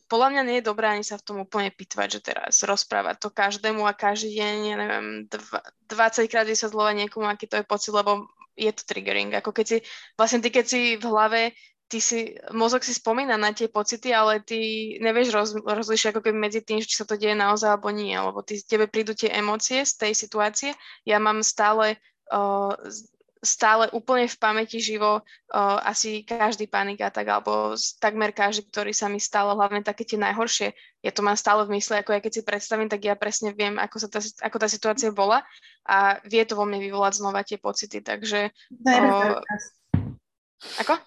podľa 0.06 0.28
mňa 0.30 0.42
nie 0.46 0.56
je 0.62 0.68
dobré 0.70 0.86
ani 0.90 1.02
sa 1.02 1.18
v 1.18 1.26
tom 1.26 1.36
úplne 1.42 1.74
pitvať, 1.74 2.08
že 2.18 2.20
teraz 2.22 2.62
rozprávať 2.62 3.18
to 3.22 3.34
každému 3.34 3.82
a 3.82 3.98
každý 3.98 4.38
deň, 4.38 4.54
ja 4.62 4.76
neviem, 4.78 5.06
dva, 5.26 5.62
20 5.90 6.30
krát 6.30 6.46
vysvetľovať 6.46 6.94
niekomu, 7.02 7.26
aký 7.26 7.50
to 7.50 7.58
je 7.58 7.66
pocit, 7.66 7.90
lebo 7.90 8.30
je 8.58 8.70
to 8.74 8.82
triggering. 8.82 9.30
Ako 9.34 9.54
keď 9.54 9.66
si, 9.66 9.78
vlastne 10.18 10.42
ty 10.42 10.50
keď 10.50 10.64
si 10.66 10.80
v 10.98 11.04
hlave, 11.06 11.54
ty 11.90 11.98
si, 11.98 12.38
mozog 12.54 12.86
si 12.86 12.94
spomína 12.94 13.34
na 13.34 13.50
tie 13.50 13.66
pocity, 13.66 14.14
ale 14.14 14.38
ty 14.46 14.94
nevieš 15.02 15.28
roz, 15.34 15.50
rozlišiť 15.58 16.14
ako 16.14 16.20
keby 16.22 16.38
medzi 16.38 16.62
tým, 16.62 16.78
či 16.78 16.94
sa 16.94 17.02
to 17.02 17.18
deje 17.18 17.34
naozaj 17.34 17.74
alebo 17.74 17.90
nie, 17.90 18.14
lebo 18.14 18.46
ty, 18.46 18.62
tebe 18.62 18.86
prídu 18.86 19.10
tie 19.18 19.34
emócie 19.34 19.82
z 19.82 19.98
tej 19.98 20.12
situácie. 20.14 20.70
Ja 21.02 21.18
mám 21.18 21.42
stále 21.42 21.98
uh, 22.30 22.78
stále 23.40 23.88
úplne 23.96 24.28
v 24.28 24.36
pamäti 24.36 24.78
živo 24.84 25.24
uh, 25.24 25.78
asi 25.88 26.22
každý 26.28 26.68
panik 26.68 27.00
tak, 27.00 27.24
alebo 27.24 27.72
takmer 27.96 28.36
každý, 28.36 28.68
ktorý 28.68 28.92
sa 28.92 29.08
mi 29.08 29.16
stalo, 29.16 29.56
hlavne 29.56 29.80
také 29.80 30.04
tie 30.04 30.20
najhoršie. 30.20 30.76
Ja 31.00 31.10
to 31.10 31.24
mám 31.24 31.40
stále 31.40 31.64
v 31.64 31.80
mysle, 31.80 32.04
ako 32.04 32.12
ja 32.12 32.20
keď 32.20 32.32
si 32.36 32.42
predstavím, 32.44 32.92
tak 32.92 33.00
ja 33.00 33.16
presne 33.16 33.56
viem, 33.56 33.80
ako, 33.80 33.96
sa 33.96 34.08
tá, 34.12 34.20
ako 34.20 34.56
tá 34.60 34.68
situácia 34.68 35.08
bola 35.08 35.40
a 35.88 36.20
vie 36.28 36.44
to 36.44 36.52
vo 36.52 36.68
mne 36.68 36.84
vyvolať 36.84 37.12
znova 37.16 37.40
tie 37.40 37.56
pocity, 37.56 38.04
takže... 38.04 38.52
Uh, 38.84 39.40
ako? 40.84 41.00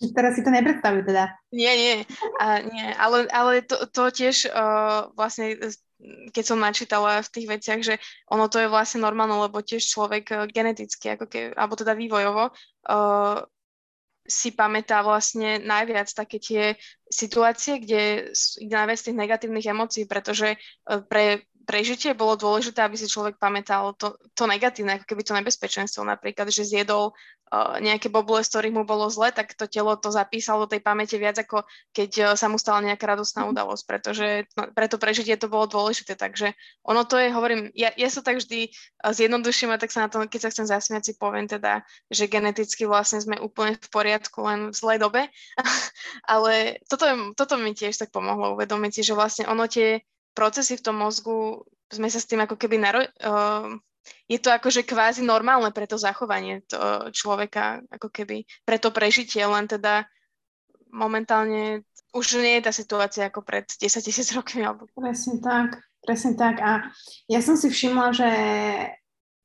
Teraz 0.00 0.32
si 0.32 0.40
to 0.40 0.48
nepredstavujú 0.48 1.04
teda. 1.12 1.36
Nie, 1.52 1.76
nie, 1.76 1.94
a, 2.40 2.64
nie 2.64 2.88
ale, 2.96 3.28
ale 3.28 3.60
to, 3.60 3.84
to 3.92 4.08
tiež 4.08 4.48
uh, 4.48 5.12
vlastne 5.12 5.60
keď 6.32 6.44
som 6.44 6.56
načítala 6.56 7.20
v 7.20 7.28
tých 7.28 7.46
veciach, 7.52 7.80
že 7.84 7.94
ono 8.32 8.48
to 8.48 8.56
je 8.56 8.72
vlastne 8.72 9.04
normálne, 9.04 9.36
lebo 9.36 9.60
tiež 9.60 9.84
človek 9.84 10.24
uh, 10.32 10.48
geneticky, 10.48 11.12
ako 11.12 11.28
ke, 11.28 11.40
alebo 11.52 11.76
teda 11.76 11.92
vývojovo, 11.92 12.48
uh, 12.48 13.44
si 14.24 14.54
pamätá 14.54 15.04
vlastne 15.04 15.60
najviac 15.60 16.08
také 16.14 16.38
tie 16.40 16.64
situácie, 17.10 17.82
kde 17.82 18.32
ide 18.62 18.72
najviac 18.72 19.00
tých 19.04 19.20
negatívnych 19.20 19.66
emócií, 19.68 20.08
pretože 20.08 20.56
uh, 20.56 21.04
pre 21.04 21.44
prežitie 21.70 22.18
bolo 22.18 22.34
dôležité, 22.34 22.82
aby 22.82 22.98
si 22.98 23.06
človek 23.06 23.38
pamätal 23.38 23.94
to, 23.94 24.18
to 24.34 24.50
negatívne, 24.50 24.98
ako 24.98 25.06
keby 25.06 25.22
to 25.22 25.38
nebezpečenstvo 25.38 26.02
napríklad, 26.02 26.50
že 26.50 26.66
zjedol 26.66 27.14
uh, 27.14 27.78
nejaké 27.78 28.10
bobule, 28.10 28.42
z 28.42 28.50
ktorých 28.50 28.74
mu 28.74 28.82
bolo 28.82 29.06
zle, 29.06 29.30
tak 29.30 29.54
to 29.54 29.70
telo 29.70 29.94
to 29.94 30.10
zapísalo 30.10 30.66
do 30.66 30.74
tej 30.74 30.82
pamäte 30.82 31.14
viac 31.14 31.38
ako 31.38 31.62
keď 31.94 32.10
uh, 32.18 32.26
sa 32.34 32.50
mu 32.50 32.58
stala 32.58 32.82
nejaká 32.82 33.06
radostná 33.06 33.46
mhm. 33.46 33.54
udalosť, 33.54 33.84
pretože 33.86 34.26
no, 34.58 34.66
pre 34.74 34.90
to 34.90 34.98
prežitie 34.98 35.38
to 35.38 35.46
bolo 35.46 35.70
dôležité. 35.70 36.18
Takže 36.18 36.58
ono 36.82 37.06
to 37.06 37.22
je, 37.22 37.30
hovorím, 37.30 37.70
ja, 37.78 37.94
ja 37.94 38.10
sa 38.10 38.18
tak 38.18 38.42
vždy 38.42 38.74
uh, 39.06 39.14
zjednoduším 39.14 39.70
a 39.70 39.78
tak 39.78 39.94
sa 39.94 40.06
na 40.06 40.08
to, 40.10 40.26
keď 40.26 40.50
sa 40.50 40.50
chcem 40.50 40.66
zasmiať, 40.66 41.02
si 41.06 41.12
poviem 41.14 41.46
teda, 41.46 41.86
že 42.10 42.26
geneticky 42.26 42.82
vlastne 42.82 43.22
sme 43.22 43.38
úplne 43.38 43.78
v 43.78 43.88
poriadku, 43.94 44.42
len 44.42 44.74
v 44.74 44.76
zlej 44.76 44.98
dobe. 44.98 45.30
Ale 46.34 46.82
toto, 46.90 47.06
toto 47.38 47.54
mi 47.62 47.78
tiež 47.78 47.94
tak 47.94 48.10
pomohlo 48.10 48.58
uvedomiť 48.58 48.90
si, 48.90 49.02
že 49.06 49.14
vlastne 49.14 49.46
ono 49.46 49.70
tie 49.70 50.02
procesy 50.32 50.78
v 50.78 50.84
tom 50.84 50.96
mozgu, 51.00 51.66
sme 51.90 52.06
sa 52.06 52.22
s 52.22 52.28
tým 52.28 52.42
ako 52.42 52.54
keby 52.54 52.76
naro- 52.78 53.12
uh, 53.22 53.70
je 54.30 54.38
to 54.38 54.50
akože 54.50 54.86
kvázi 54.86 55.26
normálne 55.26 55.74
pre 55.74 55.84
to 55.84 55.98
zachovanie 56.00 56.62
to 56.66 57.10
človeka, 57.10 57.82
ako 57.90 58.08
keby 58.08 58.46
pre 58.62 58.78
to 58.78 58.94
prežitie, 58.94 59.42
len 59.42 59.66
teda 59.66 60.06
momentálne 60.90 61.84
už 62.10 62.42
nie 62.42 62.58
je 62.58 62.66
tá 62.66 62.72
situácia 62.74 63.30
ako 63.30 63.46
pred 63.46 63.66
10 63.66 64.02
tisíc 64.02 64.30
rokmi. 64.38 64.66
Alebo... 64.66 64.86
Presne 64.94 65.38
tak, 65.42 65.78
presne 66.02 66.34
tak. 66.34 66.58
A 66.62 66.90
ja 67.30 67.40
som 67.42 67.54
si 67.54 67.70
všimla, 67.70 68.06
že 68.14 68.30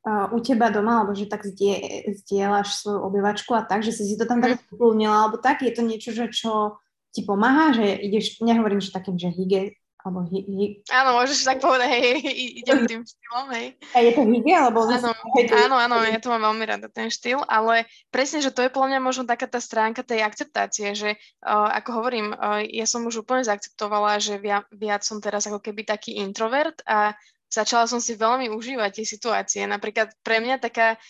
uh, 0.06 0.34
u 0.34 0.38
teba 0.42 0.74
doma, 0.74 1.02
alebo 1.02 1.14
že 1.14 1.30
tak 1.30 1.46
zdie, 1.46 2.06
zdieľaš 2.26 2.86
svoju 2.86 3.00
obyvačku 3.06 3.52
a 3.54 3.66
tak, 3.66 3.86
že 3.86 3.94
si 3.94 4.06
si 4.06 4.16
to 4.18 4.26
tam 4.26 4.42
tak 4.42 4.62
mm. 4.74 5.06
alebo 5.06 5.38
tak, 5.38 5.62
je 5.62 5.74
to 5.74 5.82
niečo, 5.86 6.14
že 6.14 6.30
čo 6.34 6.82
ti 7.14 7.24
pomáha, 7.24 7.72
že 7.72 7.96
ideš, 7.96 8.44
nehovorím, 8.44 8.84
že 8.84 8.92
takým, 8.92 9.16
že 9.16 9.32
hygge, 9.32 9.80
alebo 10.06 10.22
hi, 10.30 10.46
hi... 10.46 10.66
Áno, 10.94 11.18
môžeš 11.18 11.50
tak 11.50 11.58
povedať, 11.66 11.90
hej, 11.90 12.22
idem 12.62 12.86
tým 12.86 13.02
štýlom, 13.02 13.48
hej. 13.58 13.74
A 13.98 14.06
je 14.06 14.12
to 14.14 14.22
hygge, 14.22 14.54
alebo... 14.54 14.86
Áno, 14.86 15.12
áno, 15.50 15.76
áno, 15.82 15.96
ja 16.06 16.22
to 16.22 16.30
mám 16.30 16.46
veľmi 16.54 16.66
rada, 16.70 16.86
ten 16.94 17.10
štýl, 17.10 17.42
ale 17.50 17.90
presne, 18.14 18.46
že 18.46 18.54
to 18.54 18.62
je 18.62 18.70
podľa 18.70 18.94
mňa 18.94 19.00
možno 19.02 19.24
taká 19.26 19.50
tá 19.50 19.58
stránka 19.58 20.06
tej 20.06 20.22
akceptácie, 20.22 20.94
že 20.94 21.18
uh, 21.18 21.74
ako 21.74 21.90
hovorím, 22.06 22.38
uh, 22.38 22.62
ja 22.62 22.86
som 22.86 23.02
už 23.10 23.26
úplne 23.26 23.42
zaakceptovala, 23.50 24.22
že 24.22 24.38
viac, 24.38 24.70
viac 24.70 25.02
som 25.02 25.18
teraz 25.18 25.50
ako 25.50 25.58
keby 25.58 25.82
taký 25.90 26.22
introvert 26.22 26.86
a 26.86 27.18
začala 27.50 27.90
som 27.90 27.98
si 27.98 28.14
veľmi 28.14 28.54
užívať 28.54 29.02
tie 29.02 29.06
situácie. 29.10 29.66
Napríklad 29.66 30.14
pre 30.22 30.38
mňa 30.38 30.62
taká 30.62 31.02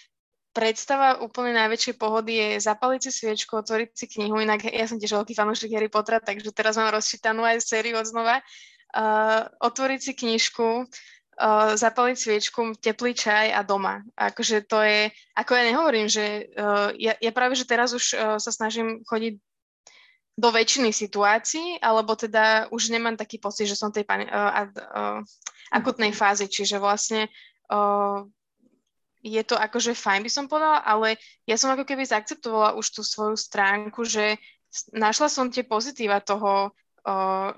predstava 0.56 1.20
úplne 1.20 1.52
najväčšej 1.52 1.96
pohody 2.00 2.40
je 2.40 2.64
zapaliť 2.64 3.02
si 3.04 3.12
sviečku, 3.12 3.60
otvoriť 3.60 3.92
si 3.92 4.08
knihu, 4.08 4.40
inak 4.40 4.64
ja 4.64 4.88
som 4.88 4.96
tiež 4.96 5.20
veľký 5.20 5.36
fanúšik 5.36 5.76
Harry 5.76 5.92
Pottera, 5.92 6.24
takže 6.24 6.48
teraz 6.56 6.80
mám 6.80 6.96
rozčítanú 6.96 7.44
aj 7.44 7.60
sériu 7.60 8.00
od 8.00 8.08
znova 8.08 8.40
uh, 8.96 9.52
otvoriť 9.60 10.00
si 10.00 10.14
knižku, 10.16 10.68
uh, 10.88 11.76
zapaliť 11.76 12.18
sviečku, 12.18 12.80
teplý 12.80 13.12
čaj 13.12 13.52
a 13.52 13.62
doma. 13.62 14.02
Akože 14.16 14.64
to 14.64 14.80
je, 14.80 15.12
ako 15.36 15.52
ja 15.54 15.64
nehovorím, 15.68 16.08
že 16.08 16.48
uh, 16.56 16.96
ja, 16.96 17.20
ja 17.20 17.32
práve, 17.36 17.60
že 17.60 17.68
teraz 17.68 17.92
už 17.92 18.06
uh, 18.16 18.18
sa 18.40 18.52
snažím 18.56 19.04
chodiť 19.04 19.36
do 20.36 20.50
väčšiny 20.52 20.92
situácií, 20.92 21.80
alebo 21.80 22.12
teda 22.16 22.68
už 22.68 22.92
nemám 22.92 23.16
taký 23.16 23.40
pocit, 23.40 23.72
že 23.72 23.80
som 23.80 23.92
v 23.92 24.02
tej 24.02 24.06
pani, 24.08 24.28
uh, 24.28 24.68
uh, 24.68 25.20
akutnej 25.72 26.12
fázi, 26.12 26.52
čiže 26.52 26.80
vlastne 26.80 27.32
uh, 27.72 28.28
je 29.26 29.42
to 29.42 29.58
akože 29.58 29.98
fajn 29.98 30.22
by 30.22 30.32
som 30.32 30.46
povedala, 30.46 30.84
ale 30.86 31.18
ja 31.50 31.58
som 31.58 31.74
ako 31.74 31.88
keby 31.88 32.06
zaakceptovala 32.06 32.78
už 32.78 32.86
tú 32.94 33.02
svoju 33.02 33.34
stránku, 33.40 34.06
že 34.06 34.38
našla 34.94 35.32
som 35.32 35.50
tie 35.50 35.64
pozitíva 35.66 36.20
toho, 36.22 36.76
uh, 37.08 37.56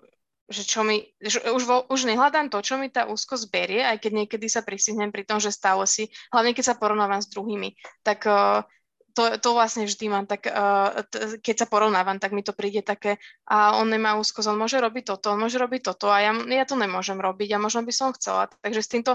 že 0.48 0.64
čo 0.64 0.82
mi, 0.88 1.12
že 1.20 1.44
už, 1.44 1.64
vo, 1.68 1.84
už 1.92 2.08
nehľadám 2.08 2.48
to, 2.48 2.64
čo 2.64 2.80
mi 2.80 2.88
tá 2.88 3.04
úzkosť 3.04 3.52
berie, 3.52 3.84
aj 3.84 4.00
keď 4.00 4.12
niekedy 4.24 4.48
sa 4.48 4.64
prisihnem 4.64 5.12
pri 5.12 5.28
tom, 5.28 5.44
že 5.44 5.52
stále 5.52 5.84
si, 5.84 6.08
hlavne 6.32 6.56
keď 6.56 6.72
sa 6.72 6.80
porovnávam 6.80 7.20
s 7.20 7.28
druhými, 7.28 7.76
tak 8.00 8.24
uh, 8.24 8.64
to, 9.12 9.36
to 9.44 9.50
vlastne 9.52 9.84
vždy 9.84 10.08
mám, 10.08 10.24
tak 10.24 10.48
uh, 10.48 11.04
t- 11.12 11.44
keď 11.44 11.66
sa 11.66 11.68
porovnávam, 11.68 12.16
tak 12.22 12.32
mi 12.32 12.48
to 12.48 12.56
príde 12.56 12.80
také, 12.80 13.20
a 13.44 13.76
on 13.76 13.92
nemá 13.92 14.16
úzkosť, 14.16 14.48
on 14.48 14.62
môže 14.62 14.80
robiť 14.80 15.04
toto, 15.18 15.36
on 15.36 15.42
môže 15.44 15.60
robiť 15.60 15.82
toto 15.92 16.08
a 16.08 16.24
ja, 16.24 16.32
ja 16.32 16.66
to 16.70 16.80
nemôžem 16.80 17.20
robiť 17.20 17.58
a 17.58 17.62
možno 17.62 17.84
by 17.84 17.92
som 17.92 18.16
chcela. 18.16 18.48
Takže 18.64 18.80
s 18.80 18.92
týmto 18.94 19.12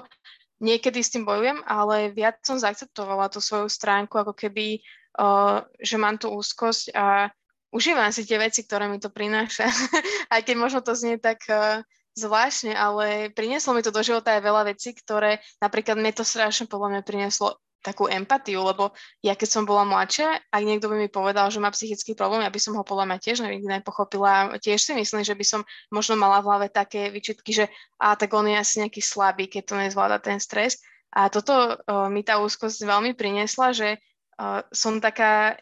niekedy 0.61 1.01
s 1.01 1.17
tým 1.17 1.25
bojujem, 1.25 1.65
ale 1.65 2.13
viac 2.13 2.45
som 2.45 2.61
zaakceptovala 2.61 3.33
tú 3.33 3.41
svoju 3.41 3.73
stránku, 3.73 4.21
ako 4.21 4.37
keby, 4.37 4.85
uh, 5.17 5.65
že 5.81 5.97
mám 5.97 6.21
tú 6.21 6.29
úzkosť 6.35 6.93
a 6.93 7.33
užívam 7.73 8.13
si 8.13 8.29
tie 8.29 8.37
veci, 8.37 8.63
ktoré 8.63 8.87
mi 8.87 9.01
to 9.01 9.09
prináša. 9.09 9.67
Aj 10.33 10.41
keď 10.45 10.57
možno 10.61 10.81
to 10.85 10.93
znie 10.93 11.17
tak 11.17 11.43
uh, 11.49 11.81
zvláštne, 12.13 12.77
ale 12.77 13.33
prinieslo 13.33 13.73
mi 13.73 13.81
to 13.81 13.89
do 13.89 14.05
života 14.05 14.37
aj 14.37 14.45
veľa 14.45 14.63
vecí, 14.69 14.93
ktoré 14.93 15.41
napríklad 15.65 15.97
mne 15.97 16.13
to 16.13 16.29
strašne 16.29 16.69
podľa 16.69 16.89
mňa 16.93 17.03
prinieslo 17.09 17.57
takú 17.83 18.07
empatiu, 18.07 18.63
lebo 18.63 18.95
ja 19.27 19.35
keď 19.35 19.49
som 19.59 19.63
bola 19.67 19.83
mladšia, 19.83 20.39
ak 20.55 20.63
niekto 20.63 20.87
by 20.87 20.97
mi 21.03 21.11
povedal, 21.11 21.51
že 21.51 21.59
má 21.59 21.67
psychický 21.75 22.15
problém, 22.15 22.47
ja 22.47 22.55
by 22.55 22.61
som 22.63 22.79
ho 22.79 22.87
podľa 22.87 23.11
mňa 23.11 23.19
tiež 23.19 23.43
nikdy 23.43 23.67
nepochopila. 23.67 24.55
Tiež 24.63 24.79
si 24.79 24.93
myslím, 24.95 25.27
že 25.27 25.35
by 25.35 25.43
som 25.43 25.61
možno 25.91 26.15
mala 26.15 26.39
v 26.39 26.47
hlave 26.47 26.67
také 26.71 27.11
výčitky, 27.11 27.51
že 27.51 27.67
a 27.99 28.15
tak 28.15 28.31
on 28.39 28.47
je 28.47 28.55
asi 28.55 28.87
nejaký 28.87 29.03
slabý, 29.03 29.51
keď 29.51 29.63
to 29.67 29.75
nezvláda 29.75 30.23
ten 30.23 30.39
stres. 30.39 30.79
A 31.11 31.27
toto 31.27 31.53
uh, 31.53 32.07
mi 32.07 32.23
tá 32.23 32.39
úzkosť 32.39 32.87
veľmi 32.87 33.19
priniesla, 33.19 33.75
že 33.75 33.99
uh, 34.39 34.63
som 34.71 35.03
taká 35.03 35.59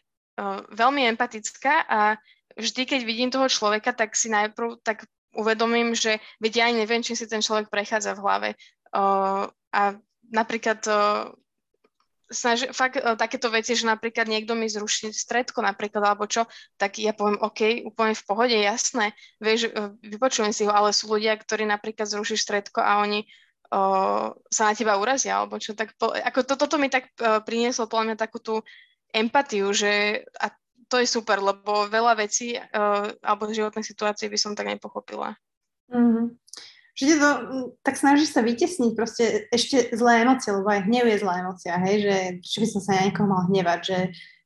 veľmi 0.73 1.05
empatická 1.13 1.85
a 1.85 1.99
vždy, 2.57 2.83
keď 2.83 3.01
vidím 3.05 3.29
toho 3.29 3.47
človeka, 3.47 3.93
tak 3.95 4.17
si 4.17 4.27
najprv 4.27 4.81
tak 4.81 5.07
uvedomím, 5.35 5.95
že 5.95 6.19
veď 6.43 6.51
ja 6.51 6.63
ani 6.67 6.83
neviem, 6.83 7.03
či 7.03 7.15
si 7.15 7.25
ten 7.27 7.39
človek 7.39 7.71
prechádza 7.71 8.15
v 8.15 8.23
hlave. 8.23 8.49
Uh, 8.91 9.47
a 9.71 9.95
napríklad 10.27 10.83
uh, 10.91 11.31
snaži, 12.27 12.67
fakt 12.75 12.99
uh, 12.99 13.15
takéto 13.15 13.47
veci, 13.47 13.75
že 13.75 13.87
napríklad 13.87 14.27
niekto 14.27 14.51
mi 14.55 14.67
zruší 14.67 15.15
stredko 15.15 15.63
napríklad, 15.63 16.03
alebo 16.03 16.27
čo, 16.27 16.43
tak 16.75 16.99
ja 16.99 17.15
poviem, 17.15 17.39
OK, 17.39 17.87
úplne 17.87 18.11
v 18.11 18.23
pohode, 18.27 18.55
jasné, 18.55 19.15
vieš, 19.39 19.71
uh, 19.71 19.95
vypočujem 20.03 20.51
si 20.51 20.67
ho, 20.67 20.71
ale 20.75 20.91
sú 20.91 21.07
ľudia, 21.07 21.39
ktorí 21.39 21.63
napríklad 21.63 22.11
zrušíš 22.11 22.43
stredko 22.43 22.83
a 22.83 22.99
oni 22.99 23.23
uh, 23.71 24.35
sa 24.51 24.63
na 24.67 24.73
teba 24.75 24.99
urazia, 24.99 25.39
alebo 25.39 25.55
čo, 25.63 25.71
tak 25.71 25.95
po, 25.95 26.11
ako 26.11 26.43
to, 26.43 26.53
toto 26.59 26.75
mi 26.75 26.91
tak 26.91 27.07
uh, 27.23 27.39
prinieslo 27.39 27.87
podľa 27.87 28.11
mňa 28.11 28.17
takú 28.19 28.43
tú 28.43 28.55
empatiu, 29.13 29.71
že 29.71 30.23
a 30.39 30.51
to 30.91 30.99
je 30.99 31.07
super, 31.07 31.39
lebo 31.39 31.87
veľa 31.87 32.19
vecí 32.19 32.59
uh, 32.59 33.15
alebo 33.23 33.47
životných 33.47 33.87
situácií 33.87 34.27
by 34.27 34.37
som 34.39 34.51
tak 34.55 34.67
nepochopila. 34.67 35.39
Mm-hmm. 35.87 36.35
Že 36.91 37.15
to, 37.15 37.31
tak 37.87 37.95
snažíš 37.95 38.35
sa 38.35 38.43
vytesniť 38.43 38.91
proste 38.93 39.47
ešte 39.47 39.95
zlé 39.95 40.27
emócie, 40.27 40.51
lebo 40.51 40.67
aj 40.67 40.83
hnev 40.91 41.07
je 41.07 41.21
zlá 41.23 41.39
emócia, 41.39 41.79
hej, 41.79 41.95
že 42.03 42.15
či 42.43 42.57
by 42.59 42.67
som 42.67 42.81
sa 42.83 42.91
na 42.99 43.07
niekoho 43.07 43.27
mal 43.31 43.47
hnevať, 43.47 43.79
že 43.79 43.97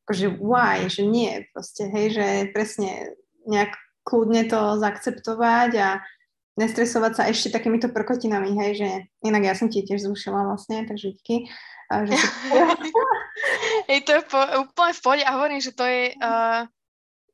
akože 0.05 0.27
why, 0.37 0.85
že 0.85 1.01
nie, 1.01 1.41
proste, 1.49 1.89
hej, 1.89 2.13
že 2.13 2.27
presne 2.53 3.17
nejak 3.49 3.73
kľudne 4.05 4.45
to 4.45 4.77
zaakceptovať 4.77 5.71
a 5.81 5.89
nestresovať 6.55 7.11
sa 7.17 7.23
ešte 7.27 7.49
takýmito 7.49 7.89
prkotinami, 7.89 8.53
hej, 8.61 8.71
že 8.77 8.89
inak 9.25 9.43
ja 9.49 9.53
som 9.57 9.67
ti 9.67 9.81
tiež 9.81 10.05
zrušila 10.05 10.45
vlastne, 10.45 10.85
takže 10.85 11.17
díky. 11.17 11.49
A 11.91 12.05
že 12.05 12.17
si... 12.17 12.27
Hej, 13.89 13.99
to 14.07 14.11
je 14.17 14.21
po, 14.25 14.39
úplne 14.65 14.93
v 14.93 15.01
pohode 15.03 15.23
a 15.23 15.35
hovorím, 15.37 15.61
že 15.61 15.71
to 15.75 15.85
je, 15.85 16.17
uh, 16.17 16.65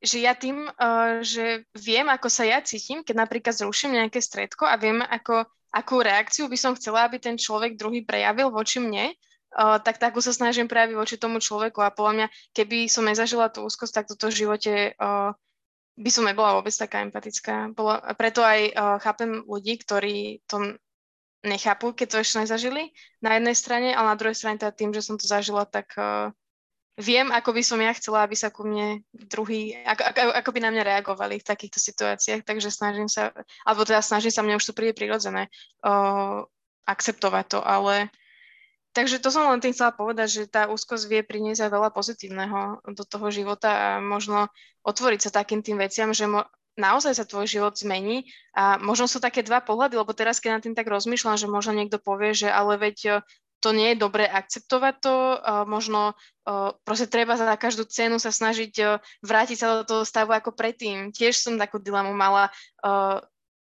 že 0.02 0.18
ja 0.20 0.36
tým, 0.36 0.68
uh, 0.68 1.24
že 1.24 1.64
viem, 1.72 2.04
ako 2.10 2.28
sa 2.28 2.44
ja 2.44 2.58
cítim, 2.60 3.00
keď 3.00 3.24
napríklad 3.24 3.54
zruším 3.56 3.96
nejaké 3.96 4.20
stredko 4.20 4.68
a 4.68 4.76
viem, 4.76 5.00
ako, 5.00 5.48
akú 5.72 6.04
reakciu 6.04 6.52
by 6.52 6.58
som 6.58 6.76
chcela, 6.76 7.08
aby 7.08 7.16
ten 7.16 7.40
človek 7.40 7.80
druhý 7.80 8.04
prejavil 8.04 8.52
voči 8.52 8.82
mne, 8.82 9.16
uh, 9.56 9.80
tak 9.80 9.96
takú 9.96 10.20
sa 10.20 10.36
snažím 10.36 10.68
prejaviť 10.68 10.96
voči 10.96 11.16
tomu 11.16 11.40
človeku 11.40 11.80
a 11.80 11.94
podľa 11.94 12.12
mňa, 12.12 12.26
keby 12.52 12.92
som 12.92 13.08
nezažila 13.08 13.48
tú 13.48 13.64
úzkosť, 13.64 14.04
tak 14.04 14.08
toto 14.12 14.28
v 14.28 14.36
živote 14.36 14.92
uh, 15.00 15.32
by 15.96 16.10
som 16.12 16.28
nebola 16.28 16.56
vôbec 16.60 16.72
taká 16.72 17.04
empatická. 17.04 17.72
Bola, 17.72 18.00
preto 18.16 18.40
aj 18.44 18.60
uh, 18.72 18.96
chápem 19.00 19.44
ľudí, 19.44 19.80
ktorí 19.80 20.44
to 20.48 20.76
nechápu, 21.42 21.92
keď 21.92 22.06
to 22.08 22.16
ešte 22.22 22.40
nezažili 22.46 22.94
na 23.18 23.36
jednej 23.36 23.56
strane, 23.58 23.88
ale 23.90 24.14
na 24.14 24.18
druhej 24.18 24.38
strane 24.38 24.58
teda 24.62 24.70
tým, 24.70 24.94
že 24.94 25.02
som 25.02 25.18
to 25.18 25.26
zažila, 25.26 25.66
tak 25.66 25.90
uh, 25.98 26.30
viem, 26.98 27.34
ako 27.34 27.50
by 27.56 27.62
som 27.66 27.82
ja 27.82 27.90
chcela, 27.98 28.22
aby 28.22 28.38
sa 28.38 28.54
ku 28.54 28.62
mne 28.62 29.02
druhý, 29.12 29.74
ako, 29.82 30.02
ako, 30.06 30.20
ako 30.38 30.50
by 30.54 30.60
na 30.62 30.70
mňa 30.70 30.82
reagovali 30.86 31.42
v 31.42 31.48
takýchto 31.48 31.82
situáciách, 31.82 32.46
takže 32.46 32.70
snažím 32.70 33.10
sa, 33.10 33.34
alebo 33.66 33.82
teda 33.82 34.04
snažím 34.04 34.30
sa, 34.30 34.46
mne 34.46 34.58
už 34.60 34.70
to 34.70 34.76
príde 34.76 34.94
prirodzené 34.94 35.50
uh, 35.82 36.46
akceptovať 36.86 37.58
to, 37.58 37.60
ale 37.62 38.12
takže 38.94 39.18
to 39.18 39.32
som 39.32 39.50
len 39.50 39.58
tým 39.58 39.74
chcela 39.74 39.90
povedať, 39.90 40.28
že 40.30 40.42
tá 40.46 40.70
úzkosť 40.70 41.04
vie 41.10 41.20
priniesť 41.26 41.66
aj 41.66 41.70
veľa 41.74 41.90
pozitívneho 41.90 42.60
do 42.86 43.04
toho 43.08 43.32
života 43.34 43.70
a 43.70 43.88
možno 43.98 44.46
otvoriť 44.86 45.20
sa 45.26 45.42
takým 45.42 45.64
tým 45.64 45.80
veciam, 45.80 46.14
že 46.14 46.28
mo- 46.28 46.46
naozaj 46.76 47.18
sa 47.18 47.28
tvoj 47.28 47.44
život 47.48 47.74
zmení 47.76 48.28
a 48.56 48.80
možno 48.80 49.04
sú 49.04 49.20
také 49.20 49.44
dva 49.44 49.60
pohľady, 49.60 50.00
lebo 50.00 50.12
teraz, 50.16 50.40
keď 50.40 50.50
na 50.56 50.62
tým 50.64 50.74
tak 50.76 50.88
rozmýšľam, 50.88 51.36
že 51.36 51.50
možno 51.50 51.76
niekto 51.76 52.00
povie, 52.00 52.32
že 52.32 52.48
ale 52.48 52.80
veď 52.80 52.98
e, 53.04 53.12
to 53.62 53.70
nie 53.70 53.94
je 53.94 54.02
dobré 54.02 54.26
akceptovať 54.26 54.94
to, 54.98 55.14
uh, 55.38 55.62
možno 55.70 56.18
uh, 56.18 56.74
proste 56.82 57.06
treba 57.06 57.38
za 57.38 57.46
každú 57.54 57.86
cenu 57.86 58.18
sa 58.18 58.34
snažiť 58.34 58.98
vrátiť 59.22 59.54
sa 59.54 59.66
do 59.78 59.84
toho 59.86 60.02
stavu 60.02 60.34
ako 60.34 60.50
predtým. 60.50 61.14
Tiež 61.14 61.38
som 61.38 61.54
takú 61.54 61.78
dilemu 61.78 62.10
mala 62.10 62.50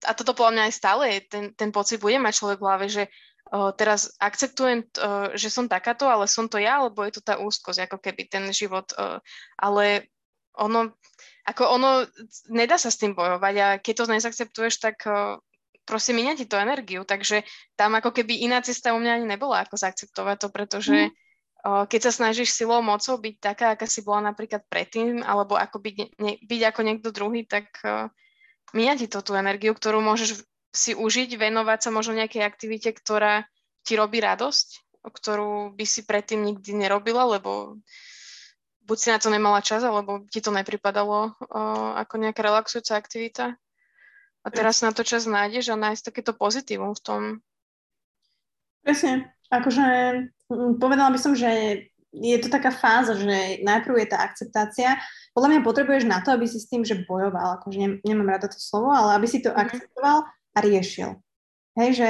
a 0.04 0.12
toto 0.12 0.36
podľa 0.36 0.52
mňa 0.52 0.62
aj 0.68 0.74
stále 0.76 1.04
ten, 1.24 1.57
ten 1.57 1.72
pocit 1.72 1.96
bude 1.96 2.20
mať 2.20 2.36
človek 2.36 2.61
v 2.61 2.66
hlave, 2.68 2.86
že 2.92 3.09
teraz 3.80 4.12
akceptujem, 4.20 4.84
že 5.32 5.48
som 5.48 5.70
takáto, 5.70 6.04
ale 6.04 6.28
som 6.28 6.44
to 6.50 6.61
ja, 6.61 6.84
alebo 6.84 7.00
je 7.07 7.16
to 7.16 7.22
tá 7.24 7.40
úzkosť, 7.40 7.88
ako 7.88 7.96
keby 8.04 8.28
ten 8.28 8.44
život, 8.52 8.92
ale 9.57 10.12
ono, 10.52 10.92
ako 11.47 11.62
ono, 11.78 11.90
nedá 12.51 12.74
sa 12.74 12.90
s 12.90 12.99
tým 12.99 13.14
bojovať 13.14 13.55
a 13.62 13.68
keď 13.78 13.94
to 13.94 14.12
nezakceptuješ, 14.18 14.74
tak 14.82 15.07
uh, 15.07 15.38
proste 15.86 16.11
minia 16.11 16.34
ti 16.34 16.44
to 16.44 16.59
energiu, 16.59 17.07
takže 17.07 17.47
tam 17.78 17.94
ako 17.94 18.11
keby 18.11 18.42
iná 18.42 18.59
cesta 18.61 18.90
u 18.90 18.99
mňa 18.99 19.22
ani 19.22 19.26
nebola, 19.30 19.62
ako 19.62 19.78
zaakceptovať 19.78 20.36
to, 20.42 20.49
pretože 20.51 20.99
mm. 21.07 21.86
keď 21.86 22.01
sa 22.11 22.12
snažíš 22.12 22.51
silou, 22.59 22.82
mocou 22.82 23.14
byť 23.14 23.34
taká, 23.38 23.78
aká 23.78 23.86
si 23.86 24.03
bola 24.03 24.34
napríklad 24.34 24.66
predtým, 24.66 25.22
alebo 25.22 25.55
ako 25.55 25.78
byť, 25.78 25.97
ne, 26.18 26.34
byť 26.42 26.61
ako 26.74 26.80
niekto 26.82 27.09
druhý, 27.14 27.47
tak 27.47 27.70
uh, 27.86 28.11
minia 28.74 28.99
ti 28.99 29.07
to 29.07 29.22
tú 29.22 29.38
energiu, 29.38 29.70
ktorú 29.70 30.03
môžeš 30.03 30.42
si 30.74 30.92
užiť, 30.92 31.38
venovať 31.38 31.88
sa 31.88 31.90
možno 31.94 32.18
nejakej 32.18 32.42
aktivite, 32.42 32.90
ktorá 32.90 33.47
ti 33.86 33.94
robí 33.94 34.18
radosť, 34.18 34.99
ktorú 35.07 35.78
by 35.78 35.86
si 35.86 36.03
predtým 36.03 36.42
nikdy 36.42 36.74
nerobila, 36.74 37.38
lebo 37.38 37.78
buď 38.87 38.97
si 38.97 39.09
na 39.11 39.18
to 39.18 39.28
nemala 39.28 39.59
čas, 39.61 39.82
alebo 39.82 40.22
ti 40.30 40.39
to 40.39 40.55
nepripadalo 40.55 41.34
uh, 41.34 41.91
ako 42.01 42.22
nejaká 42.22 42.41
relaxujúca 42.41 42.95
aktivita. 42.95 43.47
A 44.47 44.49
teraz 44.55 44.78
na 44.78 44.95
to 44.95 45.03
čas 45.03 45.26
nájdeš 45.26 45.74
a 45.74 45.76
nájsť 45.76 46.14
takéto 46.14 46.30
pozitívum 46.30 46.95
v 46.95 47.03
tom. 47.03 47.20
Presne. 48.87 49.34
Akože 49.51 49.87
mm, 50.47 50.78
povedala 50.78 51.11
by 51.11 51.18
som, 51.18 51.34
že 51.34 51.82
je 52.14 52.39
to 52.39 52.49
taká 52.49 52.70
fáza, 52.70 53.18
že 53.18 53.61
najprv 53.66 54.07
je 54.07 54.09
tá 54.09 54.22
akceptácia. 54.22 54.97
Podľa 55.34 55.49
mňa 55.51 55.61
potrebuješ 55.66 56.05
na 56.07 56.22
to, 56.22 56.32
aby 56.32 56.47
si 56.47 56.62
s 56.62 56.70
tým, 56.70 56.87
že 56.87 57.03
bojoval, 57.05 57.61
akože 57.61 57.78
ne, 57.82 57.89
nemám 58.07 58.39
rada 58.39 58.47
to 58.47 58.57
slovo, 58.57 58.95
ale 58.95 59.18
aby 59.18 59.26
si 59.26 59.43
to 59.43 59.51
mm-hmm. 59.51 59.66
akceptoval 59.66 60.18
a 60.30 60.59
riešil. 60.62 61.18
Hej, 61.76 61.91
že 61.99 62.09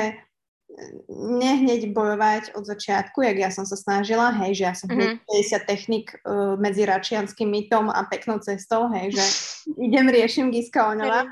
nehneď 1.09 1.95
bojovať 1.95 2.53
od 2.59 2.67
začiatku, 2.67 3.23
jak 3.23 3.37
ja 3.39 3.51
som 3.55 3.65
sa 3.65 3.79
snažila, 3.79 4.35
hej, 4.45 4.61
že 4.61 4.65
ja 4.67 4.75
som 4.75 4.91
mm-hmm. 4.91 5.25
50 5.25 5.71
technik 5.71 6.07
uh, 6.27 6.59
medzi 6.59 6.85
račianským 6.85 7.49
mytom 7.49 7.89
a 7.89 8.05
peknou 8.05 8.43
cestou, 8.43 8.91
hej, 8.93 9.15
že 9.15 9.25
idem, 9.87 10.11
riešim 10.11 10.51
Giska 10.51 10.91
Oňova. 10.93 11.31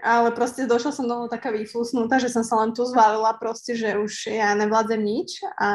Ale 0.00 0.32
proste 0.32 0.64
došla 0.64 0.92
som 0.96 1.04
do 1.04 1.28
taká 1.28 1.52
vyfúsnutá, 1.52 2.16
že 2.16 2.32
som 2.32 2.40
sa 2.40 2.56
len 2.64 2.72
tu 2.72 2.82
zvalila 2.88 3.36
proste, 3.36 3.76
že 3.76 4.00
už 4.00 4.32
ja 4.32 4.56
nevládzem 4.56 4.96
nič 4.96 5.44
a, 5.60 5.70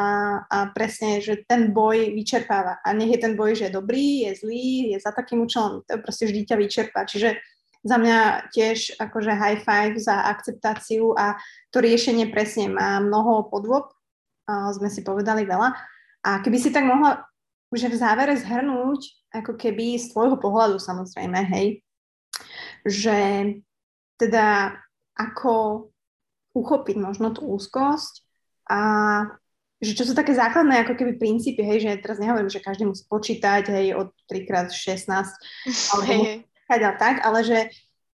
a 0.49 0.57
presne, 0.73 1.21
že 1.21 1.45
ten 1.45 1.71
boj 1.71 2.11
vyčerpáva. 2.11 2.81
A 2.81 2.91
nech 2.91 3.13
je 3.13 3.19
ten 3.21 3.37
boj, 3.37 3.53
že 3.53 3.69
je 3.69 3.77
dobrý, 3.77 4.25
je 4.27 4.41
zlý, 4.41 4.91
je 4.91 4.97
za 4.97 5.13
takým 5.13 5.45
účelom, 5.45 5.85
to 5.85 6.01
proste 6.01 6.25
vždy 6.25 6.41
ťa 6.41 6.57
vyčerpá. 6.57 7.05
Čiže 7.05 7.37
za 7.85 8.01
mňa 8.01 8.49
tiež 8.49 8.97
akože 8.97 9.29
high 9.29 9.61
five 9.61 9.95
za 10.01 10.25
akceptáciu 10.25 11.13
a 11.13 11.37
to 11.69 11.77
riešenie 11.85 12.33
presne 12.33 12.73
má 12.73 12.97
mnoho 12.97 13.45
podôb, 13.53 13.93
sme 14.49 14.89
si 14.89 15.05
povedali 15.05 15.45
veľa. 15.45 15.77
A 16.25 16.41
keby 16.41 16.57
si 16.57 16.73
tak 16.73 16.89
mohla 16.89 17.29
že 17.75 17.91
v 17.91 17.99
závere 17.99 18.33
zhrnúť, 18.39 19.01
ako 19.35 19.59
keby 19.59 19.99
z 19.99 20.15
tvojho 20.15 20.39
pohľadu 20.39 20.79
samozrejme, 20.79 21.43
hej, 21.51 21.83
že 22.87 23.17
teda 24.15 24.79
ako 25.15 25.87
uchopiť 26.55 26.95
možno 26.95 27.35
tú 27.35 27.43
úzkosť 27.51 28.23
a 28.71 28.79
že 29.83 29.91
čo 29.91 30.07
sú 30.07 30.15
také 30.15 30.31
základné 30.31 30.87
ako 30.87 30.95
keby 30.95 31.19
princípy, 31.19 31.61
hej, 31.61 31.83
že 31.83 31.99
teraz 31.99 32.17
nehovorím, 32.17 32.47
že 32.47 32.63
každý 32.63 32.87
musí 32.87 33.03
počítať, 33.11 33.67
hej, 33.75 33.87
od 33.99 34.15
3x16, 34.31 35.11
alebo 35.91 36.11
a 36.69 36.93
tak, 36.97 37.21
ale 37.21 37.39
že 37.45 37.59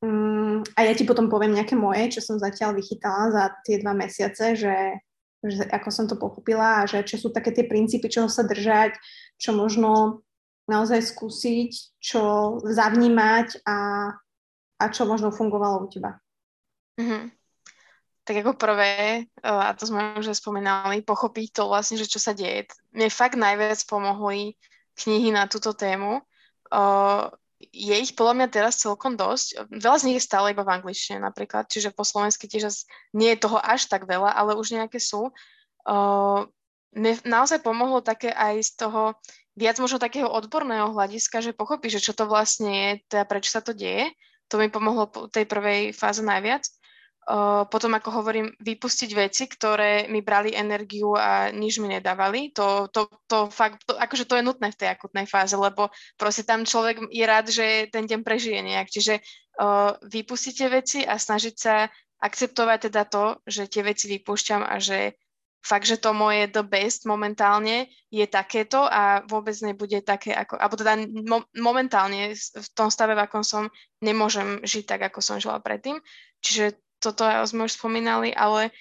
um, 0.01 0.61
a 0.75 0.79
ja 0.83 0.93
ti 0.97 1.05
potom 1.05 1.29
poviem 1.29 1.53
nejaké 1.53 1.77
moje, 1.77 2.17
čo 2.17 2.21
som 2.25 2.41
zatiaľ 2.41 2.75
vychytala 2.75 3.29
za 3.29 3.43
tie 3.65 3.77
dva 3.77 3.93
mesiace, 3.93 4.57
že, 4.57 4.77
že 5.45 5.63
ako 5.69 5.89
som 5.93 6.05
to 6.09 6.17
pochopila 6.17 6.83
a 6.83 6.87
že 6.89 7.05
čo 7.05 7.17
sú 7.21 7.27
také 7.29 7.53
tie 7.53 7.65
princípy, 7.69 8.09
čoho 8.09 8.27
sa 8.27 8.41
držať, 8.43 8.97
čo 9.37 9.53
možno 9.53 10.21
naozaj 10.69 11.01
skúsiť, 11.01 11.97
čo 11.97 12.21
zavnímať 12.61 13.65
a, 13.65 13.77
a 14.77 14.85
čo 14.93 15.09
možno 15.09 15.33
fungovalo 15.33 15.85
u 15.85 15.87
teba. 15.89 16.21
Mm-hmm. 17.01 17.23
Tak 18.29 18.35
ako 18.45 18.53
prvé, 18.61 19.25
a 19.41 19.73
to 19.73 19.89
sme 19.89 20.21
už 20.21 20.37
spomínali, 20.37 21.01
pochopiť 21.01 21.47
to 21.49 21.63
vlastne, 21.65 21.97
že 21.97 22.05
čo 22.05 22.21
sa 22.21 22.37
deje. 22.37 22.69
Mne 22.93 23.09
fakt 23.09 23.33
najviac 23.33 23.81
pomohli 23.89 24.53
knihy 25.01 25.33
na 25.33 25.49
túto 25.49 25.73
tému. 25.73 26.21
Je 27.59 27.95
ich 27.95 28.15
podľa 28.15 28.33
mňa 28.39 28.47
teraz 28.47 28.79
celkom 28.79 29.19
dosť. 29.19 29.67
Veľa 29.67 29.97
z 29.99 30.05
nich 30.07 30.17
je 30.17 30.27
stále 30.27 30.55
iba 30.55 30.63
v 30.63 30.79
angličtine 30.79 31.19
napríklad, 31.19 31.67
čiže 31.67 31.91
po 31.91 32.07
slovensky 32.07 32.47
tiež 32.47 32.71
nie 33.11 33.35
je 33.35 33.43
toho 33.43 33.59
až 33.59 33.91
tak 33.91 34.07
veľa, 34.07 34.31
ale 34.31 34.55
už 34.55 34.79
nejaké 34.79 34.97
sú. 34.97 35.29
Uh, 35.83 36.47
mne 36.95 37.19
naozaj 37.27 37.59
pomohlo 37.61 37.99
také 37.99 38.31
aj 38.31 38.63
z 38.63 38.71
toho 38.79 39.01
viac 39.59 39.75
možno 39.83 39.99
takého 39.99 40.31
odborného 40.31 40.95
hľadiska, 40.95 41.43
že 41.43 41.51
pochopí, 41.51 41.91
že 41.91 41.99
čo 41.99 42.15
to 42.15 42.25
vlastne 42.25 42.71
je, 42.71 42.89
teda 43.11 43.27
prečo 43.27 43.51
sa 43.51 43.59
to 43.59 43.75
deje. 43.75 44.07
To 44.49 44.57
mi 44.57 44.71
pomohlo 44.71 45.11
po 45.11 45.27
tej 45.27 45.45
prvej 45.45 45.91
fáze 45.93 46.23
najviac. 46.23 46.65
Potom, 47.69 47.93
ako 47.93 48.09
hovorím, 48.09 48.49
vypustiť 48.57 49.13
veci, 49.13 49.45
ktoré 49.45 50.09
mi 50.09 50.25
brali 50.25 50.49
energiu 50.49 51.13
a 51.13 51.53
nič 51.53 51.77
mi 51.77 51.85
nedávali. 51.85 52.49
To, 52.57 52.89
to, 52.89 53.05
to 53.29 53.53
fakt, 53.53 53.85
to, 53.85 53.93
akože 53.93 54.25
to 54.25 54.33
je 54.33 54.47
nutné 54.49 54.73
v 54.73 54.79
tej 54.81 54.89
akutnej 54.97 55.29
fáze, 55.29 55.53
lebo 55.53 55.93
proste 56.17 56.41
tam 56.41 56.65
človek 56.65 57.05
je 57.13 57.25
rád, 57.29 57.53
že 57.53 57.85
ten 57.93 58.09
deň 58.09 58.25
prežije 58.25 58.65
nejak. 58.65 58.89
Čiže 58.89 59.21
uh, 59.21 59.93
vypustiť 60.09 60.53
tie 60.57 60.69
veci 60.73 60.99
a 61.05 61.21
snažiť 61.21 61.53
sa 61.53 61.85
akceptovať 62.17 62.89
teda 62.89 63.05
to, 63.05 63.37
že 63.45 63.69
tie 63.69 63.85
veci 63.85 64.09
vypúšťam 64.09 64.65
a 64.65 64.81
že 64.81 65.13
fakt, 65.61 65.85
že 65.85 66.01
to 66.01 66.17
moje 66.17 66.49
the 66.49 66.65
best 66.65 67.05
momentálne 67.05 67.93
je 68.09 68.25
takéto 68.25 68.89
a 68.89 69.21
vôbec 69.29 69.53
nebude 69.61 70.01
také 70.01 70.33
ako, 70.33 70.57
alebo 70.57 70.81
teda 70.81 70.97
mo- 71.29 71.45
momentálne 71.53 72.33
v 72.33 72.67
tom 72.73 72.89
stave, 72.89 73.13
v 73.13 73.21
akom 73.21 73.45
som, 73.45 73.69
nemôžem 74.01 74.65
žiť 74.65 74.97
tak, 74.97 75.13
ako 75.13 75.21
som 75.21 75.37
žila 75.37 75.61
predtým. 75.61 76.01
Čiže 76.41 76.79
toto 76.99 77.23
sme 77.47 77.65
už 77.65 77.79
spomínali, 77.79 78.35
ale 78.35 78.75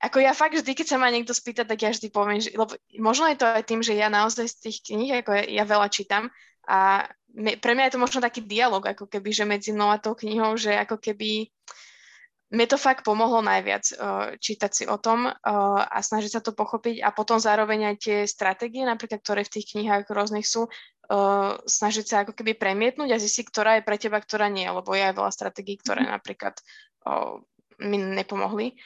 ako 0.00 0.16
ja 0.24 0.32
fakt 0.32 0.56
vždy, 0.56 0.72
keď 0.72 0.86
sa 0.86 0.96
ma 0.96 1.12
niekto 1.12 1.36
spýta, 1.36 1.68
tak 1.68 1.84
ja 1.84 1.92
vždy 1.92 2.08
poviem, 2.08 2.40
že, 2.40 2.56
lebo 2.56 2.72
možno 2.96 3.28
je 3.28 3.36
to 3.36 3.44
aj 3.44 3.64
tým, 3.68 3.84
že 3.84 3.92
ja 3.92 4.08
naozaj 4.08 4.48
z 4.48 4.56
tých 4.64 4.78
kníh, 4.88 5.12
ako 5.20 5.36
ja, 5.36 5.44
ja 5.60 5.64
veľa 5.68 5.92
čítam 5.92 6.32
a 6.64 7.04
me, 7.36 7.60
pre 7.60 7.76
mňa 7.76 7.90
je 7.90 7.94
to 7.94 8.02
možno 8.02 8.18
taký 8.24 8.40
dialog, 8.42 8.80
ako 8.80 9.06
keby, 9.06 9.30
že 9.30 9.44
medzi 9.44 9.70
mnou 9.76 9.92
a 9.92 10.00
tou 10.00 10.16
knihou, 10.16 10.56
že 10.56 10.72
ako 10.72 10.96
keby 10.96 11.52
mne 12.50 12.66
to 12.66 12.74
fakt 12.74 13.06
pomohlo 13.06 13.38
najviac 13.46 13.84
uh, 13.94 14.34
čítať 14.34 14.70
si 14.74 14.84
o 14.90 14.98
tom 14.98 15.30
uh, 15.30 15.34
a 15.86 15.98
snažiť 16.02 16.30
sa 16.34 16.42
to 16.42 16.50
pochopiť 16.50 16.98
a 16.98 17.14
potom 17.14 17.38
zároveň 17.38 17.94
aj 17.94 17.96
tie 18.02 18.18
stratégie, 18.26 18.82
napríklad, 18.82 19.22
ktoré 19.22 19.46
v 19.46 19.54
tých 19.54 19.78
knihách 19.78 20.10
rôznych 20.10 20.42
sú, 20.42 20.66
uh, 20.66 21.54
snažiť 21.62 22.06
sa 22.10 22.16
ako 22.26 22.34
keby 22.34 22.58
premietnúť 22.58 23.14
a 23.14 23.22
zistiť, 23.22 23.46
ktorá 23.54 23.70
je 23.78 23.86
pre 23.86 23.96
teba, 24.02 24.18
ktorá 24.18 24.50
nie, 24.50 24.66
lebo 24.66 24.90
je 24.90 25.06
aj 25.06 25.14
veľa 25.14 25.30
stratégií, 25.30 25.78
ktoré 25.78 26.02
mm. 26.02 26.10
napríklad 26.10 26.58
uh, 27.06 27.40
mi 27.80 27.96
nepomohli. 27.98 28.76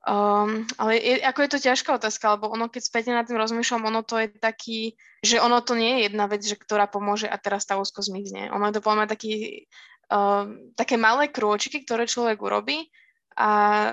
Um, 0.00 0.64
ale 0.80 0.96
je, 0.96 1.20
ako 1.20 1.40
je 1.44 1.50
to 1.52 1.58
ťažká 1.60 1.90
otázka, 2.00 2.40
lebo 2.40 2.48
ono, 2.48 2.72
keď 2.72 2.82
späť 2.88 3.12
nad 3.12 3.28
tým 3.28 3.36
rozmýšľam, 3.36 3.92
ono 3.92 4.00
to 4.00 4.16
je 4.16 4.32
taký, 4.32 4.96
že 5.20 5.36
ono 5.36 5.60
to 5.60 5.76
nie 5.76 6.00
je 6.00 6.00
jedna 6.08 6.24
vec, 6.24 6.40
že 6.40 6.56
ktorá 6.56 6.88
pomôže 6.88 7.28
a 7.28 7.36
teraz 7.36 7.68
tá 7.68 7.76
úzko 7.76 8.00
zmizne. 8.00 8.48
Ono 8.48 8.64
je 8.72 8.80
to 8.80 8.82
podľa 8.82 9.12
taký, 9.12 9.68
uh, 10.08 10.48
také 10.72 10.96
malé 10.96 11.28
krôčiky, 11.28 11.84
ktoré 11.84 12.08
človek 12.08 12.40
urobí 12.40 12.88
a 13.36 13.92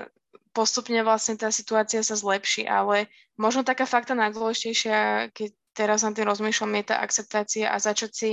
postupne 0.56 1.04
vlastne 1.04 1.36
tá 1.36 1.52
situácia 1.52 2.00
sa 2.00 2.16
zlepší, 2.16 2.64
ale 2.64 3.12
možno 3.36 3.62
taká 3.62 3.84
fakta 3.84 4.16
najdôležitejšia, 4.16 5.30
keď 5.36 5.50
teraz 5.76 6.02
na 6.02 6.10
tým 6.10 6.26
rozmýšľam, 6.26 6.72
je 6.80 6.84
tá 6.88 7.04
akceptácia 7.04 7.70
a 7.70 7.76
začať 7.78 8.10
si 8.16 8.30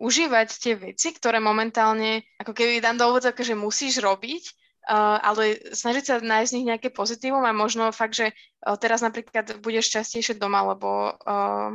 užívať 0.00 0.48
tie 0.54 0.74
veci, 0.78 1.12
ktoré 1.12 1.42
momentálne, 1.42 2.24
ako 2.40 2.56
keby 2.56 2.80
dám 2.80 2.96
do 2.96 3.10
úvodzovka, 3.10 3.44
že 3.44 3.58
musíš 3.58 4.00
robiť, 4.00 4.61
ale 4.90 5.62
snažiť 5.70 6.04
sa 6.04 6.14
nájsť 6.18 6.48
z 6.50 6.56
nich 6.58 6.66
nejaké 6.66 6.88
pozitívum 6.90 7.42
a 7.46 7.54
možno 7.54 7.94
fakt, 7.94 8.18
že 8.18 8.34
uh, 8.34 8.74
teraz 8.74 8.98
napríklad 8.98 9.62
budeš 9.62 9.94
častejšie 9.94 10.38
doma, 10.38 10.66
lebo 10.74 11.14
uh, 11.14 11.70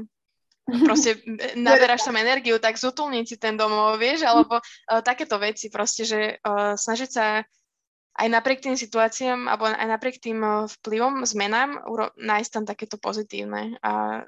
proste 0.84 1.24
naberáš 1.56 2.04
tam 2.04 2.20
energiu, 2.20 2.60
tak 2.60 2.76
zutulniť 2.76 3.26
si 3.26 3.36
ten 3.40 3.56
domov, 3.56 3.96
vieš, 3.96 4.28
alebo 4.28 4.60
uh, 4.60 5.00
takéto 5.00 5.40
veci 5.40 5.72
proste, 5.72 6.04
že 6.04 6.20
uh, 6.44 6.76
snažiť 6.76 7.10
sa 7.10 7.48
aj 8.18 8.28
napriek 8.34 8.66
tým 8.66 8.74
situáciám, 8.74 9.46
alebo 9.46 9.70
aj 9.70 9.88
napriek 9.88 10.18
tým 10.18 10.42
vplyvom, 10.82 11.22
zmenám, 11.22 11.86
nájsť 12.18 12.50
tam 12.50 12.66
takéto 12.66 12.98
pozitívne. 12.98 13.78
A 13.86 14.26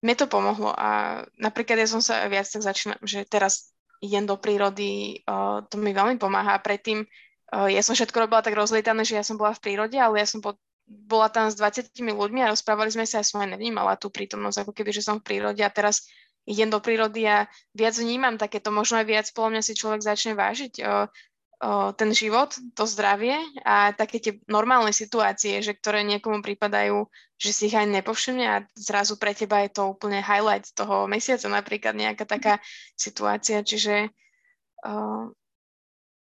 mne 0.00 0.14
to 0.16 0.24
pomohlo 0.24 0.72
a 0.72 1.20
napríklad 1.36 1.84
ja 1.84 1.88
som 1.88 2.00
sa 2.00 2.24
viac 2.32 2.48
tak 2.48 2.64
začínam, 2.64 2.96
že 3.04 3.28
teraz 3.28 3.76
idem 4.00 4.24
do 4.24 4.40
prírody, 4.40 5.20
uh, 5.28 5.64
to 5.68 5.76
mi 5.76 5.92
veľmi 5.92 6.16
pomáha 6.16 6.56
a 6.56 6.64
predtým 6.64 7.04
ja 7.52 7.82
som 7.82 7.94
všetko 7.94 8.26
robila 8.26 8.42
tak 8.42 8.58
rozlietané, 8.58 9.06
že 9.06 9.18
ja 9.18 9.24
som 9.24 9.38
bola 9.38 9.54
v 9.54 9.62
prírode, 9.62 9.94
ale 9.94 10.18
ja 10.18 10.26
som 10.26 10.42
po, 10.42 10.58
bola 10.86 11.30
tam 11.30 11.46
s 11.46 11.58
20 11.58 11.94
ľuďmi 11.94 12.42
a 12.42 12.50
rozprávali 12.50 12.90
sme 12.90 13.06
sa 13.06 13.22
a 13.22 13.26
som 13.26 13.42
aj 13.42 13.54
nevnímala 13.54 13.98
tú 13.98 14.10
prítomnosť, 14.10 14.66
ako 14.66 14.72
keby, 14.74 14.90
že 14.90 15.02
som 15.02 15.18
v 15.22 15.26
prírode 15.26 15.62
a 15.62 15.70
teraz 15.70 16.06
idem 16.46 16.70
do 16.70 16.78
prírody 16.78 17.26
a 17.26 17.50
viac 17.74 17.98
vnímam 17.98 18.38
takéto, 18.38 18.70
možno 18.70 19.02
aj 19.02 19.06
viac 19.06 19.26
podľa 19.34 19.58
mňa 19.58 19.62
si 19.66 19.72
človek 19.74 20.00
začne 20.06 20.32
vážiť 20.38 20.72
uh, 20.78 21.10
o, 21.58 21.90
ten 21.90 22.14
život, 22.14 22.54
to 22.78 22.86
zdravie 22.86 23.34
a 23.66 23.90
také 23.90 24.22
tie 24.22 24.32
normálne 24.46 24.94
situácie, 24.94 25.58
že 25.58 25.74
ktoré 25.74 26.06
niekomu 26.06 26.46
pripadajú, 26.46 27.10
že 27.34 27.50
si 27.50 27.66
ich 27.66 27.74
aj 27.74 27.90
nepovšimne 27.90 28.46
a 28.46 28.62
zrazu 28.78 29.18
pre 29.18 29.34
teba 29.34 29.66
je 29.66 29.74
to 29.74 29.90
úplne 29.90 30.22
highlight 30.22 30.70
toho 30.70 31.10
mesiaca, 31.10 31.50
napríklad 31.50 31.98
nejaká 31.98 32.24
taká 32.24 32.62
situácia, 32.94 33.66
čiže 33.66 34.14
o, 34.86 35.34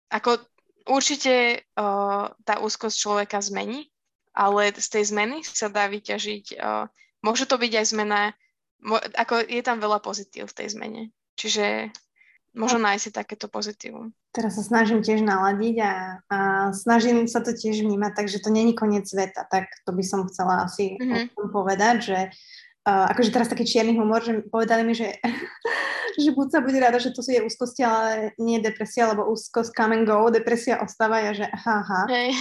ako 0.08 0.40
určite 0.88 1.62
o, 1.76 2.26
tá 2.42 2.54
úzkosť 2.58 2.96
človeka 2.96 3.38
zmení, 3.44 3.92
ale 4.32 4.72
z 4.72 4.88
tej 4.88 5.04
zmeny 5.14 5.44
sa 5.44 5.68
dá 5.68 5.86
vyťažiť, 5.86 6.44
o, 6.56 6.88
môže 7.22 7.44
to 7.44 7.60
byť 7.60 7.72
aj 7.78 7.86
zmena, 7.92 8.20
mo, 8.80 8.96
ako 8.96 9.44
je 9.44 9.62
tam 9.62 9.78
veľa 9.78 10.00
pozitív 10.00 10.48
v 10.48 10.56
tej 10.64 10.68
zmene, 10.74 11.02
čiže 11.36 11.92
možno 12.56 12.82
nájsť 12.82 13.02
si 13.04 13.10
takéto 13.12 13.46
pozitívum. 13.46 14.10
Teraz 14.32 14.56
sa 14.56 14.64
snažím 14.64 15.04
tiež 15.04 15.22
naladiť 15.22 15.76
a, 15.84 15.92
a 16.26 16.38
snažím 16.74 17.30
sa 17.30 17.44
to 17.44 17.54
tiež 17.54 17.84
vnímať, 17.84 18.12
takže 18.18 18.42
to 18.42 18.50
není 18.50 18.74
koniec 18.74 19.06
sveta, 19.06 19.46
tak 19.46 19.68
to 19.86 19.94
by 19.94 20.02
som 20.02 20.26
chcela 20.26 20.66
asi 20.66 20.98
mm-hmm. 20.98 21.52
povedať, 21.52 21.96
že 22.02 22.18
uh, 22.88 23.06
akože 23.12 23.28
teraz 23.28 23.52
taký 23.52 23.68
čierny 23.68 23.92
humor, 24.00 24.24
že 24.24 24.40
povedali 24.48 24.80
mi, 24.80 24.96
že, 24.96 25.20
že 26.24 26.32
buď 26.32 26.46
sa 26.48 26.60
bude 26.64 26.80
rada, 26.80 26.96
že 26.96 27.12
to 27.12 27.20
sú 27.20 27.36
je 27.36 27.44
úzkosti, 27.44 27.84
ale 27.84 28.32
nie 28.40 28.64
depresia, 28.64 29.12
lebo 29.12 29.28
úzkosť 29.28 29.76
come 29.76 30.00
and 30.00 30.08
go, 30.08 30.32
depresia 30.32 30.80
ostáva 30.80 31.20
ja, 31.20 31.36
že 31.36 31.44
aha, 31.44 31.84
aha. 31.84 32.02
Hey. 32.08 32.32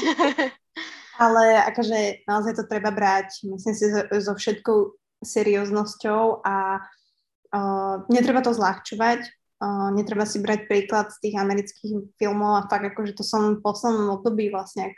ale 1.23 1.59
akože 1.73 2.23
naozaj 2.23 2.53
to 2.55 2.63
treba 2.63 2.95
brať, 2.95 3.43
myslím 3.43 3.75
si, 3.75 3.85
so, 3.91 4.01
so 4.07 4.33
všetkou 4.37 4.95
serióznosťou 5.25 6.45
a 6.45 6.79
uh, 6.79 7.95
netreba 8.07 8.39
to 8.39 8.55
zľahčovať, 8.55 9.35
Uh, 9.57 9.89
netreba 9.89 10.21
si 10.29 10.37
brať 10.37 10.69
príklad 10.69 11.09
z 11.09 11.17
tých 11.17 11.35
amerických 11.41 12.13
filmov 12.21 12.61
a 12.61 12.69
fakt 12.69 12.93
akože 12.93 13.17
to 13.17 13.25
som 13.25 13.57
v 13.57 13.63
poslednom 13.65 14.21
období 14.21 14.53
vlastne 14.53 14.93
ak, 14.93 14.97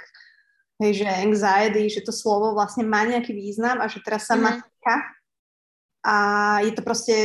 hej, 0.84 1.00
že 1.00 1.08
anxiety, 1.08 1.88
že 1.88 2.04
to 2.04 2.12
slovo 2.12 2.52
vlastne 2.52 2.84
má 2.84 3.08
nejaký 3.08 3.32
význam 3.32 3.80
a 3.80 3.88
že 3.88 4.04
teraz 4.04 4.28
sa 4.28 4.36
mm-hmm. 4.36 4.60
má 4.60 4.68
a 6.10 6.15
je 6.65 6.73
to 6.73 6.81
proste, 6.81 7.15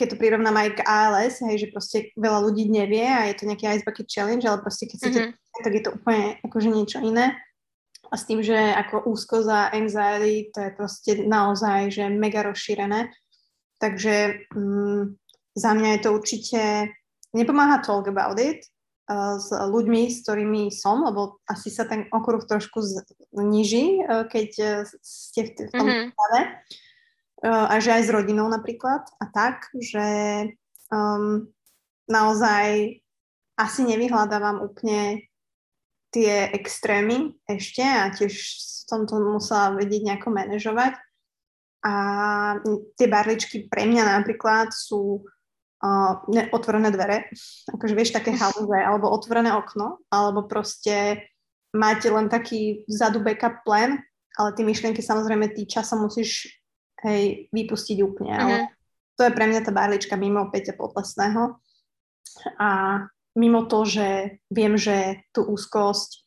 keď 0.00 0.16
to 0.16 0.16
prirovnám 0.16 0.56
aj 0.56 0.80
k 0.80 0.86
ALS, 0.88 1.44
hej, 1.44 1.60
že 1.60 1.72
proste 1.76 2.08
veľa 2.16 2.40
ľudí 2.48 2.72
nevie 2.72 3.04
a 3.04 3.28
je 3.28 3.36
to 3.36 3.44
nejaký 3.44 3.68
ice 3.68 3.84
bucket 3.84 4.08
challenge, 4.08 4.48
ale 4.48 4.64
proste 4.64 4.88
keď 4.88 4.96
sa 4.96 5.08
mm-hmm. 5.12 5.60
tak 5.60 5.72
je 5.76 5.82
to 5.84 5.90
úplne 5.92 6.40
akože 6.40 6.68
niečo 6.72 6.98
iné. 7.04 7.36
A 8.08 8.16
s 8.16 8.24
tým, 8.24 8.40
že 8.40 8.56
ako 8.56 9.12
úzko 9.12 9.44
za 9.44 9.68
anxiety, 9.76 10.48
to 10.56 10.66
je 10.66 10.70
proste 10.72 11.12
naozaj, 11.20 11.92
že 11.92 12.08
mega 12.08 12.40
rozšírené. 12.42 13.12
Takže 13.76 14.48
mm, 14.56 15.20
za 15.54 15.70
mňa 15.76 15.88
je 15.94 16.00
to 16.00 16.10
určite, 16.16 16.60
nepomáha 17.36 17.84
talk 17.84 18.08
about 18.08 18.40
it 18.40 18.64
uh, 19.12 19.36
s 19.36 19.52
ľuďmi, 19.52 20.08
s 20.08 20.24
ktorými 20.24 20.72
som, 20.72 21.04
lebo 21.04 21.44
asi 21.44 21.68
sa 21.68 21.84
ten 21.84 22.08
okruh 22.08 22.40
trošku 22.48 22.80
zniží, 23.36 24.00
uh, 24.00 24.24
keď 24.24 24.48
uh, 24.64 24.72
ste 25.04 25.52
v, 25.52 25.68
v 25.68 25.72
tom 25.76 25.86
mm-hmm. 25.86 26.08
stave. 26.08 26.40
Uh, 27.40 27.72
a 27.72 27.80
že 27.80 27.96
aj 27.96 28.02
s 28.04 28.10
rodinou 28.12 28.52
napríklad. 28.52 29.08
A 29.16 29.24
tak, 29.32 29.72
že 29.80 30.06
um, 30.92 31.48
naozaj 32.04 33.00
asi 33.56 33.80
nevyhľadávam 33.88 34.60
úplne 34.60 35.24
tie 36.12 36.50
extrémy 36.52 37.38
ešte 37.48 37.80
a 37.80 38.10
tiež 38.12 38.34
som 38.60 39.06
to 39.06 39.16
musela 39.22 39.78
vedieť 39.78 40.02
nejako 40.04 40.28
manažovať. 40.34 40.98
A 41.80 41.94
tie 43.00 43.06
barličky 43.08 43.72
pre 43.72 43.88
mňa 43.88 44.20
napríklad 44.20 44.68
sú 44.74 45.24
uh, 45.24 46.12
ne, 46.28 46.52
otvorené 46.52 46.92
dvere, 46.92 47.32
akože 47.72 47.94
vieš, 47.96 48.12
také 48.12 48.36
haluze, 48.36 48.76
alebo 48.76 49.08
otvorené 49.08 49.56
okno, 49.56 49.96
alebo 50.12 50.44
proste 50.44 51.24
máte 51.72 52.12
len 52.12 52.28
taký 52.28 52.84
vzadu 52.84 53.24
backup 53.24 53.64
plan, 53.64 53.96
ale 54.36 54.50
tie 54.52 54.66
myšlienky 54.66 55.00
samozrejme 55.00 55.56
ty 55.56 55.64
časom 55.64 56.04
musíš 56.04 56.59
hej, 57.06 57.48
vypustiť 57.50 57.98
úplne. 58.04 58.32
Mm-hmm. 58.34 58.44
Ale 58.44 58.56
mhm. 58.56 58.68
to 59.16 59.22
je 59.26 59.36
pre 59.36 59.44
mňa 59.48 59.60
tá 59.64 59.72
barlička 59.72 60.14
mimo 60.16 60.48
Peťa 60.48 60.74
Potlesného. 60.76 61.60
A 62.56 62.70
mimo 63.36 63.66
to, 63.66 63.84
že 63.84 64.38
viem, 64.48 64.78
že 64.78 65.26
tú 65.34 65.44
úzkosť 65.44 66.24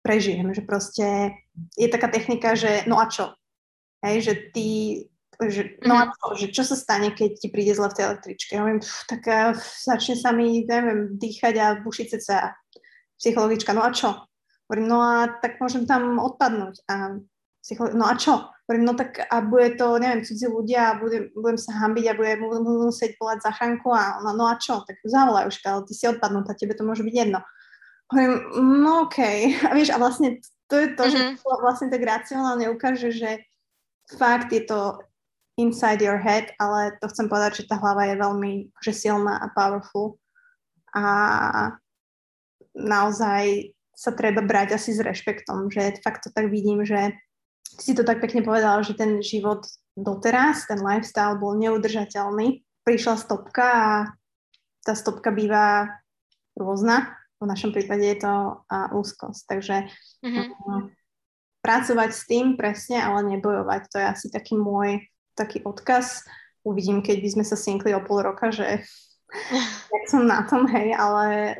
prežijem, 0.00 0.54
že 0.54 0.62
proste 0.62 1.34
je 1.74 1.88
taká 1.90 2.06
technika, 2.08 2.54
že 2.54 2.86
no 2.86 3.02
a 3.02 3.10
čo? 3.10 3.34
Hej, 4.04 4.16
že 4.22 4.34
ty 4.54 4.68
že, 5.36 5.76
no 5.84 6.00
a 6.00 6.08
to, 6.16 6.32
že 6.32 6.48
čo 6.48 6.64
sa 6.64 6.72
stane, 6.72 7.12
keď 7.12 7.36
ti 7.36 7.52
príde 7.52 7.76
zle 7.76 7.92
v 7.92 7.96
tej 8.00 8.04
električke? 8.08 8.56
Hovorím, 8.56 8.80
tak 9.04 9.20
uh, 9.28 9.52
začne 9.84 10.16
sa 10.16 10.32
mi, 10.32 10.64
neviem, 10.64 11.12
dýchať 11.20 11.54
a 11.60 11.66
bušiť 11.84 12.08
sa 12.16 12.56
psychologička. 13.20 13.76
No 13.76 13.84
a 13.84 13.92
čo? 13.92 14.16
Hovorím, 14.64 14.86
no 14.88 14.98
a 15.04 15.28
tak 15.28 15.60
môžem 15.60 15.84
tam 15.84 16.16
odpadnúť. 16.16 16.80
A 16.88 17.20
psycholo- 17.60 17.92
no 17.92 18.08
a 18.08 18.16
čo? 18.16 18.48
Hovorím, 18.66 18.84
no 18.84 18.94
tak 18.98 19.22
a 19.30 19.40
bude 19.46 19.78
to, 19.78 19.94
neviem, 20.02 20.26
cudzí 20.26 20.50
ľudia 20.50 20.90
a 20.90 20.98
budem, 20.98 21.30
budem 21.38 21.54
sa 21.54 21.86
hambiť 21.86 22.04
a 22.10 22.18
budem, 22.18 22.42
budem 22.42 22.90
musieť 22.90 23.14
volať 23.14 23.46
zachránku 23.46 23.94
a 23.94 24.18
ona, 24.18 24.34
no 24.34 24.44
a 24.50 24.58
čo? 24.58 24.82
Tak 24.82 24.98
zavolaj 25.06 25.54
už, 25.54 25.62
ale 25.62 25.86
ty 25.86 25.94
si 25.94 26.10
odpadnutá, 26.10 26.58
tebe 26.58 26.74
to 26.74 26.82
môže 26.82 27.06
byť 27.06 27.14
jedno. 27.14 27.46
Hovorím, 28.10 28.34
no 28.82 29.06
okej. 29.06 29.54
Okay. 29.54 29.66
A 29.66 29.70
vieš, 29.70 29.94
a 29.94 30.02
vlastne 30.02 30.42
to 30.66 30.82
je 30.82 30.98
to, 30.98 31.02
mm-hmm. 31.06 31.38
že 31.38 31.42
to 31.46 31.50
vlastne 31.62 31.88
tak 31.94 32.02
racionálne 32.02 32.66
ukáže, 32.66 33.14
že 33.14 33.46
fakt 34.18 34.50
je 34.50 34.66
to 34.66 34.98
inside 35.56 36.02
your 36.02 36.18
head, 36.18 36.50
ale 36.58 36.98
to 36.98 37.06
chcem 37.06 37.30
povedať, 37.30 37.62
že 37.62 37.68
tá 37.70 37.78
hlava 37.78 38.10
je 38.10 38.16
veľmi 38.18 38.52
že 38.82 38.92
silná 38.92 39.40
a 39.40 39.46
powerful. 39.54 40.18
A 40.90 41.04
naozaj 42.74 43.72
sa 43.96 44.12
treba 44.12 44.44
brať 44.44 44.76
asi 44.76 44.92
s 44.92 45.00
rešpektom, 45.00 45.72
že 45.72 46.02
fakt 46.04 46.28
to 46.28 46.30
tak 46.34 46.52
vidím, 46.52 46.84
že 46.84 47.16
si 47.74 47.92
to 47.92 48.06
tak 48.06 48.22
pekne 48.22 48.46
povedala, 48.46 48.86
že 48.86 48.94
ten 48.94 49.18
život 49.18 49.66
doteraz, 49.98 50.70
ten 50.70 50.78
lifestyle 50.78 51.40
bol 51.40 51.58
neudržateľný. 51.58 52.62
Prišla 52.86 53.14
stopka 53.18 53.66
a 53.66 53.90
tá 54.86 54.94
stopka 54.94 55.34
býva 55.34 55.98
rôzna. 56.54 57.18
V 57.42 57.50
našom 57.50 57.74
prípade 57.74 58.06
je 58.06 58.18
to 58.22 58.32
uh, 58.62 58.88
úzkosť. 58.94 59.42
Takže 59.50 59.76
mm-hmm. 60.22 60.46
uh, 60.46 60.82
pracovať 61.60 62.10
s 62.14 62.22
tým 62.30 62.54
presne, 62.54 63.02
ale 63.02 63.36
nebojovať. 63.36 63.82
To 63.90 63.96
je 63.98 64.06
asi 64.06 64.26
taký 64.30 64.54
môj 64.54 65.02
taký 65.34 65.66
odkaz. 65.66 66.24
Uvidím, 66.62 67.02
keď 67.02 67.18
by 67.20 67.28
sme 67.34 67.44
sa 67.44 67.58
sinkli 67.58 67.92
o 67.92 68.00
pol 68.00 68.22
roka, 68.22 68.54
že 68.54 68.86
jak 69.92 70.04
som 70.06 70.24
na 70.24 70.46
tom, 70.46 70.70
hej, 70.70 70.94
ale 70.94 71.58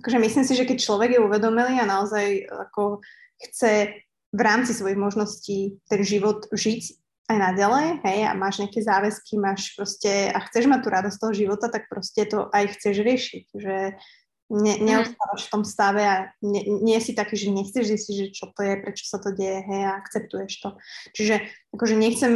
akože 0.00 0.18
myslím 0.18 0.44
si, 0.44 0.52
že 0.56 0.64
keď 0.64 0.78
človek 0.80 1.10
je 1.16 1.24
uvedomelý 1.24 1.80
a 1.80 1.88
naozaj 1.88 2.48
ako 2.48 3.04
chce 3.36 4.05
v 4.36 4.40
rámci 4.44 4.76
svojich 4.76 5.00
možností 5.00 5.80
ten 5.88 6.04
život 6.04 6.44
žiť 6.52 6.82
aj 7.26 7.36
naďalej, 7.42 7.86
hej, 8.06 8.18
a 8.28 8.32
máš 8.38 8.62
nejaké 8.62 8.84
záväzky, 8.84 9.34
máš 9.40 9.74
proste, 9.74 10.30
a 10.30 10.38
chceš 10.46 10.70
mať 10.70 10.80
tú 10.84 10.88
radosť 10.92 11.18
toho 11.18 11.32
života, 11.34 11.66
tak 11.66 11.90
proste 11.90 12.22
to 12.28 12.46
aj 12.54 12.78
chceš 12.78 13.02
riešiť, 13.02 13.44
že 13.56 13.76
ne, 14.50 14.74
mhm. 14.78 14.84
neostávaš 14.86 15.42
v 15.48 15.52
tom 15.52 15.62
stave 15.66 16.02
a 16.06 16.16
nie, 16.44 16.62
nie 16.84 16.98
si 17.02 17.18
taký, 17.18 17.34
že 17.34 17.50
nechceš 17.50 17.84
zistiť, 17.90 18.14
že 18.14 18.26
čo 18.30 18.44
to 18.54 18.60
je, 18.62 18.74
prečo 18.78 19.04
sa 19.08 19.18
to 19.18 19.34
deje, 19.34 19.58
hej, 19.64 19.82
a 19.88 19.98
akceptuješ 19.98 20.52
to. 20.62 20.68
Čiže 21.18 21.34
akože 21.74 21.94
nechcem 21.98 22.32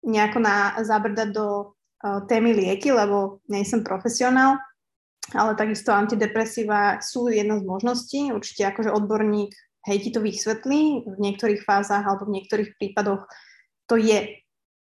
nejako 0.00 0.38
na, 0.40 0.80
zabrdať 0.80 1.28
do 1.36 1.76
uh, 1.76 2.24
témy 2.24 2.56
lieky, 2.56 2.88
lebo 2.96 3.44
nie 3.52 3.68
som 3.68 3.84
profesionál, 3.84 4.56
ale 5.36 5.52
takisto 5.54 5.92
antidepresíva 5.92 7.04
sú 7.04 7.28
jedna 7.28 7.60
z 7.60 7.68
možností. 7.68 8.32
Určite 8.32 8.66
akože 8.72 8.88
odborník, 8.88 9.52
hej, 9.88 9.96
ti 10.04 10.10
to 10.12 10.20
vysvetlí 10.20 11.08
v 11.08 11.16
niektorých 11.16 11.64
fázach 11.64 12.04
alebo 12.04 12.28
v 12.28 12.40
niektorých 12.40 12.76
prípadoch 12.76 13.24
to 13.90 13.98
je 13.98 14.38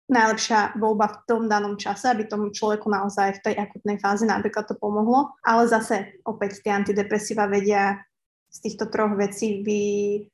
najlepšia 0.10 0.78
voľba 0.78 1.10
v 1.10 1.18
tom 1.26 1.42
danom 1.50 1.78
čase, 1.78 2.10
aby 2.10 2.30
tomu 2.30 2.54
človeku 2.54 2.90
naozaj 2.90 3.42
v 3.42 3.44
tej 3.46 3.56
akutnej 3.58 3.98
fáze 3.98 4.26
napríklad 4.26 4.70
to 4.70 4.78
pomohlo. 4.78 5.34
Ale 5.42 5.66
zase 5.70 6.22
opäť 6.26 6.62
tie 6.62 6.74
antidepresíva 6.74 7.50
vedia 7.50 8.02
z 8.50 8.58
týchto 8.66 8.90
troch 8.90 9.18
vecí 9.18 9.66
vy, 9.66 9.82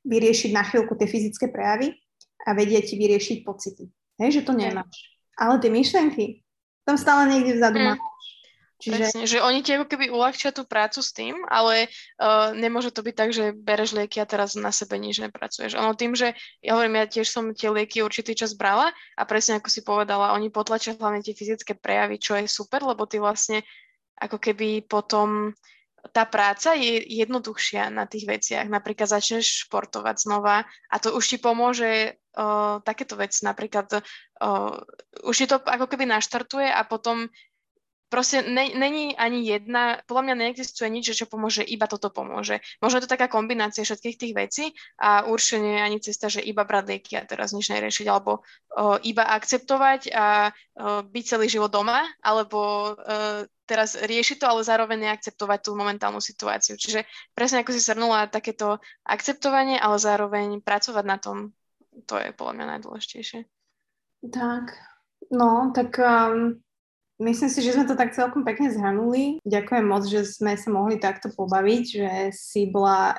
vyriešiť 0.04 0.50
na 0.52 0.64
chvíľku 0.64 0.92
tie 0.96 1.08
fyzické 1.08 1.48
prejavy 1.48 1.96
a 2.44 2.52
vedia 2.52 2.84
ti 2.84 3.00
vyriešiť 3.00 3.38
pocity. 3.44 3.88
Hej, 4.20 4.40
že 4.40 4.42
to 4.44 4.52
nemáš. 4.52 4.92
Ale 5.40 5.56
tie 5.58 5.72
myšlenky, 5.72 6.44
tam 6.84 7.00
stále 7.00 7.32
niekde 7.32 7.56
vzadu 7.56 7.80
mm. 7.80 7.86
máš. 7.96 8.00
Čiže... 8.82 8.98
Presne, 8.98 9.24
že 9.30 9.38
oni 9.38 9.62
ti 9.62 9.78
ako 9.78 9.86
keby 9.86 10.10
uľahčia 10.10 10.50
tú 10.50 10.66
prácu 10.66 10.98
s 10.98 11.14
tým, 11.14 11.38
ale 11.46 11.86
uh, 12.18 12.50
nemôže 12.50 12.90
to 12.90 13.06
byť 13.06 13.14
tak, 13.14 13.30
že 13.30 13.54
bereš 13.54 13.94
lieky 13.94 14.18
a 14.18 14.26
teraz 14.26 14.58
na 14.58 14.74
sebe 14.74 14.98
nič 14.98 15.22
nepracuješ. 15.22 15.78
Ono 15.78 15.94
tým, 15.94 16.18
že 16.18 16.34
ja 16.58 16.74
hovorím, 16.74 16.98
ja 16.98 17.06
tiež 17.06 17.30
som 17.30 17.54
tie 17.54 17.70
lieky 17.70 18.02
určitý 18.02 18.34
čas 18.34 18.58
brala 18.58 18.90
a 19.14 19.22
presne 19.22 19.62
ako 19.62 19.70
si 19.70 19.86
povedala, 19.86 20.34
oni 20.34 20.50
potlačia 20.50 20.98
hlavne 20.98 21.22
tie 21.22 21.30
fyzické 21.30 21.78
prejavy, 21.78 22.18
čo 22.18 22.34
je 22.34 22.50
super, 22.50 22.82
lebo 22.82 23.06
ty 23.06 23.22
vlastne 23.22 23.62
ako 24.18 24.42
keby 24.42 24.82
potom 24.82 25.54
tá 26.10 26.26
práca 26.26 26.74
je 26.74 26.98
jednoduchšia 26.98 27.86
na 27.94 28.10
tých 28.10 28.26
veciach. 28.26 28.66
Napríklad 28.66 29.06
začneš 29.06 29.70
športovať 29.70 30.26
znova 30.26 30.66
a 30.90 30.96
to 30.98 31.14
už 31.14 31.22
ti 31.30 31.38
pomôže 31.38 32.18
uh, 32.34 32.82
takéto 32.82 33.14
veci. 33.14 33.46
Napríklad 33.46 34.02
uh, 34.02 34.74
už 35.22 35.34
ti 35.38 35.46
to 35.46 35.62
ako 35.62 35.86
keby 35.86 36.10
naštartuje 36.10 36.66
a 36.66 36.82
potom 36.82 37.30
proste 38.12 38.44
ne, 38.44 38.76
není 38.76 39.16
ani 39.16 39.40
jedna, 39.48 40.04
podľa 40.04 40.22
mňa 40.28 40.34
neexistuje 40.36 40.92
nič, 40.92 41.16
čo 41.16 41.24
pomôže, 41.24 41.64
iba 41.64 41.88
toto 41.88 42.12
pomôže. 42.12 42.60
Možno 42.84 43.00
je 43.00 43.08
to 43.08 43.14
taká 43.16 43.32
kombinácia 43.32 43.88
všetkých 43.88 44.20
tých 44.20 44.34
vecí 44.36 44.64
a 45.00 45.24
určite 45.24 45.64
nie 45.64 45.80
je 45.80 45.86
ani 45.88 45.98
cesta, 46.04 46.28
že 46.28 46.44
iba 46.44 46.68
brať 46.68 46.84
lieky 46.92 47.16
a 47.16 47.24
teraz 47.24 47.56
nič 47.56 47.72
neriešiť, 47.72 48.04
alebo 48.12 48.44
uh, 48.44 49.00
iba 49.00 49.24
akceptovať 49.24 50.12
a 50.12 50.52
uh, 50.52 51.00
byť 51.08 51.24
celý 51.24 51.48
život 51.48 51.72
doma, 51.72 52.04
alebo 52.20 52.92
uh, 52.92 53.48
teraz 53.64 53.96
riešiť 53.96 54.36
to, 54.36 54.44
ale 54.44 54.60
zároveň 54.60 55.08
neakceptovať 55.08 55.58
tú 55.64 55.72
momentálnu 55.72 56.20
situáciu. 56.20 56.76
Čiže 56.76 57.08
presne 57.32 57.64
ako 57.64 57.72
si 57.72 57.80
srnula, 57.80 58.28
takéto 58.28 58.76
akceptovanie, 59.08 59.80
ale 59.80 59.96
zároveň 59.96 60.60
pracovať 60.60 61.04
na 61.08 61.16
tom, 61.16 61.56
to 62.04 62.20
je 62.20 62.36
podľa 62.36 62.52
mňa 62.60 62.66
najdôležitejšie. 62.76 63.40
Tak, 64.28 64.64
no, 65.32 65.72
tak 65.72 65.96
um, 65.96 66.60
Myslím 67.20 67.50
si, 67.52 67.60
že 67.60 67.76
sme 67.76 67.84
to 67.84 67.94
tak 67.94 68.16
celkom 68.16 68.42
pekne 68.42 68.72
zhrnuli. 68.72 69.38
Ďakujem 69.44 69.84
moc, 69.84 70.08
že 70.08 70.24
sme 70.24 70.56
sa 70.56 70.68
mohli 70.72 70.96
takto 70.96 71.28
pobaviť, 71.28 71.84
že 71.84 72.10
si 72.32 72.66
bola 72.66 73.14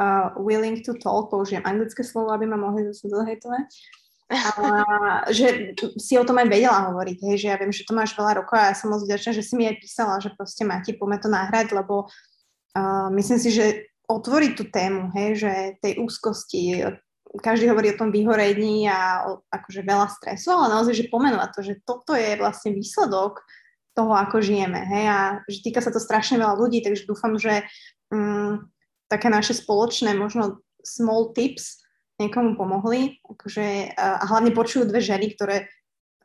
uh, 0.00 0.32
willing 0.40 0.80
to 0.80 0.96
talk, 0.96 1.28
použijem 1.28 1.62
anglické 1.62 2.02
slovo, 2.02 2.32
aby 2.32 2.48
ma 2.48 2.56
mohli 2.56 2.88
zase 2.88 3.06
dohejtovať. 3.12 3.68
A 4.32 4.48
že 5.36 5.76
si 6.00 6.16
o 6.16 6.24
tom 6.24 6.40
aj 6.40 6.48
vedela 6.48 6.88
hovoriť, 6.88 7.18
hej, 7.28 7.36
že 7.36 7.46
ja 7.52 7.56
viem, 7.60 7.70
že 7.70 7.84
to 7.84 7.92
máš 7.92 8.16
veľa 8.16 8.42
rokov 8.42 8.56
a 8.56 8.72
ja 8.72 8.74
som 8.74 8.88
moc 8.88 9.04
vďačná, 9.04 9.30
že 9.36 9.44
si 9.44 9.54
mi 9.60 9.68
aj 9.68 9.76
písala, 9.78 10.22
že 10.22 10.32
proste 10.32 10.64
Mati, 10.64 10.96
poďme 10.96 11.18
to 11.20 11.28
nahrať, 11.28 11.76
lebo 11.76 12.08
uh, 12.08 13.08
myslím 13.12 13.38
si, 13.38 13.52
že 13.52 13.92
otvoriť 14.08 14.52
tú 14.56 14.64
tému, 14.72 15.12
hej, 15.14 15.30
že 15.36 15.52
tej 15.84 16.00
úzkosti, 16.00 16.90
každý 17.40 17.72
hovorí 17.72 17.94
o 17.94 18.00
tom 18.00 18.12
vyhorení 18.12 18.84
a 18.90 19.24
o, 19.24 19.30
akože 19.48 19.80
veľa 19.80 20.08
stresu, 20.12 20.52
ale 20.52 20.68
naozaj, 20.68 20.94
že 21.00 21.12
pomenovať 21.12 21.50
to, 21.56 21.60
že 21.64 21.74
toto 21.86 22.12
je 22.12 22.36
vlastne 22.36 22.76
výsledok 22.76 23.40
toho, 23.92 24.12
ako 24.12 24.40
žijeme, 24.40 24.80
hej, 24.88 25.04
a 25.08 25.18
že 25.48 25.64
týka 25.64 25.84
sa 25.84 25.92
to 25.92 26.00
strašne 26.00 26.40
veľa 26.40 26.56
ľudí, 26.56 26.80
takže 26.80 27.04
dúfam, 27.04 27.36
že 27.36 27.64
um, 28.08 28.68
také 29.08 29.28
naše 29.28 29.52
spoločné 29.52 30.16
možno 30.16 30.64
small 30.80 31.36
tips 31.36 31.84
niekomu 32.16 32.56
pomohli, 32.56 33.20
akože, 33.28 33.96
a, 33.96 34.24
hlavne 34.28 34.52
počujú 34.56 34.88
dve 34.88 35.00
ženy, 35.04 35.36
ktoré 35.36 35.68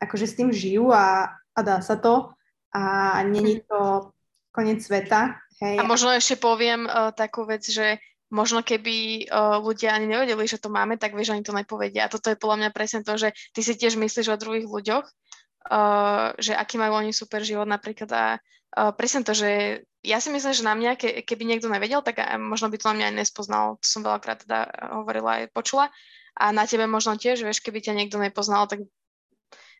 akože 0.00 0.26
s 0.28 0.36
tým 0.36 0.48
žijú 0.48 0.92
a, 0.92 1.36
a 1.52 1.60
dá 1.60 1.84
sa 1.84 2.00
to 2.00 2.32
a 2.72 3.16
není 3.24 3.60
to 3.64 4.12
koniec 4.52 4.80
sveta. 4.80 5.36
Hej. 5.60 5.76
A 5.76 5.84
možno 5.84 6.14
ešte 6.14 6.38
poviem 6.38 6.86
uh, 6.86 7.10
takú 7.10 7.44
vec, 7.44 7.66
že 7.66 7.98
možno 8.28 8.60
keby 8.60 9.28
uh, 9.28 9.56
ľudia 9.60 9.96
ani 9.96 10.06
nevedeli, 10.08 10.44
že 10.44 10.60
to 10.60 10.68
máme, 10.68 11.00
tak 11.00 11.16
vieš, 11.16 11.32
ani 11.32 11.44
to 11.44 11.56
nepovedia. 11.56 12.06
A 12.06 12.12
toto 12.12 12.28
je 12.28 12.36
podľa 12.36 12.56
mňa 12.64 12.70
presne 12.76 13.00
to, 13.00 13.16
že 13.16 13.32
ty 13.56 13.60
si 13.64 13.74
tiež 13.74 13.96
myslíš 13.96 14.28
o 14.28 14.40
druhých 14.40 14.68
ľuďoch, 14.68 15.04
uh, 15.04 16.36
že 16.36 16.52
aký 16.52 16.76
majú 16.76 17.00
oni 17.00 17.16
super 17.16 17.40
život 17.40 17.64
napríklad 17.64 18.10
a 18.12 18.24
uh, 18.36 18.92
presne 18.92 19.24
to, 19.24 19.32
že 19.32 19.82
ja 20.04 20.22
si 20.22 20.30
myslím, 20.30 20.52
že 20.54 20.62
na 20.62 20.78
mňa, 20.78 20.92
ke, 20.94 21.08
keby 21.26 21.42
niekto 21.42 21.66
nevedel, 21.66 22.04
tak 22.04 22.22
možno 22.38 22.70
by 22.70 22.76
to 22.78 22.88
na 22.92 22.94
mňa 22.94 23.06
aj 23.10 23.16
nespoznal. 23.18 23.64
To 23.82 23.86
som 23.86 24.06
veľakrát 24.06 24.46
teda 24.46 24.70
hovorila 24.94 25.42
aj 25.42 25.50
počula. 25.50 25.90
A 26.38 26.54
na 26.54 26.70
tebe 26.70 26.86
možno 26.86 27.18
tiež, 27.18 27.42
vieš, 27.42 27.58
keby 27.58 27.82
ťa 27.82 27.98
niekto 27.98 28.14
nepoznal, 28.22 28.70
tak 28.70 28.86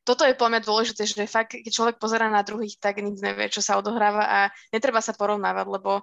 toto 0.02 0.26
je 0.26 0.34
podľa 0.34 0.58
mňa 0.58 0.66
dôležité, 0.66 1.02
že 1.06 1.30
fakt, 1.30 1.54
keď 1.54 1.68
človek 1.70 1.96
pozera 2.02 2.26
na 2.32 2.42
druhých, 2.42 2.80
tak 2.80 2.98
nikto 2.98 3.22
nevie, 3.22 3.52
čo 3.52 3.62
sa 3.62 3.76
odohráva 3.78 4.24
a 4.24 4.38
netreba 4.72 5.04
sa 5.04 5.12
porovnávať, 5.12 5.66
lebo 5.68 6.02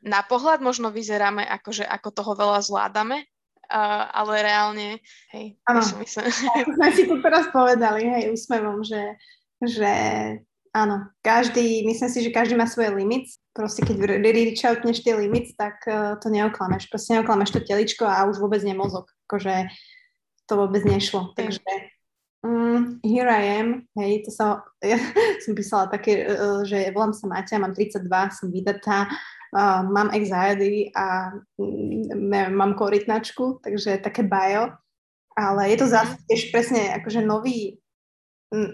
na 0.00 0.20
pohľad 0.24 0.64
možno 0.64 0.88
vyzeráme 0.88 1.44
ako, 1.44 1.82
že 1.82 1.84
ako 1.84 2.08
toho 2.12 2.32
veľa 2.36 2.60
zvládame, 2.64 3.24
uh, 3.70 4.04
ale 4.10 4.32
reálne, 4.42 4.88
hej, 5.32 5.60
ano. 5.68 5.80
myslím. 5.80 6.26
sme 6.76 6.88
si 6.92 7.04
to 7.04 7.20
teraz 7.20 7.52
povedali, 7.52 8.04
hej, 8.04 8.32
úsmevom, 8.32 8.80
že, 8.82 9.16
že 9.60 9.92
áno, 10.72 11.06
každý, 11.20 11.84
myslím 11.86 12.10
si, 12.10 12.18
že 12.24 12.34
každý 12.34 12.56
má 12.56 12.66
svoje 12.66 12.90
limit. 12.94 13.28
Proste 13.50 13.82
keď 13.82 14.22
reach 14.22 14.62
outneš 14.64 15.02
tie 15.02 15.14
limit, 15.14 15.52
tak 15.54 15.82
uh, 15.86 16.16
to 16.16 16.30
neoklameš. 16.32 16.88
Proste 16.88 17.18
neoklameš 17.18 17.50
to 17.54 17.60
teličko 17.60 18.06
a 18.06 18.24
už 18.30 18.40
vôbec 18.40 18.62
nemozog. 18.62 19.10
Akože 19.28 19.68
to 20.50 20.58
vôbec 20.58 20.82
nešlo. 20.82 21.30
Takže 21.38 21.62
um, 22.42 22.98
here 23.06 23.28
I 23.28 23.62
am, 23.62 23.68
hej, 24.00 24.26
to 24.26 24.30
sa, 24.34 24.66
ja 24.82 24.98
som 25.44 25.52
písala 25.54 25.86
také, 25.86 26.26
uh, 26.26 26.62
že 26.64 26.90
volám 26.90 27.14
sa 27.14 27.30
Maťa, 27.30 27.62
mám 27.62 27.74
32, 27.76 28.06
som 28.32 28.48
vydatá, 28.50 29.06
uh, 29.56 29.82
mám 29.86 30.10
anxiety 30.10 30.90
a 30.94 31.34
mm, 31.58 32.54
mám 32.54 32.74
korytnačku, 32.74 33.60
takže 33.64 33.98
také 33.98 34.22
bio. 34.22 34.74
Ale 35.38 35.70
je 35.70 35.76
to 35.78 35.86
mhm. 35.86 35.92
zase 35.94 36.14
tiež 36.28 36.42
presne 36.50 36.80
akože 37.00 37.20
nový, 37.22 37.78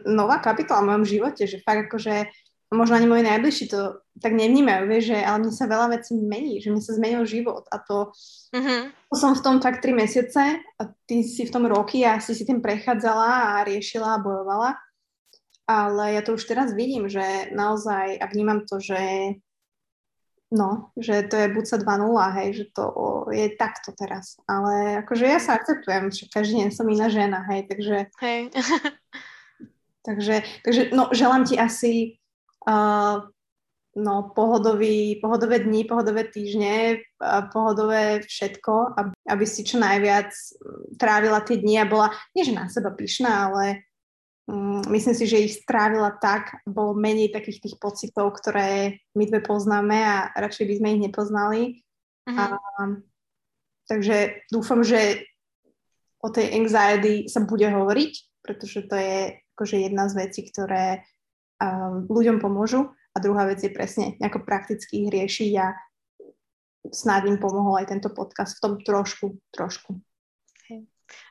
nová 0.09 0.41
kapitola 0.41 0.83
v 0.83 0.89
mojom 0.89 1.05
živote, 1.05 1.45
že 1.45 1.61
fakt 1.61 1.93
akože 1.93 2.27
možno 2.75 2.97
ani 2.97 3.07
moji 3.07 3.23
najbližší 3.23 3.65
to 3.69 4.03
tak 4.19 4.35
nevnímajú, 4.35 4.91
vieš, 4.91 5.15
že 5.15 5.19
ale 5.23 5.39
mne 5.39 5.53
sa 5.55 5.71
veľa 5.71 5.87
vecí 6.01 6.19
mení, 6.19 6.59
že 6.59 6.75
mne 6.75 6.83
sa 6.83 6.99
zmenil 6.99 7.23
život 7.23 7.63
a 7.71 7.79
to, 7.79 8.11
mm-hmm. 8.51 8.81
som 9.15 9.39
v 9.39 9.45
tom 9.45 9.57
fakt 9.63 9.87
tri 9.87 9.95
mesiace 9.95 10.59
a 10.59 10.83
ty 11.07 11.23
si 11.23 11.47
v 11.47 11.53
tom 11.55 11.69
roky 11.71 12.03
a 12.03 12.19
si 12.19 12.35
si 12.35 12.43
tým 12.43 12.59
prechádzala 12.59 13.61
a 13.61 13.65
riešila 13.69 14.19
a 14.19 14.23
bojovala. 14.23 14.71
Ale 15.67 16.15
ja 16.15 16.23
to 16.23 16.39
už 16.39 16.47
teraz 16.47 16.75
vidím, 16.75 17.11
že 17.11 17.51
naozaj 17.55 18.23
a 18.23 18.25
vnímam 18.31 18.63
to, 18.67 18.79
že 18.79 18.99
No, 20.47 20.95
že 20.95 21.27
to 21.27 21.35
je 21.35 21.51
buď 21.51 21.65
sa 21.67 21.77
2.0, 21.83 22.39
hej, 22.39 22.49
že 22.55 22.65
to 22.71 22.85
je 23.35 23.51
takto 23.59 23.91
teraz. 23.91 24.39
Ale 24.47 25.03
akože 25.03 25.27
ja 25.27 25.43
sa 25.43 25.59
akceptujem, 25.59 26.15
že 26.15 26.31
každý 26.31 26.63
deň 26.63 26.71
som 26.71 26.87
iná 26.87 27.11
žena, 27.11 27.43
hej, 27.51 27.67
takže... 27.67 27.97
Hej. 28.23 28.55
takže, 30.07 30.47
takže, 30.63 30.83
no, 30.95 31.11
želám 31.11 31.51
ti 31.51 31.59
asi 31.59 32.23
uh, 32.63 33.27
no, 33.97 34.31
pohodový, 34.37 35.19
pohodové 35.19 35.59
dni, 35.59 35.83
pohodové 35.85 36.31
týždne, 36.31 37.03
pohodové 37.51 38.21
všetko, 38.23 38.95
aby, 39.27 39.45
si 39.49 39.65
čo 39.65 39.81
najviac 39.81 40.31
trávila 41.01 41.41
tie 41.41 41.57
dni 41.57 41.83
a 41.83 41.91
bola, 41.91 42.13
nie 42.37 42.45
že 42.45 42.53
na 42.53 42.69
seba 42.69 42.93
pyšná, 42.93 43.51
ale 43.51 43.89
myslím 44.95 45.15
si, 45.19 45.27
že 45.27 45.43
ich 45.43 45.59
strávila 45.59 46.15
tak, 46.15 46.63
bolo 46.63 46.95
menej 46.95 47.35
takých 47.35 47.67
tých 47.67 47.77
pocitov, 47.83 48.39
ktoré 48.39 49.03
my 49.19 49.25
dve 49.27 49.43
poznáme 49.43 49.99
a 49.99 50.31
radšej 50.39 50.65
by 50.71 50.75
sme 50.79 50.89
ich 50.95 51.05
nepoznali. 51.11 51.61
Mm-hmm. 52.27 52.39
A, 52.39 52.45
takže 53.91 54.47
dúfam, 54.51 54.87
že 54.87 55.27
o 56.23 56.31
tej 56.31 56.63
anxiety 56.63 57.27
sa 57.27 57.43
bude 57.43 57.67
hovoriť, 57.67 58.13
pretože 58.43 58.87
to 58.87 58.95
je 58.95 59.43
akože 59.59 59.77
jedna 59.83 60.07
z 60.07 60.15
vecí, 60.15 60.47
ktoré 60.47 61.03
um, 61.59 62.07
ľuďom 62.07 62.39
pomôžu 62.39 62.95
a 63.15 63.17
druhá 63.19 63.51
vec 63.51 63.63
je 63.63 63.73
presne 63.73 64.15
nejako 64.23 64.47
prakticky 64.47 65.07
ich 65.07 65.11
riešiť 65.11 65.53
a 65.59 65.75
snáď 66.93 67.35
im 67.35 67.39
pomohol 67.43 67.83
aj 67.83 67.91
tento 67.91 68.15
podcast 68.15 68.59
v 68.59 68.63
tom 68.63 68.73
trošku, 68.79 69.43
trošku. 69.51 69.99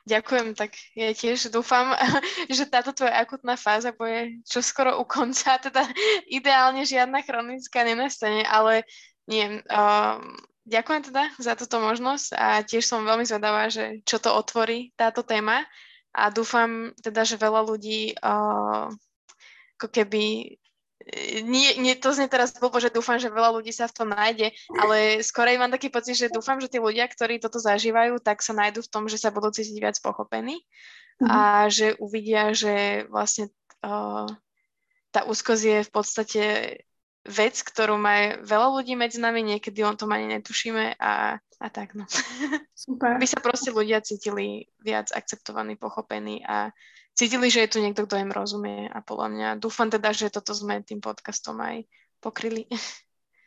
Ďakujem, 0.06 0.54
tak 0.54 0.72
ja 0.94 1.10
tiež 1.12 1.50
dúfam, 1.50 1.92
že 2.56 2.70
táto 2.70 2.94
tvoja 2.94 3.18
akutná 3.20 3.58
fáza 3.58 3.92
bude 3.92 4.40
čo 4.46 4.62
skoro 4.62 4.96
u 4.98 5.04
konca, 5.04 5.58
teda 5.66 5.84
ideálne 6.30 6.86
žiadna 6.86 7.22
chronická 7.26 7.82
nenastane, 7.82 8.46
ale 8.46 8.86
nie. 9.26 9.60
Um, 9.68 10.38
ďakujem 10.66 11.02
teda 11.10 11.30
za 11.38 11.54
túto 11.54 11.78
možnosť 11.78 12.26
a 12.34 12.62
tiež 12.62 12.86
som 12.86 13.06
veľmi 13.06 13.26
zvedavá, 13.26 13.70
že 13.70 14.02
čo 14.02 14.18
to 14.18 14.34
otvorí 14.34 14.94
táto 14.98 15.22
téma 15.22 15.62
a 16.16 16.32
dúfam 16.32 16.94
teda, 17.02 17.22
že 17.22 17.36
veľa 17.36 17.62
ľudí 17.66 18.16
uh, 18.18 18.88
ako 19.76 19.88
keby 19.92 20.56
nie, 21.46 21.78
nie, 21.78 21.94
to 21.94 22.10
znie 22.10 22.26
teraz 22.26 22.50
blbo, 22.58 22.82
že 22.82 22.90
dúfam, 22.90 23.14
že 23.22 23.30
veľa 23.30 23.54
ľudí 23.54 23.70
sa 23.70 23.86
v 23.86 23.94
tom 23.94 24.08
nájde, 24.10 24.50
ale 24.74 25.22
skorej 25.22 25.54
mám 25.54 25.70
taký 25.70 25.86
pocit, 25.86 26.18
že 26.18 26.34
dúfam, 26.34 26.58
že 26.58 26.66
tí 26.66 26.82
ľudia, 26.82 27.06
ktorí 27.06 27.38
toto 27.38 27.62
zažívajú, 27.62 28.18
tak 28.18 28.42
sa 28.42 28.50
nájdu 28.50 28.82
v 28.82 28.90
tom, 28.90 29.04
že 29.06 29.14
sa 29.14 29.30
budú 29.30 29.54
cítiť 29.54 29.78
viac 29.78 29.96
pochopení 30.02 30.58
mm-hmm. 31.22 31.30
a 31.30 31.70
že 31.70 31.94
uvidia, 32.02 32.50
že 32.50 33.06
vlastne 33.06 33.54
uh, 33.86 34.26
tá 35.14 35.20
úzkosť 35.22 35.62
je 35.62 35.78
v 35.86 35.90
podstate 35.94 36.44
vec, 37.26 37.54
ktorú 37.54 37.98
má 37.98 38.38
veľa 38.42 38.68
ľudí 38.74 38.98
medzi 38.98 39.22
nami, 39.22 39.46
niekedy 39.46 39.86
on 39.86 39.94
to 39.94 40.10
ani 40.10 40.26
netušíme 40.38 40.98
a, 40.98 41.38
a 41.38 41.66
tak 41.70 41.94
no. 41.94 42.06
Super. 42.74 43.14
By 43.22 43.26
sa 43.30 43.38
proste 43.38 43.70
ľudia 43.70 44.02
cítili 44.02 44.70
viac 44.82 45.14
akceptovaní, 45.14 45.78
pochopení 45.78 46.42
a 46.42 46.74
cítili, 47.16 47.48
že 47.48 47.64
je 47.64 47.72
tu 47.72 47.78
niekto, 47.80 48.04
kto 48.04 48.20
im 48.20 48.30
rozumie 48.30 48.92
a 48.92 49.00
podľa 49.00 49.28
mňa 49.32 49.48
dúfam 49.58 49.88
teda, 49.88 50.12
že 50.12 50.28
toto 50.28 50.52
sme 50.52 50.84
tým 50.84 51.00
podcastom 51.00 51.56
aj 51.64 51.88
pokryli. 52.20 52.68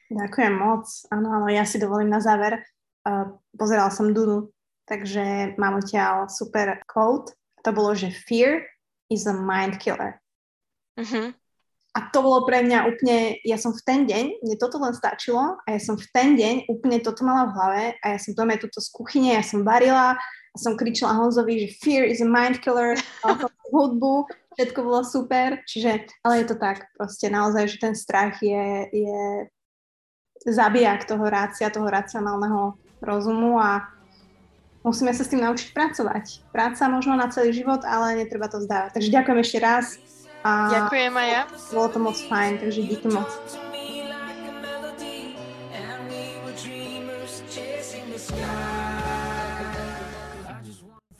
Ďakujem 0.10 0.54
moc. 0.58 0.90
Áno, 1.14 1.30
áno, 1.30 1.48
ja 1.54 1.62
si 1.70 1.78
dovolím 1.78 2.10
na 2.10 2.18
záver. 2.18 2.66
Uh, 3.06 3.38
pozeral 3.54 3.94
som 3.94 4.10
Dunu, 4.10 4.50
takže 4.90 5.54
mám 5.62 5.78
odtiaľ 5.78 6.26
super 6.28 6.82
quote. 6.90 7.38
To 7.62 7.70
bolo, 7.70 7.94
že 7.94 8.10
fear 8.10 8.66
is 9.14 9.30
a 9.30 9.34
mind 9.38 9.78
killer. 9.78 10.18
Uh-huh. 10.98 11.30
A 11.94 12.00
to 12.10 12.22
bolo 12.22 12.46
pre 12.46 12.66
mňa 12.66 12.90
úplne, 12.90 13.38
ja 13.46 13.58
som 13.58 13.74
v 13.74 13.82
ten 13.86 14.00
deň, 14.06 14.46
mne 14.46 14.56
toto 14.62 14.78
len 14.82 14.94
stačilo 14.94 15.58
a 15.62 15.68
ja 15.68 15.82
som 15.82 15.98
v 15.98 16.06
ten 16.14 16.38
deň 16.38 16.70
úplne 16.70 17.02
toto 17.02 17.26
mala 17.26 17.50
v 17.50 17.56
hlave 17.58 17.84
a 18.02 18.06
ja 18.14 18.18
som 18.22 18.38
doma 18.38 18.62
túto 18.62 18.78
z 18.78 18.90
kuchyne, 18.94 19.34
ja 19.34 19.42
som 19.42 19.66
varila 19.66 20.14
som 20.58 20.78
kričala 20.78 21.18
Honzovi, 21.18 21.68
že 21.68 21.78
fear 21.78 22.06
is 22.06 22.22
a 22.22 22.28
mind 22.28 22.62
killer, 22.64 22.98
hudbu, 23.74 24.26
všetko 24.58 24.80
bolo 24.82 25.02
super, 25.06 25.62
čiže, 25.64 26.10
ale 26.26 26.44
je 26.44 26.46
to 26.52 26.56
tak, 26.58 26.90
proste 26.98 27.30
naozaj, 27.30 27.70
že 27.70 27.78
ten 27.80 27.94
strach 27.94 28.42
je, 28.42 28.90
je 28.92 29.22
zabijak 30.48 31.06
toho 31.06 31.24
rácia, 31.28 31.72
toho 31.72 31.88
racionálneho 31.88 32.76
rozumu 33.00 33.60
a 33.60 33.88
musíme 34.84 35.12
sa 35.16 35.24
s 35.24 35.32
tým 35.32 35.44
naučiť 35.44 35.72
pracovať. 35.72 36.52
Práca 36.52 36.92
možno 36.92 37.16
na 37.16 37.32
celý 37.32 37.52
život, 37.56 37.84
ale 37.84 38.20
netreba 38.20 38.48
to 38.48 38.64
zdávať. 38.64 38.96
Takže 38.96 39.16
ďakujem 39.16 39.40
ešte 39.40 39.60
raz. 39.60 39.86
A 40.40 40.72
Ďakujem 40.72 41.14
aj 41.20 41.28
ja. 41.28 41.42
Bolo 41.76 41.88
to 41.92 42.00
moc 42.00 42.16
fajn, 42.16 42.64
takže 42.64 42.80
díky 42.88 43.08
moc. 43.12 43.28